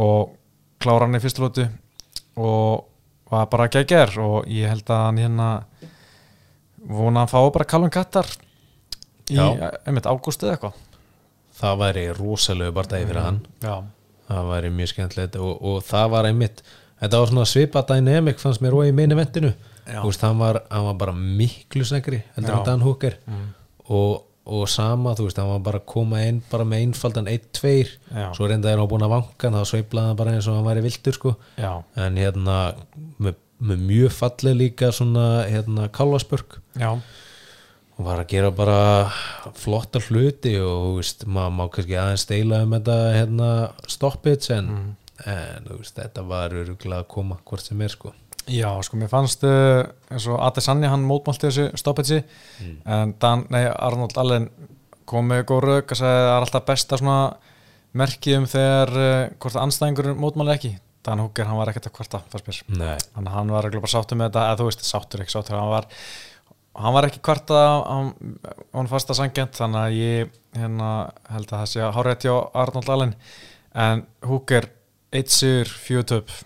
og 0.00 0.32
klára 0.80 1.04
hann 1.08 1.18
í 1.20 1.24
fyrstu 1.24 1.44
lótu 1.44 1.68
og 2.40 2.86
var 3.30 3.48
bara 3.52 3.68
geggjær 3.72 4.16
og 4.22 4.50
ég 4.50 4.70
held 4.70 4.90
að 4.90 5.04
hann 5.06 5.22
hérna 5.22 5.48
vona 6.90 7.24
að 7.26 7.32
fá 7.34 7.40
bara 7.54 7.68
Calvin 7.68 7.92
Kattar 7.94 8.28
í, 9.30 9.36
Já. 9.36 9.70
einmitt, 9.84 10.08
ágúst 10.08 10.42
eða 10.44 10.56
eitthvað. 10.56 10.78
Það 11.60 11.80
væri 11.82 12.04
rosalegu 12.16 12.74
bara 12.74 13.00
fyrir 13.00 13.20
hann. 13.20 13.42
Já, 13.60 13.74
það 14.30 14.52
væri 14.54 14.70
mjög 14.78 14.92
skemmtilegt 14.94 15.36
og, 15.40 15.58
og 15.60 15.82
það 15.86 16.14
var 16.14 16.30
einmitt 16.30 16.62
þetta 17.00 17.20
var 17.20 17.30
svona 17.32 17.48
svipa 17.48 17.82
dynamic 17.88 18.40
fannst 18.40 18.62
mér 18.64 18.76
og 18.76 18.88
í 18.88 18.94
meini 18.96 19.16
vendinu 19.18 19.52
hann, 19.90 20.40
var, 20.40 20.62
hann 20.70 20.88
var 20.90 20.98
bara 21.00 21.14
miklu 21.16 21.84
snegri 21.86 22.22
heldur 22.36 22.58
en 22.58 22.66
Dan 22.66 22.84
Hooker. 22.84 23.16
Mm. 23.26 23.46
og, 23.88 24.26
og 24.50 24.66
sama, 24.70 25.14
þú 25.18 25.28
veist, 25.28 25.38
hann 25.40 25.52
var 25.52 25.62
bara 25.68 25.80
að 25.80 25.88
koma 25.92 26.22
inn 26.26 26.40
bara 26.50 26.66
með 26.66 26.84
einfaldan 26.86 27.30
1-2 27.30 27.72
Já. 28.10 28.26
svo 28.36 28.48
reynda 28.50 28.72
er 28.72 28.80
hann 28.82 28.90
búin 28.90 29.06
að 29.06 29.14
vanka 29.14 29.52
þá 29.54 29.60
sveiflaði 29.70 30.10
hann 30.10 30.18
bara 30.18 30.34
eins 30.34 30.48
og 30.50 30.58
hann 30.58 30.66
væri 30.66 30.84
viltur 30.84 31.16
sko. 31.16 31.34
Já, 31.60 31.72
en 32.04 32.18
hérna 32.20 32.58
með, 33.22 33.38
með 33.62 33.84
mjög 33.90 34.14
fallið 34.18 34.60
líka 34.64 34.92
svona 34.96 35.26
hérna 35.46 35.88
já, 36.80 36.90
og 38.00 38.06
var 38.06 38.22
að 38.22 38.30
gera 38.32 38.50
bara 38.56 38.80
flotta 39.60 40.00
hluti 40.08 40.54
og 40.62 40.86
þú 40.86 40.94
veist, 41.00 41.26
maður 41.28 41.56
má 41.58 41.66
kannski 41.74 41.98
aðeins 42.00 42.26
deila 42.30 42.62
um 42.64 42.74
þetta 42.78 42.98
hérna 43.18 43.50
stoppits 43.92 44.50
en, 44.56 44.72
en 45.28 45.68
þú 45.68 45.78
veist, 45.82 45.98
þetta 46.00 46.24
var 46.26 46.56
öruglega 46.62 47.04
að 47.04 47.10
koma 47.12 47.38
hvort 47.44 47.66
sem 47.66 47.84
er 47.84 47.92
sko 47.92 48.14
já, 48.50 48.68
sko 48.86 48.98
mér 49.00 49.10
fannst 49.12 49.46
uh, 49.46 49.84
eins 50.10 50.26
og 50.30 50.40
Adesanya 50.44 50.90
hann 50.92 51.06
mótmálti 51.06 51.48
þessu 51.48 51.70
stoppetsi 51.80 52.20
en 52.84 53.14
Dan, 53.22 53.46
nei, 53.52 53.64
Arnold 53.70 54.18
Allen 54.20 54.50
kom 55.10 55.30
með 55.30 55.46
góð 55.50 55.64
rauk 55.66 55.94
að 55.94 56.02
það 56.02 56.20
er 56.20 56.36
alltaf 56.36 56.66
besta 56.68 56.98
svona 57.00 57.20
merki 57.98 58.36
um 58.38 58.46
þegar 58.50 58.92
uh, 58.94 59.28
hvort 59.42 59.58
anstæðingur 59.58 60.14
mótmáli 60.18 60.54
ekki. 60.54 60.72
Dan 61.06 61.22
Hooker, 61.24 61.48
hann 61.48 61.56
var 61.56 61.70
ekkert 61.72 61.88
að 61.88 61.94
kvarta 61.96 62.20
fannst 62.28 62.48
mér. 62.48 62.58
Nei, 62.76 62.96
þannig 63.14 63.30
að 63.30 63.36
hann 63.38 63.54
var 63.54 63.68
ekki 63.68 63.80
bara 63.80 63.92
sáttur 63.94 64.18
með 64.20 64.28
þetta. 64.28 64.42
Eða 64.46 64.58
þú 64.60 64.66
veist, 64.68 64.82
sáttur 64.84 65.22
ekki 65.24 65.32
sáttur. 65.32 65.56
Hann 65.56 65.70
var, 65.72 65.86
hann 66.84 66.96
var 66.96 67.08
ekki 67.08 67.22
kvarta 67.24 67.62
hann, 67.86 68.10
hann 68.76 68.90
fasta 68.90 69.16
sangjant 69.16 69.56
þannig 69.56 69.80
að 69.80 69.96
ég 69.96 70.36
hérna, 70.58 70.90
held 71.32 71.48
að 71.48 71.56
það 71.56 71.72
sé 71.72 71.82
að 71.86 71.96
hárétt 71.96 72.28
hjá 72.28 72.34
Arnold 72.62 72.92
Allen. 72.94 73.16
En 73.86 74.04
Hooker, 74.28 74.68
eitt 75.16 75.32
sigur 75.32 75.72
fjötöp 75.72 76.36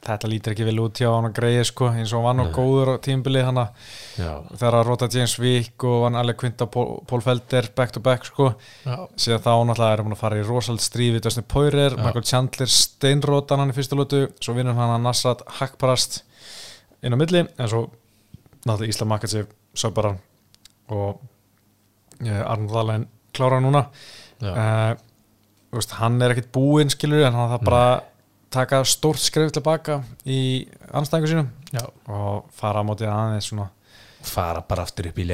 þetta 0.00 0.28
lítur 0.32 0.54
ekki 0.54 0.64
vel 0.64 0.80
út 0.80 1.00
hjá 1.00 1.08
hann 1.10 1.28
að 1.28 1.34
greiði 1.36 1.64
sko, 1.68 1.90
eins 1.92 2.12
og 2.16 2.24
hann 2.24 2.26
var 2.28 2.36
nú 2.38 2.44
góður 2.54 2.92
á 2.96 3.04
tímbili 3.04 3.42
hann 3.44 3.60
að 3.60 3.82
þegar 4.16 4.76
að 4.78 4.86
Rota 4.88 5.08
James 5.12 5.34
Wick 5.42 5.84
og 5.84 6.06
hann 6.06 6.16
alveg 6.16 6.38
Quinta 6.40 6.68
Pól, 6.72 7.22
Felder 7.24 7.68
back 7.76 7.92
to 7.92 8.00
back 8.04 8.24
sko. 8.28 8.54
Síðan 8.86 9.44
þá 9.44 9.50
náttúrulega 9.68 9.98
erum 9.98 10.08
hann 10.08 10.16
að 10.16 10.22
fara 10.22 10.40
í 10.40 10.46
rosald 10.46 10.80
strífi 10.84 11.20
Dustin 11.20 11.44
Poirier, 11.48 11.98
Michael 12.00 12.24
Chandler 12.24 12.72
steinrótan 12.72 13.60
hann 13.60 13.74
í 13.74 13.76
fyrstu 13.76 13.98
lótu, 14.00 14.22
svo 14.40 14.56
vinnur 14.56 14.78
hann 14.78 14.96
að 14.96 15.04
Nassad 15.04 15.44
Hackparast 15.60 16.22
inn 17.04 17.16
á 17.16 17.20
milli 17.20 17.44
en 17.44 17.68
svo 17.68 17.86
náttúrulega 18.64 18.94
Ísla 18.94 19.08
Makachev 19.08 19.52
söpar 19.76 20.10
hann 20.10 20.20
og 20.90 21.20
eh, 22.24 22.40
Arnold 22.40 22.76
Allen 22.80 23.08
klára 23.36 23.60
núna. 23.62 23.84
Uh, 24.40 24.96
veist, 25.74 25.92
hann 26.00 26.16
er 26.24 26.32
ekkit 26.32 26.48
búinn 26.54 26.90
skilur 26.90 27.26
en 27.28 27.36
hann 27.36 27.52
það 27.52 27.66
bara 27.68 27.84
taka 28.50 28.80
stórt 28.88 29.22
skref 29.22 29.52
tilbaka 29.54 30.00
í 30.26 30.40
anstæðingu 30.92 31.30
sínum 31.30 31.50
já. 31.72 31.84
og 32.10 32.48
fara 32.56 32.82
á 32.82 32.84
mótið 32.86 33.12
aðeins 33.12 33.50
svona 33.52 33.68
fara 34.26 34.60
bara 34.66 34.82
aftur 34.88 35.08
upp 35.10 35.18
í 35.22 35.26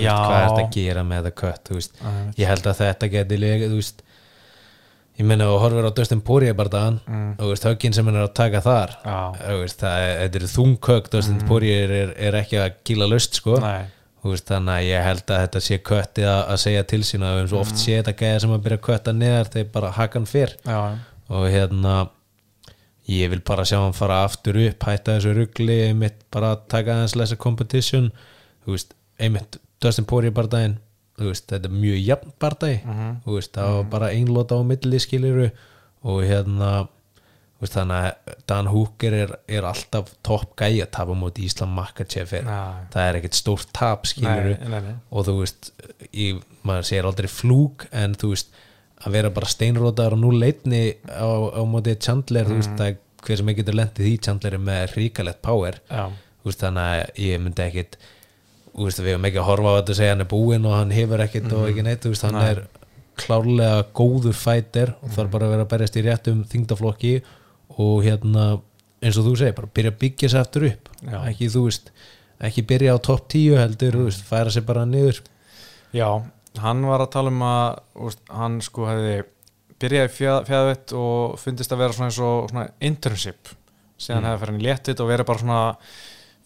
veist, 0.00 0.24
hvað 0.24 0.38
er 0.40 0.48
þetta 0.48 0.64
að 0.66 0.74
gera 0.78 1.04
með 1.04 1.22
þetta 1.28 1.38
kött 1.40 1.68
þú 1.70 1.78
veist, 1.78 2.00
Einmitt. 2.02 2.38
ég 2.40 2.50
held 2.50 2.66
að 2.72 2.80
þetta 2.82 3.10
geti 3.14 3.38
veist 3.78 4.02
ég 5.14 5.26
meina 5.30 5.46
og 5.46 5.60
horfir 5.62 5.86
á 5.86 5.92
Dustin 5.94 6.20
Poirier 6.26 6.54
bara 6.58 6.68
dagann 6.72 7.00
Mm. 7.06 7.32
og 7.38 7.44
þú 7.44 7.50
veist, 7.52 7.66
högginn 7.68 7.94
sem 7.94 8.06
hann 8.06 8.16
er 8.18 8.26
að 8.26 8.34
taka 8.34 8.60
þar 8.64 8.94
Já. 9.04 9.18
þú 9.38 9.58
veist, 9.60 9.78
það 9.84 9.98
er, 10.08 10.14
þetta 10.28 10.40
er 10.40 10.48
þunghögg 10.56 11.10
Dustin 11.12 11.44
Poirier 11.48 11.90
er, 12.00 12.14
er 12.18 12.38
ekki 12.40 12.58
að 12.58 12.72
kýla 12.84 13.06
löst 13.12 13.38
sko. 13.38 13.60
Nei. 13.62 13.84
Þú 14.24 14.32
veist, 14.32 14.46
þannig 14.48 14.74
að 14.74 14.86
ég 14.88 15.02
held 15.04 15.30
að 15.30 15.40
þetta 15.44 15.60
sé 15.60 15.78
kötti 15.84 16.22
að, 16.24 16.40
að 16.50 16.58
segja 16.64 16.82
til 16.88 17.00
sín 17.04 17.22
að 17.22 17.34
við 17.34 17.40
höfum 17.44 17.50
svo 17.52 17.60
oft 17.60 17.76
sé 17.78 17.98
þetta 18.00 18.14
gæja 18.24 18.40
sem 18.40 18.54
að 18.56 18.62
byrja 18.64 18.78
að 18.80 18.84
kötta 18.88 19.12
neðar 19.12 19.50
þegar 19.52 19.70
bara 19.76 19.90
hakan 19.98 20.26
fyrr 20.26 20.54
Já, 20.64 20.80
og 21.28 21.44
hérna 21.52 21.94
ég 23.10 23.28
vil 23.32 23.42
bara 23.44 23.64
sjá 23.68 23.78
hann 23.82 23.92
fara 23.96 24.22
aftur 24.24 24.56
upp 24.62 24.86
hætta 24.88 25.18
þessu 25.18 25.34
rugli, 25.36 25.80
einmitt 25.90 26.22
bara 26.32 26.54
taka 26.56 26.94
aðeins 26.94 27.16
lesa 27.20 27.36
competition. 27.36 28.10
Veist, 28.66 28.94
einmitt 29.20 29.58
Dustin 29.82 30.06
Poirier 30.08 30.32
bardaginn 30.32 30.78
þú 31.18 31.28
veist, 31.30 31.44
þetta 31.52 31.68
er 31.68 31.74
mjög 31.78 31.98
jafn 32.08 32.32
bardagi 32.40 32.78
þú 33.26 33.34
veist, 33.36 33.52
það 33.54 33.74
var 33.76 33.84
bara 33.92 34.08
einlóta 34.16 34.56
á 34.58 34.60
milli 34.66 34.98
skiliru 35.02 35.50
og 36.04 36.22
hérna 36.26 36.70
veist, 37.60 37.76
þannig 37.76 38.08
að 38.08 38.38
Dan 38.50 38.70
Hooker 38.72 39.14
er, 39.20 39.34
er 39.46 39.68
alltaf 39.68 40.10
topp 40.26 40.56
gæi 40.58 40.80
að 40.82 40.90
tapa 40.96 41.14
múti 41.18 41.44
Íslam 41.46 41.76
Makachev 41.76 42.32
Já. 42.40 42.58
það 42.90 43.04
er 43.10 43.20
ekkert 43.20 43.38
stórt 43.38 43.70
tap 43.76 44.08
skiliru 44.10 44.56
Nei, 44.56 44.68
nei, 44.72 44.80
nei. 44.88 44.96
og 45.12 45.28
þú 45.28 45.36
veist 45.44 45.70
ég, 46.10 46.40
maður 46.66 46.88
segir 46.90 47.10
aldrei 47.12 47.30
flúk 47.30 47.86
en 47.92 48.16
þú 48.18 48.32
veist 48.34 48.56
að 49.04 49.12
vera 49.12 49.30
bara 49.30 49.46
steinrótaður 49.46 50.12
og 50.16 50.18
nú 50.24 50.30
leitni 50.32 50.94
á, 51.08 51.28
á 51.28 51.60
móti 51.68 51.94
Chandler 52.00 52.44
þú 52.48 52.56
veist 52.60 52.70
Mm. 52.74 52.80
er 52.86 52.96
hver 53.24 53.36
sem 53.40 53.48
ekki 53.48 53.62
getur 53.62 53.74
lendið 53.78 54.04
því 54.06 54.14
Chandler 54.24 54.54
er 54.54 54.58
með 54.58 54.94
ríkalett 54.96 55.40
power 55.42 55.78
Já. 55.90 56.08
þú 56.42 56.44
veist 56.50 56.60
þannig 56.60 56.84
að 56.84 57.20
ég 57.24 57.40
myndi 57.40 57.62
ekkit 57.68 57.96
þú 58.74 58.84
veist 58.88 58.98
við 59.00 59.12
hefum 59.14 59.24
ekki 59.28 59.38
að 59.40 59.48
horfa 59.48 59.68
á 59.70 59.76
þetta 59.80 59.90
og 59.94 59.96
segja 60.00 60.10
hann 60.14 60.20
er 60.24 60.30
búinn 60.32 60.66
og 60.66 60.74
hann 60.78 60.90
hefur 60.90 61.20
ekkit 61.24 61.52
og 61.52 61.68
ekki 61.70 61.82
neitt 61.86 62.00
þú 62.04 62.08
veist 62.14 62.22
hann 62.26 62.34
Mhm. 62.34 62.42
Nei. 62.42 62.50
er 62.50 62.66
klárlega 63.16 63.84
góður 63.94 64.34
fætir 64.34 64.94
og 65.02 65.10
þarf 65.14 65.30
bara 65.30 65.46
að 65.46 65.50
vera 65.54 65.64
að 65.64 65.68
berjast 65.70 65.96
í 65.96 66.02
réttum 66.02 66.44
þingdaflokki 66.50 67.22
og 67.78 68.02
hérna 68.04 68.60
eins 69.04 69.18
og 69.20 69.24
þú 69.28 69.36
segir, 69.38 69.54
bara 69.54 69.68
byrja 69.74 69.90
að 69.92 69.98
byggja 70.00 70.28
sér 70.32 70.40
aftur 70.40 70.66
upp 70.70 70.88
Já. 71.04 71.18
ekki 71.30 71.48
þú 71.52 71.62
veist 71.68 71.90
ekki 72.40 72.64
byrja 72.66 72.96
á 72.96 72.98
topp 73.00 73.28
10 73.28 73.56
heldur, 73.56 73.92
þú 73.92 74.04
veist, 74.08 74.24
færa 74.26 74.50
sér 74.50 74.66
bara 74.66 74.84
niður 74.84 75.20
Já, 75.94 76.08
hann 76.62 76.84
var 76.86 77.00
að 77.00 77.10
tala 77.10 77.28
um 77.32 77.40
að 77.42 77.78
úst, 78.06 78.20
hann 78.30 78.60
sko 78.62 78.86
hefði 78.86 79.24
byrjaði 79.80 80.10
fjæðvett 80.46 80.92
og 80.96 81.38
fundist 81.42 81.72
að 81.74 81.78
vera 81.82 81.92
svona 81.96 82.06
eins 82.10 82.18
og 82.22 82.48
svona 82.50 82.68
internship 82.80 83.48
síðan 83.98 84.22
Mm. 84.22 84.28
hefði 84.28 84.40
fyrir 84.40 84.52
hann 84.54 84.62
léttit 84.66 85.00
og 85.00 85.08
verið 85.10 85.26
bara 85.26 85.38
svona 85.38 85.76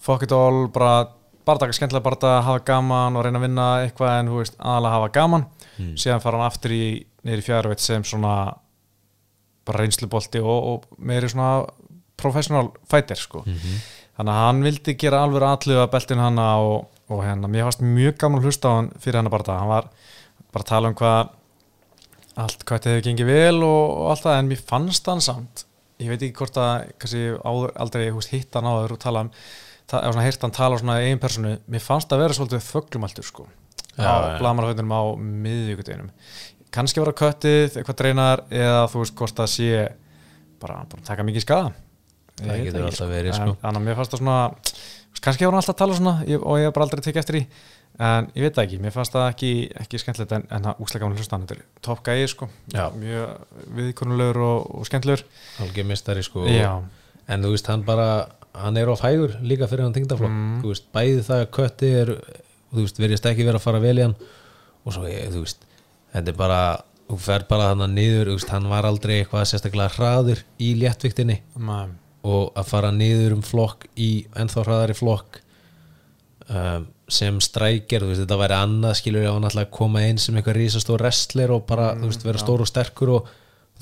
fuck 0.01 0.23
it 0.23 0.33
all, 0.33 0.69
bara 0.69 1.09
bara 1.49 1.59
taka 1.59 1.73
skemmtilega, 1.73 2.03
bara 2.05 2.17
að 2.39 2.43
hafa 2.45 2.65
gaman 2.65 3.17
og 3.17 3.25
reyna 3.25 3.39
að 3.39 3.43
vinna 3.47 3.67
eitthvað 3.87 4.19
en 4.21 4.29
þú 4.29 4.39
veist, 4.43 4.57
aðalega 4.61 4.93
hafa 4.99 5.09
gaman 5.13 5.47
Mm. 5.79 5.95
síðan 5.97 6.21
fara 6.21 6.37
hann 6.39 6.47
aftur 6.51 6.71
í 6.73 7.05
í 7.29 7.41
fjæðvett 7.45 7.79
sem 7.81 8.03
svona 8.05 8.55
bara 9.67 9.79
reynslubolti 9.85 10.41
og, 10.41 10.65
og 10.65 10.85
meiri 10.99 11.29
svona 11.29 11.67
professional 12.17 12.71
fighter 12.89 13.17
sko 13.17 13.43
Mhm. 13.47 13.81
þannig 14.19 14.33
að 14.33 14.45
hann 14.47 14.63
vildi 14.63 14.95
gera 14.99 15.23
alveg 15.25 15.43
aðlöfu 15.43 15.83
að 15.85 15.91
beltin 15.93 16.19
hana 16.19 16.47
og, 16.59 16.87
og 17.09 17.23
hérna, 17.25 17.49
mér 17.51 17.69
fannst 17.69 17.85
mjög 17.85 18.19
gaman 18.21 18.43
að 18.43 18.49
hlusta 18.49 18.73
á 18.73 18.77
hann 18.79 18.91
fyrir 19.01 19.21
hennar 19.21 19.33
bara 19.33 19.47
það, 19.49 19.61
hann 19.63 19.73
var 19.73 19.89
bara 20.53 20.65
að 20.65 20.71
tala 20.73 20.91
um 20.91 20.99
hvað 20.99 21.31
allt 22.39 22.65
hvað 22.65 22.77
þetta 22.79 22.93
hefur 22.93 23.07
gengið 23.09 23.31
vel 23.31 23.63
og, 23.67 23.85
og 23.95 24.11
allt 24.13 24.27
það, 24.27 24.37
en 24.43 24.51
mér 24.53 24.61
fannst 24.69 25.11
hann 25.11 25.25
samt 25.25 25.65
ég 25.99 26.13
veit 26.13 26.21
ekki 26.23 26.37
hvort 26.39 26.61
að 26.63 26.93
kannski 27.01 27.25
áður, 27.43 27.73
aldrei 27.83 28.05
húst, 28.15 28.35
hitt 28.35 28.55
hann 28.55 28.69
áður 28.69 28.95
og 28.95 29.03
tala 29.03 29.25
um 29.27 29.33
eða 29.89 30.13
svona 30.13 30.27
heyrt 30.27 30.45
hann 30.45 30.55
tala 30.55 30.77
á 30.77 30.81
svona 30.83 30.99
eigin 31.01 31.23
personu 31.23 31.55
mér 31.65 31.83
fannst 31.83 32.13
að 32.13 32.23
vera 32.23 32.37
svolítið 32.37 32.67
þöglumaltur 32.67 33.25
sko. 33.25 33.49
Á 33.99 34.05
já. 34.05 34.37
blamarhauðinum 34.39 34.93
á 34.95 35.03
miðvíkudeginum 35.17 36.11
kannski 36.71 37.01
vera 37.01 37.17
köttið, 37.17 37.79
eitthvað 37.81 37.99
dreinar 38.03 38.45
eða 38.53 38.85
þú 38.93 39.03
veist 39.03 39.17
hvort 39.19 39.41
það 39.41 39.51
sé 39.55 39.71
bara, 40.61 40.83
bara 40.85 41.07
taka 41.09 41.25
mikið 41.27 41.47
skada 41.47 41.73
Það 42.39 42.61
getur 42.69 42.85
alltaf 42.87 43.09
verið, 43.11 43.33
En- 43.33 43.39
sko. 43.41 43.55
Þannig 43.63 43.81
að 43.81 43.87
kannski 45.25 45.45
hefur 45.45 45.55
hann 45.55 45.63
alltaf 45.63 45.75
að 45.75 45.83
tala 45.83 45.99
svona 45.99 46.15
og 46.39 46.59
ég 46.61 46.69
hef 46.69 46.75
bara 46.77 46.87
aldrei 46.87 47.03
tekið 47.05 47.23
eftir 47.23 47.39
í 47.41 47.43
en 47.99 48.29
ég 48.37 48.45
veit 48.45 48.55
það 48.55 48.65
ekki, 48.65 48.79
mér 48.85 48.95
fannst 48.95 49.15
það 49.15 49.29
ekki, 49.33 49.51
ekki 49.83 50.01
skemmtilegt 50.03 50.35
en, 50.37 50.47
en 50.55 50.67
það 50.69 50.83
úslega 50.85 51.05
gaman 51.05 51.19
hlusta 51.19 51.35
hann 51.37 51.47
þetta 51.49 51.57
er 51.59 51.85
topp 51.89 52.03
gæði 52.07 52.27
sko, 52.31 52.49
Já. 52.75 52.85
mjög 52.95 53.63
viðkonulegur 53.79 54.41
og, 54.47 54.67
og 54.79 54.89
skemmtilegur. 54.89 55.25
Algjör 55.65 55.89
mistari 55.89 56.27
sko 56.27 56.45
Já, 56.47 56.73
en 57.27 57.47
þú 57.47 57.55
veist 57.57 57.71
hann 57.73 57.87
bara 57.89 58.09
hann 58.59 58.79
er 58.79 58.91
of 58.93 59.03
hægur 59.03 59.35
líka 59.43 59.69
fyrir 59.71 59.87
hann 59.87 59.97
tengdaflokk. 59.97 60.35
Mm. 60.35 60.61
þú 60.63 60.73
veist 60.75 60.91
bæði 60.95 61.25
það 61.27 61.43
að 61.45 61.51
kötti 61.59 61.93
er 62.03 62.15
þú 62.71 62.85
veist 62.85 63.03
verðist 63.03 63.31
ekki 63.33 63.49
vera 63.49 63.59
að 63.61 63.67
fara 63.67 63.83
vel 63.83 63.97
í 63.99 64.05
hann 64.07 64.19
og 64.85 64.95
svo 64.95 65.09
ég, 65.11 65.31
þú 65.35 65.43
veist 65.43 65.67
þetta 66.15 66.35
er 66.35 66.39
bara 66.39 66.61
þú 67.09 67.19
fer 67.25 67.47
bara 67.49 67.71
þannig 67.73 67.95
niður 67.97 68.31
þú 68.31 68.37
veist, 68.39 68.53
hann 68.55 68.69
var 68.71 68.89
aldrei 68.89 69.15
eitthvað 69.21 69.49
sérstaklega 69.49 69.95
hraður 69.97 70.45
í 70.61 70.75
léttviktinni. 70.79 71.41
Maður 71.57 71.97
og 72.29 72.59
að 72.59 72.71
fara 72.71 72.93
niður 72.95 73.39
um 73.39 73.43
flokk 73.47 73.89
í 73.97 74.11
ennþá 74.39 74.65
hraðari 74.67 74.97
flokk 74.99 75.41
um, 76.49 76.89
sem 77.09 77.41
strækir 77.41 78.05
veist, 78.05 78.23
þetta 78.23 78.41
væri 78.41 78.57
annað 78.59 78.99
skilur 79.01 79.25
ef 79.25 79.35
hann 79.35 79.49
alltaf 79.49 79.65
að 79.65 79.77
koma 79.79 80.05
inn 80.05 80.21
sem 80.21 80.37
eitthvað 80.37 80.59
risastór 80.61 81.05
wrestler 81.05 81.55
og 81.55 81.65
bara 81.69 81.95
þú 81.97 82.11
veist, 82.11 82.27
vera 82.29 82.43
stór 82.43 82.65
og 82.65 82.69
sterkur 82.69 83.15
og 83.17 83.33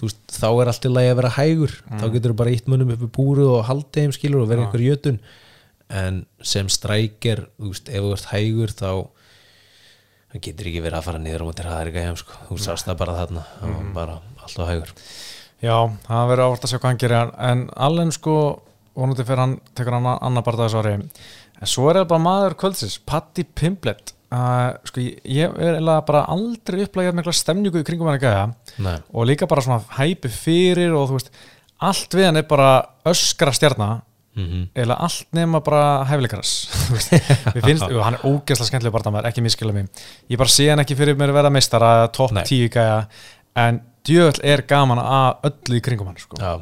veist, 0.03 0.23
þá 0.31 0.49
er 0.53 0.71
allt 0.71 0.87
í 0.87 0.93
lagi 0.93 1.11
að 1.11 1.19
vera 1.23 1.35
hægur. 1.39 1.75
Þá 1.91 2.07
getur 2.15 2.33
þú 2.33 2.39
bara 2.43 2.55
ítt 2.55 2.71
munum 2.71 2.95
upp 2.95 3.03
í 3.03 3.11
búru 3.19 3.49
og 3.57 3.67
haldið 3.67 4.07
þeim 4.07 4.15
skilur 4.15 4.45
og 4.45 4.51
vera 4.53 4.67
einhver 4.67 4.85
jötun. 4.85 5.19
En 5.91 6.23
sem 6.47 6.71
strækir 6.71 7.47
ef 7.59 7.83
þú 7.89 8.13
ert 8.15 8.31
hægur 8.31 8.75
þá 8.77 8.91
getur 10.43 10.69
ekki 10.69 10.83
verið 10.85 10.99
að 10.99 11.07
fara 11.07 11.23
niður 11.23 11.45
á 11.45 11.49
móti 11.49 11.65
hraðari 11.65 11.95
gæjum 11.95 12.19
sko, 12.21 12.39
þú 12.51 12.59
sást 12.61 12.89
það 12.89 13.01
bara 13.03 13.17
þarna 13.21 13.45
var 13.63 13.89
bara 13.97 14.17
alltaf 14.45 14.71
hægur 14.71 14.93
Já, 15.65 15.77
það 16.07 16.29
verður 16.33 16.45
ávart 16.47 16.67
að 16.67 16.73
sjá 16.73 16.79
hvað 16.79 16.91
hann 16.91 17.01
gerir 17.01 17.33
en 17.51 17.65
allen 17.89 18.13
sko, 18.13 18.37
vonandi 18.97 19.25
fyrir 19.25 19.43
hann 19.45 19.57
tekur 19.77 19.97
hann 19.97 20.11
annar 20.17 20.61
ári. 20.83 20.99
En 21.57 21.71
svo 21.71 21.89
er 21.89 22.03
það 22.03 22.11
bara 22.11 22.27
maður 22.27 22.59
kvöldsins 22.61 22.99
Patti 23.09 23.47
Pimblet 23.49 24.13
uh, 24.35 24.75
sko, 24.87 25.03
ég, 25.03 25.55
er 25.57 25.79
bara 26.07 26.25
aldrei 26.33 26.85
upplægjað 26.87 27.17
mikla 27.19 27.35
stemningu 27.37 27.83
í 27.83 27.87
kringum 27.87 28.11
hann 28.11 28.21
að 28.21 28.55
Nei. 28.83 28.99
og 29.13 29.29
líka 29.29 29.49
bara 29.49 29.65
svona 29.65 29.81
hæpi 29.99 30.31
fyrir 30.33 30.95
og 30.97 31.11
þú 31.11 31.19
veist, 31.19 31.33
allt 31.87 32.17
við 32.17 32.29
hann 32.31 32.41
er 32.43 32.49
bara 32.49 32.71
öskra 33.09 33.55
stjarnar 33.57 34.03
mm 34.37 34.67
eða 34.77 34.99
allt 35.01 35.33
nema 35.33 35.63
bara 35.65 36.05
hæfleikaras 36.11 36.51
við 37.55 37.63
finnst, 37.65 37.87
jú, 37.93 38.03
hann 38.05 38.19
er 38.19 38.27
ógeðslega 38.29 38.69
skemmtileg 38.69 38.93
bara 38.93 39.23
ekki 39.31 39.45
miskila 39.45 39.73
mig, 39.73 39.89
ég 40.29 40.37
bara 40.39 40.53
sé 40.53 40.69
hann 40.71 40.83
ekki 40.83 40.99
fyrir 40.99 41.17
mér 41.17 41.33
að 41.33 41.39
verða 41.41 41.55
meistara, 41.55 41.93
topp. 42.13 42.37
10 42.45 42.69
gæja. 42.75 42.99
En 43.57 43.81
djöðl 44.07 44.43
er 44.47 44.63
gaman 44.69 45.01
að 45.03 45.49
öllu 45.51 45.79
í 45.79 45.85
kringum 45.85 46.11
hann 46.11 46.21
sko. 46.21 46.39
Já, 46.41 46.61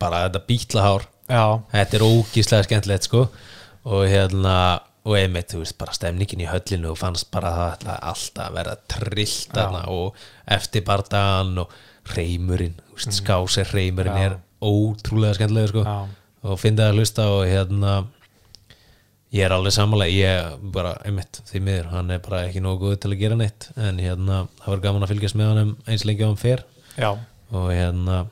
bara 0.00 0.24
þetta 0.26 0.44
bítlahár. 0.48 1.06
Já, 1.28 1.44
Þetta 1.74 1.98
er 1.98 2.04
ógíslega 2.06 2.64
skemmtilegt 2.68 3.08
sko. 3.08 3.26
Og 3.88 4.04
hérna 4.08 4.54
og 5.08 5.14
einmitt, 5.16 5.52
þú 5.52 5.62
veist, 5.62 5.76
bara 5.80 5.94
stemningin 5.96 6.42
í 6.44 6.48
höllinu 6.50 6.90
og 6.92 6.98
fannst 7.00 7.30
bara 7.32 7.52
það 7.54 7.70
ætlaði 7.76 8.00
alltaf 8.10 8.44
að 8.48 8.56
vera 8.58 8.74
trillt 8.92 9.54
þarna 9.54 9.82
og 9.94 10.18
eftir 10.58 10.84
bardagan 10.84 11.62
og 11.62 11.72
reymurinn, 12.12 12.74
veist, 12.92 13.14
skásir 13.16 13.70
reymurinn 13.72 14.18
er 14.20 14.36
ótrúlega 14.64 15.38
skemmtilega 15.38 15.70
sko. 15.72 15.84
Og 16.48 16.60
fyndið 16.60 16.84
að 16.90 16.98
hlusta 16.98 17.28
og 17.32 17.44
hérna 17.48 17.94
ég 19.34 19.44
er 19.44 19.54
alveg 19.54 19.74
samanlega, 19.74 20.14
ég 20.14 20.66
bara 20.74 20.94
einmitt, 21.06 21.40
því 21.50 21.62
miður, 21.66 21.88
hann 21.92 22.12
er 22.14 22.22
bara 22.24 22.44
ekki 22.46 22.62
nógu 22.64 22.86
góð 22.86 23.00
til 23.02 23.12
að 23.12 23.22
gera 23.22 23.38
neitt, 23.38 23.68
en 23.76 24.00
hérna 24.00 24.42
það 24.62 24.72
var 24.72 24.84
gaman 24.86 25.06
að 25.06 25.12
fylgjast 25.12 25.38
með 25.38 25.50
honum 25.52 25.74
eins 25.86 26.06
lengi 26.08 26.24
á 26.24 26.28
hann 26.30 26.40
fer. 26.40 26.64
Já, 26.96 27.10
og 27.52 27.68
hérna 27.72 28.22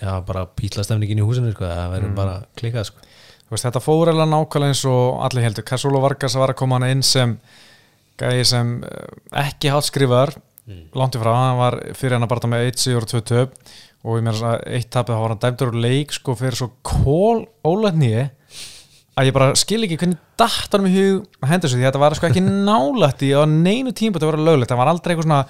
já, 0.00 0.10
bara 0.26 0.46
pítla 0.58 0.84
stemningin 0.86 1.22
í 1.22 1.26
húsinu 1.26 1.54
sko, 1.54 1.68
það 1.70 1.94
verður 1.94 2.16
bara 2.18 2.40
klikkað 2.58 2.90
sko. 2.90 3.06
Veist, 3.46 3.62
þetta 3.68 3.84
fór 3.84 4.10
eða 4.10 4.26
nákvæmlega 4.26 4.74
eins 4.74 4.82
og 4.90 5.22
allir 5.22 5.46
heldur 5.46 5.66
Kassólo 5.66 6.02
Vargas 6.02 6.34
var 6.34 6.50
að 6.50 6.58
koma 6.58 6.80
hann 6.80 6.96
inn 6.96 7.06
sem 7.06 7.36
gæði 8.18 8.46
sem 8.50 8.72
eh, 8.82 9.16
ekki 9.44 9.70
hátt 9.70 9.86
skrifaðar 9.86 10.34
langt 10.96 11.14
í 11.14 11.20
frá, 11.22 11.30
hann 11.30 11.60
var 11.60 11.76
fyrir 11.94 12.16
hann 12.16 12.26
að 12.26 12.32
barða 12.32 12.50
með 12.50 12.70
1 12.72 12.82
sigur 12.82 13.06
og 13.06 13.12
2 13.12 13.22
töp. 13.30 13.52
Og 14.06 14.18
ég 14.18 14.26
meira 14.26 14.52
að 14.54 14.64
eitt 14.76 14.90
tapið 14.94 15.16
þá 15.16 15.22
var 15.22 15.32
hann 15.32 15.42
dæmdur 15.42 15.70
úr 15.72 15.78
leik 15.82 16.14
sko 16.14 16.34
fyrir 16.38 16.58
svo 16.58 16.68
kól 16.86 17.46
ólætnýi 17.66 18.26
að 19.16 19.30
ég 19.30 19.36
bara 19.36 19.54
skil 19.56 19.80
ekki 19.86 19.96
hvernig 20.00 20.18
datt 20.36 20.74
hann 20.76 20.88
í 20.88 20.92
hug 20.92 21.22
að 21.40 21.48
henda 21.52 21.64
þessu 21.66 21.78
því 21.78 21.84
að 21.84 21.88
þetta 21.88 22.02
var 22.02 22.16
sko 22.18 22.28
ekki 22.28 22.44
nálætt 22.68 23.24
í 23.24 23.30
á 23.32 23.42
neinu 23.48 23.94
tímput 23.96 24.24
að 24.24 24.32
vera 24.32 24.46
löglegt, 24.50 24.74
hann 24.74 24.82
var 24.82 24.92
aldrei 24.92 25.14
eitthvað 25.14 25.28
svona 25.28 25.40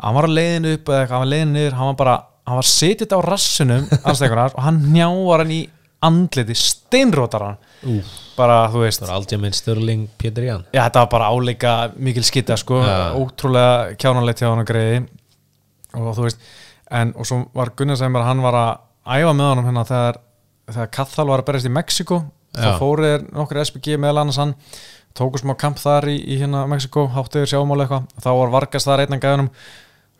hann 0.00 0.16
var 0.16 0.28
að 0.28 0.36
leiðinu 0.38 0.72
upp 0.76 0.88
eða 0.88 1.02
eitthvað, 1.02 1.16
hann 1.16 1.24
var 1.26 1.32
leiðinu 1.34 1.56
niður 1.58 1.76
hann 1.80 1.90
var 1.90 1.98
bara, 2.00 2.16
hann 2.48 2.60
var 2.62 2.70
sitjit 2.70 3.12
á 3.12 3.18
rassunum 3.26 3.84
og 4.56 4.64
hann 4.64 4.80
njávar 4.94 5.44
hann 5.44 5.54
í 5.58 5.60
andliti, 6.00 6.56
steinrótar 6.56 7.44
hann 7.44 7.58
Úf. 7.90 8.08
bara, 8.36 8.62
þú 8.72 8.84
veist. 8.84 9.02
Það 9.02 9.10
var 9.10 9.18
Aljamain 9.18 9.56
Störling 9.56 10.06
Pétur 10.20 10.46
Ján 10.46 10.64
Já, 10.72 10.82
þetta 10.86 11.02
var 11.04 11.10
bara 11.12 11.30
áleika 11.34 11.74
mikil 11.96 12.24
skitta 12.24 12.56
sko, 12.60 12.80
Já. 12.84 13.12
ótrúlega 13.20 13.96
kjánalegt 14.00 14.40
hjá 14.40 14.48
hann 14.48 14.62
að 14.64 14.70
greiði. 14.72 15.02
Og 16.00 16.10
þú 16.16 16.26
veist, 16.26 16.50
en 17.00 17.12
og 17.16 17.28
svo 17.28 17.42
var 17.56 17.72
Gunnar 17.76 18.00
sem 18.00 18.16
bara 18.16 18.30
hann 18.30 18.42
var 18.44 18.56
að 18.56 18.72
æfa 19.20 19.34
með 19.36 19.50
honum 19.52 19.68
hérna 19.68 19.86
þegar, 19.88 20.20
þegar 20.70 20.92
Kathal 20.96 21.28
var 21.28 21.42
að 21.42 21.50
berjast 21.50 21.68
í 21.70 21.74
Mexiko 21.76 22.20
þá 22.56 22.66
Já. 22.66 22.78
fóruð 22.80 23.26
nokkur 23.34 23.60
SPG 23.64 23.98
meðal 24.00 24.22
annars 24.24 24.40
hann 24.40 24.54
tóku 25.16 25.40
smá 25.40 25.54
kamp 25.58 25.78
þar 25.80 26.08
í, 26.12 26.16
í 26.22 26.38
hérna 26.40 26.64
Mexiko, 26.70 27.06
háttuður 27.14 27.50
sjámála 27.50 27.86
eitthvað. 27.86 28.06
Þá 28.22 28.30
var 28.40 28.54
Vargas 28.54 28.86
þar 28.86 29.04
einnan 29.04 29.22
gæðunum 29.22 29.50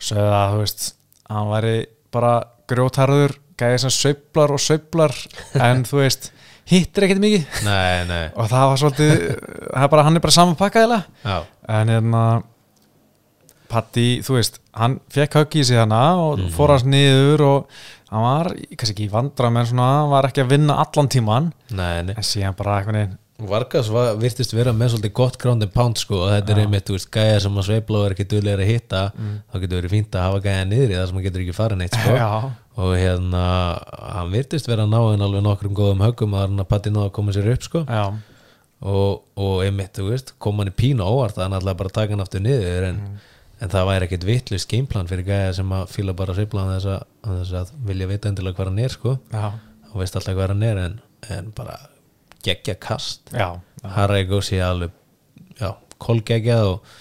sögðu 0.01 0.35
að, 0.35 0.53
þú 0.53 0.61
veist, 0.63 0.85
hann 1.31 1.49
væri 1.51 1.75
bara 2.11 2.35
grjótarður, 2.71 3.35
gæði 3.61 3.81
sem 3.85 3.93
sveiflar 3.95 4.55
og 4.55 4.63
sveiflar 4.63 5.15
en 5.67 5.83
þú 5.87 6.01
veist, 6.01 6.31
hittir 6.71 7.07
ekkert 7.07 7.23
mikið. 7.23 7.59
Nei, 7.67 8.07
nei. 8.09 8.23
Og 8.35 8.51
það 8.51 8.67
var 8.71 8.81
svolítið 8.83 9.13
það 9.17 9.85
er 9.85 9.91
bara, 9.95 10.07
hann 10.07 10.19
er 10.19 10.25
bara 10.25 10.37
saman 10.37 10.59
pakkaðilega 10.59 11.27
Já, 11.27 11.37
en 11.79 11.93
hérna 11.95 12.23
Patti, 13.71 14.19
þú 14.25 14.35
veist, 14.35 14.57
hann 14.75 14.97
fekk 15.13 15.37
höggi 15.39 15.61
í 15.61 15.67
sig 15.69 15.79
hana 15.79 16.01
og 16.19 16.41
fór 16.51 16.73
hans 16.73 16.83
niður 16.83 17.43
og 17.47 17.83
hann 18.11 18.25
var, 18.27 18.51
kannski 18.75 18.95
ekki 18.95 19.07
í 19.07 19.11
vandra 19.13 19.49
menn 19.53 19.67
svona, 19.69 19.89
hann 20.01 20.13
var 20.13 20.29
ekki 20.29 20.43
að 20.43 20.53
vinna 20.55 20.77
allan 20.83 21.11
tíman 21.11 21.51
nei, 21.71 22.01
nei. 22.07 22.15
En 22.17 22.27
síðan 22.27 22.57
bara 22.59 22.79
einhvern 22.79 23.01
veginn 23.01 23.19
Vargas 23.41 23.87
var, 23.89 24.11
virtist 24.21 24.53
vera 24.53 24.69
með 24.75 24.91
svolítið 24.93 25.13
gott 25.17 25.37
ground 25.41 25.65
and 25.65 25.71
pound 25.73 25.97
sko. 25.97 26.19
Og 26.27 26.29
þetta 26.29 26.53
er 26.53 26.59
einmitt, 26.61 26.83
þú 26.85 26.93
veist, 26.93 27.07
gæja 27.09 27.39
sem 27.41 27.55
að 27.57 27.67
sveifla 27.71 27.97
og 27.97 28.03
er 28.05 28.13
ekki 28.13 28.27
duðlega 28.29 28.61
að 28.61 28.69
hitta 28.69 28.99
þá 29.15 29.55
getur 29.63 29.79
verið 29.79 29.93
fínt 29.95 30.17
að 30.17 30.25
hafa 30.27 30.41
gæja 30.45 30.67
niður 30.69 30.91
í 30.91 30.97
það 30.97 31.07
sem 31.07 31.17
hann 31.17 31.25
getur 31.25 31.43
ekki 31.45 31.55
farið 31.57 31.79
neitt 31.79 31.97
sko. 31.97 32.17
Já. 32.19 32.29
og 32.81 32.91
hérna, 32.95 33.45
hann 34.13 34.35
virtist 34.35 34.69
vera 34.69 34.85
að 34.85 34.93
ná 34.93 34.99
en 35.15 35.25
alveg 35.25 35.45
nokkrum 35.47 35.73
góðum 35.77 36.05
höggum 36.05 36.37
að 36.37 36.45
hann 36.45 36.61
að 36.61 36.69
patti 36.69 36.93
náða 36.93 37.07
að 37.09 37.15
koma 37.17 37.35
sér 37.35 37.49
upp 37.55 37.65
sko. 37.65 37.81
Já, 37.89 38.03
og, 38.81 39.25
og 39.37 39.65
einmitt, 39.65 39.93
þú 39.97 40.07
veist, 40.11 40.33
kom 40.41 40.61
hann 40.61 40.71
í 40.71 40.77
pínu 40.77 41.05
óvart 41.05 41.37
að 41.37 41.47
hann 41.47 41.57
ætlaði 41.59 41.81
bara 41.81 41.95
taka 41.97 42.15
hann 42.15 42.23
aftur 42.23 42.45
niður 42.45 42.87
en, 42.91 43.01
en 43.61 43.69
það 43.71 43.87
væri 43.91 44.07
ekkit 44.07 44.25
vittlust 44.27 44.69
gameplan 44.71 45.09
fyrir 45.09 45.27
gæja 45.27 45.53
sem 45.59 45.73
að 45.75 45.91
fíla 45.93 46.15
bara 46.17 46.33
að 46.33 46.41
sveifla 46.41 46.65
þess 46.71 46.89
að, 46.95 47.05
að, 47.21 47.37
þess 47.41 47.55
að 47.59 47.71
vilja 47.89 48.09
vita 48.09 48.31
endilega 48.31 48.57
hvað 48.57 48.71
hann 48.71 48.81
er 48.81 48.95
sko. 48.95 49.15
Já, 49.33 49.45
og 49.91 49.95
veist 50.01 50.17
alltaf 50.17 50.37
hvað 50.37 50.53
hann 50.55 50.67
er 50.67 50.81
en, 50.81 50.99
en 51.37 51.49
bara 51.57 51.77
geggja 52.45 52.77
kast. 52.81 53.33
Harry 53.95 54.25
Gossi 54.29 54.61
alveg 54.61 54.93
já, 55.61 55.75
kolgeggjað 56.01 56.69
og, 56.71 56.93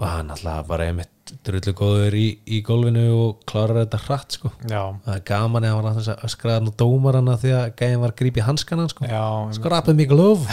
og 0.00 0.06
hann 0.10 0.32
alltaf 0.34 0.66
bara 0.70 0.88
einmitt 0.90 1.10
drullu 1.46 1.72
góður 1.78 2.16
í, 2.18 2.24
í 2.52 2.58
gólfinu 2.66 3.04
og 3.16 3.44
klárar 3.48 3.84
þetta 3.84 4.00
hratt 4.08 4.34
sko. 4.36 4.50
Já, 4.66 4.82
það 5.06 5.14
er 5.14 5.22
gaman 5.30 5.68
eða 5.68 5.76
hann 5.78 5.86
var 5.86 6.00
að 6.02 6.26
öskraða 6.26 6.64
nú 6.64 6.74
dómarana 6.80 7.38
því 7.40 7.54
að 7.60 7.68
gæðin 7.78 8.02
var 8.02 8.12
að 8.12 8.18
grípa 8.18 8.42
í 8.42 8.48
hanskana 8.48 8.88
sko. 8.90 9.06
Já, 9.08 9.22
skrapið 9.56 10.02
mikið 10.02 10.20
lof 10.20 10.50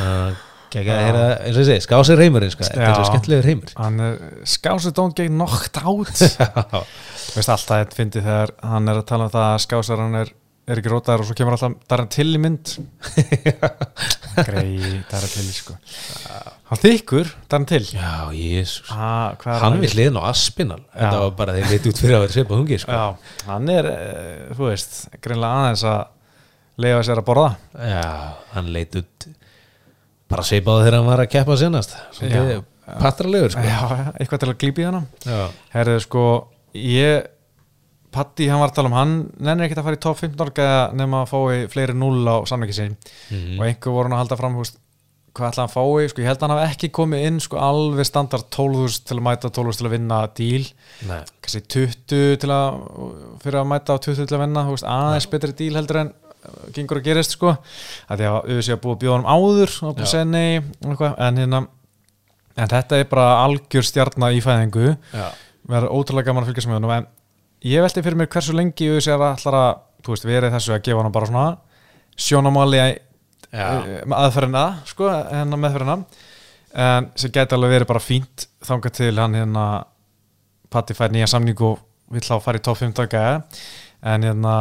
að 0.00 0.38
og 0.38 0.49
skásir 1.84 2.20
reymurinn 2.20 2.52
sko, 2.52 2.66
er 2.70 2.82
er 4.04 4.18
skásið 4.48 4.94
don't 4.96 5.16
get 5.18 5.32
knocked 5.32 5.80
out. 5.82 6.12
Veist 7.34 7.50
alltaf 7.50 7.66
þetta 7.66 7.98
fyndi 7.98 8.22
þegar 8.22 8.52
hann 8.66 8.90
er 8.90 9.00
að 9.00 9.08
tala 9.10 9.26
um 9.26 9.32
það 9.34 9.46
að 9.48 9.64
skásar 9.64 10.02
hann 10.02 10.14
er, 10.20 10.30
er 10.70 10.80
ekki 10.80 10.92
rótaður 10.92 11.24
og 11.24 11.28
svo 11.28 11.36
kemur 11.38 11.56
alltaf 11.56 11.74
Darren 11.90 12.10
Till 12.14 12.28
í 12.30 12.40
mynd. 12.42 12.76
Grei 14.50 15.02
Darren 15.10 15.34
Till 15.34 15.50
sko. 15.54 15.76
Hann 16.70 16.82
þykkur 16.84 17.34
Darren 17.50 17.68
Till. 17.70 17.82
Já, 17.90 18.30
jésus 18.36 18.94
ah, 18.94 19.34
hann 19.64 19.80
við 19.82 19.96
hliðin 19.96 20.20
á 20.22 20.30
Aspinal 20.30 20.80
þetta 20.94 21.16
var 21.24 21.36
bara 21.42 21.58
þeir 21.58 21.74
leit 21.74 21.90
út 21.90 22.04
fyrir 22.04 22.18
að 22.18 22.24
vera 22.26 22.36
svipað 22.36 22.62
hungi 22.62 22.80
sko. 22.84 23.02
hann 23.50 23.74
er, 23.74 23.90
eh, 23.90 24.48
þú 24.54 24.70
veist 24.70 24.96
greinlega 25.18 25.64
aðeins 25.64 25.84
að 25.90 26.00
leifa 26.80 27.04
sér 27.04 27.20
að 27.20 27.26
borða. 27.26 27.50
Já, 27.74 28.06
hann 28.54 28.72
leit 28.74 28.96
út 29.00 29.30
bara 30.30 30.46
svipað 30.46 30.84
þegar 30.84 30.96
hann 31.00 31.10
var 31.10 31.24
að 31.24 31.30
keppa 31.34 31.56
senast 31.60 31.96
patralegur 33.00 33.52
sko. 33.54 33.60
eitthvað 34.18 34.40
til 34.42 34.48
að 34.50 34.56
hana. 34.88 35.02
Já. 35.26 35.42
Herðu 35.74 36.00
sko, 36.06 36.24
ég 36.74 37.28
Patti, 38.10 38.48
hann 38.50 38.58
var 38.58 38.72
að 38.72 38.74
tala 38.74 38.88
um, 38.90 38.94
hann 38.98 39.10
nennir 39.38 39.68
ekkert 39.68 39.78
að 39.78 39.84
fara 39.86 39.94
í 39.94 40.00
top 40.02 40.16
15 40.18 40.40
orga 40.42 40.64
nema 40.98 41.20
að 41.22 41.28
fái 41.30 41.68
fleiri 41.70 41.94
null 41.94 42.24
á 42.26 42.42
samlingi 42.42 42.74
sín 42.74 42.96
Mhm. 43.30 43.60
og 43.60 43.66
einhver 43.68 43.92
voru 43.94 44.08
hann 44.10 44.16
að 44.16 44.22
halda 44.24 44.38
fram 44.40 44.56
húst, 44.58 44.80
hvað 45.32 45.52
ætla 45.52 45.62
hann 45.62 45.70
að 45.70 45.76
fái, 45.76 46.08
sko 46.10 46.18
ég 46.24 46.26
held 46.26 46.40
að 46.42 46.48
hann 46.48 46.56
hafi 46.58 46.74
ekki 46.74 46.90
komið 46.90 47.26
inn 47.28 47.38
sko 47.38 47.56
alveg 47.62 48.06
standard 48.10 48.48
12.000 48.50 49.04
til 49.06 49.16
að 49.16 49.22
mæta 49.28 49.50
12.000 49.54 49.78
til 49.78 49.86
að 49.86 49.94
vinna 49.94 50.18
díl 50.34 50.66
kannski 51.40 51.62
20 51.70 52.36
til 52.42 52.50
að 52.50 52.80
fyrir 53.44 53.60
að 53.62 53.70
mæta 53.70 53.94
á 53.94 53.98
20 54.02 54.26
til 54.26 54.36
að 54.36 54.42
vinna, 54.42 54.66
þú 54.66 54.74
veist, 54.74 54.90
aðeins 54.90 55.30
betri 55.30 55.52
díl 55.62 55.78
heldur 55.78 56.00
en 56.02 56.12
gengur 56.74 57.00
að 57.00 57.06
gerist 57.10 57.36
sko. 57.36 57.54
Að 58.08 58.22
því 58.22 58.28
að 58.28 58.38
auðvitað 58.38 58.80
búið 58.84 58.94
að 58.94 59.02
bjóða 59.04 59.18
hann 59.18 59.30
áður 59.30 59.76
og 59.84 59.94
búið 59.96 60.06
að 60.06 60.12
segja 60.14 60.28
nei 60.30 60.62
en 61.10 61.40
hérna 61.42 61.62
en 62.60 62.70
þetta 62.70 62.98
er 63.00 63.08
bara 63.10 63.28
algjör 63.44 63.86
stjarnar 63.86 64.36
í 64.36 64.42
fæðingu. 64.44 64.94
Já. 65.14 65.28
verður 65.70 65.94
ótrúlega 65.94 66.30
gaman 66.30 66.44
að 66.44 66.50
fylgjast 66.50 66.70
með 66.70 66.94
en 66.96 67.06
ég 67.70 67.84
velti 67.84 68.02
fyrir 68.02 68.18
mér 68.18 68.30
hversu 68.32 68.56
lengi 68.56 68.88
ég 68.88 69.04
sé 69.04 69.12
að 69.14 69.26
ætlar 69.28 69.56
að, 69.58 69.70
þú 70.04 70.14
veist, 70.14 70.26
verið 70.26 70.54
þessu 70.56 70.74
að 70.74 70.82
gefa 70.88 71.04
hann 71.04 71.14
bara 71.14 71.28
svona 71.30 71.44
sjónamáli 72.20 72.80
með 73.50 74.16
aðferðina 74.16 74.64
sko, 74.88 75.08
hennar 75.10 75.60
meðferðina. 75.60 75.96
En 76.80 77.08
sem 77.18 77.32
gæti 77.34 77.56
alveg 77.56 77.74
verið 77.74 77.90
bara 77.90 78.02
fínt 78.02 78.46
þangað 78.66 78.96
til 79.00 79.14
hann 79.18 79.34
hérna 79.34 79.64
Patti 80.70 80.94
fær 80.94 81.10
nýja 81.10 81.26
samning 81.32 81.58
og 81.66 81.80
vill 82.14 82.22
á 82.30 82.38
að 82.38 82.44
fara 82.44 82.60
í 82.60 82.62
top 82.62 82.78
15 82.78 83.08
gæða 83.10 83.32
en 84.06 84.26
hérna 84.28 84.52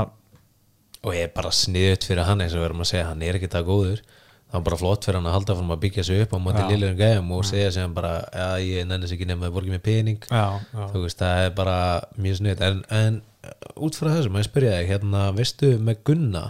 og 1.05 1.15
ég 1.15 1.27
er 1.27 1.35
bara 1.35 1.51
sniðut 1.55 2.07
fyrir 2.07 2.27
hann 2.27 2.43
eins 2.43 2.55
og 2.55 2.61
við 2.63 2.69
erum 2.69 2.83
að 2.83 2.91
segja 2.91 3.07
hann 3.07 3.23
er 3.23 3.39
ekki 3.39 3.51
það 3.51 3.69
góður 3.69 4.01
það 4.49 4.55
var 4.57 4.65
bara 4.67 4.79
flott 4.81 5.05
fyrir 5.05 5.19
hann 5.19 5.29
að 5.29 5.35
halda 5.37 5.55
fyrir 5.55 5.73
að 5.75 5.81
byggja 5.83 6.05
sig 6.07 6.21
upp 6.23 6.31
á 6.33 6.39
móti. 6.41 6.61
Mm. 6.61 6.69
liðlegum 6.73 6.99
gæðum 6.99 7.33
og 7.37 7.43
segja 7.47 7.73
sem 7.75 7.93
bara 7.95 8.13
að 8.33 8.55
ég 8.65 8.87
nennis 8.89 9.13
ekki 9.15 9.27
nefn 9.29 9.45
að 9.47 9.55
borga 9.55 9.75
mér 9.75 9.83
pening 9.85 10.25
já, 10.25 10.45
já. 10.73 10.85
þú 10.93 11.03
veist 11.05 11.21
það 11.21 11.43
er 11.45 11.51
bara 11.59 11.77
mjög 12.17 12.39
sniðut 12.41 12.63
en, 12.67 12.81
en 12.99 13.19
uh, 13.45 13.83
út 13.85 13.99
frá 13.99 14.09
þessu, 14.15 14.33
maður 14.33 14.49
spyrja 14.49 14.79
þig 14.79 14.91
hérna, 14.95 15.25
veistu 15.37 15.75
með 15.77 16.01
Gunna 16.09 16.45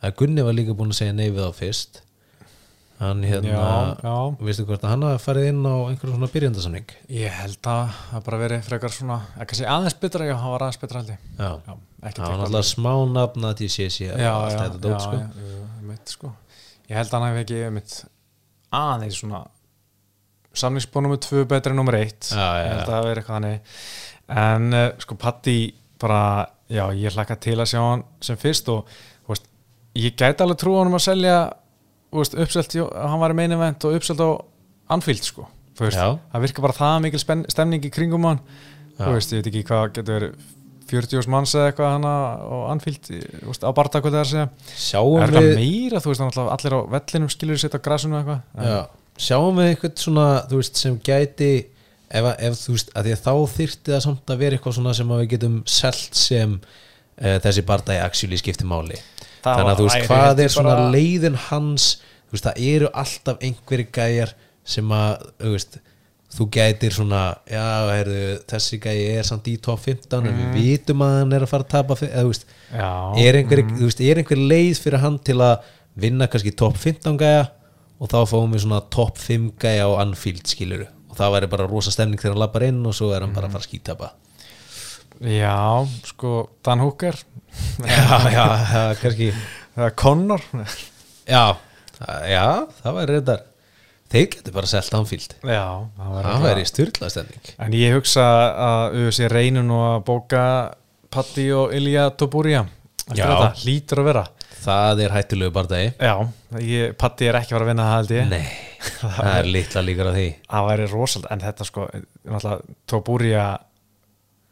að 0.00 0.14
Gunni 0.22 0.46
var 0.46 0.56
líka 0.56 0.76
búin 0.78 0.94
að 0.94 1.00
segja 1.02 1.16
nei 1.16 1.28
við 1.28 1.44
á 1.44 1.52
fyrst 1.52 2.02
hann 3.00 3.22
hérna 3.24 4.34
veistu 4.40 4.66
hvort 4.68 4.82
að 4.84 4.92
hann 4.92 5.04
hafi 5.08 5.22
farið 5.24 5.46
inn 5.50 5.62
á 5.64 5.74
einhverjum 5.88 6.16
svona 6.18 6.28
byrjandasamning 6.34 6.90
ég 7.16 7.36
held 7.38 7.68
að 7.72 7.94
það 8.10 8.24
bara 8.26 8.40
verið 8.42 8.66
frekar 8.66 8.92
svona 8.92 9.16
ekki 9.40 9.56
að 9.56 9.60
segja 9.60 9.76
aðeins 9.76 9.96
betra, 10.02 10.26
já, 10.28 10.34
hann 10.42 10.52
var 10.54 10.64
aðeins 10.66 10.80
betra 10.82 11.00
held 11.00 11.12
ég. 11.14 11.22
Já, 11.38 11.48
já, 11.64 11.76
ekki 12.10 12.20
það 12.20 12.26
var 12.34 12.42
náttúrulega 12.42 12.68
smá 12.70 12.92
nafna 13.14 13.52
til 13.56 13.70
sé 13.72 13.86
sé 13.94 14.10
já, 14.10 14.32
allt 14.34 14.52
já, 14.52 14.60
þetta 14.66 14.82
dót 14.84 14.92
já, 14.92 15.00
sko. 15.06 15.16
já, 15.16 15.48
já, 15.54 15.62
einmitt, 15.80 16.12
sko. 16.12 16.32
ég 16.90 17.00
held 17.00 17.14
að 17.14 17.16
hann 17.16 17.30
hef 17.30 17.40
ekki 17.44 17.62
einmitt, 17.70 17.96
aðeins 18.80 19.20
svona 19.22 19.42
samlingsbónum 20.60 21.14
með 21.14 21.22
tvö 21.24 21.44
betri 21.48 21.72
en 21.72 21.78
nummer 21.80 21.96
eitt. 21.96 22.32
Já, 22.34 22.36
já, 22.42 22.64
ég 22.64 22.72
held 22.74 22.82
að 22.82 22.94
það 22.94 23.08
veri 23.08 23.22
eitthvað 23.22 23.38
þannig. 23.38 23.74
En 24.40 24.76
uh, 24.76 24.86
sko 25.00 25.16
Patti 25.24 25.56
bara, 26.00 26.22
já 26.70 26.84
ég 26.96 27.14
hlakka 27.16 27.36
til 27.40 27.56
að 27.56 27.70
sjá 27.70 27.80
hann 27.80 28.04
sem 28.24 28.38
fyrst 28.40 28.68
og 28.72 28.84
þú 28.90 29.32
veist, 29.32 29.48
ég 30.00 30.16
gæti 30.18 30.44
alveg 30.44 30.60
trú 30.60 30.74
á 30.76 30.80
hann 30.82 30.98
að 30.98 31.04
selja 31.06 31.36
veist, 32.18 32.34
uppselt, 32.34 32.74
hann 32.74 33.22
var 33.22 33.34
í 33.34 33.38
main 33.38 33.54
event 33.56 33.86
og 33.86 33.98
uppselt 33.98 34.22
á 34.22 34.30
Anfield 34.90 35.26
sko. 35.26 35.46
Það 35.80 36.44
virkar 36.44 36.66
bara 36.66 36.76
það 36.76 36.96
mikil 37.06 37.20
stemning 37.22 37.84
í 37.86 37.92
kringum 37.94 38.26
hann. 38.28 38.40
Veist, 39.00 39.32
ég 39.32 39.40
veit 39.40 39.52
ekki 39.52 39.66
hvað 39.68 39.92
getur 39.96 40.18
verið 40.18 40.48
40 40.90 41.30
manns 41.30 41.54
eða 41.54 41.70
eitthvað 41.70 41.92
hana 41.94 42.14
á 42.42 42.56
Anfield 42.72 43.10
veist, 43.10 43.62
á 43.62 43.70
það 43.70 44.08
er 44.10 44.16
að 44.20 44.30
segja. 44.32 44.46
Sjáum 44.74 45.20
er 45.22 45.34
við 45.34 45.38
það 45.38 45.60
meira, 45.60 46.02
þú 46.02 46.12
veist, 46.12 46.40
allir 46.56 46.76
á 46.76 46.80
vellinum 46.96 47.30
skilur 47.32 47.60
sitt 47.62 47.76
á 47.76 47.80
grasinu 47.84 48.18
eða 48.18 48.36
eitthvað 48.40 48.70
Já, 48.70 48.80
sjáum 49.28 49.60
við 49.60 49.70
eitthvað 49.70 50.02
svona 50.04 50.26
veist, 50.50 50.80
sem 50.82 50.98
gæti 51.06 51.50
ef, 52.10 52.28
ef 52.34 52.58
þú 52.64 52.76
veist, 52.76 52.92
að 52.94 53.08
því 53.08 53.14
að 53.16 53.24
þá 53.24 53.34
þyrfti 53.54 53.94
það 53.94 54.04
samt 54.06 54.34
að 54.34 54.42
vera 54.44 54.58
eitthvað 54.58 54.76
svona 54.78 54.96
sem 54.98 55.14
við 55.14 55.26
getum 55.34 55.58
selt 55.78 56.20
sem 56.20 56.56
uh, 56.58 57.36
þessi 57.46 57.66
bardagi 57.70 58.04
actually 58.04 58.40
skipti 58.40 58.68
máli. 58.68 58.98
Það 58.98 59.29
þannig 59.44 59.72
að 59.74 59.78
þú 59.80 59.86
veist, 59.88 60.08
hvað 60.10 60.42
er 60.44 60.54
svona 60.54 60.74
bara- 60.76 60.90
leiðin 60.94 61.38
hans? 61.48 61.86
Þú 62.30 62.36
veist, 62.36 62.46
það 62.48 62.66
eru 62.74 62.90
alltaf 63.02 63.38
einhverjir 63.46 63.88
gæjar 63.96 64.34
sem 64.64 64.92
að, 64.94 65.24
þú 65.40 65.54
veist 65.56 65.78
þú 66.30 66.46
gætir 66.54 66.94
svona, 66.94 67.20
já, 67.50 67.64
heyrðu 67.90 68.26
þessi 68.46 68.78
gæji 68.84 69.06
er 69.18 69.26
samt 69.26 69.48
í 69.50 69.56
top 69.60 69.80
15 69.82 70.28
en 70.30 70.36
við 70.38 70.52
vitum 70.60 71.02
að 71.02 71.14
hann 71.18 71.32
er 71.34 71.42
að 71.42 71.50
fara 71.50 71.64
að 71.66 71.72
tapa 71.72 71.96
eða, 72.06 72.22
veist, 72.28 72.44
Já, 72.70 72.90
er 73.18 73.38
einhver, 73.40 73.64
þú 73.66 73.88
veist, 73.88 74.02
er 74.06 74.20
einhver 74.22 74.38
leið 74.52 74.78
fyrir 74.84 75.02
hann 75.02 75.18
til 75.26 75.40
að 75.42 75.66
vinna 75.98 76.28
kannski 76.30 76.52
top 76.54 76.78
15 76.78 77.18
gæja 77.18 77.48
og 78.00 78.08
þá 78.12 78.18
fáum 78.30 78.54
við 78.54 78.62
svona 78.62 78.78
top 78.94 79.18
5 79.18 79.50
gæja 79.58 79.90
á 79.90 80.00
Anfield 80.04 80.46
skiluru 80.46 80.86
og 81.10 81.18
það 81.18 81.34
væri 81.34 81.50
bara 81.50 81.66
rosa 81.66 81.90
stemning 81.90 82.20
þegar 82.22 82.36
hann 82.36 82.44
lappar 82.44 82.62
inn 82.68 82.78
og 82.86 82.94
svo 82.94 83.10
er 83.10 83.26
hann 83.26 83.34
bara 83.34 83.50
að 83.50 83.56
fara 83.56 83.64
að 83.66 83.68
skítapa 83.72 84.12
já, 85.20 85.86
sko 86.08 86.50
Dan 86.64 86.80
Hooker. 86.80 87.16
Já, 87.82 88.18
já, 88.30 88.44
já, 88.72 88.82
kannski 89.00 89.32
eða 89.76 89.88
Connor. 89.98 90.42
Já, 91.26 91.56
það- 91.98 92.26
já, 92.30 92.44
það 92.82 92.94
væri 92.98 93.14
reyndar 93.16 93.40
þeir 94.10 94.28
getur 94.36 94.54
bara 94.54 94.66
selt 94.70 94.94
Anfield. 94.94 95.34
Já, 95.42 95.64
það 95.98 96.20
það 96.28 96.44
væri 96.46 96.64
styrla 96.70 97.10
stemning 97.10 97.50
en 97.66 97.74
ég 97.78 97.96
hugsa 97.98 98.26
að 98.68 98.96
UFC 99.02 99.26
reynir 99.32 99.66
nú 99.66 99.80
að 99.82 99.96
bóka 100.06 100.44
Patti 101.10 101.48
og 101.52 101.74
Ilja 101.74 102.08
Topuria. 102.14 102.62
Já. 103.10 103.24
þetta? 103.26 103.50
Hlýtur 103.64 103.98
að 104.04 104.08
vera. 104.12 104.24
Það 104.60 105.00
er 105.02 105.14
hættulegu 105.16 105.52
bardagi. 105.56 105.92
Já, 105.98 106.14
ég, 106.62 106.92
Patti 107.00 107.26
er 107.26 107.38
ekki 107.40 107.50
að 107.50 107.58
fara 107.58 107.66
að 107.66 107.70
vinna 107.72 107.86
það 107.88 107.96
held 107.98 108.14
ég. 108.14 108.30
Nei, 108.30 108.46
það 109.18 109.30
er 109.34 109.48
litla 109.58 109.82
líkar 109.88 110.10
á 110.10 110.12
því. 110.14 110.26
Það 110.46 110.68
væri 110.70 110.88
rosald, 110.94 111.26
en 111.34 111.42
þetta 111.48 111.66
sko 111.66 111.88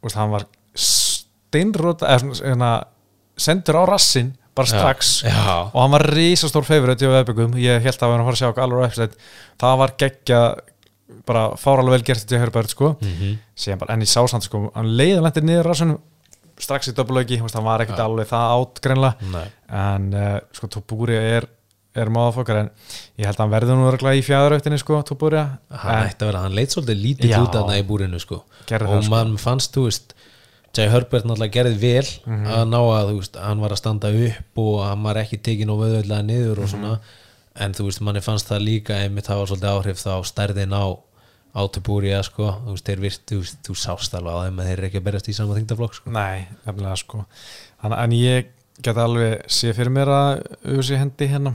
úst, 0.03 0.19
hann 0.19 0.35
var 0.35 0.49
steinróta 0.79 2.19
svona, 2.21 2.73
sendur 3.39 3.81
á 3.81 3.85
rassin 3.89 4.35
bara 4.59 4.67
strax. 4.67 5.23
Já, 5.23 5.31
já. 5.31 5.59
og 5.71 5.79
hann 5.83 5.95
var 5.95 6.05
risastór 6.11 6.67
favorit 6.67 7.03
í 7.03 7.11
veðbyggum 7.11 7.59
ég 7.63 7.83
held 7.85 8.03
að 8.03 8.15
hann 8.15 8.25
var 8.25 8.25
að 8.25 8.29
fara 8.29 8.37
að 8.37 8.43
sjá 8.43 8.65
alveg 8.65 8.83
á 8.83 8.87
uppsett 8.89 9.19
það 9.63 9.81
var 9.83 9.95
geggja 10.03 10.41
bara 11.29 11.43
fáralega 11.61 11.97
vel 11.97 12.07
gert 12.09 12.25
þetta 12.25 12.41
Herbert 12.43 12.73
sko. 12.75 12.97
Mhm. 13.01 13.37
síðan 13.57 13.83
bara, 13.83 13.95
en 13.95 14.03
ég 14.05 14.11
sá 14.11 14.23
samt 14.29 14.47
sko 14.47 14.69
hann 14.75 14.97
leiði 14.99 15.21
lendir 15.23 15.47
niður 15.47 15.71
rassunum 15.71 16.01
strax 16.59 16.91
í 16.91 16.95
döbulauki, 16.97 17.39
hann 17.39 17.65
var 17.65 17.85
ekkert 17.85 18.03
alveg 18.03 18.27
það 18.33 18.55
átt 18.57 18.83
greinlega 18.83 19.45
en 19.69 20.11
uh, 20.15 20.35
sko 20.53 20.71
Topúri 20.75 21.15
er 21.15 21.47
er 21.99 22.11
máðafokkar 22.15 22.61
en 22.61 22.69
ég 23.19 23.27
held 23.27 23.39
að 23.39 23.45
hann 23.45 23.55
verður 23.55 23.79
nú 23.79 23.87
örgulega 23.89 24.21
í 24.21 24.25
fjæðarautinni 24.27 24.79
sko 24.79 25.01
Topúri 25.07 25.41
hann 25.41 26.11
hann 26.43 26.55
leit 26.55 26.75
svolítið 26.75 27.01
lítið 27.05 27.35
út 27.41 27.59
að 27.59 27.73
í 27.79 27.87
búrinu 27.87 28.21
sko. 28.23 28.43
Og 28.43 28.69
það, 28.69 29.03
sko. 29.03 29.13
mann 29.15 29.39
fannst, 29.41 29.75
þú 29.75 29.87
veist 29.89 30.15
Jay 30.79 30.89
Herbert 30.93 31.27
náttúrulega 31.27 31.55
gerði 31.59 31.79
vel 31.83 32.07
Mhm. 32.27 32.47
að 32.55 32.69
ná 32.71 32.79
að, 32.81 33.13
veist, 33.19 33.37
hann 33.43 33.61
var 33.61 33.75
að 33.75 33.81
standa 33.83 34.09
upp 34.15 34.59
og 34.63 34.85
hann 34.87 35.03
var 35.03 35.19
ekki 35.25 35.41
tekin 35.43 35.71
og 35.75 35.81
vöðulega 35.83 36.23
niður 36.25 36.57
Mhm. 36.57 36.63
og 36.63 36.69
svona, 36.73 36.99
en 37.57 37.73
þú 37.75 37.85
veist, 37.89 38.01
manni 38.07 38.21
fannst 38.23 38.49
það 38.49 38.63
líka 38.69 38.95
einmitt 39.03 39.27
það 39.27 39.39
var 39.43 39.47
svolítið 39.51 39.75
áhrif 39.75 40.03
þá 40.07 40.13
stærðin 40.25 40.73
á 40.79 40.85
átubúriða, 41.59 42.23
sko, 42.25 42.53
þú 42.67 42.75
veist, 42.75 42.85
þeir 42.87 43.01
virt 43.03 43.23
þú, 43.27 43.39
þú 43.67 43.75
sást 43.75 44.15
alveg 44.15 44.35
á 44.37 44.41
þeim 44.47 44.61
að 44.63 44.69
þeir 44.69 44.83
ekki 44.89 45.01
að 45.01 45.07
berjast 45.09 45.29
í 45.29 45.35
sama 45.35 45.55
þingdaflokk, 45.57 45.95
sko. 45.99 46.11
Nei, 46.15 46.47
nefnilega 46.67 46.97
sko. 47.01 47.25
En, 47.83 47.93
en 47.93 48.11
ég 48.15 48.47
get 48.83 48.97
alveg 48.97 49.43
sé 49.51 49.73
fyrir 49.75 49.91
mér 49.91 50.07
að 50.13 50.43
USA 50.77 50.97
hendi 51.01 51.27
hérna 51.27 51.55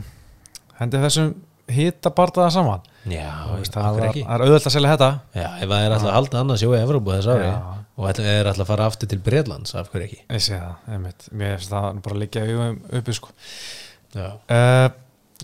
hendi 0.80 0.98
þessum 1.00 1.34
hita 1.70 2.10
bardaða 2.10 2.50
saman. 2.52 2.82
Já, 3.08 3.30
veist, 3.54 3.72
það, 3.72 3.96
var, 3.96 4.12
það 4.12 4.34
er 4.34 4.44
auðvitað 4.44 4.68
að 4.68 4.74
selja 4.76 4.92
þetta. 4.96 5.10
Já, 5.34 5.48
ef 5.62 5.68
það 5.70 5.84
er 5.86 5.94
alltaf 5.94 6.10
að 6.10 6.16
halda 6.18 6.40
annars 6.42 6.60
sjói 6.60 6.76
Evrópu 6.82 7.14
þess 7.14 7.30
ári. 7.32 7.48
Og 7.94 8.08
það 8.08 8.28
er 8.32 8.50
alltaf 8.50 8.64
að 8.66 8.70
fara 8.72 8.88
aftur 8.90 9.10
til 9.10 9.20
Breitlands, 9.22 9.74
af 9.78 9.90
hverju 9.92 10.08
ekki? 10.08 10.20
ég 10.34 10.42
sé 10.42 10.58
það, 10.58 10.76
einmitt. 10.96 11.26
Mér 11.32 11.56
finnst 11.58 11.72
það 11.72 12.02
bara 12.04 12.16
að 12.16 12.22
liggja 12.24 12.44
augum 12.48 12.78
uppi 13.00 13.16
sko. 13.16 13.32
Já, 14.14 14.28
uh, 14.30 14.86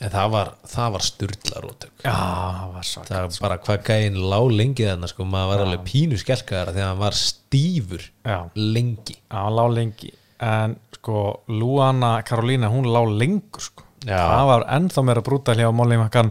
en 0.01 0.13
það 0.15 0.33
var, 0.35 0.51
það 0.71 0.93
var 0.95 1.05
sturla 1.05 1.61
rótök 1.65 2.05
Já, 2.05 2.13
það 2.15 2.75
var 2.77 2.89
það 3.11 3.17
var 3.25 3.41
bara 3.45 3.59
hvað 3.67 3.89
gæinn 3.91 4.19
lá 4.31 4.39
lengi 4.55 4.87
þarna 4.87 5.11
sko, 5.11 5.27
maður 5.27 5.51
var 5.53 5.65
alveg 5.67 5.85
pínu 5.91 6.21
skelkaðara 6.23 6.75
þegar 6.77 6.91
hann 6.93 7.03
var 7.03 7.19
stífur 7.19 8.07
Já, 8.25 8.39
lengi. 8.55 9.17
Já, 9.19 9.37
hann 9.41 9.59
lá 9.59 9.65
lengi. 9.75 10.13
En 10.41 10.77
sko 10.97 11.25
Luana 11.51 12.15
Karolína 12.27 12.71
hún 12.73 12.87
lá 12.89 13.03
lengur 13.05 13.65
sko. 13.65 13.85
Já. 14.07 14.17
það 14.17 14.47
var 14.49 14.63
ennþá 14.79 15.03
meira 15.05 15.21
brútal 15.25 15.59
hjá 15.61 15.69
Molly 15.77 15.99
McCann 15.99 16.31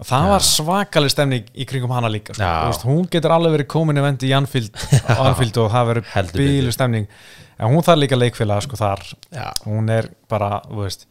og 0.00 0.08
það 0.08 0.28
var 0.32 0.44
svakalig 0.46 1.12
stemning 1.12 1.50
í 1.52 1.66
kringum 1.68 1.92
hana 1.94 2.10
líka 2.12 2.34
sko. 2.36 2.50
Veist, 2.70 2.86
hún 2.88 3.08
getur 3.12 3.34
alveg 3.36 3.58
verið 3.58 3.70
komin 3.74 4.00
í 4.00 4.04
vendi 4.04 4.30
í 4.30 4.34
Anfield, 4.36 4.76
Anfield 5.28 5.60
og 5.60 5.72
það 5.74 6.02
Heldur 6.14 6.44
bílu 6.44 6.72
stemning. 6.74 7.08
En 7.60 7.74
hún 7.74 7.84
þarf 7.84 8.00
líka 8.00 8.16
leikfélag 8.16 8.64
sko 8.64 8.78
þar. 8.80 9.04
Hún 9.66 9.92
er 9.92 10.08
bara, 10.30 10.62
þú 10.70 10.86
veist 10.86 11.04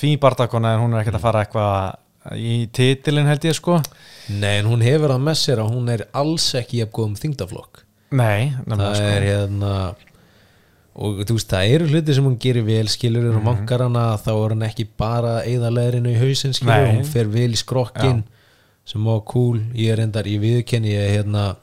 fín 0.00 0.16
bardakona 0.22 0.74
en 0.74 0.86
hún 0.86 0.96
er 0.96 1.04
ekkert 1.04 1.20
að 1.20 1.26
fara 1.26 1.44
eitthvað 1.44 2.40
í 2.40 2.56
titilin 2.72 3.28
held 3.28 3.44
ég 3.48 3.56
sko. 3.56 3.78
Nei 4.32 4.60
en 4.62 4.72
hún 4.72 4.82
hefur 4.84 5.12
að 5.16 5.68
hún 5.68 5.92
er 5.92 6.06
alls 6.16 6.48
ekki 6.56 6.80
jafn 6.80 6.96
góð 6.96 7.08
um 7.10 7.16
þingdaflokk 7.20 7.84
nei, 8.10 8.52
það 8.66 8.94
sko. 8.96 9.10
er 9.10 9.26
hérna 9.26 9.74
og 11.00 11.22
þú 11.24 11.36
veist 11.38 11.48
það 11.54 11.70
eru 11.74 11.86
hluti 11.88 12.14
sem 12.14 12.24
hún 12.28 12.38
gerir 12.38 12.64
vel 12.66 12.88
skilur 12.92 13.30
Mhm. 13.30 13.36
og 13.38 13.42
mankar 13.48 13.80
hana 13.86 14.16
þá 14.20 14.30
er 14.44 14.48
hann 14.54 14.62
ekki 14.68 14.86
bara 14.98 15.42
eðalegrinu 15.48 16.12
í 16.12 16.18
hausinn 16.20 16.52
skilur 16.52 16.84
Nei. 16.86 16.96
hún 16.98 17.04
fer 17.08 17.24
vel 17.32 17.50
í 17.50 17.56
skrokkin 17.56 18.22
sem 18.84 19.04
var 19.04 19.20
cool, 19.24 19.58
ég 19.74 19.92
er 19.92 20.00
endar 20.04 20.24
ég 20.24 20.40
viðkenni 20.40 20.92
ég 20.92 21.10
hérna 21.16 21.56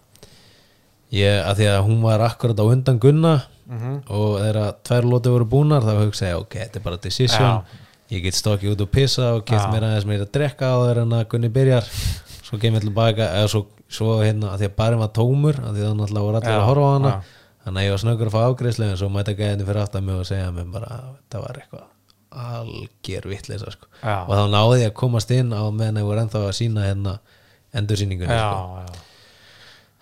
ég, 1.12 1.42
að 1.44 1.60
því 1.62 1.68
að 1.72 1.84
hún 1.88 2.02
var 2.04 2.20
akkurat 2.28 2.60
á 2.60 2.66
undan 2.66 3.00
Gunna 3.00 3.36
Mhm. 3.68 4.04
og 4.10 4.40
þegar 4.40 4.76
tvær 4.84 5.04
lóti 5.04 5.30
voru 5.30 5.46
búnar 5.46 5.84
þá 5.84 5.98
hugsa 6.06 6.26
ég 6.32 6.40
ok, 6.40 6.54
þetta 6.56 6.76
er 6.78 6.84
bara 6.84 6.98
decision 6.98 7.64
ég 8.10 8.24
get 8.24 8.34
stokkið 8.34 8.72
út 8.76 8.82
og 8.82 8.92
pissa 8.92 9.34
og 9.36 9.46
Já. 9.46 9.68
mér 9.72 9.84
aðeins 9.84 10.06
mér 10.08 10.22
að 10.24 10.32
drekka 10.32 10.66
á 10.72 10.76
þegar 10.80 11.02
en 11.02 11.10
að 11.12 11.28
Gunni 11.28 11.50
byrjar 11.50 11.84
svo 12.48 12.58
kem 12.58 12.74
ég 12.76 12.82
tilbaka 12.82 13.28
eða 13.36 13.50
svo, 13.52 13.66
svo 13.90 14.22
hérna 14.24 14.54
að 14.56 14.60
því 14.62 14.66
að 14.70 14.76
barinn 14.78 15.00
var 15.00 15.10
tómur 15.10 15.56
að 15.60 15.76
því 15.76 15.82
það 15.84 15.98
náttúrulega 16.00 16.24
voru 16.28 16.38
allir 16.38 16.50
Já, 16.56 16.60
að 16.62 16.68
horfa 16.70 16.88
á 16.88 16.94
hana 16.96 17.10
já. 17.12 17.22
Þannig 17.68 17.82
að 17.84 17.88
ég 17.90 17.94
var 17.94 18.02
snöggur 18.06 18.30
að 18.32 18.36
fá 18.38 18.42
afgreðslu 18.48 18.88
en 18.88 18.98
svo 19.02 19.10
mæta 19.12 19.36
gæðinni 19.36 19.68
fyrir 19.68 19.82
aftan 19.84 20.06
mig 20.08 20.16
og 20.22 20.28
segja 20.30 20.52
mér 20.56 20.70
bara 20.72 20.88
að 20.98 21.10
þetta 21.20 21.44
var 21.44 21.60
eitthvað 21.62 21.86
alger 22.38 23.28
vittleisa 23.32 23.72
sko. 23.74 23.88
Já. 24.04 24.18
og 24.28 24.32
þá 24.38 24.44
náði 24.54 24.80
ég 24.84 24.92
að 24.92 24.98
komast 25.00 25.32
inn 25.36 25.52
á 25.56 25.64
meðan 25.74 26.00
ég 26.02 26.08
voru 26.08 26.22
ennþá 26.24 26.42
að 26.48 26.56
sína 26.58 26.84
hérna 26.88 27.14
endursýningunni 27.78 28.36
já, 28.38 28.48
sko. 28.48 28.82
já. 28.84 29.06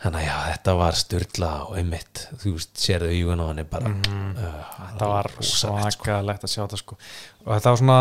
þannig 0.05 0.19
að 0.21 0.27
já, 0.27 0.35
þetta 0.51 0.75
var 0.81 0.97
styrla 0.99 1.51
og 1.69 1.77
einmitt, 1.79 2.23
þú 2.41 2.53
veist, 2.57 2.73
sérðu 2.81 3.11
augun 3.13 3.41
á 3.41 3.45
hann 3.49 3.61
er 3.63 3.69
bara 3.71 3.89
Mhm. 3.93 4.35
uh, 4.35 4.59
þetta 4.91 5.07
var 5.13 5.31
rosalegt, 5.37 5.95
sko. 5.95 6.03
svakalegt 6.03 6.43
að 6.45 6.53
sjá 6.55 6.61
þetta 6.65 6.81
sko 6.83 6.97
og 7.45 7.49
þetta 7.55 7.69
var 7.73 7.81
svona 7.81 7.99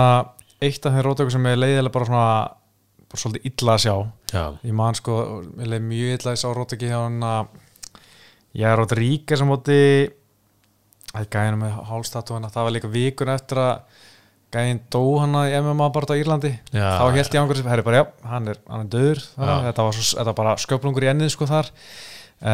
eitt 0.64 0.86
af 0.86 0.92
þeim 0.92 1.04
rótöku 1.08 1.30
sem 1.36 1.46
ég 1.52 1.58
leiðilega 1.60 1.92
bara 1.92 2.04
svona 2.10 2.28
bara 3.14 3.20
svolítið 3.22 3.46
illa 3.52 3.74
að 3.76 3.84
sjá 3.84 3.94
já, 4.34 4.44
ég 4.64 4.74
man 4.74 4.94
sko, 4.98 5.18
ég 5.60 5.68
leið 5.70 5.86
mjög 5.92 6.18
illa 6.18 6.32
að 6.34 6.40
sjá 6.42 6.50
rótöki 6.58 6.88
hjá 6.90 6.98
hann 7.04 7.20
að 7.22 7.46
ég 8.54 8.66
er 8.70 8.78
rót 8.78 8.92
ríka 8.96 9.36
sem 9.38 9.48
móti 9.50 9.76
að 11.14 11.28
gæðinu 11.30 11.60
með 11.60 11.76
hálstatu 11.90 12.34
hann 12.36 12.46
það 12.50 12.66
var 12.68 12.74
líka 12.74 12.90
vikun 12.90 13.30
eftir 13.34 13.60
að 13.62 14.00
gæðin 14.54 14.80
dó 14.94 15.02
hann 15.18 15.34
í 15.40 15.54
MMA 15.58 15.88
bara 15.94 16.14
á 16.14 16.18
Írlandi. 16.18 16.50
Já, 16.70 16.84
þá 17.00 17.04
held 17.16 17.34
ég 17.34 17.40
ángur 17.40 17.58
sem, 17.58 17.68
herri 17.72 17.82
bara 17.86 18.00
já, 18.00 18.04
hann 18.30 18.50
er, 18.52 18.58
hann 18.70 18.84
er 18.84 18.90
döður. 18.92 19.22
Já. 19.34 19.54
þetta 19.68 19.86
var, 19.88 19.96
svo, 19.98 20.04
þetta 20.18 20.28
var 20.30 20.36
bara 20.38 20.52
sköplungur 20.62 21.06
í 21.06 21.10
ennið 21.10 21.32
sko 21.34 21.48
þar. 21.50 21.70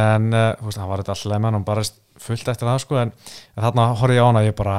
En 0.01 0.31
uh, 0.33 0.47
veist, 0.65 0.79
hann 0.81 0.89
var 0.89 1.03
þetta 1.03 1.13
alltaf 1.17 1.43
menn 1.45 1.59
og 1.61 1.65
bara 1.69 1.85
fullt 2.21 2.49
eftir 2.53 2.69
það 2.69 2.81
sko 2.85 2.99
en, 3.01 3.13
en 3.57 3.65
þarna 3.67 3.87
horfði 4.01 4.17
ég 4.17 4.25
á 4.25 4.29
hana 4.31 4.43
ég 4.47 4.57
bara 4.57 4.77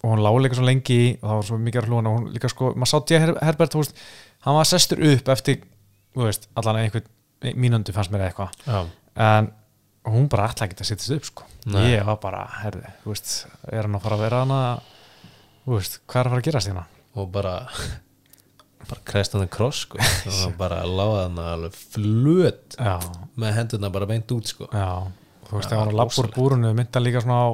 og 0.00 0.08
hún 0.14 0.22
lá 0.24 0.30
líka 0.40 0.56
svo 0.56 0.64
lengi 0.64 0.96
í 0.96 1.08
og 1.20 1.24
það 1.28 1.36
var 1.38 1.46
svo 1.50 1.58
mikið 1.60 1.82
að 1.82 1.88
hlúna 1.90 2.10
og 2.12 2.16
hún 2.18 2.30
líka 2.34 2.48
sko, 2.52 2.70
maður 2.76 2.90
sá 2.92 2.98
J. 3.12 3.20
Her- 3.24 3.40
Herbert 3.44 3.74
þú 3.76 3.82
veist, 3.84 4.00
hann 4.46 4.56
var 4.56 4.68
sestur 4.68 5.02
upp 5.12 5.28
eftir 5.36 5.60
þú 6.16 6.24
veist, 6.26 6.48
allan 6.56 6.80
einhvern 6.80 7.56
mínundu 7.60 7.92
fannst 7.96 8.12
mér 8.12 8.26
eitthvað. 8.30 8.56
Já, 8.66 8.80
en 10.06 10.14
hún 10.14 10.28
bara 10.32 10.48
ætla 10.50 10.66
ekki 10.68 10.78
að 10.80 10.88
sittast 10.90 11.12
upp 11.16 11.26
sko. 11.28 11.46
Ég 11.84 12.04
var 12.08 12.16
bara, 12.22 12.44
herði, 12.62 12.88
þú 13.02 13.12
veist 13.12 13.32
er 13.68 13.84
hann 13.84 13.98
að 13.98 14.04
fara 14.06 14.16
að 14.16 14.24
vera 14.24 14.42
hana 14.44 14.60
þú 15.66 15.74
veist, 15.76 15.98
hvað 16.08 16.20
er 16.22 16.28
að 16.28 16.32
fara 16.34 16.40
að 16.42 16.46
gerast 16.48 16.70
hérna? 16.70 16.84
Og 17.20 17.28
bara 17.34 17.54
bara 18.90 19.02
kreistandi 19.06 19.48
kross 19.52 19.84
sko. 19.84 20.00
og 20.00 20.36
hann 20.40 20.54
bara 20.58 20.82
láða 20.88 21.24
hann 21.26 21.40
alveg 21.44 21.76
flöt 21.94 22.76
já, 22.78 22.94
með 23.38 23.56
hendurna 23.58 23.90
bara 23.92 24.08
beint 24.10 24.32
út 24.34 24.50
sko. 24.50 24.70
já, 24.72 24.88
þú 25.50 25.58
veist, 25.58 25.68
Já, 25.68 25.74
þegar 25.74 25.84
hann 25.84 25.98
lapp 26.00 26.16
úr 26.22 26.30
búrunu 26.34 26.72
mynda 26.78 27.02
líka 27.04 27.22
svona 27.24 27.42
á 27.44 27.48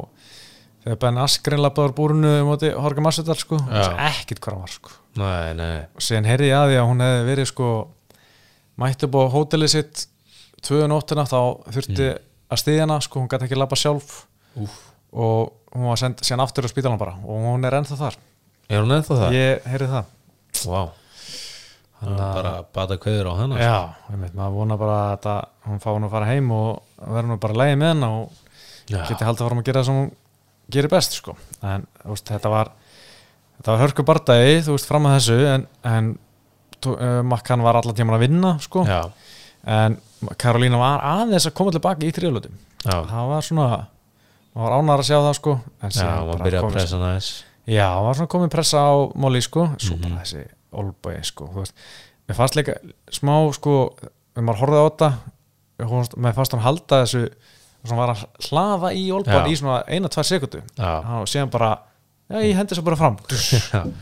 þegar 0.87 1.01
Ben 1.03 1.19
Askren 1.19 1.63
lappaði 1.65 1.91
úr 1.91 1.97
búrunu 1.99 2.31
um 2.45 2.51
móti 2.53 2.71
Horga 2.73 3.03
Massadal 3.03 3.37
sko, 3.41 3.59
ekkert 3.67 4.39
hvað 4.45 4.55
hann 4.55 4.65
var 4.69 4.75
sko. 4.77 4.95
Nei, 5.19 5.51
nei, 5.59 5.77
og 5.97 6.05
síðan 6.05 6.29
heyrði 6.31 6.53
ég 6.53 6.61
að 6.61 6.71
því 6.71 6.79
að 6.79 6.89
hún 6.93 7.03
hefði 7.05 7.27
verið 7.33 7.51
sko 7.51 7.71
mætti 8.81 9.09
upp 9.09 9.17
á 9.19 9.23
hótelið 9.35 9.73
sitt 9.73 10.07
tvöðu 10.63 10.89
nóttina 10.93 11.25
þá 11.27 11.39
þurfti 11.75 12.09
að 12.51 12.63
stiðja 12.63 12.85
hana 12.87 12.99
sko, 13.05 13.23
hún 13.23 13.31
gæti 13.31 13.49
ekki 13.49 13.59
lappa 13.59 13.79
sjálf 13.79 14.27
Úf. 14.57 14.77
og 15.13 15.53
hún 15.75 15.89
var 15.91 16.01
send 16.01 16.23
síðan 16.25 16.45
aftur 16.47 16.69
á 16.69 16.73
spítalan 16.73 17.01
bara 17.01 17.17
og 17.23 17.49
hún 17.51 17.67
er 17.67 17.79
ennþá 17.81 17.99
þar 18.01 18.21
er 18.69 18.85
hún 18.85 18.95
ennþá 18.97 19.19
það? 19.23 19.37
ég 19.41 19.69
heyrði 19.73 19.91
það 19.97 20.15
Vá 20.67 20.81
Hann 21.97 22.13
bara 22.19 22.51
bata 22.77 22.99
kveður 23.01 23.31
á 23.33 23.35
hana 23.39 23.57
já, 23.61 23.77
ég 24.13 24.19
veit, 24.21 24.35
maður 24.37 24.57
vona 24.59 24.77
bara 24.77 24.97
að 25.17 25.29
hún 25.65 25.79
fá 25.81 25.89
hún 25.95 26.05
að 26.05 26.13
fara 26.13 26.29
heim 26.29 26.51
og 26.53 26.83
verður 27.01 27.31
nú 27.31 27.39
bara 27.41 27.57
leiði 27.57 27.79
með 27.81 27.93
henn 27.95 28.05
og 28.11 28.43
Já. 28.87 29.01
geti 29.09 29.25
haldið 29.25 29.41
að 29.43 29.49
fara 29.49 29.57
að 29.57 29.67
gera 29.67 29.81
það 29.81 29.89
sem 29.89 30.01
hún 30.03 30.11
gerir 30.77 30.93
best 30.93 31.17
sko. 31.17 31.37
en 31.65 31.87
veist, 32.05 32.29
þetta 32.29 32.53
var 32.53 32.71
var 33.67 33.81
hörku 33.81 34.05
bardagi, 34.07 34.61
þú 34.67 34.77
veist, 34.77 34.89
fram 34.91 35.09
að 35.09 35.17
þessu 35.17 35.39
en, 35.55 35.65
en 35.89 36.11
uh, 36.93 37.23
Makkan 37.27 37.65
var 37.65 37.81
allan 37.81 37.97
tíman 37.97 38.19
að 38.19 38.27
vinna 38.27 38.53
sko. 38.63 38.85
já, 38.87 39.01
en 39.67 39.97
Karolína 40.41 40.79
var 40.81 41.03
aðeins 41.05 41.47
að 41.51 41.55
koma 41.59 41.75
tilbaka 41.75 42.07
í 42.07 42.13
já, 42.13 42.97
það 43.05 43.29
var 43.33 43.43
svona 43.43 43.67
maður 44.57 44.63
var 44.63 44.75
ánægður 44.79 45.03
að 45.03 45.09
sjá 45.11 45.17
það 45.21 45.35
sko. 45.37 45.53
En 45.83 45.91
já, 45.91 46.05
maður 46.07 46.27
bara 46.33 46.45
byrja 46.47 46.59
að 46.61 46.65
komið- 46.65 46.77
pressa 46.79 46.99
næs 47.03 47.31
já, 47.67 47.87
það 47.91 48.05
var 48.07 48.15
svona 48.15 48.33
komin 48.35 48.53
pressa 48.55 48.79
á 48.79 48.95
Molly 49.15 49.41
sko, 49.43 49.65
svo 49.79 49.97
Mhm. 49.97 50.03
bara 50.03 50.23
þessi 50.23 50.45
olbæi 50.73 51.25
sko, 51.25 51.49
þú 51.53 51.59
veist, 51.61 51.75
mér 52.29 52.37
fannst 52.37 52.57
líka 52.57 52.75
smá 53.13 53.35
sko, 53.55 53.75
maður 54.37 54.61
horfði 54.63 54.81
á 54.81 54.85
þetta 54.89 55.11
mér 56.17 56.35
fannst 56.35 56.53
hann 56.53 56.63
halda 56.65 57.03
þessu 57.05 57.29
svona 57.87 58.07
var 58.07 58.15
að 58.17 58.25
hlaða 58.49 58.93
í 58.97 59.05
olbæi 59.13 59.51
í 59.53 59.57
svona 59.59 59.83
eina, 59.87 60.09
tvær 60.09 60.25
sekundu 60.25 60.63
og 61.21 61.27
síðan 61.29 61.51
bara, 61.51 61.79
já, 62.31 62.37
ég 62.41 62.55
hendi 62.57 62.75
þessu 62.75 62.83
bara 62.85 62.97
fram. 62.97 63.17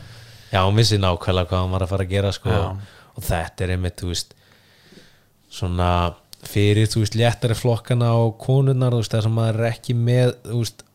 Já, 0.53 0.61
hún 0.63 0.75
vissi 0.77 0.97
nákvæmlega 0.97 1.49
hvað 1.49 1.59
hann 1.59 1.71
var 1.73 1.81
að 1.83 1.89
fara 1.89 2.03
að 2.05 2.09
gera 2.09 2.31
sko. 2.31 2.49
Já. 2.49 2.77
og 3.17 3.23
þetta 3.23 3.63
er 3.65 3.69
einmitt, 3.75 3.95
þú 3.99 4.07
veist 4.11 4.33
svona 5.55 5.89
fyrir, 6.45 6.89
þú 6.91 7.03
veist, 7.03 7.17
léttari 7.17 7.57
flokkana 7.57 8.11
og 8.21 8.35
konurnar, 8.41 8.93
þú 8.93 9.01
veist, 9.01 9.15
það 9.15 9.25
sem 9.25 9.37
maður 9.39 9.61
er 9.61 9.69
ekki 9.71 9.97
með, 9.97 10.33
þú 10.45 10.61
veist 10.61 10.85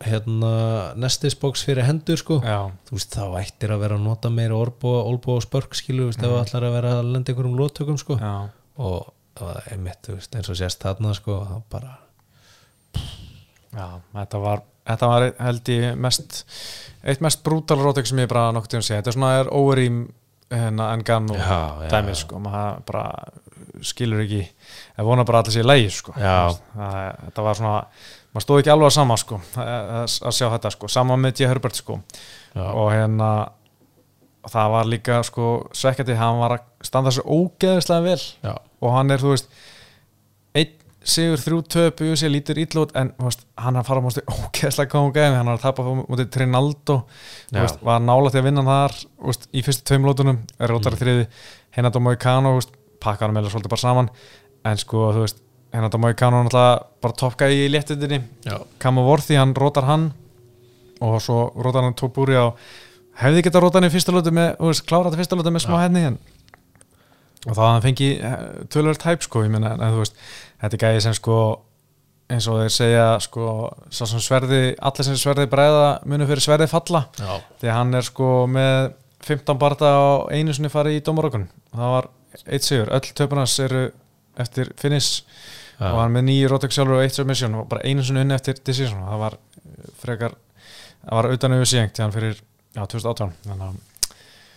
hérna, 0.00 0.52
nestisboks 0.96 1.64
fyrir 1.68 1.84
hendur 1.84 2.20
sko. 2.20 2.38
Já, 2.40 2.70
þú 2.88 2.96
veist, 2.96 3.16
þá 3.18 3.40
ættir 3.42 3.74
að 3.74 3.82
vera 3.84 3.98
að 4.00 4.06
nota 4.06 4.30
meira 4.32 4.56
olbó 4.56 5.36
og 5.36 5.42
spörk, 5.44 5.76
skilu, 5.76 6.06
þú 6.06 6.12
veist, 6.12 6.24
ef 6.24 6.36
allar 6.38 6.68
að 6.70 6.76
vera 6.78 6.94
að 7.00 7.10
lenda 7.12 7.34
einhverjum 7.34 7.58
lóttökum, 7.60 8.00
sko. 8.00 8.16
Já, 8.22 8.36
og 8.80 9.10
það 9.36 9.50
var 9.50 9.74
einmitt, 9.74 10.00
þú 10.06 10.16
veist, 10.16 10.38
eins 10.38 10.52
og 10.54 10.60
sést 10.62 10.86
þarna, 10.86 11.12
sko, 11.18 11.42
þá 11.50 11.58
bara 11.76 11.98
já 13.70 13.86
þetta 14.16 14.40
var, 14.42 14.62
þetta 14.88 15.10
var 15.10 15.26
held 15.38 15.70
ég 15.74 15.98
mest 16.00 16.40
eitt 17.06 17.22
mest 17.24 17.44
brútal 17.46 17.78
rótök 17.80 18.08
sem 18.08 18.22
ég 18.22 18.30
bara 18.30 18.50
nokkuð 18.54 18.74
tíma 18.74 18.86
sé, 18.86 18.96
þetta 18.98 19.12
er 19.12 19.16
svona 19.16 19.34
er 19.38 19.52
óverím 19.54 20.00
hérna, 20.50 20.90
en 20.94 21.04
gann 21.06 21.30
og 21.30 21.84
dæmið 21.92 22.18
sko, 22.24 22.40
maður 22.42 22.82
bara 22.90 23.04
skilur 23.86 24.24
ekki, 24.24 24.40
ég 24.46 25.06
vona 25.06 25.24
bara 25.28 25.40
að 25.40 25.50
allir 25.50 25.56
sé 25.58 25.66
lægi 25.66 25.92
sko, 25.94 26.14
það, 26.16 27.44
var 27.44 27.58
svona 27.58 27.76
maður 28.30 28.46
stóð 28.46 28.62
ekki 28.62 28.72
alveg 28.74 28.90
að 28.90 28.96
sama 28.96 29.16
sko 29.20 29.40
að, 29.58 29.70
að 29.70 30.18
að 30.30 30.36
sjá 30.36 30.46
þetta 30.54 30.74
sko, 30.76 30.90
sama 30.92 31.16
með 31.18 31.40
J. 31.40 31.48
Herbert 31.50 31.78
sko. 31.78 31.98
Já, 32.54 32.66
og 32.68 32.90
hérna 32.94 33.30
það 34.50 34.74
var 34.74 34.88
líka 34.88 35.20
sko 35.26 35.48
svekkjandi, 35.76 36.16
hann 36.18 36.40
var 36.40 36.56
að 36.56 36.86
standa 36.86 37.12
svo 37.14 37.24
ógeðislega 37.26 38.06
vel. 38.06 38.22
Já, 38.46 38.54
og 38.80 38.94
hann 38.96 39.12
er, 39.14 39.22
þú 39.22 39.34
veist 39.34 39.50
einn 40.56 40.76
sigur 41.10 41.40
þrjú 41.40 41.60
töp 41.72 42.02
í 42.04 42.10
sig 42.20 42.30
lítur 42.32 42.58
ítlút 42.60 42.90
en 42.98 43.12
veist, 43.20 43.46
hann 43.60 43.76
er 43.76 43.82
að 43.82 43.88
fara 43.90 44.02
á 44.02 44.06
músti 44.06 44.24
ógeðslega 44.28 44.92
góðum 44.92 45.14
gæmi, 45.16 45.38
hann 45.38 45.48
er 45.50 45.58
að 45.58 45.64
tapa 45.64 45.84
á 45.84 45.90
múti 46.00 46.26
Trinaldo, 46.32 46.98
veist, 47.56 47.80
var 47.86 48.02
nála 48.04 48.32
til 48.32 48.42
að 48.42 48.50
vinna 48.50 48.62
hann 48.62 48.72
þar, 48.74 48.98
veist, 49.30 49.48
í 49.56 49.64
fyrstu 49.66 49.88
tveim 49.90 50.08
lótunum 50.08 50.42
er 50.60 50.72
rótar 50.72 50.96
í 50.96 51.00
þriði, 51.00 51.30
Henadó 51.76 52.02
Moicano 52.04 52.54
þú 52.54 52.60
veist, 52.60 52.76
pakka 53.02 53.26
hann 53.26 53.36
meðlega 53.36 53.54
svolítið 53.54 53.74
bara 53.74 53.84
saman. 53.84 54.10
En 54.68 54.80
sko, 54.80 55.06
þú 55.16 55.24
veist, 55.24 55.40
Henadó 55.72 56.00
Moicano 56.02 56.42
náttúrulega 56.42 56.80
bara 57.02 57.16
toppgæði 57.20 57.64
í 57.64 57.70
léttundinni 57.70 58.18
já, 58.42 58.56
Kama 58.82 59.04
Vorthi, 59.06 59.36
hann 59.38 59.54
rótar 59.54 59.86
hann 59.86 60.08
og 61.00 61.20
svo 61.22 61.44
rótar 61.54 61.86
hann 61.86 61.94
tók 61.96 62.12
búri 62.16 62.34
á 62.34 62.50
hefði 63.22 63.44
geta 63.46 63.62
rótar 63.62 63.80
hann 63.80 63.90
í 63.90 63.94
fyrsta 63.94 64.12
lótu 64.14 64.32
með, 64.34 64.56
þú 64.58 64.72
veist, 64.72 64.84
klára 64.88 65.08
þetta 65.08 65.20
fyrsta 65.22 65.38
lótu 65.38 65.52
með 65.54 65.64
smá 65.64 65.76
henni 65.84 66.02
en 66.10 66.18
og 67.46 67.56
þá 67.56 67.62
hann 67.62 67.84
fengi 67.86 68.08
tölvöld 68.74 69.06
hæp 69.06 69.22
sko, 69.24 69.44
ég 69.46 69.54
meina, 69.54 69.76
en 69.78 69.94
þú 69.94 70.02
veist 70.02 70.18
þetta 70.60 70.76
er 70.76 70.82
gæði 70.84 71.04
sem 71.06 71.16
sko 71.16 71.38
eins 72.30 72.46
og 72.50 72.60
þeir 72.60 72.74
segja 72.74 73.06
sko 73.24 73.44
sem 73.94 74.20
sverði, 74.22 74.62
allir 74.76 75.06
sem 75.06 75.18
sverði 75.18 75.48
bræða 75.50 75.88
munu 76.10 76.26
fyrir 76.28 76.44
sverði 76.44 76.68
falla. 76.70 77.06
Já, 77.18 77.32
því 77.62 77.72
hann 77.74 77.96
er 77.98 78.06
sko 78.06 78.28
með 78.50 78.92
15 79.26 79.58
barða 79.60 79.90
á 79.94 80.06
einu 80.34 80.54
sinni 80.54 80.70
farið 80.72 80.98
í 80.98 81.04
dómarokun 81.06 81.48
það 81.74 81.94
var 81.94 82.10
eitt 82.46 82.66
sigur, 82.66 82.92
öll 82.94 83.12
töpunars 83.16 83.56
eru 83.64 83.88
eftir 84.40 84.70
finish 84.78 85.24
og 85.80 85.98
hann 86.02 86.14
með 86.14 86.26
nýju 86.28 86.48
Rotex 86.52 86.76
sjálfur 86.76 86.98
og 86.98 87.04
eitt 87.04 87.16
submission 87.16 87.56
og 87.56 87.68
bara 87.70 87.84
einu 87.88 88.04
sinni 88.04 88.22
unni 88.24 88.36
eftir 88.36 88.58
decision. 88.64 89.00
Það 89.06 89.22
var 89.22 89.36
eh, 89.36 89.92
frekar 90.00 90.34
það 91.00 91.14
var 91.16 91.30
utan 91.34 91.54
auðvitað 91.54 91.70
síðan 91.72 91.94
til 91.96 92.04
hann 92.04 92.16
fyrir 92.16 92.34
já, 92.40 92.82
2018 92.82 93.38
þannig 93.46 93.70
að 93.70 93.86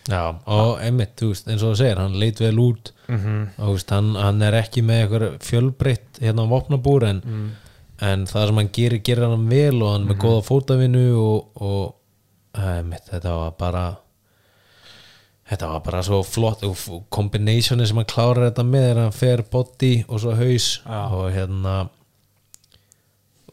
Já, 0.04 0.36
og 0.52 0.82
veist, 0.84 1.46
eins 1.48 1.62
og 1.64 1.70
þú 1.70 1.76
segir 1.80 1.96
hann 1.96 2.18
leit 2.20 2.40
vel 2.42 2.58
út. 2.60 2.90
Mm 3.08 3.20
og 3.56 3.68
þú 3.68 3.72
veist, 3.72 3.90
hann, 3.94 4.10
hann 4.20 4.42
er 4.42 4.56
ekki 4.58 4.82
með 4.84 5.00
eitthvað 5.00 5.38
fjölbreytt 5.40 6.20
hérna 6.20 6.44
á 6.44 6.52
vopnabúr 6.52 7.06
en, 7.08 7.22
mm. 7.24 7.46
en 8.04 8.26
það 8.28 8.46
sem 8.46 8.60
hann 8.60 8.72
gerir, 8.72 9.00
gerir 9.00 9.24
hann 9.24 9.48
vel 9.48 9.82
og 9.82 9.92
hann 9.94 10.04
er 10.04 10.10
með 10.12 10.20
góða 10.26 10.42
fótavinnu 10.44 11.06
og, 11.16 11.48
og 11.56 12.60
einmitt, 12.60 13.08
þetta 13.08 13.32
var 13.32 13.56
bara 13.58 13.84
þetta 15.50 15.70
var 15.74 15.82
bara 15.84 16.02
svo 16.04 16.22
flott 16.26 16.64
og 16.66 16.78
kombinationi 17.12 17.86
sem 17.88 17.98
hann 18.00 18.08
klárar 18.08 18.48
þetta 18.48 18.64
með 18.66 18.86
er 18.90 19.02
hann 19.02 19.16
fer 19.16 19.44
body 19.52 19.92
og 20.08 20.22
svo 20.22 20.36
haus 20.38 20.68
Já. 20.80 21.00
og 21.12 21.26
hérna 21.34 21.74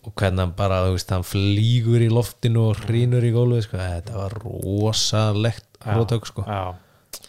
og 0.02 0.14
hvernig 0.18 0.42
hann 0.42 0.54
bara, 0.58 0.82
þú 0.88 0.96
veist, 0.96 1.12
hann 1.14 1.26
flýgur 1.28 2.02
í 2.02 2.10
loftinu 2.10 2.64
og 2.72 2.80
hrýnur 2.88 3.26
í 3.28 3.34
gólfið 3.36 3.68
sko. 3.68 3.82
þetta 3.82 4.16
var 4.18 4.38
rosalegt 4.42 5.68
rótök 5.86 6.30
sko. 6.30 6.46
Já. 6.48 7.20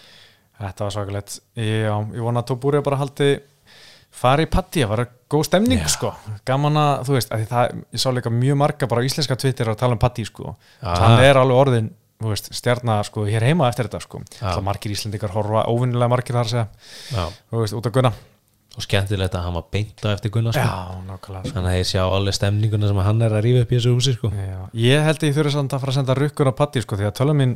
þetta 0.63 0.87
var 0.87 0.95
svakalegt. 0.95 1.41
Ég, 1.59 1.89
ég 1.89 2.23
vona 2.25 2.41
að 2.41 2.53
Tóbúri 2.53 2.81
bara 2.85 3.01
haldi 3.03 3.35
fari 4.13 4.47
í 4.47 4.51
patti, 4.53 4.85
það 4.85 4.93
var 4.93 5.05
góð 5.33 5.45
stemning 5.49 5.85
sko, 5.89 6.13
gaman 6.49 6.77
að, 6.81 6.95
þú 7.09 7.15
veist 7.17 7.31
að 7.33 7.45
það, 7.51 7.79
ég 7.97 8.03
sá 8.03 8.09
líka 8.13 8.33
mjög 8.33 8.59
marga 8.61 8.89
bara 8.89 9.05
íslenska 9.05 9.37
Twitter 9.41 9.73
að 9.73 9.79
tala 9.81 9.97
um 9.97 10.01
patti 10.01 10.25
sko, 10.29 10.57
hann 10.85 11.21
er 11.25 11.41
alveg 11.41 11.61
orðin 11.63 11.89
þú 11.93 12.02
veist, 12.31 12.51
stjarnar 12.55 13.07
sko, 13.09 13.27
hér 13.27 13.45
heima 13.49 13.69
eftir 13.71 13.89
þetta 13.89 14.03
sko. 14.05 14.23
Margir 14.65 14.95
íslendingar 14.95 15.33
horfa, 15.35 15.65
óvinnilega 15.71 16.13
margir 16.13 16.39
þar 16.39 16.53
segja, 16.53 16.67
veist, 17.51 17.75
út 17.79 17.89
af 17.91 17.97
gunna. 17.97 18.13
Og 18.73 18.85
skemmtilegt 18.87 19.35
að 19.37 19.43
hann 19.45 19.57
var 19.59 19.65
beint 19.75 20.01
á 20.01 20.09
eftir 20.15 20.33
Gunnar 20.33 20.55
sko. 20.57 20.63
já, 20.65 21.19
sko. 21.21 21.33
þannig 21.53 21.69
að 21.69 21.75
ég 21.77 21.89
sjá 21.91 22.01
alveg 22.07 22.37
stemninguna 22.39 22.89
sem 22.89 23.01
hann 23.05 23.21
er 23.27 23.35
að 23.37 23.43
rífa 23.45 23.65
upp 23.67 23.73
í 23.73 23.77
þessu 23.77 23.93
húsi 23.93 24.15
sko. 24.17 24.31
Ég 24.81 25.05
held 25.05 25.21
að 25.21 25.29
ég 25.29 25.37
þurfi 25.37 25.53
samt 25.53 25.75
að 25.77 25.83
fara 25.83 25.93
að 25.93 25.99
senda 25.99 26.17
rukkun 26.17 26.49
á 26.49 26.55
Patti 26.57 26.81
sko 26.81 26.97
því 26.97 27.09
að 27.11 27.17
tölum 27.19 27.43
mín 27.43 27.53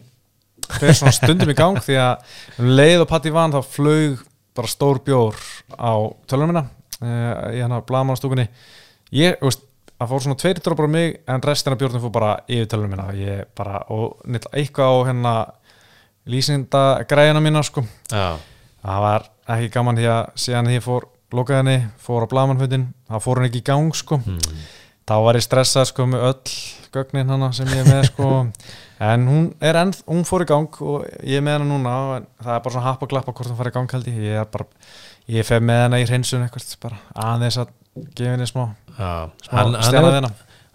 fer 0.76 0.93
svona 0.98 1.14
stundum 1.16 1.52
í 1.52 1.56
gang 1.56 1.80
því 1.80 1.97
að 2.02 2.36
um 2.60 2.68
leið 2.76 3.05
og 3.06 3.09
Patti 3.14 3.32
vann 3.32 3.55
þá 3.55 3.60
flög 3.64 4.20
bara 4.56 4.72
stór 4.72 5.01
bjór 5.06 5.40
á 5.72 5.93
tölum 6.28 6.52
mína 6.52 6.66
uh, 6.66 7.48
í 7.56 7.64
hann 7.64 7.76
að 7.76 7.86
blamanstúkunni 7.88 8.47
ég, 9.16 9.40
veist, 9.40 9.64
það 9.97 10.10
fór 10.10 10.24
svona 10.24 10.40
tveir 10.40 10.60
drópar 10.60 10.89
á 10.89 10.90
mig 10.93 11.16
en 11.27 11.44
restina 11.44 11.78
bjórnum 11.78 12.02
fór 12.05 12.12
bara 12.14 12.32
yfir 12.48 12.68
tölum 12.73 12.93
mína. 12.93 13.09
Ég 13.16 13.47
bara, 13.56 13.81
og 13.93 14.20
nýtt 14.28 14.48
eitthvað 14.52 14.93
á 14.93 14.97
hérna 15.09 15.35
lýsinda 16.28 16.85
græðina 17.09 17.43
mína 17.43 17.62
sko. 17.64 17.85
Já, 18.10 18.36
það 18.82 19.05
var 19.06 19.28
ekki 19.56 19.70
gaman 19.77 20.01
því 20.01 20.09
að 20.12 20.24
síðan 20.43 20.73
því 20.73 20.81
fór 20.85 21.06
lokaði 21.36 21.62
henni, 21.62 21.78
fór 22.02 22.27
á 22.27 22.32
blamanfötin 22.32 22.89
það 23.09 23.23
fór 23.24 23.40
hún 23.40 23.48
ekki 23.48 23.62
í 23.62 23.68
gang 23.70 23.94
sko. 23.97 24.20
Mm. 24.24 24.66
þá 25.06 25.14
var 25.23 25.39
ég 25.39 25.44
stressað 25.47 25.89
sko 25.93 26.06
með 26.10 26.24
öll 26.27 26.55
gögnin 26.97 27.31
hana 27.31 27.52
sem 27.55 27.68
ég 27.70 27.85
er 27.85 27.89
með 27.90 28.10
sko. 28.10 28.28
En 28.97 29.27
hún 29.28 29.51
er 29.60 29.77
enn, 29.77 29.90
hún 30.09 30.23
fór 30.24 30.47
í 30.47 30.48
gang 30.48 30.73
og 30.81 31.02
ég 31.20 31.36
er 31.36 31.43
með 31.44 31.59
hana 31.59 31.66
núna 31.68 31.97
en 32.16 32.28
það 32.40 32.55
er 32.55 32.62
bara 32.64 32.73
svona 32.73 32.86
happ 32.86 33.02
og 33.05 33.10
glappa 33.10 33.35
hvort 33.36 33.51
hún 33.51 33.59
fari 33.59 33.68
í 33.68 33.74
gang 33.74 33.93
held 33.93 34.09
ég. 34.09 34.23
Ég 34.24 34.40
er 34.40 34.48
bara, 34.48 34.64
ég 35.36 35.44
fer 35.44 35.60
með 35.60 35.82
hana 35.82 36.01
í 36.01 36.06
hreinsun 36.09 36.47
eitthvað 36.47 36.70
bara 36.81 37.02
aðeins 37.27 37.59
að 37.60 37.74
gefa 38.16 38.32
henni 38.32 38.48
smá 38.48 38.64
Hann, 38.97 39.77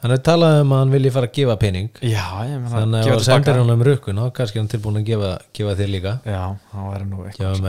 hann, 0.01 0.13
er 0.15 0.21
talað 0.25 0.59
um 0.63 0.73
að 0.73 0.79
hann 0.81 0.93
vilji 0.95 1.11
fara 1.13 1.27
að 1.29 1.35
gefa 1.37 1.55
pening. 1.61 1.89
Já, 2.05 2.25
þannig 2.71 3.09
að 3.11 3.23
sendir 3.25 3.59
hann 3.59 3.73
um 3.73 3.83
rukkun 3.85 4.21
þá 4.21 4.25
kannski 4.37 4.57
er 4.57 4.63
hann 4.63 4.71
tilbúin 4.71 4.99
að 5.01 5.07
gefa, 5.11 5.31
gefa 5.57 5.75
þér 5.79 5.91
líka. 5.95 6.13
Já, 6.25 6.41
það 6.71 6.89
væri 6.89 7.07
nú 7.09 7.23
eitthvað. 7.25 7.61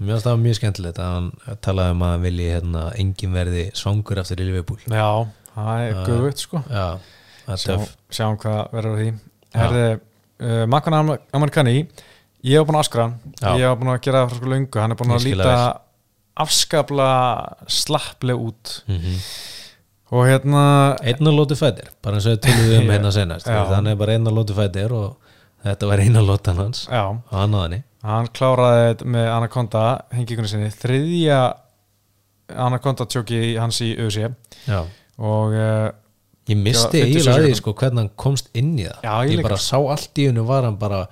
Það 0.00 0.28
var 0.28 0.42
mjög 0.44 0.58
skemmtilegt 0.60 1.00
að 1.02 1.14
hann 1.14 1.58
talaði 1.66 1.96
um 1.96 2.04
að 2.06 2.14
hann 2.14 2.26
vilji 2.26 2.48
hérna, 2.54 2.84
engin 3.02 3.34
verði 3.34 3.64
svangur 3.78 4.22
eftir 4.22 4.42
Liverpool. 4.42 4.80
Já, 4.86 5.08
það 5.56 5.84
er 5.86 5.92
Já. 5.94 6.04
guðvitt 6.10 6.46
sko. 6.46 6.62
Já, 6.70 6.86
Sjá, 7.58 7.76
sjáum 8.14 8.38
hvað 8.38 8.60
verður 8.76 8.98
því. 9.00 9.12
Herði, 9.58 9.86
uh, 10.46 10.64
Makkan 10.70 10.98
Amerikani 11.34 11.76
ég 12.46 12.56
hef 12.56 12.66
búin 12.68 12.78
að 12.78 12.84
askra 12.84 13.06
ég 13.42 13.64
hef 13.66 13.78
búin 13.80 13.90
að 13.92 14.02
gera 14.04 14.22
það 14.22 14.30
frá 14.30 14.38
sko 14.38 14.52
löngu. 14.52 14.80
Hann 14.80 14.94
er 14.94 15.00
búin 15.00 15.14
að 15.16 15.26
líta 15.26 15.48
það 15.48 15.70
afskapla 16.40 17.08
slappleg 17.80 18.44
út. 18.48 18.76
Mm 18.88 19.18
og 20.10 20.26
hérna 20.26 20.62
einn 21.06 21.30
og 21.30 21.36
lótu 21.38 21.56
fætir, 21.58 21.90
bara 22.02 22.18
eins 22.18 22.26
og 22.26 22.34
við 22.36 22.42
tölum 22.48 22.72
um 22.80 22.86
Já. 22.88 22.92
hérna 22.96 23.12
senast, 23.14 23.46
þannig 23.46 23.94
er 23.94 24.00
bara 24.00 24.16
einn 24.16 24.26
og 24.30 24.36
lótu 24.40 24.56
fætir 24.58 24.94
og 24.96 25.16
þetta 25.64 25.90
var 25.90 26.02
eina 26.02 26.22
lótan 26.24 26.60
hans 26.60 26.86
já, 26.88 27.04
og 27.12 27.34
hann 27.36 27.54
á 27.54 27.60
henni. 27.66 27.82
Hann 28.00 28.30
kláraði 28.32 29.04
með 29.12 29.26
Anaconda 29.34 29.82
hengikunni 30.16 30.48
sinni 30.48 30.70
þriðja 30.72 31.40
Anaconda 32.56 33.06
tjóki 33.06 33.56
hans 33.60 33.80
í 33.84 33.90
ÖSI 34.00 34.30
og 35.20 35.52
uh, 35.54 35.90
ég 36.50 36.56
misti 36.58 37.02
Já, 37.02 37.04
50 37.04 37.10
eiginlega 37.10 37.34
að 37.36 37.44
því 37.44 37.50
sekúndum. 37.50 37.58
sko 37.60 37.74
hvernig 37.82 38.00
hann 38.02 38.14
komst 38.18 38.48
inn 38.56 38.70
í 38.80 38.86
það. 38.88 39.02
Já, 39.04 39.12
ég 39.28 39.34
ég, 39.36 39.42
bara 39.44 39.58
sá 39.60 39.76
allt 39.78 40.18
í 40.22 40.26
hennu 40.30 40.46
var 40.48 40.66
hann 40.66 40.78
bara 40.80 41.02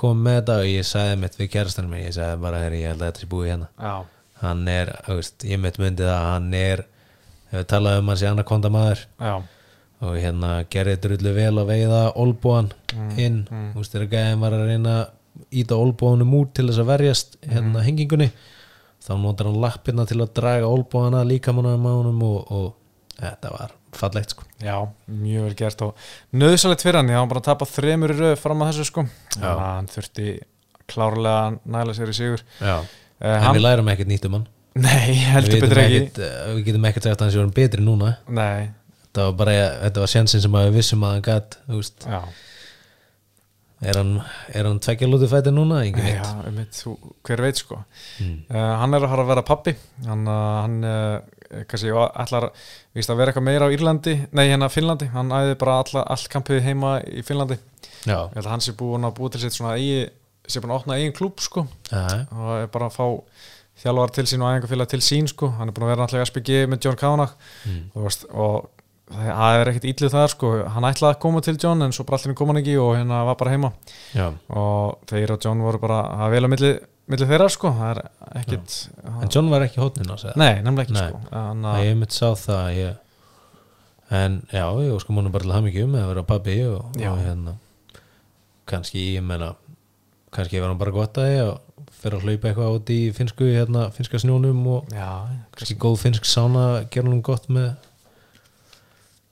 kom 0.00 0.22
með 0.24 0.40
þetta 0.40 0.56
og 0.62 0.70
ég 0.70 0.88
sagði 0.88 1.18
mitt 1.20 1.36
við 1.38 1.50
kærastanum 1.52 1.92
minn, 1.92 2.06
ég 2.06 2.16
sagði 2.16 2.40
bara 2.42 2.62
ég 2.70 2.88
held 2.88 3.02
að 3.02 3.06
þetta 3.10 3.22
sé 3.22 3.30
búið 3.30 3.50
hérna. 3.52 3.68
Já, 3.76 3.94
hann 4.40 4.64
er, 4.72 4.92
veist, 5.10 5.44
ég 5.44 5.60
mitt 5.60 5.78
myndið 5.82 6.08
að 6.14 6.26
hann 6.30 6.48
er 6.56 6.84
hefur 7.52 7.66
talað 7.72 7.98
um 8.02 8.08
hann 8.12 8.16
sé 8.20 8.28
anakonda 8.30 8.70
maður 8.72 9.04
já, 9.20 9.34
og 10.00 10.14
hérna 10.16 10.52
gerði 10.72 10.96
drullu 11.04 11.32
vel 11.36 11.54
að 11.62 11.70
veiða 11.74 12.02
olbúan 12.16 12.70
Mm, 12.90 13.10
inn. 13.22 13.36
þú 13.50 13.78
veist, 13.78 13.92
þegar 13.94 14.08
gæðin 14.10 14.40
var 14.42 14.52
að 14.56 14.66
reyna 14.66 14.94
íta 15.54 15.76
olbúanum 15.78 16.32
út 16.40 16.52
til 16.54 16.66
þess 16.66 16.80
að 16.82 16.88
verjast 16.90 17.36
Mm. 17.42 17.52
hérna 17.54 17.82
hengingunni 17.86 18.30
þá 19.00 19.12
notar 19.22 19.46
hann 19.46 19.60
lappina 19.62 20.06
til 20.06 20.18
að 20.20 20.32
draga 20.34 20.66
olbúana 20.66 21.20
líka 21.24 21.52
mannum 21.54 21.86
á 21.86 21.92
honum 21.94 22.22
og, 22.22 22.50
og 22.50 22.74
þetta 23.20 23.50
var 23.52 23.70
fallegt 23.92 24.30
sko. 24.34 24.42
Já, 24.62 24.88
mjög 25.08 25.44
vel 25.46 25.54
gert 25.54 25.82
og 25.82 25.94
nöðsalegt 26.34 26.82
fyrir 26.82 26.96
hann, 27.00 27.08
hafa 27.14 27.28
bara 27.28 27.40
tapað 27.46 27.70
þremur 27.78 28.10
í 28.14 28.18
röð 28.18 28.36
fram 28.38 28.60
að 28.62 28.72
þessu 28.72 28.84
sko. 28.90 29.04
Þannig 29.34 29.48
að 29.50 29.62
hann 29.64 29.88
þurfti 29.94 30.26
klárlega 30.90 31.40
að 31.46 31.58
næla 31.74 31.94
sér 31.94 32.10
í 32.12 32.16
sigur. 32.16 32.42
Já. 32.60 32.76
uh, 33.20 33.48
en 33.48 33.54
við 33.54 33.62
lærum 33.64 33.88
ekkert 33.92 34.08
nýtt 34.10 34.26
um 34.26 34.32
hann 34.38 34.46
Nei, 34.78 35.14
heldur 35.26 35.64
betur 35.64 35.80
ekki. 35.82 35.96
ekkert, 36.04 36.20
eh, 36.22 36.52
við 36.54 36.68
getum 36.68 36.84
ekkert 36.86 37.08
sagt 37.08 37.16
að 37.16 37.24
hann 37.24 37.32
sé 37.34 37.40
orðinn 37.40 37.56
betri 37.56 37.82
núna. 37.82 38.12
Nei, 38.30 38.70
þetta 39.02 39.24
var 39.26 39.34
bara, 39.40 39.56
þetta 39.86 40.04
var 40.04 40.12
sjensin 40.12 40.44
sem 40.44 40.52
við 40.60 40.76
vissum 40.78 41.02
að 41.06 41.16
hann 41.16 41.26
gætt 41.26 41.56
já, 42.06 42.20
er 43.90 43.96
hann, 43.98 44.12
er 44.54 44.68
hann 44.68 44.78
tvekja 44.84 45.08
lúti 45.10 45.28
fæti 45.30 45.52
núna? 45.54 45.80
Já 45.88 46.22
einmitt, 46.46 46.76
þú, 46.76 46.94
hver 47.26 47.42
veit 47.42 47.58
sko. 47.58 47.80
Mm. 48.20 48.38
uh, 48.52 48.70
Hann 48.82 48.94
er 48.94 49.02
að 49.02 49.12
fara 49.14 49.26
að 49.26 49.32
vera 49.32 49.46
pappi 49.50 49.74
hann, 50.06 50.24
uh, 50.28 50.54
hann 50.60 50.78
uh, 50.86 51.64
kannski 51.66 51.90
ætlar 51.90 52.50
víst 52.94 53.10
að 53.10 53.18
vera 53.18 53.32
eitthvað 53.32 53.48
meira 53.48 53.66
á 53.66 53.74
Írlandi 53.74 54.16
nei, 54.30 54.46
hérna 54.52 54.70
Finnlandi, 54.70 55.10
hann 55.10 55.32
æði 55.34 55.56
bara 55.58 55.80
alla, 55.82 56.04
allt 56.14 56.30
kampið 56.30 56.62
heima 56.68 56.98
í 57.10 57.24
Finnlandi. 57.26 57.58
Já, 58.06 58.16
Ég 58.30 58.36
held 58.38 58.46
að 58.46 58.52
hann 58.54 58.62
sé 58.64 58.76
búin 58.78 59.04
að 59.08 59.16
búa 59.18 59.32
til 59.32 59.42
sitt 59.42 59.56
svona 59.56 59.74
eigi, 59.74 60.04
sé 60.46 60.62
búin 60.62 60.76
að 60.76 60.82
opna 60.84 61.00
eigin 61.00 61.16
klúb 61.16 61.42
sko. 61.42 61.66
Já, 61.90 62.04
og 62.30 62.52
er 62.60 62.70
bara 62.70 62.86
að 62.86 63.00
fá 63.00 63.06
þjálfar 63.80 64.12
til 64.16 64.26
sín 64.28 64.44
og 64.44 64.52
æfingafélag 64.52 64.90
til 64.92 65.00
sín 65.04 65.30
sko. 65.30 65.50
Hann 65.56 65.70
er 65.70 65.76
búin 65.76 65.86
að 65.86 65.94
vera 65.94 66.04
náttúrulega 66.04 66.28
SPG 66.28 66.60
með 66.70 66.86
John 66.86 67.00
Kavanagh. 67.00 67.34
Mm. 67.66 67.82
og, 67.94 68.20
og 68.30 68.68
það 69.10 69.32
það 69.40 69.60
er 69.60 69.70
ekkert 69.72 69.88
ítlið 69.90 70.14
þar 70.14 70.32
sko. 70.34 70.52
Hann 70.76 70.88
ætlaði 70.90 71.16
að 71.16 71.20
koma 71.24 71.42
til 71.44 71.56
John 71.58 71.86
en 71.86 71.94
svo 71.96 72.06
bara 72.08 72.20
allir 72.20 72.38
kom 72.38 72.52
hann 72.52 72.60
ekki 72.62 72.76
og 72.82 72.94
hérna 72.98 73.24
var 73.28 73.38
bara 73.40 73.54
heima. 73.54 73.72
Já. 74.14 74.26
og 74.48 75.10
þeir 75.10 75.34
og 75.34 75.44
John 75.46 75.64
voru 75.66 75.82
bara 75.82 76.00
að 76.26 76.36
vel 76.36 76.44
á 76.46 76.48
milli, 76.52 76.72
þeirra 77.10 77.48
sko. 77.50 77.72
Það 77.78 77.92
er 77.92 78.02
ekkert 78.42 78.76
En 79.10 79.32
John 79.32 79.50
var 79.52 79.66
ekki 79.66 79.82
hóttin 79.82 80.12
á 80.12 80.16
sig 80.20 80.36
nei, 80.36 80.52
nefnilega 80.62 80.86
ekki 80.86 80.98
Nei. 80.98 81.08
sko. 81.08 81.46
Nei, 81.64 81.78
ég 81.88 81.96
mitt 81.98 82.14
sá 82.14 82.28
það 82.38 82.68
ég... 82.76 83.00
en 84.20 84.38
já, 84.50 84.64
ég 84.82 85.02
sko 85.02 85.14
múnum 85.14 85.34
bara 85.34 85.46
til 85.46 85.54
hamingi 85.54 85.82
um 85.86 85.98
að 85.98 86.08
vera 86.12 86.26
pabbi 86.26 86.60
og, 86.66 86.94
og 86.98 87.18
hérna 87.22 87.56
kannski, 88.70 89.16
ég 89.16 89.26
menna 89.26 89.54
kannski 90.34 90.60
var 90.62 90.70
hann 90.72 90.80
bara 90.80 90.94
gott 90.94 91.18
að 91.18 91.30
ég 91.30 91.48
og 91.48 91.69
fyrir 92.00 92.16
að 92.16 92.26
hlaupa 92.26 92.50
eitthvað 92.50 92.74
út 92.78 92.90
í 92.94 92.98
finsku 93.16 93.48
hérna, 93.50 93.86
finska 93.94 94.20
snjónum 94.22 94.60
og 94.72 94.90
já, 94.94 95.08
kannski 95.56 95.76
góð 95.80 95.98
finsk 96.06 96.28
sána 96.28 96.66
gera 96.92 97.10
hann 97.10 97.22
gott 97.24 97.48
með 97.52 97.74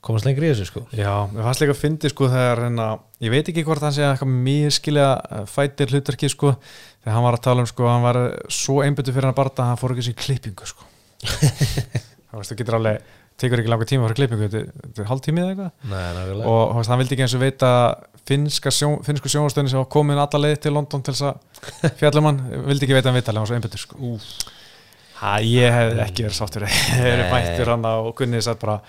komast 0.05 0.29
lengri 0.29 0.49
í 0.49 0.53
þessu 0.53 0.69
sko. 0.69 0.85
Já, 0.95 1.13
mér 1.33 1.47
fannst 1.47 1.63
líka 1.63 1.75
að 1.75 1.81
fyndi 1.83 2.11
sko 2.13 2.29
þegar 2.31 2.63
hérna, 2.67 2.89
ég 3.25 3.33
veit 3.35 3.51
ekki 3.51 3.65
hvort 3.67 3.85
hann 3.85 3.95
sé 3.97 4.05
eitthvað 4.07 4.37
mjög 4.47 4.77
skilja 4.79 5.09
fætir 5.51 5.93
hlutverki 5.93 6.31
sko 6.33 6.55
þegar 6.61 7.17
hann 7.17 7.27
var 7.27 7.39
að 7.39 7.47
tala 7.49 7.65
um 7.65 7.71
sko 7.71 7.89
hann 7.89 8.05
var 8.05 8.21
svo 8.53 8.79
einbyttu 8.85 9.15
fyrir 9.15 9.29
hann 9.29 9.35
að 9.35 9.41
barta 9.41 9.65
að 9.65 9.73
hann 9.73 9.81
fór 9.81 9.97
ekki 9.97 10.07
sér 10.09 10.19
klippingu 10.23 10.69
sko. 10.69 10.87
Það 12.29 12.37
veist, 12.37 12.53
þú 12.53 12.57
getur 12.61 12.77
alveg 12.77 13.18
tekur 13.39 13.63
ekki 13.63 13.71
langa 13.71 13.87
tíma 13.89 14.09
fyrir 14.09 14.19
klippingu, 14.19 14.49
þetta 14.51 15.03
er 15.05 15.09
hálftími 15.09 15.43
eða 15.45 15.53
eitthvað 15.53 16.41
og 16.51 16.75
veist, 16.79 16.91
hann 16.93 17.01
vildi 17.03 17.17
ekki 17.17 17.27
eins 17.27 17.37
og 17.39 17.43
veita 17.45 17.71
finska 18.29 18.73
sjón, 18.75 18.99
sjónastöðin 19.05 19.71
sem 19.73 19.81
var 19.81 19.89
komin 19.93 20.19
alla 20.21 20.43
leið 20.43 20.59
til 20.67 20.75
London 20.77 21.05
til 21.07 21.15
þess 21.15 21.29
að 21.31 21.95
fjallum 22.01 22.29
hann 22.31 22.43
vildi 22.67 22.89
ekki 22.89 22.99
veita 22.99 23.13
hann 23.13 23.19
vita, 23.21 23.33
hann 23.33 23.45
var 23.45 23.51
svo 23.51 23.59
einbyttur 23.59 23.85
sko. 23.85 24.19
ég 25.47 25.79
hef 25.79 26.03
ekki 26.09 26.27
verið 26.27 26.37
sáttur 26.41 26.67
þeir 26.69 27.09
eru 27.15 27.25
Nei. 27.25 27.33
mættur 27.37 27.73
hann 27.75 27.89
og 27.95 28.13
Gunni 28.19 28.43
satt 28.45 28.61
bara 28.63 28.81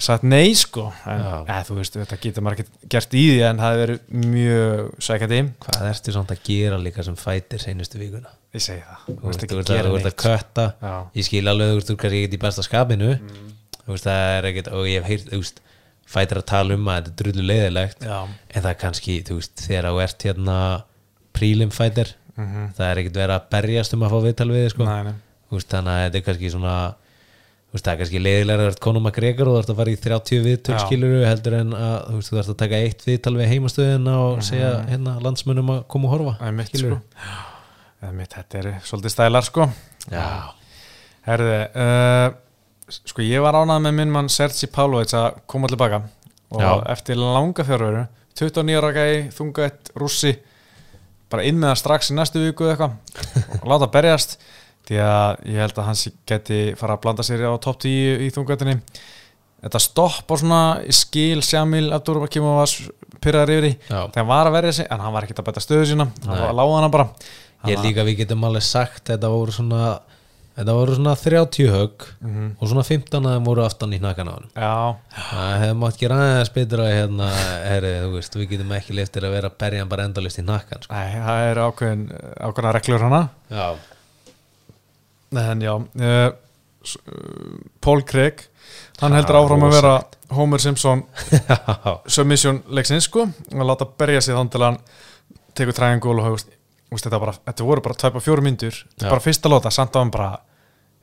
sagt 0.00 0.24
nei 0.24 0.54
sko 0.56 0.88
en 1.04 1.20
Já. 1.20 1.32
eða, 1.46 1.62
þú 1.68 1.78
veist, 1.78 1.96
þetta 2.00 2.20
getur 2.22 2.44
maður 2.46 2.62
ekki 2.62 2.92
gert 2.94 3.16
í 3.18 3.24
því 3.28 3.40
en 3.48 3.58
það 3.60 3.74
hefur 3.74 3.82
verið 3.86 4.28
mjög 4.32 5.02
sækjandi 5.08 5.42
Hvað 5.66 5.90
ertu 5.90 6.14
samt 6.16 6.32
að 6.32 6.46
gera 6.48 6.78
líka 6.80 7.04
sem 7.06 7.18
fætir 7.20 7.62
seinustu 7.62 8.00
vikuna? 8.00 8.32
Ég 8.52 8.62
segi 8.62 8.82
það, 8.84 9.02
þú 9.08 9.14
veist 9.16 9.26
veist, 9.26 9.44
ekki 9.46 9.58
að 9.58 9.70
gera 9.72 9.88
þú 9.88 9.96
ert 9.98 10.06
að 10.06 10.10
neitt 10.10 10.22
kötta 10.22 10.64
Já. 10.82 10.94
Ég 11.18 11.28
skil 11.28 11.42
alveg, 11.52 11.70
þú 11.72 11.76
veist, 11.78 11.90
þú 11.90 11.96
kannski 12.02 12.22
ekki 12.26 12.38
í 12.38 12.42
besta 12.42 12.64
skapinu 12.66 13.10
Þú 13.82 13.90
veist, 13.94 14.06
það 14.06 14.24
er 14.36 14.48
ekkert 14.52 14.72
og 14.76 14.86
ég 14.86 15.00
hef 15.02 15.08
heyrt, 15.10 15.28
þú 15.32 15.40
veist, 15.42 15.62
fætir 16.12 16.38
að 16.42 16.48
tala 16.52 16.76
um 16.76 16.88
að 16.92 16.98
þetta 16.98 17.12
er 17.12 17.18
drullu 17.22 17.46
leiðilegt 17.48 18.04
Já. 18.06 18.18
en 18.28 18.62
það 18.62 18.70
er 18.72 18.80
kannski, 18.82 19.14
þú 19.26 19.38
veist, 19.40 19.54
þegar 19.66 19.88
þú 19.88 20.02
ert 20.04 20.26
hérna 20.28 20.56
prílim 21.32 21.72
fætir 21.72 22.12
það 22.36 22.84
er 22.88 23.00
ekkert 23.02 23.18
verið 23.22 23.36
að 23.36 23.46
berjast 23.52 23.94
um 23.96 24.04
að 24.06 24.12
fá 24.12 24.18
viðtal 24.26 24.48
við 24.52 24.62
þig, 24.66 24.74
sko. 24.74 24.88
Nei, 24.88 25.00
nei. 25.08 25.14
Þú 25.48 25.58
veist, 25.58 25.70
þannig 25.72 25.92
að 25.96 26.04
þetta 26.06 26.20
er 26.20 26.26
kannski 26.28 26.52
svona 26.52 26.74
þú 26.92 27.76
veist, 27.76 27.86
það 27.86 27.92
er 27.92 28.00
kannski 28.02 28.20
leiðilega 28.22 28.58
að 28.58 28.66
vera 28.66 28.82
konum 28.86 29.08
að 29.08 29.14
grekar 29.18 29.48
og 29.48 29.54
þú 29.56 29.60
ert 29.62 29.72
að 29.72 29.78
fara 29.80 29.92
í 29.92 30.00
30 30.06 30.42
viðtöl 30.46 30.74
Já. 30.76 30.82
skiluru 30.86 31.22
heldur 31.24 31.56
en 31.56 31.72
að 31.76 31.94
þú 32.08 32.18
veist, 32.18 32.32
þú 32.32 32.40
ert 32.42 32.52
að 32.52 32.58
taka 32.62 32.80
eitt 32.84 33.06
viðtal 33.08 33.34
við 33.38 33.50
heimastöðina 33.52 34.16
og 34.26 34.42
segja 34.44 34.72
hérna 34.90 35.16
landsmönnum 35.24 35.72
að 35.76 35.80
koma 35.94 36.08
og 36.10 36.14
horfa 36.16 36.34
það 36.40 36.50
er 36.50 36.58
mitt 36.58 36.72
skilurðu? 36.72 37.00
sko 37.00 37.51
mitt, 38.10 38.34
þetta 38.34 38.58
er 38.58 38.70
svolítið 38.86 39.14
stælar 39.14 39.46
sko. 39.46 39.68
Já, 40.10 40.24
herði 41.28 41.58
uh, 41.78 42.24
sko 42.90 43.22
ég 43.22 43.44
var 43.44 43.60
ánað 43.60 43.84
með 43.86 43.94
minn 44.00 44.14
mann 44.14 44.30
Sergi 44.32 44.66
Pavlovic 44.72 45.14
að 45.14 45.38
koma 45.50 45.70
tilbaka. 45.70 46.02
Og 46.52 46.60
Já. 46.60 46.72
eftir 46.92 47.16
langa 47.20 47.64
fjárveru 47.64 48.02
29 48.36 48.80
ára 48.80 48.90
gæi, 48.96 49.30
þungætt, 49.32 49.92
rússi 49.96 50.34
bara 51.32 51.46
inn 51.48 51.60
með 51.60 51.70
það 51.70 51.80
strax 51.80 52.10
í 52.12 52.16
næstu 52.18 52.42
viku 52.42 52.68
eitthvað. 52.68 52.98
Og 53.62 53.70
láta 53.70 53.88
berjast 53.92 54.36
því 54.88 54.98
að 55.06 55.46
ég 55.52 55.62
held 55.62 55.78
að 55.78 55.88
hans 55.88 56.06
geti 56.28 56.60
fara 56.76 56.96
að 56.98 57.04
blanda 57.04 57.24
sér 57.26 57.46
á 57.46 57.54
topp 57.62 57.84
10 57.86 58.26
í 58.26 58.30
þungættinni 58.34 58.80
þetta 59.62 59.80
stopp 59.82 60.32
og 60.34 60.40
svona 60.42 60.62
skil 60.94 61.42
Sjamil 61.46 61.92
Abdur 61.94 62.20
Bakim 62.24 62.46
og 62.48 62.58
var 62.58 62.72
pyrraður 63.22 63.54
yfir 63.54 63.68
í 63.68 63.72
þegar 63.86 64.18
hann 64.18 64.30
var 64.32 64.50
að 64.50 64.56
verja 64.56 64.76
sig 64.80 64.88
en 64.90 65.04
hann 65.04 65.14
var 65.14 65.26
ekkert 65.26 65.42
að 65.42 65.48
bæta 65.48 65.62
stöðu 65.62 65.88
sína 65.92 66.08
hann 66.24 66.32
var 66.32 66.48
að 66.50 66.58
lága 66.58 66.78
hana 66.80 66.90
bara 66.96 67.06
ég 67.70 67.82
líka 67.84 68.04
við 68.08 68.16
getum 68.22 68.44
alveg 68.48 68.62
sagt 68.66 69.04
þetta 69.12 69.28
voru 69.30 69.52
svona 69.54 70.00
þetta 70.56 70.72
voru 70.76 70.94
svona 70.98 71.14
30 71.16 71.68
högg 71.72 72.02
Mhm. 72.20 72.48
og 72.60 72.68
svona 72.68 72.82
15 72.84 73.24
að 73.24 73.36
þeim 73.38 73.46
voru 73.46 73.62
aftan 73.64 73.92
í 73.96 73.98
hnakkan 74.02 74.28
á 74.28 74.34
hann 74.36 74.50
það 75.30 75.60
hefði 75.62 75.78
mátt 75.80 76.02
aðeins 76.02 76.52
betur 76.52 76.82
að 76.84 76.92
hérna, 76.92 77.28
þú 78.04 78.10
veist, 78.16 78.34
við 78.36 78.48
getum 78.50 78.72
ekki 78.76 78.94
leftir 78.98 79.24
að 79.24 79.32
vera 79.36 79.48
að 79.48 79.56
berja 79.62 79.80
hann 79.80 79.88
bara 79.88 80.04
endalist 80.04 80.38
í 80.38 80.44
hnakkan 80.44 80.82
sko. 80.82 80.92
Það 80.92 81.46
er 81.50 81.56
ákveðin, 81.66 82.04
ákveðina 82.40 82.72
reglur 82.76 83.00
hana. 83.06 83.22
Já, 83.50 83.76
en 85.32 85.60
já 85.64 85.72
uh, 85.76 86.32
Paul 87.80 88.02
Craig 88.04 88.48
hann 89.00 89.12
heldur 89.16 89.38
áfram 89.40 89.64
að 89.66 89.72
vera. 89.78 89.94
Homer 90.32 90.60
Simpson 90.62 91.02
submission 92.14 92.62
leiksins 92.72 93.04
sko. 93.08 93.26
Og 93.52 93.66
láta 93.68 93.84
berja 93.98 94.20
sig 94.24 94.34
þann 94.36 94.50
til 94.52 94.62
hann 94.64 94.78
tekur 95.56 95.76
triangle 95.76 96.14
og 96.20 96.24
hefur 96.28 96.44
Úst, 96.92 97.06
þetta, 97.06 97.20
bara, 97.22 97.34
þetta 97.48 97.66
voru 97.66 97.84
bara 97.84 97.98
tæpa 97.98 98.20
fjóru 98.20 98.44
myndur 98.44 98.76
Já. 98.76 99.08
bara 99.08 99.22
fyrsta 99.24 99.48
lóta, 99.48 99.72
samt 99.72 99.96
á 99.96 100.00
hann 100.02 100.12
bara 100.12 100.30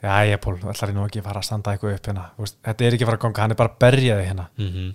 já, 0.04 0.14
ég 0.30 0.42
Pól, 0.44 0.56
ætlar 0.62 0.94
ég 0.94 0.98
nú 0.98 1.06
ekki 1.08 1.24
að 1.24 1.30
fara 1.32 1.42
að 1.42 1.50
standa 1.50 1.74
eitthvað 1.76 1.96
upp 1.98 2.10
hérna, 2.12 2.26
Úst, 2.40 2.60
þetta 2.66 2.86
er 2.86 2.98
ekki 2.98 3.08
að 3.08 3.12
fara 3.12 3.20
að 3.20 3.26
ganga, 3.28 3.46
hann 3.46 3.56
er 3.56 3.60
bara 3.60 3.74
að 3.74 3.80
berja 3.86 4.20
þig 4.20 4.28
hérna. 4.32 4.50
Mm 4.60 4.90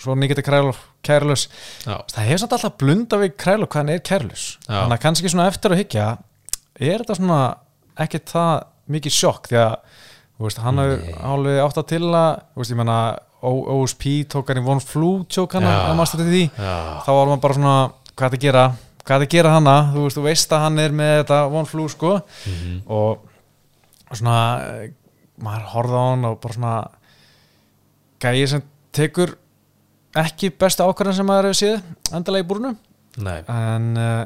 svo 0.00 0.14
Nikita 0.16 0.42
Krælov, 0.44 0.78
kærlus 1.04 1.46
það 1.84 2.24
hefur 2.24 2.42
samt 2.42 2.54
alltaf 2.56 2.76
blunda 2.80 3.18
við 3.20 3.34
Krælov 3.40 3.68
hvað 3.68 3.82
hann 3.82 3.92
er 3.92 4.04
kærlus 4.04 4.44
þannig 4.64 4.96
að 4.96 5.02
kannski 5.02 5.32
svona 5.32 5.48
eftir 5.50 5.74
að 5.74 5.82
hyggja 5.82 6.06
er 6.80 7.02
þetta 7.02 7.16
svona 7.18 7.40
ekki 8.00 8.22
það 8.30 8.52
mikið 8.90 9.16
sjokk? 9.16 9.50
Því 9.50 9.58
að 9.60 9.74
veist, 10.40 10.62
hann 10.64 10.80
alveg 10.80 11.60
átt 11.64 11.80
að 11.82 11.90
til 11.92 12.04
að 12.08 12.64
ég 12.64 12.78
menna 12.80 13.00
OSP 13.40 14.06
tók 14.32 14.52
hann 14.52 14.60
í 14.60 14.64
Von 14.64 14.82
Flu 14.84 15.10
tjók 15.28 15.56
hann 15.56 15.68
að 15.68 15.94
maður 15.96 16.12
stætti 16.14 16.28
því 16.28 16.44
já. 16.48 16.72
þá 17.04 17.10
var 17.10 17.30
maður 17.30 17.44
bara 17.44 17.58
svona, 17.58 17.76
hvað 18.14 18.26
er 18.26 18.38
að 18.38 18.44
gera 18.46 18.64
hvað 19.04 19.16
er 19.16 19.26
að 19.26 19.32
gera 19.34 19.52
hana, 19.56 19.74
þú 19.94 20.04
veist, 20.06 20.18
þú 20.18 20.24
veist 20.26 20.54
að 20.54 20.64
hann 20.66 20.78
er 20.82 20.94
með 20.96 21.12
þetta 21.22 21.38
Von 21.52 21.68
Flu 21.70 21.86
sko. 21.92 22.12
Mhm. 22.46 22.80
og 22.86 23.26
svona 24.10 24.36
maður 25.40 25.68
horfði 25.74 25.96
á 26.00 26.04
hann 26.10 26.24
og 26.28 26.40
bara 26.42 26.56
svona 26.56 26.74
gæði 28.20 28.46
sem 28.52 28.62
tekur 28.92 29.36
ekki 30.20 30.50
besta 30.58 30.86
ákvarðan 30.88 31.16
sem 31.20 31.28
maður 31.30 31.50
hefur 31.50 31.60
séð 31.60 32.16
endalega 32.18 32.44
í 32.44 32.48
búrunu 32.50 32.72
Nei, 33.20 33.40
en 33.50 33.86
uh, 33.98 34.24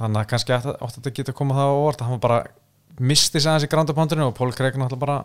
þannig 0.00 0.20
að 0.22 0.28
kannski 0.32 0.54
átt 0.56 0.68
átt 0.74 0.96
þetta 0.98 1.12
geta 1.16 1.34
komað 1.36 1.60
það 1.60 1.72
á 1.72 1.76
orð 1.86 2.02
að 2.02 2.10
hann 2.10 2.22
bara 2.24 2.38
misti 2.96 3.40
sig 3.40 3.50
aðeins 3.50 3.66
í 3.68 3.70
grándapontinu 3.72 4.26
og 4.30 4.34
Pól 4.36 4.52
Kreik 4.56 4.76
náttúrulega 4.80 5.04
bara 5.04 5.18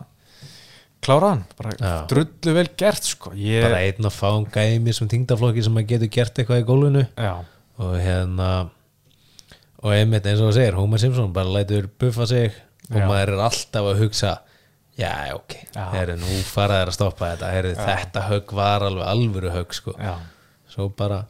klára 1.01 1.31
hann, 1.33 1.43
bara 1.57 1.73
Já. 1.79 1.93
drullu 2.11 2.53
vel 2.59 2.67
gert 2.77 3.07
sko, 3.07 3.31
ég 3.33 3.63
bara 3.65 3.81
einn 3.81 4.05
að 4.05 4.13
fá 4.19 4.27
um 4.35 4.45
gæmi 4.45 4.93
sem 4.93 5.09
þingdaflokki 5.09 5.63
sem 5.65 5.79
að 5.81 5.87
getur 5.95 6.11
gert 6.13 6.37
eitthvað 6.37 6.61
í 6.61 6.67
gólfinu. 6.67 7.03
Já, 7.17 7.33
og 7.81 7.97
hérna 8.01 8.51
og 9.81 9.95
einmitt 9.95 10.27
eins 10.29 10.41
og 10.43 10.51
þú 10.51 10.55
segir, 10.59 10.77
Homer 10.77 11.01
Simpson 11.01 11.33
bara 11.33 11.49
lætur 11.57 11.87
buffa 11.99 12.27
sig 12.29 12.51
og 12.91 12.99
Já. 12.99 13.07
maður 13.07 13.33
er 13.35 13.43
alltaf 13.47 13.87
að 13.91 14.01
hugsa 14.03 14.33
já, 14.99 15.11
ok, 15.33 15.55
Já. 15.73 15.83
herri, 15.95 16.15
nú 16.19 16.39
fara 16.45 16.81
þær 16.81 16.91
að 16.91 16.97
stoppa 16.97 17.29
þetta 17.33 17.51
herri, 17.55 17.71
þetta 17.79 18.25
högg 18.27 18.51
var 18.57 18.85
alveg 18.85 19.07
alvöru 19.07 19.53
högg 19.55 19.73
sko. 19.73 19.93
já, 19.97 20.15
svo 20.69 20.89
bara 20.89 21.23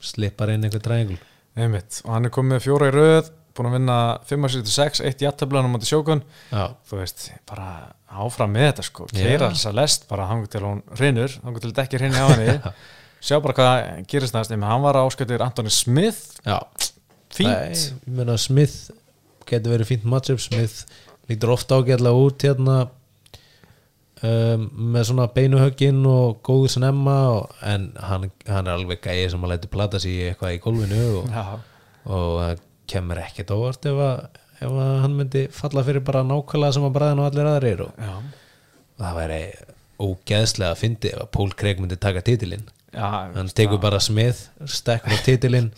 slippar 0.00 0.50
inn 0.54 0.64
einhver 0.66 0.82
trængul 0.82 1.18
einmitt 1.58 2.00
og 2.04 2.14
hann 2.14 2.26
er 2.28 2.34
komið 2.34 2.64
fjóra 2.64 2.88
í 2.90 2.94
röð 2.94 3.30
búin 3.58 3.68
að 3.70 3.74
vinna 3.78 3.98
5-6, 4.30 5.00
1 5.04 5.22
jættablan 5.26 5.66
á 5.66 5.70
móti 5.70 5.88
sjókun 5.90 6.22
já, 6.50 6.64
þú 6.88 7.00
veist, 7.00 7.28
bara 7.50 7.68
áfram 8.08 8.54
með 8.54 8.68
þetta 8.70 8.84
sko, 8.88 9.06
Já. 9.12 9.20
keira 9.26 9.48
þess 9.52 9.68
að 9.68 9.78
lest 9.82 10.06
bara 10.10 10.28
hangur 10.30 10.48
til 10.50 10.62
hún 10.64 10.82
hrinur, 10.96 11.34
hangur 11.44 11.60
til 11.62 11.70
þetta 11.72 11.84
ekki 11.84 12.00
hrinni 12.00 12.22
á 12.22 12.26
henni 12.32 12.54
sjá 13.20 13.40
bara 13.44 13.56
hvað 13.58 14.06
gerist 14.10 14.36
næst. 14.36 14.54
Hann 14.54 14.84
var 14.84 15.00
áskjötur 15.02 15.44
Antoni 15.44 15.72
Smith. 15.74 16.38
Já. 16.46 16.60
Fínt, 17.34 17.98
Nei, 18.06 18.38
Smith 18.40 18.90
getur 19.48 19.74
verið 19.76 19.92
fínt 19.92 20.06
matchup. 20.08 20.40
Smith 20.42 20.86
lítur 21.28 21.52
ofta 21.52 21.78
ágætlega 21.78 22.16
út 22.16 22.44
hérna 22.46 22.76
um, 24.24 24.64
með 24.94 25.08
svona 25.10 25.28
beinuhöggin 25.34 26.00
og 26.08 26.40
góður 26.46 26.74
sem 26.74 26.86
emma 26.88 27.16
og, 27.34 27.58
en 27.62 27.90
hann, 28.00 28.28
hann 28.48 28.70
er 28.70 28.78
alveg 28.78 29.02
gæði 29.04 29.28
sem 29.34 29.44
að 29.44 29.54
læti 29.54 29.72
plata 29.72 30.00
í 30.08 30.14
eitthvað 30.30 30.56
í 30.56 30.62
gólfinu 30.64 31.02
og, 31.20 31.34
og 32.16 32.64
kemur 32.88 33.20
ekkert 33.22 33.52
óvart 33.52 33.90
ef 33.90 34.00
að, 34.08 34.24
ef 34.62 34.72
að 34.72 34.94
hann 35.04 35.18
myndi 35.18 35.44
falla 35.54 35.84
fyrir 35.86 36.04
bara 36.06 36.24
nákvæmlega 36.26 36.78
sem 36.78 36.88
að 36.88 36.96
bræðin 36.96 37.22
og 37.22 37.28
allir 37.28 37.52
aðrir 37.52 37.84
og, 37.84 38.02
og 38.08 39.04
það 39.04 39.20
væri 39.20 39.42
ógeðslega 39.98 40.72
að 40.72 40.80
fyndi 40.80 41.12
ef 41.12 41.22
að 41.26 41.32
Pól 41.34 41.52
Craig 41.58 41.80
myndi 41.82 42.00
taka 42.00 42.24
titilinn. 42.24 42.64
já 42.64 42.77
hann 42.94 43.50
tekur 43.56 43.80
bara 43.82 44.00
smið 44.02 44.40
stekkur 44.68 45.12
á 45.12 45.18
titilinn. 45.26 45.72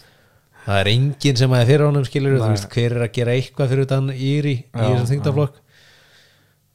Það 0.60 0.78
er 0.82 0.90
enginn 0.92 1.40
sem 1.40 1.56
að 1.56 1.62
er 1.62 1.70
fyrir 1.70 1.86
honum 1.88 2.04
skilur 2.06 2.36
veist 2.42 2.68
hver 2.70 2.94
er 2.98 3.06
að 3.06 3.14
gera 3.16 3.34
eitthvað 3.34 3.72
fyrir 3.72 3.86
utan 3.88 4.12
Íri 4.12 4.54
í 4.60 4.70
þessum 4.76 5.08
þingdaflokk 5.08 5.56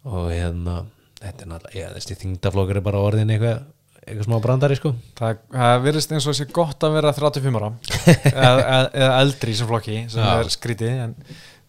og 0.05 0.29
hérna 0.31 0.83
þetta 1.21 1.45
er 1.45 1.49
náttúrulega, 1.51 1.79
já 1.79 1.87
þessi 1.95 2.17
þingdaflokkur 2.21 2.79
er 2.79 2.85
bara 2.85 3.01
orðin 3.05 3.33
eitthvað, 3.33 3.61
eitthvað 4.03 4.27
smá 4.27 4.37
brandari 4.43 4.77
sko. 4.79 4.93
Það, 5.17 5.43
það 5.53 5.75
virðist 5.85 6.15
eins 6.15 6.25
og 6.27 6.35
þessi 6.35 6.47
gott 6.57 6.85
að 6.85 6.97
vera 6.97 7.13
35 7.17 7.59
ára. 7.59 7.71
Eða, 8.33 8.55
eða, 8.55 8.79
eða 8.89 9.19
eldri 9.21 9.53
í 9.53 9.59
sem 9.59 9.69
flokki 9.69 9.99
sem 10.13 10.25
Já. 10.25 10.31
er 10.33 10.51
skrítið 10.53 11.03
en 11.05 11.15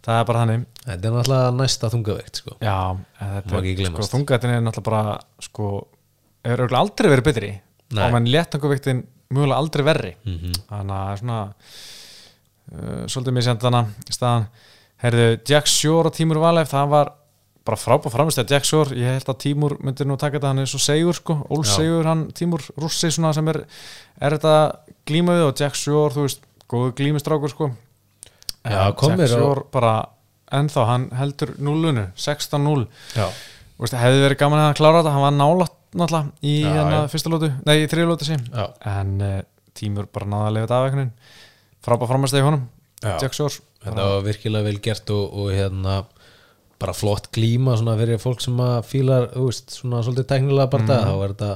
það 0.07 0.21
er 0.23 0.27
bara 0.31 0.43
þannig. 0.45 0.67
Þetta 0.87 0.97
er 0.97 1.17
náttúrulega 1.19 1.55
næsta 1.61 1.93
þungaveikt 1.93 2.43
sko. 2.43 2.57
Já, 2.65 2.81
þetta 3.21 3.63
er 3.63 3.87
sko, 3.93 4.09
þungatin 4.17 4.57
er 4.57 4.67
náttúrulega 4.67 4.91
bara 4.91 5.47
sko, 5.49 5.71
hefur 6.47 6.65
örugglega 6.65 6.85
aldrei 6.85 7.13
verið 7.15 7.31
betri 7.31 7.55
Nei. 7.95 8.03
og 8.07 8.13
menn 8.17 8.27
léttanguviktin 8.33 9.05
mögulega 9.31 9.59
aldrei 9.61 9.85
verri. 9.87 10.15
Mm 10.27 10.53
þannig 10.71 10.97
að 10.97 11.19
svona 11.21 11.39
uh, 12.73 13.05
svolítið 13.11 13.37
mér 13.37 13.47
senda 13.47 13.69
hana 13.71 13.83
í 14.11 14.15
staðan 14.17 14.49
herðu, 15.03 15.29
Jack 15.49 15.71
Shore 15.71 16.11
og 16.11 16.17
Tímur 16.17 16.41
Valef 16.43 16.71
það 16.73 16.91
var 16.95 17.13
bara 17.67 17.79
frábæð 17.83 18.15
framist 18.15 18.39
að 18.39 18.53
Jack 18.55 18.65
Shore, 18.69 18.95
ég 18.95 19.17
held 19.19 19.31
að 19.33 19.39
Tímur 19.43 19.75
myndir 19.83 20.07
nú 20.07 20.17
taka 20.21 20.39
þetta, 20.39 20.53
hann 20.53 20.63
er 20.63 20.69
svo 20.71 20.79
segur 20.83 21.17
sko, 21.19 21.35
Ól 21.51 21.65
Já. 21.67 21.73
segur 21.81 22.07
hann, 22.07 22.27
Tímur 22.37 22.63
Rússi 22.79 23.11
svona 23.11 23.33
sem 23.35 23.49
er, 23.51 23.59
er 24.23 24.37
þetta 24.37 24.53
glímaðið 25.11 25.49
og 25.49 25.63
Jack 25.63 25.75
Shore, 25.79 26.15
þú 26.15 26.27
veist, 26.29 26.45
góðu 26.71 26.93
glímistrákur 26.99 27.51
sko. 27.53 27.69
Já, 28.67 28.87
mér 28.95 29.27
Jack 29.27 29.35
á- 29.35 29.35
Shore 29.35 29.65
bara 29.75 29.93
ennþá, 30.55 30.85
hann 30.87 31.09
heldur 31.19 31.57
núlunu 31.59 32.07
16-0 32.15 32.87
já, 33.19 33.27
Þú 33.77 33.85
veist, 33.85 33.99
hefði 34.01 34.23
verið 34.25 34.39
gaman 34.41 34.63
að 34.63 34.77
klára 34.79 35.03
þetta, 35.03 35.13
hann 35.17 35.27
var 35.27 35.35
nálátt 35.37 35.75
náttúrulega 35.97 36.47
í 36.47 36.55
Já, 36.63 36.71
hérna 36.75 37.03
fyrsta 37.13 37.33
lótu, 37.33 37.53
nei, 37.69 37.77
í 37.83 37.89
þriða 37.91 38.11
lótu 38.11 38.29
sín 38.29 38.45
já, 38.51 38.67
en 38.93 39.15
uh, 39.25 39.39
tímur 39.77 40.11
bara 40.13 40.29
náða 40.33 40.51
að 40.51 40.57
lifa 40.57 40.67
þetta 40.67 40.81
af 40.81 40.91
einhvern 40.91 41.15
frábæð 41.87 42.13
framastegi 42.13 42.47
honum. 42.47 42.69
Jack 43.07 43.37
Shore 43.37 43.61
þetta 43.85 44.07
var 44.11 44.23
virkilega 44.27 44.67
vel 44.67 44.79
gert 44.83 45.11
og, 45.15 45.25
og 45.41 45.51
hérna 45.55 45.99
bara 46.81 46.93
flott 46.97 47.31
glíma 47.33 47.77
svona 47.79 47.97
fyrir 47.97 48.21
fólk 48.21 48.43
sem 48.45 48.57
að 48.61 48.79
fílar, 48.91 49.31
veist, 49.37 49.73
svona 49.79 50.03
svolítið 50.05 50.31
teknilega 50.33 50.73
bara 50.73 50.89
það, 50.89 51.05
þá 51.07 51.15
er 51.17 51.35
þetta 51.35 51.51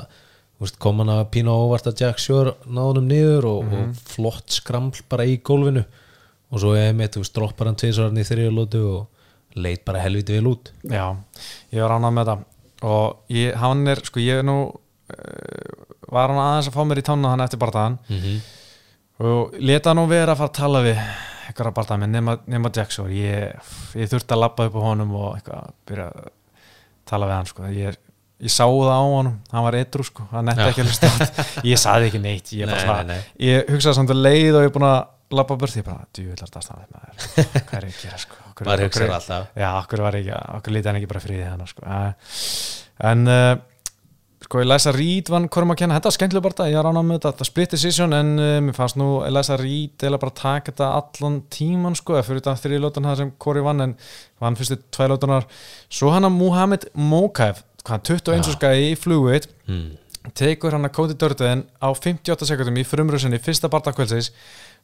þú 0.61 0.67
veist, 0.67 0.79
kom 0.85 1.01
hann 1.01 1.11
að 1.15 1.23
pína 1.33 1.57
óvart 1.57 1.89
að 1.89 2.03
Jack 2.05 2.21
Shore 2.21 2.53
náðunum 2.69 3.09
niður 3.09 3.49
og, 3.49 3.71
og 3.73 4.01
flott 4.13 4.53
skraml 4.53 4.93
bara 5.09 5.25
í 5.25 5.39
gólfinu. 5.41 5.87
Og 6.51 6.61
svo 6.61 6.75
er 6.77 6.93
mitt, 6.99 7.15
þú 7.15 7.23
veist, 7.23 7.33
droppar 7.37 7.71
hann 7.71 7.79
tvisvarn 7.81 8.21
í 8.21 8.25
þriðju 8.29 8.53
lótu 8.53 8.83
og 8.91 9.57
leit 9.57 9.87
bara 9.87 10.03
helviti 10.05 10.37
vel 10.37 10.51
út. 10.51 10.69
Já, 10.85 11.07
ég 11.73 11.81
var 11.81 11.95
ánað 11.97 12.13
með 12.17 12.29
þetta 12.29 12.50
og 12.87 13.35
ég, 13.35 13.55
hann 13.61 13.83
er, 13.91 14.01
sko, 14.07 14.23
ég 14.23 14.41
er 14.41 14.47
nú 14.47 14.59
uh, 14.71 15.75
var 16.11 16.33
hann 16.33 16.41
aðeins 16.43 16.71
að 16.71 16.79
fá 16.79 16.83
mér 16.89 17.03
í 17.03 17.07
tánu 17.07 17.29
hann 17.31 17.45
eftir 17.45 17.61
barðaðan 17.61 18.01
mm 18.09 18.41
og 19.21 19.57
leta 19.61 19.93
nú 19.93 20.07
vera 20.09 20.33
að 20.33 20.39
fara 20.41 20.49
að 20.49 20.57
tala 20.57 20.81
við 20.81 21.01
eitthvað 21.51 21.75
barðað 21.77 21.99
með 22.03 22.13
nema, 22.15 22.37
nema 22.51 22.71
Jackson 22.73 23.11
ég, 23.13 23.73
ég 23.99 24.11
þurfti 24.11 24.37
að 24.37 24.43
lappa 24.45 24.69
upp 24.69 24.79
á 24.79 24.83
honum 24.87 25.15
og 25.19 25.35
eitthvað 25.37 25.73
byrja 25.91 26.07
að 26.09 26.31
tala 27.11 27.29
við 27.29 27.37
hann 27.37 27.51
sko. 27.51 27.71
ég, 27.75 27.99
ég 28.41 28.55
sá 28.55 28.65
það 28.65 28.93
á 28.95 29.03
honum. 29.03 29.39
Hann 29.53 29.67
var 29.67 29.79
eitru 29.81 30.07
sko, 30.07 30.27
hann 30.31 30.49
nefndi 30.49 30.69
ekki 30.71 30.85
að 30.85 30.93
á 30.95 31.13
þetta. 31.21 31.47
ég 31.73 31.83
saði 31.83 32.11
ekki 32.11 32.23
neitt. 32.23 32.53
Ég, 32.57 32.71
Nei, 32.71 32.77
svona, 32.85 33.03
nei, 33.09 33.17
nei. 33.19 33.49
ég 33.51 33.73
hugsaði 33.75 33.99
samt 33.99 34.15
að 34.15 34.23
leið 34.29 34.53
og 34.55 34.65
ég 34.65 34.71
er 34.71 34.77
búin 34.77 34.89
að 34.89 35.01
lappa 35.41 35.59
burt. 35.61 35.77
Ég 35.81 35.87
bara, 35.87 36.07
djúvillar 36.17 36.55
það 36.55 36.69
staðið 36.69 36.95
með 36.95 37.03
þér 37.11 37.67
hvað 37.67 37.79
er 37.81 37.89
ég 37.91 37.99
að 37.99 38.05
gera 38.07 38.23
sko 38.25 38.50
maður 38.67 38.87
hugsaður 38.89 39.17
alltaf 39.17 39.59
Já, 39.59 39.69
okkur 39.73 40.05
ekki, 40.11 40.37
okkur 40.59 40.77
lítið 40.77 40.91
hann 40.91 41.01
ekki 41.01 41.11
bara 41.11 41.25
friðið 41.25 41.51
hann 41.51 41.67
sko. 41.71 41.99
En 43.11 43.31
uh, 43.31 43.53
sko, 44.45 44.61
Elisa 44.65 44.93
Reed 44.95 45.31
vann 45.31 45.49
hvorum 45.53 45.73
að 45.75 45.81
kenna, 45.83 45.97
þetta 45.99 46.11
var 46.11 46.17
skemmtilega 46.17 46.45
bara 46.47 46.57
þetta, 46.57 46.69
ég 46.73 46.81
er 46.81 46.89
ánað 46.91 47.07
með 47.07 47.19
þetta, 47.19 47.33
þetta 47.33 47.49
split 47.49 47.75
decision 47.77 48.17
en 48.17 48.33
uh, 48.37 48.53
mér 48.67 48.77
fannst 48.77 48.99
nú 49.01 49.09
Elisa 49.27 49.57
Reed 49.61 50.07
eða 50.09 50.21
bara 50.23 50.37
taka 50.41 50.73
þetta 50.73 50.91
allan 50.99 51.41
tíman 51.53 51.97
sko, 51.99 52.17
eða 52.17 52.27
fyrir 52.27 52.43
þetta 52.43 52.57
þrið 52.65 52.85
lótan 52.85 53.09
það 53.11 53.19
sem 53.23 53.33
Kori 53.47 53.65
vann 53.65 53.87
en 53.87 53.97
vann 54.43 54.59
fyrstu 54.59 54.81
tvei 54.91 55.09
lótanar 55.13 55.49
svo 55.87 56.13
hann 56.15 56.29
að 56.29 56.39
Muhammed 56.39 56.89
Mokaev 56.99 57.63
hvað 57.87 58.05
21 58.11 58.49
Já. 58.51 58.57
skæði 58.57 58.91
í 58.91 58.97
flugveit 58.99 59.49
mm. 59.69 59.87
tekur 60.37 60.77
hann 60.77 60.89
að 60.89 60.95
Cody 60.99 61.17
Dörðin 61.21 61.65
á 61.81 61.89
58 61.95 62.49
sekundum 62.49 62.81
í 62.81 62.87
frumröðsynni 62.87 63.41
fyrsta 63.43 63.71
barndagkvöldsins 63.73 64.33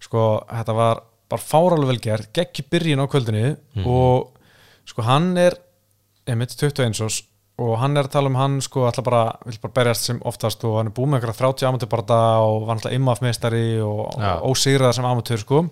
sko, 0.03 0.29
þetta 0.53 0.77
var 0.77 1.03
bara 1.31 1.43
fáralega 1.43 1.91
vel 1.93 2.03
gert, 2.03 2.33
geggi 2.33 2.63
byrjun 2.71 3.03
á 3.03 3.07
kvöldinu 3.11 3.57
og 3.85 4.37
sko 4.87 5.03
hann 5.03 5.37
er 5.37 5.57
einmitt 6.27 6.55
21 6.55 7.03
ós 7.07 7.23
og 7.57 7.79
hann 7.81 7.97
er 7.97 8.05
að 8.05 8.13
tala 8.13 8.29
um 8.29 8.37
hann 8.37 8.59
sko 8.61 8.85
alltaf 8.85 9.05
bara, 9.07 9.23
vill 9.49 9.57
bara 9.63 9.73
berjast 9.79 10.11
sem 10.11 10.19
oftast 10.29 10.65
og 10.69 10.77
hann 10.77 10.91
er 10.91 10.95
búið 10.97 11.09
með 11.09 11.23
einhverja 11.23 11.39
30 11.41 11.69
amatör 11.71 11.89
barða 11.89 12.19
og 12.45 12.67
var 12.67 12.77
alltaf 12.77 12.93
IMAF 12.93 13.23
meistari 13.25 13.81
og, 13.81 14.11
Já. 14.13 14.35
og 14.43 14.53
ósigrað 14.53 14.93
sem 14.93 15.09
amatör 15.09 15.41
sko. 15.41 15.63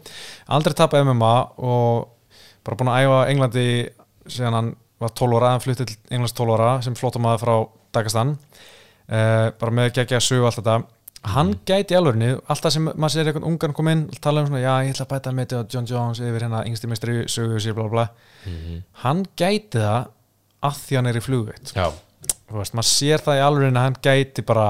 Aldrei 0.48 0.74
tapað 0.78 1.04
MMA 1.04 1.34
og 1.60 2.08
bara 2.64 2.78
búin 2.80 2.92
að 2.94 3.04
æfa 3.04 3.18
Englandi 3.34 3.66
síðan 4.24 4.56
hann 4.56 4.72
var 5.04 5.12
12 5.12 5.36
ára, 5.36 5.52
hann 5.52 5.60
flutti 5.60 5.84
til 5.90 5.98
Englands 6.08 6.32
12 6.38 6.56
ára 6.56 6.70
sem 6.86 6.96
flottumaður 6.96 7.44
frá 7.44 7.54
Dagestan. 7.98 8.32
Uh, 9.04 9.52
bara 9.60 9.74
með 9.76 9.92
geggja 9.98 10.22
sögu 10.24 10.48
allt 10.48 10.62
þetta 10.62 10.78
hann 11.24 11.54
gæti 11.66 11.96
alvörinu, 11.96 12.34
alltaf 12.52 12.74
sem 12.74 12.84
maður 12.90 13.14
sér 13.14 13.30
einhvern 13.30 13.46
ungan 13.48 13.74
kom 13.76 13.88
inn, 13.88 14.06
tala 14.20 14.42
um 14.44 14.50
svona 14.50 14.60
já 14.60 14.72
ég 14.84 14.92
ætla 14.92 15.06
að 15.06 15.12
bæta 15.14 15.32
með 15.32 15.46
þetta 15.52 15.74
John 15.74 15.88
Jones 15.88 16.20
yfir 16.20 16.44
hérna 16.44 16.64
yngsti 16.68 16.90
meistri 16.90 17.14
sögu 17.32 17.60
sér 17.62 17.76
bla 17.76 17.86
bla 17.88 17.92
bla. 17.94 18.08
Mhm. 18.44 18.82
hann 19.04 19.24
gæti 19.36 19.80
það 19.80 20.10
að 20.64 20.82
því 20.84 20.96
hann 20.96 21.06
er 21.06 21.16
í 21.16 21.24
flugveit 21.24 21.72
veist, 22.54 22.74
maður 22.76 22.90
sér 22.90 23.24
það 23.24 23.38
í 23.40 23.44
alvörinu 23.44 23.80
að 23.80 23.86
hann 23.88 24.00
gæti 24.04 24.44
bara 24.46 24.68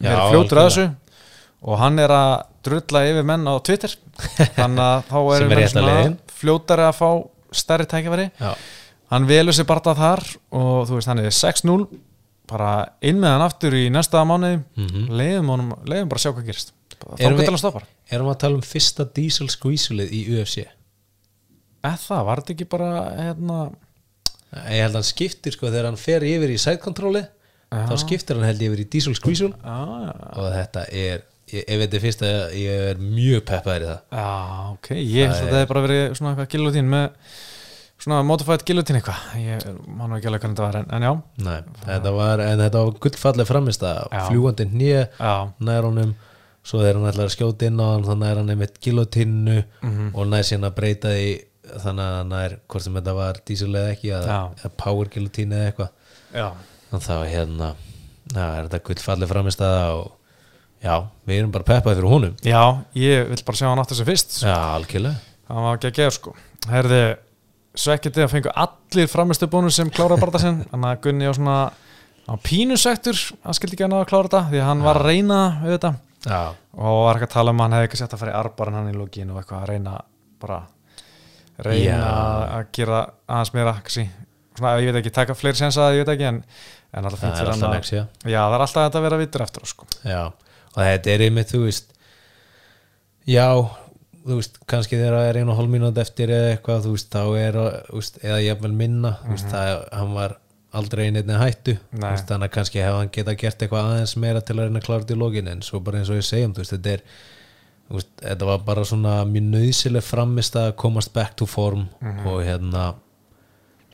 verið 0.00 0.30
fljótur 0.32 0.60
að 0.60 0.68
þessu. 0.68 0.86
Og 1.64 1.78
hann 1.80 2.00
er 2.02 2.12
að 2.12 2.32
drulla 2.66 3.04
yfir 3.08 3.24
menn 3.24 3.46
á 3.48 3.54
Twitter. 3.64 3.92
Þannig 4.58 4.82
að 4.84 5.04
þá 5.08 5.18
Sem 5.38 5.54
er 5.54 5.62
er 5.94 6.16
fljótari 6.34 6.84
að 6.84 6.98
fá 6.98 7.08
stærri 7.54 7.86
já, 8.40 8.50
hann 9.12 9.28
velur 9.28 9.54
sér 9.54 9.68
bara 9.68 9.94
þar 9.94 10.22
og 10.50 10.88
þú 10.88 10.98
veist, 10.98 11.08
hann 11.08 11.22
er 11.22 11.30
6-0 11.30 11.86
bara 12.50 12.70
inn 13.00 13.18
með 13.22 13.32
hann 13.34 13.44
aftur 13.46 13.72
í 13.78 13.86
næsta 13.92 14.20
mánuði. 14.28 14.62
Mhm. 14.76 15.06
leiðum 15.20 15.48
honum, 15.54 15.72
leiðum 15.88 16.08
bara 16.12 16.20
að 16.20 16.24
sjá 16.26 16.32
hvað 16.34 16.48
gerist. 16.50 16.72
Þá 16.94 17.20
Erum 17.20 17.36
við- 17.38 17.40
getur 17.44 17.52
hann. 17.54 17.58
stoppar 17.58 17.84
erum 18.10 18.26
við 18.28 18.34
að 18.34 18.38
tala 18.44 18.54
um 18.54 18.60
fyrsta 18.62 19.04
diesel 19.14 19.48
squeezulið 19.48 20.12
í 20.14 20.20
UFC 20.34 20.64
eða 21.84 21.98
það, 22.00 22.24
var 22.28 22.40
þetta 22.40 22.54
ekki 22.54 22.68
bara 22.70 22.90
hérna, 23.18 23.58
ég 24.70 24.82
held 24.84 24.94
að 24.94 24.98
hann 25.00 25.08
skiptir 25.10 25.52
sko 25.56 25.68
þegar 25.68 25.88
hann 25.90 25.96
fer 26.00 26.24
yfir 26.24 26.52
í 26.54 26.58
side 26.60 26.80
controli 26.84 27.24
Já. 27.24 27.86
þá 27.90 27.94
skiptir 28.04 28.38
hann 28.38 28.46
held 28.48 28.62
yfir 28.68 28.82
í 28.84 28.88
diesel 28.94 29.14
squeezul 29.18 29.50
já, 29.52 29.78
og 30.38 30.48
þetta 30.54 30.84
er 30.92 31.24
ég, 31.52 31.64
ef 31.66 31.80
þetta 31.82 31.98
er 31.98 32.04
fyrst 32.06 32.22
að 32.24 32.54
ég 32.60 32.84
er 32.92 33.02
mjög 33.02 33.42
peppaður 33.50 33.84
í 33.84 33.88
það. 33.90 34.00
Já, 34.14 34.28
ok. 34.72 34.88
Ég 34.94 35.26
held 35.28 35.34
að 35.34 35.42
það 35.50 35.58
hefði 35.58 35.68
bara 35.74 35.84
verið 35.88 36.04
svona 36.16 36.32
eitthvað 36.34 36.52
gilutín 36.54 36.88
með 36.94 37.10
svona 38.02 38.22
modified 38.26 38.64
gilutín 38.66 38.98
eitthvað. 38.98 39.22
Ég 39.40 39.64
man 39.86 40.10
nú 40.10 40.16
ekki 40.18 40.28
alveg 40.28 40.42
hvernig 40.44 40.56
þetta 40.58 40.66
var 40.66 40.76
en, 40.80 40.86
en 40.92 41.02
já, 41.06 41.12
Nei, 41.46 41.58
þetta 41.86 42.12
var, 42.16 42.40
en 42.44 42.58
þetta 42.64 42.82
var 42.84 42.98
gullfalleg 43.06 43.46
framist 43.48 43.82
að 43.86 44.00
fljúandi 44.28 44.66
hnið 44.72 44.94
já, 45.20 45.34
nær 45.68 45.86
honum 45.88 46.14
svo 46.64 46.80
þegar 46.80 46.98
hann 46.98 47.10
ætlar 47.12 47.28
að 47.28 47.34
skjóta 47.36 47.66
inn 47.68 47.80
á 47.80 47.86
hann 47.92 48.04
þannig 48.08 48.30
er 48.32 48.38
hann 48.40 48.52
einmitt 48.54 48.78
gilotinnu 48.84 49.56
Mhm. 49.84 50.10
og 50.14 50.26
nær 50.32 50.42
síðan 50.48 50.68
að 50.70 50.74
breyta 50.78 51.08
því 51.12 51.30
þannig 51.84 52.04
að 52.04 52.16
hann 52.18 52.28
nær 52.34 52.56
hvort 52.68 52.82
sem 52.84 52.94
þetta 52.98 53.14
var 53.14 53.40
diesel 53.46 53.68
eða 53.72 53.92
ekki 53.94 54.12
eða, 54.18 54.70
power 54.76 55.08
gilotinnu 55.12 55.56
eða 55.56 55.70
eitthvað. 55.72 55.90
Þannig 56.90 57.04
þá 57.08 57.16
hérna 57.30 57.68
já, 58.34 58.44
er 58.58 58.68
þetta 58.68 58.82
gullfalleg 58.88 59.28
framist 59.28 59.60
og 59.64 60.12
já, 60.84 60.96
við 61.28 61.38
erum 61.40 61.52
bara 61.54 61.64
peppaði 61.68 61.96
fyrir 62.00 62.10
honum. 62.10 62.34
Já, 62.44 62.62
ég 62.96 63.28
vil 63.30 63.44
bara 63.46 63.56
sjá 63.60 63.68
hann 63.70 63.78
aftur 63.84 63.96
sem 64.00 64.06
fyrst. 64.08 64.40
Já, 64.44 64.56
algjörlega. 64.76 65.20
Hann 65.48 65.62
var 65.68 65.76
ekki 65.78 65.90
að 65.92 65.98
gera 66.00 66.10
sko. 66.16 66.34
Herði, 66.68 67.00
svekkiti 67.74 68.22
að 68.24 68.32
fengu 68.32 68.52
allir 68.64 69.10
framistu 69.10 69.48
bónus 69.50 69.78
sem 69.78 69.90
kláraði 69.92 70.24
bara 70.24 70.42
sinn. 70.42 70.60
Þannig 70.70 70.90
að 70.90 71.00
Gunni 71.06 71.30
á 71.30 71.32
svona 71.36 71.56
á 72.24 72.34
pínusektur, 72.44 73.20
hann 73.44 73.56
skildi 73.56 73.76
ekki 73.76 73.86
að 73.86 73.94
náða 73.94 74.04
að 74.06 74.10
klára 74.12 74.28
þetta 74.30 74.42
því 74.50 74.60
að 74.60 74.68
hann 74.70 74.84
var 74.86 75.00
að 75.00 75.08
reyna 75.10 75.40
við 75.64 75.74
þetta. 75.76 75.94
Já, 76.24 76.40
og 76.80 77.00
var 77.04 77.18
ekki 77.18 77.28
að 77.28 77.34
tala 77.34 77.52
um 77.52 77.58
að 77.60 77.66
hann 77.66 77.76
hefði 77.76 77.88
ekki 77.90 78.00
sett 78.00 78.14
að 78.16 78.22
fara 78.22 78.32
í 78.32 78.38
arbar 78.38 78.70
en 78.70 78.78
hann 78.78 78.92
í 78.92 78.94
lógin 78.96 79.32
og 79.34 79.40
eitthvað 79.40 79.64
að 79.64 79.72
reyna 79.74 79.96
bara 80.40 80.60
reyna 81.64 81.98
Já. 81.98 82.14
að 82.56 82.70
gera 82.74 83.00
aðeins 83.28 83.52
meira 83.54 83.74
svona, 83.84 84.72
ég 84.80 84.88
veit 84.88 85.00
ekki, 85.02 85.12
taka 85.14 85.36
fleiri 85.36 85.60
sensa 85.60 85.90
ég 85.94 86.04
veit 86.04 86.14
ekki, 86.14 86.30
en, 86.30 86.40
en 86.94 87.08
alltaf 87.10 87.20
það 87.20 87.30
er 87.30 87.36
fyrir 87.38 87.52
hann 87.52 87.60
já. 88.32 88.40
Að 88.40 88.54
það 88.54 88.56
er 88.56 88.64
alltaf 88.64 88.88
að 88.88 89.04
vera 89.04 89.20
vittur 89.20 89.44
eftir 89.44 89.68
sko. 89.68 89.88
Já, 90.06 90.22
og 90.72 90.80
þetta 90.80 91.12
er 91.14 91.26
einmitt, 91.28 91.52
þú 91.52 91.66
veist 91.66 91.92
Já, 93.24 93.46
þú 94.24 94.38
veist 94.38 94.56
kannski 94.70 94.98
þegar 94.98 95.18
það 95.18 95.28
er 95.28 95.38
einu 95.42 95.66
mínúti 95.68 96.02
eftir 96.02 96.32
eða 96.32 96.54
eitthvað, 96.54 96.86
þú 96.86 96.94
veist, 96.94 97.12
þá 97.12 97.22
er 97.40 97.58
þú 97.90 98.00
veist, 98.00 98.18
eða 98.24 98.40
jafnvel 98.44 98.72
minna, 98.78 99.12
þú 99.24 99.34
veist, 99.34 99.52
það 99.52 99.84
hann 99.92 100.16
var 100.16 100.36
aldrei 100.74 101.04
einn 101.06 101.20
einni 101.20 101.38
hættu 101.38 101.76
þú 101.76 102.00
Nei. 102.00 102.08
veist, 102.08 102.26
þannig 102.30 102.48
að 102.48 102.54
kannski 102.56 102.82
hefði 102.82 103.00
hann 103.02 103.12
geta 103.14 103.36
gert 103.38 103.62
eitthvað 103.62 103.90
aðeins 103.90 104.16
meira 104.24 104.42
til 104.42 104.56
að 104.56 104.64
reyna 104.64 104.80
að 104.80 104.86
klára 104.88 105.04
þetta 105.04 105.14
í 105.14 105.20
lógin 105.20 105.50
en 105.52 105.62
svo 105.66 105.80
bara 105.84 106.00
eins 106.00 106.10
og 106.10 106.18
ég 106.18 106.26
segjum, 106.26 106.54
þú 106.56 106.64
veist, 106.64 106.74
þetta 106.74 106.94
er 106.94 107.04
þú 107.84 107.98
veist, 107.98 108.14
þetta 108.22 108.48
var 108.50 108.64
bara 108.66 108.86
svona 108.88 109.14
mjög 109.28 109.50
nöðsileg 109.52 110.06
framist 110.06 110.58
að 110.58 110.72
komast 110.80 111.12
back 111.14 111.36
to 111.38 111.48
form 111.48 111.86
og 112.24 112.40
hérna 112.46 112.88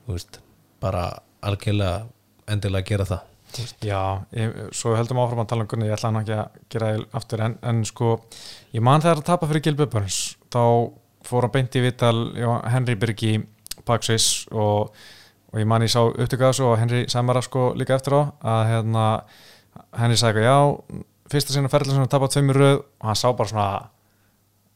þú 0.05 0.15
veist, 0.15 0.41
bara 0.81 1.09
algjörlega 1.45 2.07
endilega 2.51 2.89
gera 2.95 3.09
það 3.09 3.30
Já, 3.85 4.01
ég, 4.37 4.57
svo 4.77 4.95
heldum 4.99 5.21
áfram 5.23 5.43
að 5.43 5.51
tala 5.53 5.65
um 5.67 5.71
Gunni, 5.71 5.89
ég 5.89 5.97
ætla 5.97 6.11
hann 6.11 6.21
ekki 6.23 6.37
að 6.37 6.59
gera 6.73 6.91
það 6.91 7.05
aftur 7.21 7.45
en, 7.47 7.57
en 7.71 7.85
sko, 7.89 8.11
ég 8.77 8.85
man 8.87 9.03
þegar 9.05 9.23
að 9.23 9.29
tapa 9.31 9.49
fyrir 9.51 9.65
Gilby 9.67 9.87
Burns, 9.91 10.19
þá 10.53 10.63
fór 11.27 11.47
hann 11.47 11.55
beint 11.55 11.79
í 11.79 11.85
vital 11.85 12.15
já, 12.39 12.51
Henry 12.73 12.97
Birgi 13.01 13.33
Paxis 13.89 14.29
og, 14.53 14.95
og 15.51 15.61
ég 15.61 15.69
man 15.69 15.85
ég 15.85 15.93
sá 15.93 16.01
upptökuða 16.07 16.53
svo 16.57 16.73
og 16.73 16.81
Henry 16.81 17.05
Samara 17.13 17.43
sko 17.45 17.71
líka 17.79 17.97
eftir 17.99 18.17
á 18.17 18.23
að 18.55 18.63
hérna, 18.71 19.07
Henry 19.99 20.19
sagði 20.21 20.47
eitthvað, 20.47 20.51
já, 20.51 21.05
fyrsta 21.31 21.55
sinna 21.57 21.71
ferðlega 21.73 21.97
sem 21.97 22.05
hann 22.05 22.13
tapað 22.13 22.35
tveimur 22.37 22.61
röð 22.61 22.79
og 22.81 23.11
hann 23.11 23.19
sá 23.19 23.29
bara 23.31 23.53
svona 23.53 23.69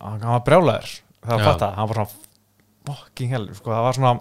hann, 0.05 0.20
hann 0.20 0.36
var 0.36 0.44
brjálæður 0.46 0.92
það 1.24 1.32
var 1.32 1.42
Já. 1.42 1.48
fatta, 1.48 1.70
hann 1.78 1.90
var 1.90 2.01
svona 2.01 2.20
fucking 2.84 3.32
hell, 3.32 3.48
sko, 3.56 3.72
það 3.72 3.86
var 3.86 3.98
svona 3.98 4.14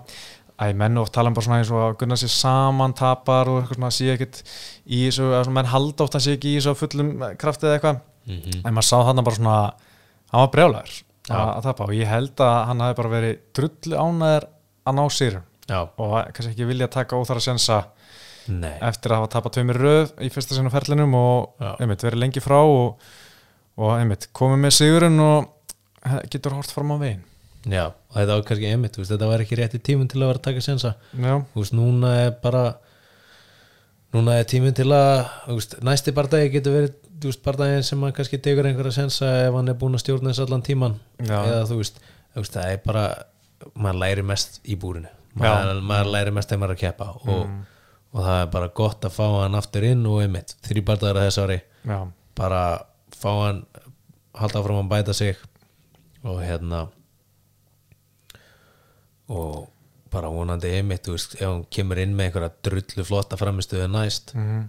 Æ, 0.61 0.69
menn 0.77 0.99
oft 1.01 1.13
tala 1.15 1.31
um 1.31 1.35
bara 1.37 1.45
svona 1.47 1.61
eins 1.63 1.71
og 1.73 1.81
að 1.81 1.95
gunna 2.03 2.17
sér 2.19 2.29
saman 2.29 2.93
tapar 2.97 3.49
og 3.49 3.61
eitthvað 3.63 3.79
svona 3.79 3.93
sé 3.95 4.11
ekkit 4.13 4.41
í 4.85 4.99
þessu, 5.07 5.29
að 5.33 5.47
svona 5.47 5.57
menn 5.57 5.71
halda 5.71 6.05
oft 6.05 6.17
að 6.19 6.25
sé 6.27 6.35
ekki 6.37 6.51
í 6.53 6.59
þessu 6.59 6.75
fullum 6.77 7.13
krafti 7.41 7.67
eða 7.69 7.79
eitthvað. 7.79 8.03
Mm 8.29 8.59
en 8.63 8.75
maður 8.75 8.87
sá 8.87 8.97
þarna 9.03 9.23
bara 9.27 9.35
svona 9.35 9.55
hann 10.31 10.43
var 10.45 10.51
brjálæður 10.53 10.93
Já. 10.93 11.33
að, 11.35 11.49
að 11.57 11.65
tapa 11.67 11.87
og 11.87 11.95
ég 11.97 12.07
held 12.07 12.43
að 12.43 12.53
hann 12.69 12.83
hafi 12.83 12.95
bara 12.99 13.11
verið 13.13 13.41
drullu 13.57 13.97
ánæður 13.99 14.45
að 14.87 14.95
ná 14.99 15.03
sér 15.11 15.35
Já, 15.67 15.79
og 15.83 16.15
kannski 16.35 16.53
ekki 16.53 16.69
vilja 16.69 16.87
taka 16.91 17.19
óþara 17.19 17.43
sensa 17.43 17.81
nei. 18.47 18.73
eftir 18.83 19.13
að 19.13 19.21
hafa 19.21 19.31
tapað 19.35 19.55
tveimur 19.57 19.79
röð 19.79 20.15
í 20.23 20.31
fyrsta 20.33 20.57
sinu 20.57 20.71
ferlinum 20.73 21.13
og 21.19 21.53
Já. 21.63 21.69
einmitt 21.83 22.03
verið 22.03 22.23
lengi 22.23 22.43
frá 22.43 22.59
og, 22.63 23.03
og 23.79 23.93
einmitt 23.97 24.29
komið 24.35 24.63
með 24.65 24.75
sigurinn 24.79 25.19
og 25.23 25.51
getur 26.31 26.57
hort 26.57 26.71
fram 26.71 26.95
á 26.95 26.97
veginn 26.99 27.23
Já, 27.63 27.85
og 27.93 28.15
þetta 28.17 28.35
var 28.35 28.47
kannski 28.47 28.71
einmitt, 28.71 28.95
þú 28.95 29.03
veist, 29.03 29.13
þetta 29.13 29.29
var 29.29 29.43
ekki 29.43 29.57
rétti 29.59 29.79
tíminn 29.79 30.09
til 30.11 30.19
að 30.19 30.33
vera 30.33 30.41
að 30.41 30.47
taka 30.49 30.63
sensa. 30.65 30.95
Já, 31.15 31.33
þú 31.53 31.61
veist, 31.61 31.75
núna 31.77 32.11
er 32.25 32.33
bara 32.43 32.63
núna 34.13 34.37
er 34.41 34.47
tíminn 34.49 34.75
til 34.77 34.89
að 34.93 35.23
þú 35.47 35.57
veist, 35.57 35.75
næsti 35.87 36.13
bardagi 36.15 36.51
getur 36.53 36.75
verið 36.77 37.37
bardagin 37.45 37.85
sem 37.87 38.01
hann 38.03 38.15
kannski 38.15 38.39
tegur 38.43 38.67
einhverja 38.67 38.97
sensa 38.97 39.29
ef 39.45 39.55
hann 39.55 39.71
er 39.71 39.77
búinn 39.79 39.95
að 39.95 40.03
stjórna 40.03 40.33
þess 40.33 40.43
allan 40.43 40.65
tíman 40.65 40.97
Já. 41.23 41.37
eða 41.39 41.61
þú 41.69 41.77
veist, 41.79 42.01
það 42.35 42.65
er 42.67 42.81
bara 42.83 43.03
maður 43.79 44.01
læri 44.01 44.25
mest 44.27 44.59
í 44.67 44.75
búrinu. 44.79 45.11
Maður, 45.39 45.79
maður 45.87 46.11
læri 46.13 46.33
mest 46.35 46.51
þegar 46.51 46.61
maður 46.61 46.73
er 46.73 46.77
að 46.77 46.83
keppa 46.83 47.07
og, 47.23 47.53
og 48.11 48.25
það 48.27 48.41
er 48.41 48.51
bara 48.57 48.73
gott 48.81 49.07
að 49.07 49.15
fá 49.15 49.23
hann 49.39 49.55
aftur 49.57 49.87
inn 49.87 50.03
og 50.09 50.19
einmitt, 50.25 50.57
þrý 50.67 50.83
bardagar 50.85 51.21
að 51.21 51.29
þess 51.29 51.41
ári. 51.45 51.57
Já, 51.87 51.99
bara 52.37 52.61
fá 53.15 53.31
hann 53.31 53.63
halda 54.37 54.59
áfram 54.59 54.83
að 54.83 54.91
bæta 54.91 55.15
sig 55.15 55.39
og 56.27 56.43
hérna 56.43 56.85
og 59.31 59.69
bara 60.13 60.29
vonandi 60.29 60.69
einmitt, 60.77 61.07
þú 61.07 61.15
veist, 61.15 61.35
ef 61.39 61.47
hann 61.47 61.65
kemur 61.73 62.01
inn 62.01 62.13
með 62.17 62.29
einhverja 62.29 62.51
drullu 62.67 63.05
flotta 63.07 63.39
framistuðu 63.39 63.87
næst 63.89 64.35
mhm, 64.37 64.67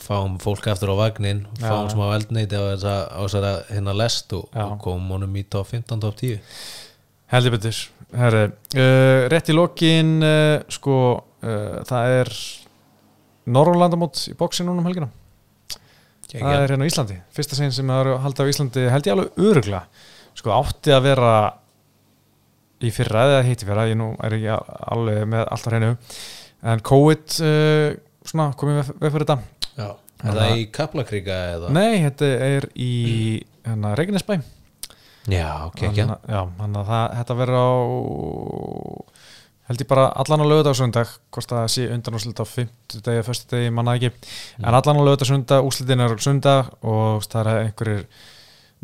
fáum 0.00 0.38
fólk 0.42 0.66
aftur 0.72 0.94
á 0.94 0.96
vagnin 0.98 1.44
fáum 1.60 1.90
smá 1.92 2.06
eldneiti 2.14 2.58
á 2.58 2.62
á 2.74 3.20
þessara 3.22 3.52
hérna 3.68 3.94
lest 3.96 4.32
og, 4.34 4.48
Já. 4.50 4.64
og 4.66 4.80
komum 4.82 5.12
honum 5.14 5.36
í 5.36 5.44
top 5.46 5.68
15, 5.70 6.00
top 6.02 6.16
10 6.18 6.40
heldur 7.34 7.54
betur. 7.56 7.82
Herri, 8.14 8.44
uh, 8.78 9.24
rétt 9.32 9.50
í 9.50 9.56
lokin 9.56 10.16
uh, 10.22 10.62
sko 10.72 10.96
uh, 11.18 11.80
það 11.86 12.18
er 12.20 12.32
Norrlandamót 13.54 14.22
í 14.30 14.34
bóksi 14.38 14.64
núna 14.64 14.80
um 14.80 14.86
helgina. 14.88 15.10
Það 16.30 16.54
er 16.62 16.72
hérna 16.72 16.86
Íslandi. 16.88 17.18
Fyrsta 17.36 17.58
segin 17.58 17.74
sem 17.76 17.90
það 17.90 18.00
eru 18.00 18.14
að 18.14 18.22
halda 18.24 18.46
á 18.46 18.50
Íslandi 18.50 18.84
held 18.90 19.08
ég 19.08 19.14
alveg 19.14 19.42
örugla 19.50 19.82
sko 20.34 20.54
átti 20.56 20.94
að 20.94 21.04
vera 21.10 21.34
í 22.88 22.92
fyrra 22.94 23.26
eða 23.30 23.44
hitti 23.48 23.68
fyrra 23.68 23.88
ég 23.90 23.98
nú 24.00 24.12
er 24.24 24.36
ekki 24.38 24.56
alveg 24.94 25.28
með 25.32 25.44
allt 25.44 25.66
á 25.66 25.70
hreinu 25.72 25.92
en 26.64 26.82
COVID 26.90 27.38
uh, 27.44 27.88
svona 28.24 28.50
komið 28.58 28.80
við, 28.80 28.92
við 29.02 29.14
fyrir 29.16 29.28
þetta. 29.28 29.70
Já. 29.74 29.88
Er 30.24 30.38
það 30.38 30.56
í 30.56 30.66
Kaplakríka 30.72 31.38
eða? 31.54 31.72
nei, 31.76 32.00
þetta 32.06 32.28
er 32.46 32.66
í 32.80 32.92
hérna, 33.66 33.92
Reykjanesbæ. 33.98 34.38
Já, 35.32 35.48
ok, 35.66 35.82
ekki 35.88 36.04
já, 36.04 36.40
þannig 36.58 36.78
að 36.80 36.88
það, 36.90 37.04
þetta 37.18 37.36
verður 37.40 37.60
á 37.60 37.68
held 39.64 39.80
ég 39.80 39.88
bara 39.88 40.04
allan 40.20 40.44
á 40.44 40.46
lögudagsundag 40.50 41.12
hvort 41.32 41.48
það 41.48 41.68
sé 41.72 41.86
undan 41.92 42.16
úrslit 42.18 42.40
á 42.40 42.44
50 42.44 43.04
degi, 43.06 43.24
föstu 43.24 43.48
degi, 43.54 43.72
manna 43.72 43.96
ekki. 43.96 44.10
En 44.60 44.76
allan 44.76 45.00
á 45.00 45.06
lögudagsundag, 45.08 45.64
úrslitin 45.64 46.04
er 46.04 46.12
á 46.12 46.20
sundag 46.20 46.72
og 46.84 47.24
það 47.24 47.50
er 47.54 47.60
einhverjir 47.62 48.02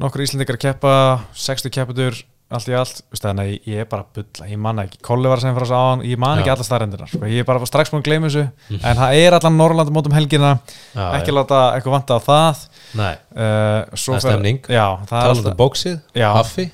nokkur 0.00 0.24
íslendingar 0.24 0.56
að 0.56 0.64
keppa 0.64 0.94
60 1.36 1.74
kepputur, 1.76 2.22
allt 2.50 2.68
í 2.70 2.74
allt 2.76 3.00
veist, 3.12 3.22
þannig 3.24 3.46
að 3.46 3.68
ég- 3.70 3.80
er 3.84 3.88
bara 3.90 4.02
að 4.04 4.18
bulla, 4.18 4.48
ég 4.50 4.58
manna 4.58 4.84
ekki. 4.86 4.98
Kolli 5.06 5.30
var 5.30 5.38
að 5.38 5.44
segja 5.44 5.56
frá 5.56 5.64
þessu 5.66 5.78
áðan, 5.78 6.04
ég 6.10 6.18
man 6.18 6.40
ekki 6.42 6.52
alla 6.54 6.66
staðrendunar 6.66 7.10
sko. 7.12 7.22
ég 7.30 7.38
er 7.44 7.48
bara 7.48 7.66
strax 7.70 7.92
múin 7.92 8.02
að 8.02 8.08
gleyma 8.10 8.30
þessu 8.30 8.44
en 8.80 8.96
það 9.00 9.14
er 9.20 9.36
allan 9.38 9.56
Norrlanda 9.60 9.94
mótum 9.94 10.16
helgina. 10.16 10.52
Já, 10.94 11.06
ekki 11.20 11.30
já. 11.30 11.36
láta 11.38 11.60
eitthvað 11.76 11.96
vanta 11.96 12.18
á 12.18 12.20
það. 12.26 12.64
Nei, 13.00 13.12
uh, 13.36 13.80
Það 13.94 14.14
er 14.14 14.24
stemning. 14.26 14.60
já, 14.66 14.86
það 15.06 15.18
er 15.18 15.28
talandi 15.30 15.50
um 15.54 15.60
bóksið. 15.62 16.00
Haffi? 16.20 16.70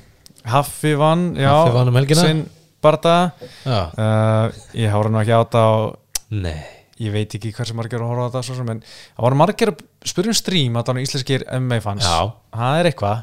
Haffi 0.47 0.95
vann, 0.97 1.35
já, 1.37 1.51
Haffi 1.51 1.75
vann 1.75 1.89
um 1.93 2.15
sinn 2.15 2.47
barða 2.83 3.33
uh, 3.67 4.49
ég 4.77 4.93
hóra 4.95 5.11
nú 5.11 5.21
ekki 5.23 5.35
á 5.37 5.43
nei. 6.31 6.63
Ég 6.97 7.13
veit 7.13 7.35
ekki 7.37 7.51
hversu 7.53 7.75
margir 7.77 8.01
að 8.01 8.09
horfa 8.09 8.41
á 8.41 8.43
sem, 8.47 8.69
en 8.73 8.79
það 8.81 9.25
voru 9.27 9.37
margir 9.37 9.73
að 9.75 9.83
spyrja 10.09 10.33
um 10.33 10.39
stream 10.39 10.79
að 10.79 10.87
það 10.87 10.95
var 10.97 11.03
íslenskir 11.05 11.45
MMA 11.61 11.79
fans. 11.85 12.07
Já. 12.09 12.33
það 12.57 12.79
er 12.81 12.89
eitthvað, 12.91 13.19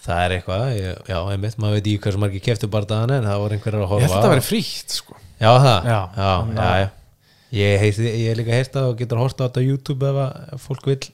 Það 0.00 0.20
er 0.24 0.34
eitthvað, 0.38 0.62
ég- 0.78 1.08
já, 1.10 1.16
einmitt, 1.34 1.56
maður 1.60 1.76
veit 1.76 1.86
ekki 1.90 2.00
hversu 2.06 2.20
margir 2.22 2.42
keftu 2.46 2.68
bardaðan 2.72 3.12
en 3.18 3.26
það 3.28 3.42
voru 3.42 3.56
einhverjar 3.58 3.80
að 3.80 3.84
ég 3.84 3.90
horfa 3.90 4.06
held 4.06 4.14
að 4.14 4.22
þetta 4.22 4.32
veri 4.34 4.44
frítt 4.46 4.94
sko. 4.96 5.16
Já, 5.40 5.50
það, 5.60 5.88
Já, 5.90 5.98
já, 6.16 6.30
já, 6.56 6.70
já, 6.80 6.88
Ég, 7.50 7.80
heiti, 7.82 8.06
ég 8.06 8.30
er 8.30 8.38
líka 8.38 8.54
heyrt 8.54 8.76
að 8.78 8.88
og 8.92 8.98
getur 9.00 9.18
horta 9.18 9.42
á 9.42 9.46
þetta 9.50 9.60
á 9.60 9.66
YouTube 9.66 10.06
ef 10.06 10.18
að 10.22 10.60
fólk 10.62 10.84
vill, 10.86 11.08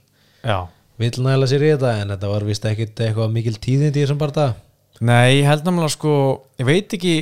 já, 0.45 0.59
vill 1.01 1.23
næla 1.25 1.47
sér 1.49 1.65
í 1.65 1.71
þetta 1.73 1.93
en 2.03 2.13
þetta 2.13 2.29
var 2.35 2.45
vist 2.45 2.67
ekkit 2.69 3.01
eitthvað 3.07 3.33
mikil 3.33 3.55
tíðindi 3.57 4.03
í 4.03 4.05
þessum 4.05 4.21
bardaða 4.21 4.55
nei, 5.01 5.39
ég 5.41 5.49
held 5.49 5.65
náttúrulega 5.65 5.95
sko 5.97 6.13
ég 6.61 6.69
veit 6.69 6.93
ekki, 6.99 7.15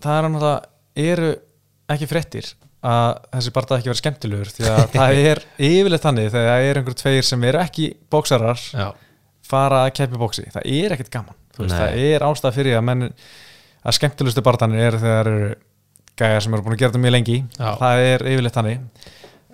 það 0.00 0.16
er 0.20 0.28
náttúrulega 0.28 1.10
eru 1.10 1.32
ekki 1.96 2.08
fréttir 2.14 2.52
að 2.80 3.18
þessi 3.34 3.52
barða 3.58 3.76
ekki 3.80 3.90
verið 3.90 4.00
skemmtilegur 4.04 4.52
því 4.54 4.68
að 4.70 4.86
það 4.94 5.18
er 5.34 5.42
yfirleitt 5.66 6.06
þannig 6.06 6.30
þegar 6.32 6.48
það 6.54 6.68
er 6.70 6.80
einhver 6.80 6.98
tveir 7.02 7.26
sem 7.28 7.44
eru 7.50 7.60
ekki 7.66 7.88
bóksarar 8.14 8.62
fara 9.50 9.84
að 9.86 9.94
keppi 9.98 10.20
bóksi 10.20 10.46
það 10.54 10.68
er 10.80 10.96
ekkert 10.96 11.14
gaman 11.18 11.38
Þú 11.50 11.64
veist, 11.66 11.74
það 11.76 12.04
er 12.06 12.24
ástæða 12.24 12.56
fyrir 12.56 12.78
að 12.78 12.86
menn 12.86 13.08
að 13.10 13.96
skemmtilegustu 13.96 14.44
barðanir 14.46 14.86
eru 14.86 15.00
þegar 15.02 15.30
eru 15.32 15.50
gæjar 16.20 16.44
sem 16.44 16.54
eru 16.54 16.64
búin 16.66 16.76
að 16.76 16.82
gera 16.82 16.92
þetta 16.92 17.02
mjög 17.04 17.14
lengi 17.16 17.36
Já. 17.56 17.68
það 17.80 18.04
er 18.06 18.24
yfirleitt 18.30 18.56
þannig 18.58 18.80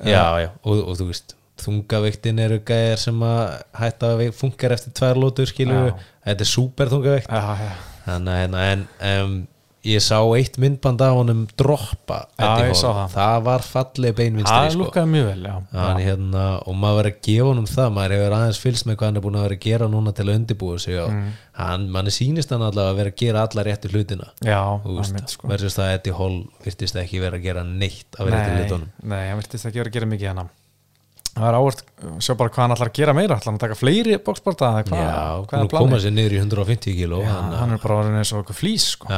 já, 0.06 0.24
já, 0.42 0.48
og, 0.66 0.80
og 0.82 0.98
þú 0.98 1.08
veist 1.10 1.36
þungaviktin 1.62 2.40
eru 2.44 2.58
gæjar 2.68 3.00
sem 3.00 3.22
að 3.24 3.42
hætta 3.80 4.12
að 4.12 4.24
funkar 4.36 4.74
eftir 4.76 4.94
tvær 4.98 5.20
lótur 5.20 5.48
skilur 5.48 5.90
Já. 5.90 5.94
þetta 6.28 6.44
er 6.46 6.50
super 6.50 6.92
þungavikt 6.92 7.30
já, 7.32 7.44
já. 7.62 7.70
þannig 8.04 8.32
að 8.34 8.40
hérna, 8.42 8.64
en 8.72 8.84
um, 9.12 9.36
ég 9.86 10.02
sá 10.02 10.18
eitt 10.36 10.56
myndband 10.62 11.02
af 11.06 11.14
honum 11.14 11.44
droppa 11.58 12.18
Eddie 12.34 12.68
Hall. 12.72 12.74
það. 12.74 13.12
það 13.14 13.36
var 13.46 13.64
fallið 13.66 14.10
það 14.10 14.18
beinvinstri 14.20 14.70
sko. 14.74 14.80
lukkaði 14.82 15.10
mjög 15.12 15.26
vel 15.30 15.46
já. 15.46 15.54
Hann, 15.76 16.00
hérna, 16.02 16.44
og 16.66 16.74
maður 16.82 16.98
verið 17.00 17.14
að 17.14 17.22
gefa 17.28 17.48
honum 17.50 17.68
það 17.70 17.92
maður 17.96 18.14
hefur 18.16 18.36
aðeins 18.40 18.60
fylgst 18.64 18.86
með 18.90 18.96
hvað 18.98 19.06
hann 19.10 19.16
er 19.20 19.24
búin 19.26 19.38
að 19.40 19.46
vera 19.46 19.58
að 19.58 19.64
gera 19.68 19.88
núna 19.94 20.14
til 20.16 20.26
að 20.26 20.34
undirbúa 20.40 20.78
sig 20.82 20.96
Mm. 21.06 21.32
hann, 21.56 21.88
manni 21.92 22.10
sýnist 22.10 22.50
hann 22.50 22.62
allavega 22.66 22.90
að 22.92 22.96
vera 23.00 23.10
að 23.10 23.16
gera 23.22 23.42
alla 23.46 23.62
réttu 23.64 23.88
hlutina 23.92 24.26
já, 24.42 24.60
veist, 24.84 25.12
einmitt, 25.14 25.30
sko. 25.30 25.48
það 25.48 25.86
að 25.86 25.94
Eddie 25.96 26.16
Hall 26.18 26.38
virtist 26.64 26.96
ekki 26.96 27.20
vera 27.20 27.36
að 27.36 27.42
gera 27.46 27.62
neitt 27.64 28.18
af 28.18 28.26
réttu 28.26 28.52
nei, 28.52 28.62
hlutunum 28.62 28.88
nei, 29.02 29.28
hann 29.30 29.38
virtist 29.40 29.66
ekki 29.66 29.80
verið 29.82 29.92
að 29.92 29.98
gera 30.00 30.06
mikið 30.14 30.28
hann 30.32 30.48
það 31.36 31.46
er 31.50 31.56
ávart, 31.60 31.80
sjá 32.24 32.32
bara 32.40 32.50
hvað 32.52 32.62
hann 32.64 32.74
ætlar 32.76 32.90
að 32.90 32.96
gera 32.98 33.14
meira. 33.16 33.36
Ætlar 33.36 33.50
hann 33.52 33.58
að 33.60 33.64
taka 33.66 33.76
fleiri 33.78 34.14
hvað, 34.88 35.02
já, 35.04 35.16
hvað 35.46 35.58
nú 35.60 35.66
er 35.66 35.72
koma 35.76 35.90
planið? 35.90 36.04
sér 36.06 36.14
niður 36.16 36.34
í 36.36 36.38
150 36.42 36.94
kíló 36.96 37.18
já, 37.22 37.32
að- 37.36 37.56
hann 37.60 37.72
er 37.76 37.82
bara 37.82 37.98
orðin 38.00 38.18
eins 38.20 38.32
og 38.32 38.40
eitthvað 38.42 38.60
flýs 38.62 38.86
sko. 38.96 39.10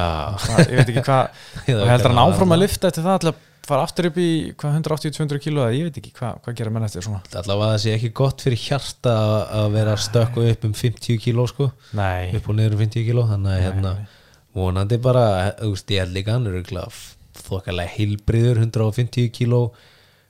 það, 0.46 0.64
ég 0.72 0.80
veit 0.80 0.88
ekki 0.94 1.04
hvað 1.06 1.28
heldur 1.92 2.10
hann 2.12 2.22
áfram 2.24 2.54
að 2.56 2.62
lifta 2.64 2.90
eftir 2.90 3.06
það 3.06 3.20
til 3.22 3.30
að 3.32 3.44
fara 3.68 3.82
aftur 3.84 4.06
upp 4.08 4.16
í 4.16 4.28
hvað 4.56 4.78
180-200 4.80 5.40
kíló 5.44 5.64
ég 5.76 5.82
veit 5.90 5.98
ekki 6.00 6.12
hvað, 6.16 6.38
hvað 6.44 6.54
gera 6.56 6.70
menn 6.72 6.86
eftir 6.88 7.04
svona. 7.04 7.18
Allavega 7.36 7.74
það 7.74 7.82
sé 7.84 7.92
ekki 7.98 8.10
gott 8.16 8.40
fyrir 8.46 8.62
hjarta 8.62 9.12
að- 9.12 9.50
að 9.60 9.66
vera 9.76 9.92
að 9.92 10.04
stökku 10.06 10.46
upp 10.54 10.64
um 10.64 10.72
50 10.72 11.18
kíló 11.20 11.44
sko, 11.50 11.66
upp 11.68 12.48
og 12.48 12.56
niður 12.56 12.78
um 12.78 12.82
50 12.86 13.04
kíló 13.10 13.26
þannig 13.28 13.52
að 13.52 13.62
hérna, 13.66 13.92
vonandi 14.56 14.98
bara 15.04 15.26
held 16.00 16.16
líka 16.16 16.32
hann 16.38 16.48
þokkalega 17.38 17.92
heilbriður 17.98 18.62
150 18.64 19.28
kíló. 19.36 19.60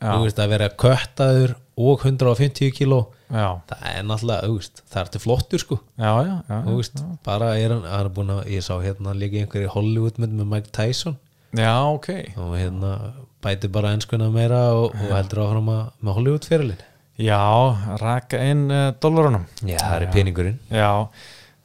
Þú 0.02 0.18
veist 0.26 0.38
að 0.38 0.50
vera 0.52 0.68
köttaður 0.78 1.54
og 1.78 2.02
150 2.04 2.74
kíló. 2.74 3.00
Það 3.30 3.86
er 3.92 4.04
náttúrulega, 4.08 4.50
veist, 4.50 4.82
það 4.88 5.00
er 5.02 5.12
til 5.14 5.22
flottur 5.22 5.62
sko. 5.62 5.78
Já, 6.00 6.10
já, 6.26 6.34
já, 6.48 6.58
veist, 6.72 7.02
bara 7.26 7.52
er 7.60 7.74
hann, 7.76 7.86
hann 7.86 8.08
er 8.08 8.12
búin 8.16 8.34
að 8.34 8.52
ég 8.54 8.64
sá 8.66 8.74
hérna 8.82 9.14
líka 9.14 9.42
einhverju 9.42 9.72
Hollywoodmynd 9.76 10.38
með 10.40 10.52
Mike 10.54 10.74
Tyson. 10.74 11.18
Já, 11.56 11.74
ok. 11.92 12.10
Og 12.40 12.54
hérna 12.58 12.92
bæti 13.44 13.70
bara 13.72 13.94
enskuna 13.96 14.30
meira 14.34 14.62
og, 14.76 14.92
og 14.96 15.12
heldur 15.14 15.44
áfram 15.44 15.68
að, 15.72 15.82
með 16.02 16.18
Hollywood 16.18 16.48
fyrirlin 16.48 16.86
já, 17.18 17.38
raka 17.98 18.38
inn 18.46 18.68
uh, 18.70 18.92
dólarunum 19.02 19.44
já, 19.66 19.78
það 19.80 19.94
er 19.96 20.10
peningurinn. 20.14 20.58
Já, 20.70 20.90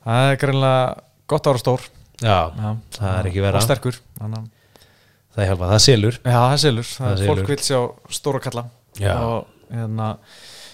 það 0.06 0.30
er 0.32 0.40
greinlega 0.42 0.84
gott 1.30 1.50
ára 1.50 1.62
stór. 1.62 1.88
Já, 2.24 2.38
já, 2.58 2.70
það 2.98 3.18
er 3.20 3.30
ekki 3.30 3.44
vera 3.44 3.62
og 3.62 3.66
sterkur 3.66 4.00
það 5.34 5.64
það 5.64 5.80
selur. 5.88 6.20
Já, 6.22 6.38
það 6.38 6.58
selur, 6.64 6.90
það 6.90 7.06
Það 7.08 7.14
er 7.14 7.30
fólk 7.32 7.42
selur. 7.42 7.52
vil 7.52 7.66
sjá 7.68 8.18
stóra 8.18 8.42
kalla. 8.44 8.66
Já. 9.02 9.14
og 9.26 9.53
hérna 9.72 10.10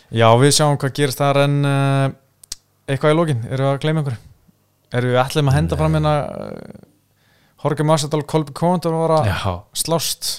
já, 0.09 0.27
við 0.41 0.55
sjáum 0.57 0.79
hvað 0.81 0.95
gerist 0.97 1.21
þar 1.21 1.43
en 1.45 1.57
uh, 1.67 2.09
eitthvað 2.89 3.13
í 3.13 3.17
lókin, 3.19 3.41
erum 3.49 3.67
við 3.67 3.73
að 3.73 3.81
gleyma 3.85 4.03
einhverju? 4.03 4.21
Erum 4.89 5.13
við 5.13 5.21
allir 5.21 5.45
að 5.45 5.57
henda 5.59 5.77
fram 5.79 5.97
hérna 5.99 6.13
uh, 6.25 6.87
Jorge 7.59 7.83
Massadal, 7.83 8.23
Kolby 8.23 8.55
Kondon 8.55 8.95
var 9.01 9.17
að 9.19 9.29
slást. 9.75 10.29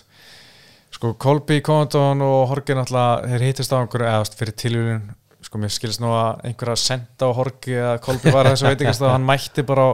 Sko 0.90 1.14
Kolby 1.20 1.60
Kondon 1.64 2.22
og 2.24 2.50
Jorge 2.50 2.76
náttúrulega, 2.76 3.28
þeir 3.28 3.44
hittist 3.46 3.74
á 3.76 3.78
einhverju 3.78 4.06
eða 4.08 4.20
þú 4.20 4.24
veist, 4.24 4.38
fyrir 4.40 4.56
tilvíðun, 4.62 5.04
sko 5.44 5.60
mér 5.60 5.72
skilst 5.74 6.00
nú 6.02 6.10
að 6.16 6.40
einhver 6.48 6.72
að 6.72 6.80
senda 6.82 7.28
á 7.28 7.36
Jorge 7.36 7.76
eða 7.76 7.94
Kolby 8.04 8.32
var 8.34 8.48
að 8.48 8.56
þessu 8.56 8.68
veitingast 8.70 9.02
og 9.04 9.12
hann 9.12 9.28
mætti 9.28 9.64
bara 9.68 9.86
á 9.86 9.92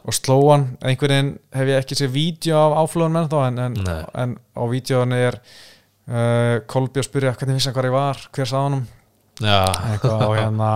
og 0.00 0.16
sló 0.16 0.40
hann. 0.48 0.66
Einhvern 0.80 1.14
veginn 1.14 1.32
hef 1.60 1.72
ég 1.72 1.84
ekki 1.84 2.00
séð 2.00 2.12
vídeo 2.16 2.58
af 2.58 2.76
áflöðun 2.82 3.16
menn 3.18 3.30
þá 3.32 3.38
en, 3.44 3.62
en, 3.68 3.80
Nei. 3.86 4.02
en 4.24 4.36
á 4.56 4.62
vídeoðan 4.72 5.16
er 5.20 5.40
uh, 6.10 6.56
Kolby 6.70 7.02
að 7.02 7.08
spyrja 7.08 7.34
hvernig 7.36 7.58
vissi 7.58 7.70
hann 7.70 7.76
hvað 7.76 7.90
ég 7.90 7.96
var? 7.96 8.22
Hver 8.36 8.50
sað 8.50 8.66
honum? 8.68 8.86
Já, 9.42 9.58
eitthvað, 9.92 10.22
og, 10.26 10.34
hérna, 10.38 10.70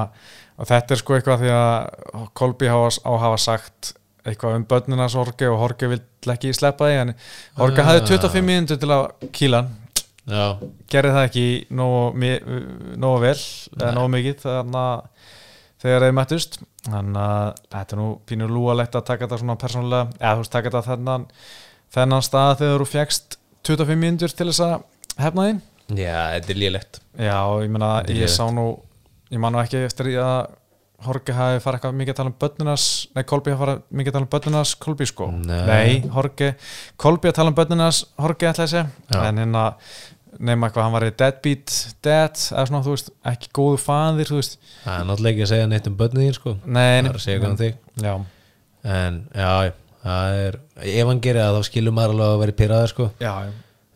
og 0.60 0.68
þetta 0.68 0.94
er 0.96 1.00
sko 1.00 1.16
eitthvað 1.16 1.44
því 1.44 1.52
að 1.56 2.24
hafa, 2.68 2.90
á 3.00 3.10
að 3.14 3.20
hafa 3.24 3.38
sagt 3.40 3.92
eitthvað 4.28 4.56
um 4.58 4.64
börnina 4.68 5.06
sorgi 5.08 5.46
og 5.48 5.58
Horgi 5.62 5.88
vill 5.94 6.02
ekki 6.34 6.50
sleppa 6.52 6.90
því 6.90 6.98
en 7.06 7.12
Horgi 7.56 7.80
Ah. 7.80 7.86
hafði 7.88 8.02
25 8.10 8.44
mínútur 8.44 8.80
til 8.82 8.90
að 8.92 9.06
kýla 9.32 9.62
hann. 9.62 9.70
Já, 10.30 10.44
gerði 10.92 11.14
það 11.16 11.24
ekki 11.30 11.46
nógu, 11.72 12.02
vel 13.24 13.38
eða 13.80 13.94
nógu 13.96 14.10
mikið 14.12 14.44
þegar 15.80 16.04
þeir 16.04 16.14
mættust. 16.18 16.58
Þannig 16.84 17.16
að 17.24 17.48
þetta 17.72 17.96
er 17.96 18.00
nú 18.00 18.08
pínur 18.28 18.52
lúalegt 18.52 18.94
að 18.96 19.06
taka 19.08 19.26
þetta 19.26 19.38
svona 19.40 19.56
persónulega 19.60 20.12
eða 20.20 20.34
þú 20.36 20.44
veist 20.44 20.52
taka 20.54 20.70
þetta 20.70 20.84
þennan 20.92 21.24
þennan 21.96 22.24
stað 22.28 22.52
þegar 22.60 22.84
þú 22.84 22.88
fjækst 22.92 23.36
25 23.68 24.00
mínútur 24.04 24.36
til 24.36 24.48
þess 24.52 24.62
að 24.68 24.76
hefna 25.24 25.48
þín 25.50 25.60
já, 26.00 26.16
þetta 26.36 26.54
er 26.54 26.60
lélegt. 26.62 27.00
Já, 27.18 27.38
ég 27.64 27.70
meina, 27.74 27.90
ég 28.14 28.30
sá 28.32 28.44
nú 28.54 28.66
ég 29.30 29.42
man 29.42 29.54
nú 29.56 29.62
ekki 29.62 29.84
eftir 29.86 30.12
að 30.22 30.56
Horgi 31.00 31.32
hafi 31.32 31.62
farið 31.64 31.78
eitthvað 31.78 31.94
mikið 31.96 32.12
að 32.12 32.16
tala 32.18 32.28
um 32.30 32.34
börnunas 32.42 32.82
nei, 33.16 33.22
Kolbi 33.24 33.52
hafi 33.54 33.60
farið 33.62 33.78
mikið 33.96 34.10
að 34.10 34.16
tala 34.18 34.26
um 34.26 34.32
börnunas 34.34 34.72
Kolbi 34.84 35.06
sko, 35.08 35.28
Nei. 35.48 36.00
Horgi 36.12 36.50
Kolbi 37.00 37.30
að 37.30 37.36
tala 37.38 37.52
um 37.52 37.56
börnunas, 37.56 38.00
Horgi 38.20 38.48
ætlaði 38.50 38.82
að 38.82 38.90
Já. 39.08 39.22
en 39.30 39.40
hérna 39.40 39.62
nema 40.40 40.68
eitthvað, 40.68 40.84
hann 40.86 40.94
var 40.94 41.06
í 41.08 41.12
deadbeat 41.22 41.72
dad, 42.04 42.36
eða 42.52 42.66
svona, 42.68 42.82
þú 42.84 42.92
veist, 42.94 43.08
ekki 43.32 43.50
góðu 43.56 43.80
faðir, 43.82 44.28
þú 44.30 44.38
veist, 44.38 44.58
það 44.84 44.98
er 45.00 45.08
náttúrulega 45.08 45.34
ekki 45.34 45.46
að 45.46 45.50
segja 45.54 45.70
neitt 45.72 45.88
um 45.90 45.96
börnið 46.00 46.26
þín 46.26 46.36
sko. 46.36 46.52
Nei, 46.64 46.84
það 46.84 47.08
er 47.10 47.18
að 47.18 47.24
segja 47.24 47.40
hvað 47.40 47.50
um 47.50 47.58
þig. 47.60 47.80
Já, 48.04 48.12
en 48.94 49.18
já, 49.40 49.50
það 50.04 50.38
er 50.44 50.60
ef 50.94 51.10
hann 51.10 51.24
gerir 51.26 51.42
það 51.44 51.58
þá 51.58 51.68
skilur 51.70 51.96
maður 51.96 52.14
alveg 52.14 52.30
að 52.36 52.40
vera 52.44 52.56
pyrraður 52.60 52.92
sko. 52.94 53.08
Já, 53.20 53.32
já, 53.48 53.50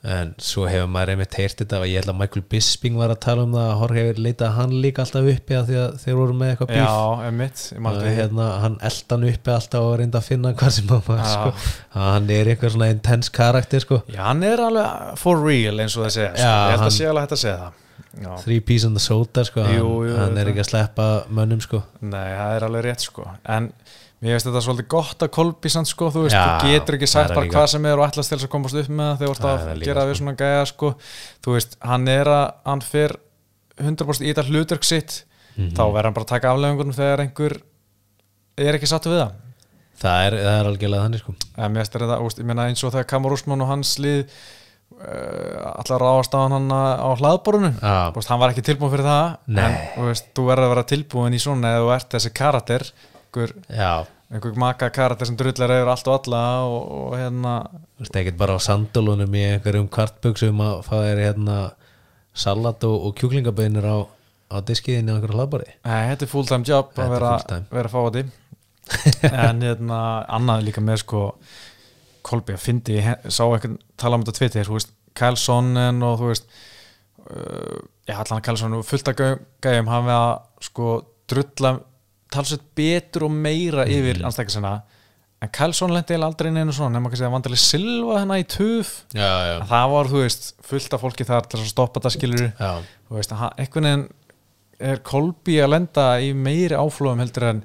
en 0.05 0.35
svo 0.37 0.67
hefur 0.69 0.89
maður 0.93 1.15
einmitt 1.15 1.37
heyrt 1.39 1.57
þetta 1.63 1.79
og 1.81 1.87
ég 1.89 2.03
held 2.03 2.11
að 2.13 2.19
Michael 2.21 2.43
Bisping 2.53 2.97
var 3.01 3.13
að 3.15 3.21
tala 3.25 3.45
um 3.47 3.55
það 3.57 3.69
að 3.71 3.79
Jorge 3.81 4.03
hefur 4.03 4.19
leitað 4.27 4.51
hann 4.59 4.75
líka 4.85 5.05
alltaf 5.05 5.29
uppi 5.33 5.57
að 5.57 5.71
því 5.71 5.79
að 5.81 5.95
þeir 6.03 6.19
voru 6.19 6.35
með 6.41 6.51
eitthvað 6.53 6.73
bíf 6.75 6.83
Já, 6.83 8.11
hérna, 8.19 8.49
hann 8.65 8.77
eldan 8.91 9.25
uppi 9.31 9.55
alltaf 9.55 9.87
og 9.89 9.95
reynda 10.03 10.21
að 10.21 10.29
finna 10.29 10.53
hvað 10.61 10.75
sem 10.77 10.89
hann 10.93 11.03
var 11.07 11.25
sko. 11.31 11.55
hann 11.95 12.29
er 12.37 12.51
eitthvað 12.53 12.75
svona 12.77 12.91
intense 12.93 13.33
karakter 13.33 13.81
sko. 13.81 14.03
Já, 14.13 14.21
hann 14.29 14.43
er 14.45 14.61
alveg 14.67 15.17
for 15.23 15.41
real 15.41 15.81
eins 15.81 15.97
og 15.97 16.05
það 16.07 16.15
segja 16.19 16.31
sko. 16.35 16.45
Já, 16.45 16.53
Ég 16.53 16.71
held 16.75 16.85
hann- 16.85 16.91
að 16.91 16.97
sé 16.99 17.09
alveg 17.09 17.25
hægt 17.27 17.37
að 17.39 17.43
segja 17.45 17.57
það 17.65 17.81
Já. 18.15 18.31
three 18.45 18.61
piece 18.61 18.85
on 18.87 18.95
the 18.95 19.01
soda 19.01 19.45
sko. 19.45 19.63
hann, 19.65 19.75
Jú, 19.79 19.89
jú, 20.07 20.17
hann 20.21 20.37
er 20.39 20.47
ekki 20.53 20.63
að 20.63 20.69
sleppa 20.71 21.09
mönnum 21.31 21.61
sko. 21.65 21.83
Nei, 22.01 22.29
það 22.37 22.57
er 22.57 22.67
alveg 22.69 22.85
rétt 22.85 23.01
sko 23.09 23.27
En 23.45 23.73
mér 24.25 24.35
veist 24.39 24.47
þetta 24.49 24.63
svolítið 24.65 24.89
gott 24.95 25.25
að 25.27 25.31
kolbi 25.37 25.71
sann 25.75 25.85
sko, 25.89 26.09
þú 26.15 26.23
veist, 26.25 26.37
þú 26.39 26.71
getur 26.73 26.97
ekki 26.97 27.09
sagt 27.13 27.35
bara 27.37 27.51
hvað 27.53 27.67
sem 27.75 27.87
er 27.91 28.01
og 28.01 28.07
ætlast 28.09 28.33
til 28.33 28.39
þess 28.39 28.49
að 28.49 28.53
komast 28.55 28.79
upp 28.81 28.89
með 28.89 29.11
það 29.11 29.21
þegar 29.21 29.29
þú 29.29 29.35
ert 29.37 29.47
að 29.51 29.69
er 29.75 29.85
gera 29.85 30.01
sko. 30.01 30.09
við 30.11 30.19
svona 30.21 30.37
gæja 30.41 30.65
sko 30.73 30.91
Þú 31.45 31.55
veist, 31.59 31.77
hann 31.85 32.09
er 32.09 32.31
að, 32.33 32.47
hann 32.65 32.85
fer 32.89 33.17
100% 33.85 34.25
í 34.25 34.33
þetta 34.33 34.47
hlutverk 34.49 34.85
sitt 34.89 35.21
Mhm. 35.55 35.71
þá 35.77 35.83
verður 35.87 36.05
hann 36.09 36.15
bara 36.17 36.25
að 36.25 36.33
taka 36.35 36.51
aflefingunum 36.51 36.95
þegar 36.97 37.21
einhver 37.23 37.53
er 38.59 38.75
ekki 38.75 38.89
sattu 38.91 39.13
við 39.13 39.21
það 39.23 39.33
það, 40.03 40.25
er, 40.27 40.35
það 40.43 40.57
er 40.59 40.69
algjörlega 40.73 41.05
þannig 41.05 41.21
sko. 41.23 41.35
Mér 41.71 41.85
er 41.85 41.91
þetta, 42.03 42.17
úst, 42.27 42.39
ég 42.43 42.49
meina 42.49 42.65
eins 42.67 42.83
og 42.83 42.91
þegar 42.91 43.07
Kamar 43.13 43.37
Úsmann 43.37 43.63
og 43.63 43.69
hans 43.71 43.93
lið 44.03 44.25
allar 44.99 46.03
ráðast 46.03 46.35
á 46.35 46.39
hann 46.49 46.71
á 46.75 47.09
hlaðborunu. 47.19 47.71
Þú 47.79 48.19
veist, 48.19 48.29
hann 48.33 48.41
var 48.43 48.51
ekki 48.55 48.65
tilbúin 48.67 48.93
fyrir 48.93 49.07
það 49.07 49.37
Nei. 49.47 49.65
en 49.97 50.09
veist, 50.09 50.27
þú 50.35 50.47
verður 50.51 50.67
að 50.67 50.75
vera 50.75 50.87
tilbúin 50.91 51.35
í 51.39 51.41
svona 51.43 51.73
eða 51.77 51.85
þú 51.85 51.95
ert 51.97 52.11
þessi 52.17 52.33
karakter 52.35 52.87
einhver, 53.35 53.55
einhver 54.35 54.57
maka 54.59 54.89
karakter 54.95 55.29
sem 55.29 55.37
drullar 55.39 55.71
yfir 55.77 55.91
allt 55.93 56.09
og 56.11 56.17
alla 56.19 56.43
og, 56.67 56.85
og 56.99 57.17
hérna 57.21 57.55
þú 57.71 58.03
veist 58.05 58.17
ekkert 58.21 58.39
bara 58.41 58.57
á 58.59 58.67
sandalunum 58.67 59.35
í 59.39 59.45
einhverjum 59.53 59.89
kvartbuxum 59.95 60.63
að 60.65 60.81
fá 60.89 60.95
þér 61.05 61.23
hérna 61.29 61.59
salat 62.35 62.83
og, 62.89 62.97
og 63.09 63.15
kjúklingabeinir 63.21 63.87
á, 63.87 63.99
á 64.51 64.57
diskiðinni 64.67 65.15
á 65.15 65.17
einhverju 65.17 65.39
hlaðbari? 65.39 65.69
Nei, 65.87 66.01
þetta 66.11 66.27
er 66.27 66.33
full 66.35 66.49
time 66.51 66.67
job 66.67 66.91
Þetta 66.91 67.05
að 67.05 67.13
er 67.13 67.15
vera, 67.15 67.61
vera 67.79 67.93
fáti 67.93 68.25
en 69.49 69.63
hérna, 69.65 69.99
annað 70.37 70.67
líka 70.67 70.83
með 70.85 71.01
sko 71.07 71.23
Kolbi 72.25 72.55
að 72.57 72.63
fyndi, 72.65 72.99
ég 72.99 73.27
sá 73.33 73.43
eitthvað 73.47 73.79
tala 74.01 74.17
um 74.19 74.23
þetta 74.25 74.39
Twitter, 74.39 74.65
þú 74.69 74.79
veist, 74.79 74.93
Kyle 75.17 75.37
Sonnen 75.41 75.99
og 76.05 76.15
þú 76.23 76.29
veist 76.31 76.47
uh, 77.31 77.81
já, 78.09 78.15
allan 78.19 78.43
Kyle 78.45 78.57
Sonnen 78.61 78.81
og 78.81 78.87
fullt 78.89 79.11
gæ- 79.19 79.43
gæjum 79.65 79.91
hafa 79.93 80.19
sko 80.65 80.89
drulla 81.31 81.75
talsveit 82.35 82.67
betur 82.77 83.29
og 83.29 83.33
meira 83.35 83.87
yfir 83.89 84.21
mm. 84.21 84.29
anstakka 84.29 84.55
sinna 84.55 84.75
en 85.45 85.53
Kyle 85.53 85.77
Sonnen 85.77 85.99
lendi 85.99 86.17
aldrei 86.17 86.51
neina 86.53 86.73
svona 86.73 86.97
nema 86.97 87.11
kannski 87.13 87.27
að 87.27 87.35
vandarlega 87.35 87.63
Silva 87.63 88.19
hennar 88.23 88.41
í 88.41 88.47
tuf. 88.49 88.93
Já, 89.13 89.29
já, 89.29 89.55
en 89.59 89.69
það 89.71 89.89
var, 89.93 90.11
þú 90.13 90.21
veist, 90.23 90.51
fullt 90.65 90.97
af 90.97 91.05
fólki 91.05 91.27
þar 91.29 91.49
til 91.51 91.61
að 91.61 91.71
stoppa 91.71 92.01
þetta 92.01 92.15
skilur 92.15 92.45
þú 92.59 93.19
veist, 93.19 93.35
einhvern 93.35 93.91
veginn 93.91 94.07
er 94.85 95.01
Kolbi 95.07 95.59
að 95.63 95.75
lenda 95.75 96.07
í 96.25 96.33
meiri 96.37 96.79
áflóðum 96.79 97.23
heldur 97.23 97.51
en 97.53 97.65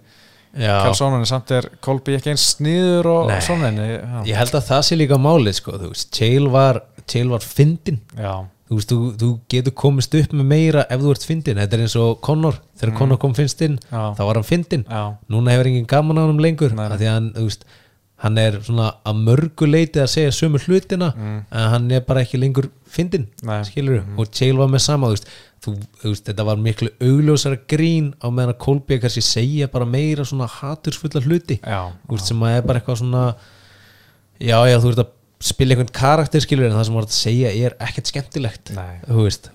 Sónan 0.98 1.26
samt 1.30 1.52
er 1.54 1.68
Kolbi 1.84 2.16
ekki 2.18 2.32
eins 2.34 2.48
sniður 2.56 3.12
og 3.12 3.28
Nei. 3.30 3.40
Sónan 3.46 3.80
ég 3.80 4.38
held 4.38 4.56
að 4.58 4.70
það 4.72 4.86
sé 4.88 4.98
líka 4.98 5.20
málið 5.22 5.60
sko, 5.60 5.76
þú 5.78 5.92
veist, 5.94 6.10
Chael 6.16 6.50
var 6.54 6.82
var 7.30 7.46
fyndin 7.46 8.00
já, 8.18 8.34
þú 8.70 8.78
veist, 8.78 8.92
þú, 8.94 8.98
þú 9.18 9.30
getur 9.50 9.74
komist 9.74 10.14
upp 10.20 10.34
með 10.38 10.46
meira 10.52 10.86
ef 10.94 11.02
þú 11.02 11.12
ert 11.16 11.24
fyndin, 11.26 11.58
þetta 11.58 11.78
er 11.80 11.84
eins 11.88 11.96
og 11.98 12.20
Connor 12.22 12.60
þegar 12.78 12.96
Connor 13.00 13.18
kom 13.22 13.34
fyrst 13.38 13.62
inn, 13.66 13.80
Já. 13.90 14.04
þá 14.18 14.24
var 14.28 14.40
hann 14.40 14.46
fyndin 14.50 14.84
núna 15.30 15.56
hefur 15.56 15.70
enginn 15.72 15.88
gaman 15.90 16.22
á 16.22 16.24
hann 16.30 16.42
lengur 16.44 16.76
Nei, 16.78 16.86
af 16.86 17.00
því 17.02 17.08
að 17.10 17.16
hann, 17.18 17.30
þú 17.34 17.46
veist, 17.50 17.66
hann 18.20 18.38
er 18.38 18.58
svona 18.62 18.88
að 19.08 19.20
mörgu 19.26 19.68
leiti 19.72 20.02
að 20.04 20.10
segja 20.12 20.32
sömu 20.36 20.60
hlutina 20.60 21.14
en 21.18 21.70
hann 21.74 21.90
er 21.96 22.02
bara 22.06 22.22
ekki 22.26 22.38
lengur 22.42 22.70
fyndin, 22.90 23.28
Mm. 23.42 23.48
Nei. 23.48 23.60
Mm. 23.60 23.70
skilur 23.72 24.02
og 24.20 24.32
Chael 24.36 24.58
var 24.60 24.68
með 24.70 24.82
sama, 24.86 25.08
þú 25.08 25.16
veist, 25.18 25.30
þú, 25.66 25.74
þú 26.02 26.10
veist 26.14 26.26
þetta 26.30 26.46
var 26.46 26.58
miklu 26.62 26.90
augljósara 27.02 27.58
grín 27.68 28.14
á 28.22 28.28
meðan 28.30 28.54
að 28.54 28.60
Kolby 28.64 29.00
kannski 29.00 29.24
segja 29.26 29.68
bara 29.72 29.86
meira 29.86 30.24
svona 30.28 30.46
hatursfulla 30.48 31.22
hluti 31.26 31.58
já, 31.64 31.82
þú 32.06 32.18
veist, 32.18 32.28
sem 32.30 32.44
að 32.46 32.58
er 32.60 32.68
bara 32.70 32.80
eitthvað 32.84 33.02
svona 33.02 33.24
já, 34.40 34.58
já, 34.70 34.78
þú 34.80 34.92
veist 34.92 35.02
að 35.04 35.16
spila 35.40 35.72
einhvern 35.76 35.92
karakter 35.96 36.44
skilur 36.44 36.68
en 36.68 36.76
það 36.76 36.88
sem 36.90 36.98
var 36.98 37.06
að 37.08 37.16
segja 37.16 37.52
er 37.56 37.76
ekkert 37.86 38.10
skemmtilegt. 38.12 38.74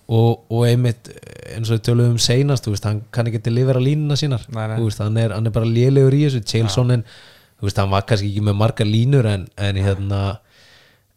Og, 0.08 0.46
og 0.48 0.62
einmitt 0.68 1.10
eins 1.54 1.68
og 1.68 1.76
við 1.76 1.82
töluðum 1.90 2.16
seinast, 2.24 2.68
veist, 2.72 2.86
hann 2.88 3.02
kann 3.14 3.28
ekki 3.28 3.42
delivera 3.44 3.82
línuna 3.82 4.16
sínar, 4.16 4.46
Nei, 4.48 4.64
nei. 4.72 4.78
veist, 4.80 5.02
hann 5.04 5.18
er, 5.20 5.34
hann 5.36 5.50
er 5.50 5.54
bara 5.54 5.68
lélegur 5.68 6.16
í 6.16 6.24
þessu, 6.24 6.40
þú 6.44 7.68
veist, 7.68 7.78
hann 7.82 7.92
var 7.92 8.06
kannski 8.08 8.30
ekki 8.32 8.46
með 8.48 8.56
margar 8.62 8.88
línur 8.88 9.28
en, 9.28 9.44
en 9.60 9.76
hérna 9.84 10.22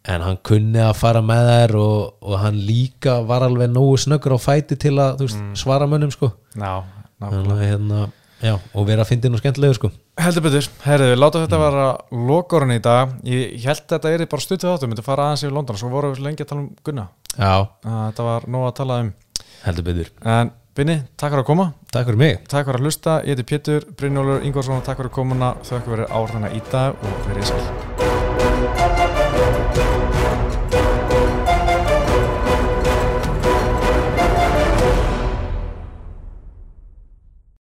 en 0.07 0.23
hann 0.23 0.37
kunni 0.45 0.79
að 0.79 0.93
fara 0.99 1.21
með 1.25 1.47
þær 1.51 1.73
og, 1.81 1.97
og 2.23 2.37
hann 2.39 2.59
líka 2.67 3.17
var 3.27 3.43
alveg 3.47 3.71
nógu 3.73 3.97
snöggur 4.03 4.35
á 4.35 4.39
fæti 4.39 4.77
til 4.79 4.95
að, 5.03 5.23
veist, 5.25 5.41
svara 5.59 5.87
mönnum 5.89 6.11
sko, 6.13 6.29
já, 6.55 6.83
nákvæmlega. 7.23 7.71
hérna 7.71 8.05
já, 8.43 8.53
og 8.55 8.87
vera 8.87 9.05
að 9.05 9.11
fyndin 9.11 9.37
og 9.37 9.41
skemmtilegur 9.41 9.79
sko. 9.79 9.91
Heldur 10.21 10.45
betur, 10.47 10.69
herriðu, 10.85 11.17
láta 11.19 11.41
þetta 11.45 11.61
vera 11.61 11.87
lokorinn 12.29 12.75
í 12.75 12.83
dag, 12.83 13.17
ég 13.27 13.57
held 13.65 13.83
að 13.85 13.95
þetta 13.95 14.13
er 14.13 14.27
bara 14.31 14.45
stuttið 14.45 14.71
áttum, 14.73 14.93
myndi 14.93 15.05
fara 15.05 15.29
aðeins 15.29 15.45
yfir 15.45 15.57
London 15.57 15.81
svo 15.81 15.91
voru 15.93 16.13
við 16.13 16.23
lengi 16.27 16.45
að 16.45 16.53
tala 16.53 16.65
um 16.65 16.69
Gunna. 16.85 17.09
Já, 17.33 17.51
að 17.57 17.99
þetta 18.05 18.29
var 18.29 18.47
nóg 18.55 18.69
að 18.69 18.77
tala 18.81 19.01
um. 19.05 19.11
Heldur 19.65 19.89
betur. 19.89 20.15
En 20.25 20.55
Binni, 20.77 20.99
takk 21.17 21.33
fyrir 21.33 21.41
að 21.41 21.47
koma. 21.47 21.71
Takk 21.89 22.05
fyrir 22.05 22.19
mig. 22.21 22.35
Takk 22.51 22.67
fyrir 22.67 22.77
að 22.77 22.85
hlusta, 22.85 23.15
ég 23.25 23.33
heiti 23.33 23.47
Pétur 23.49 23.87
Brynjólfur 23.97 24.45
Ingvarsson 24.45 24.85
takk 24.85 25.01
fyrir 25.01 25.15
komuna, 25.17 25.55
þau 25.65 25.75
ekki 25.79 25.95
verið 25.95 26.15
áhrðina 26.21 26.53
í 26.53 26.63
dag 26.69 27.01
og 27.01 27.19
verið 27.31 27.49
sæl 27.49 27.76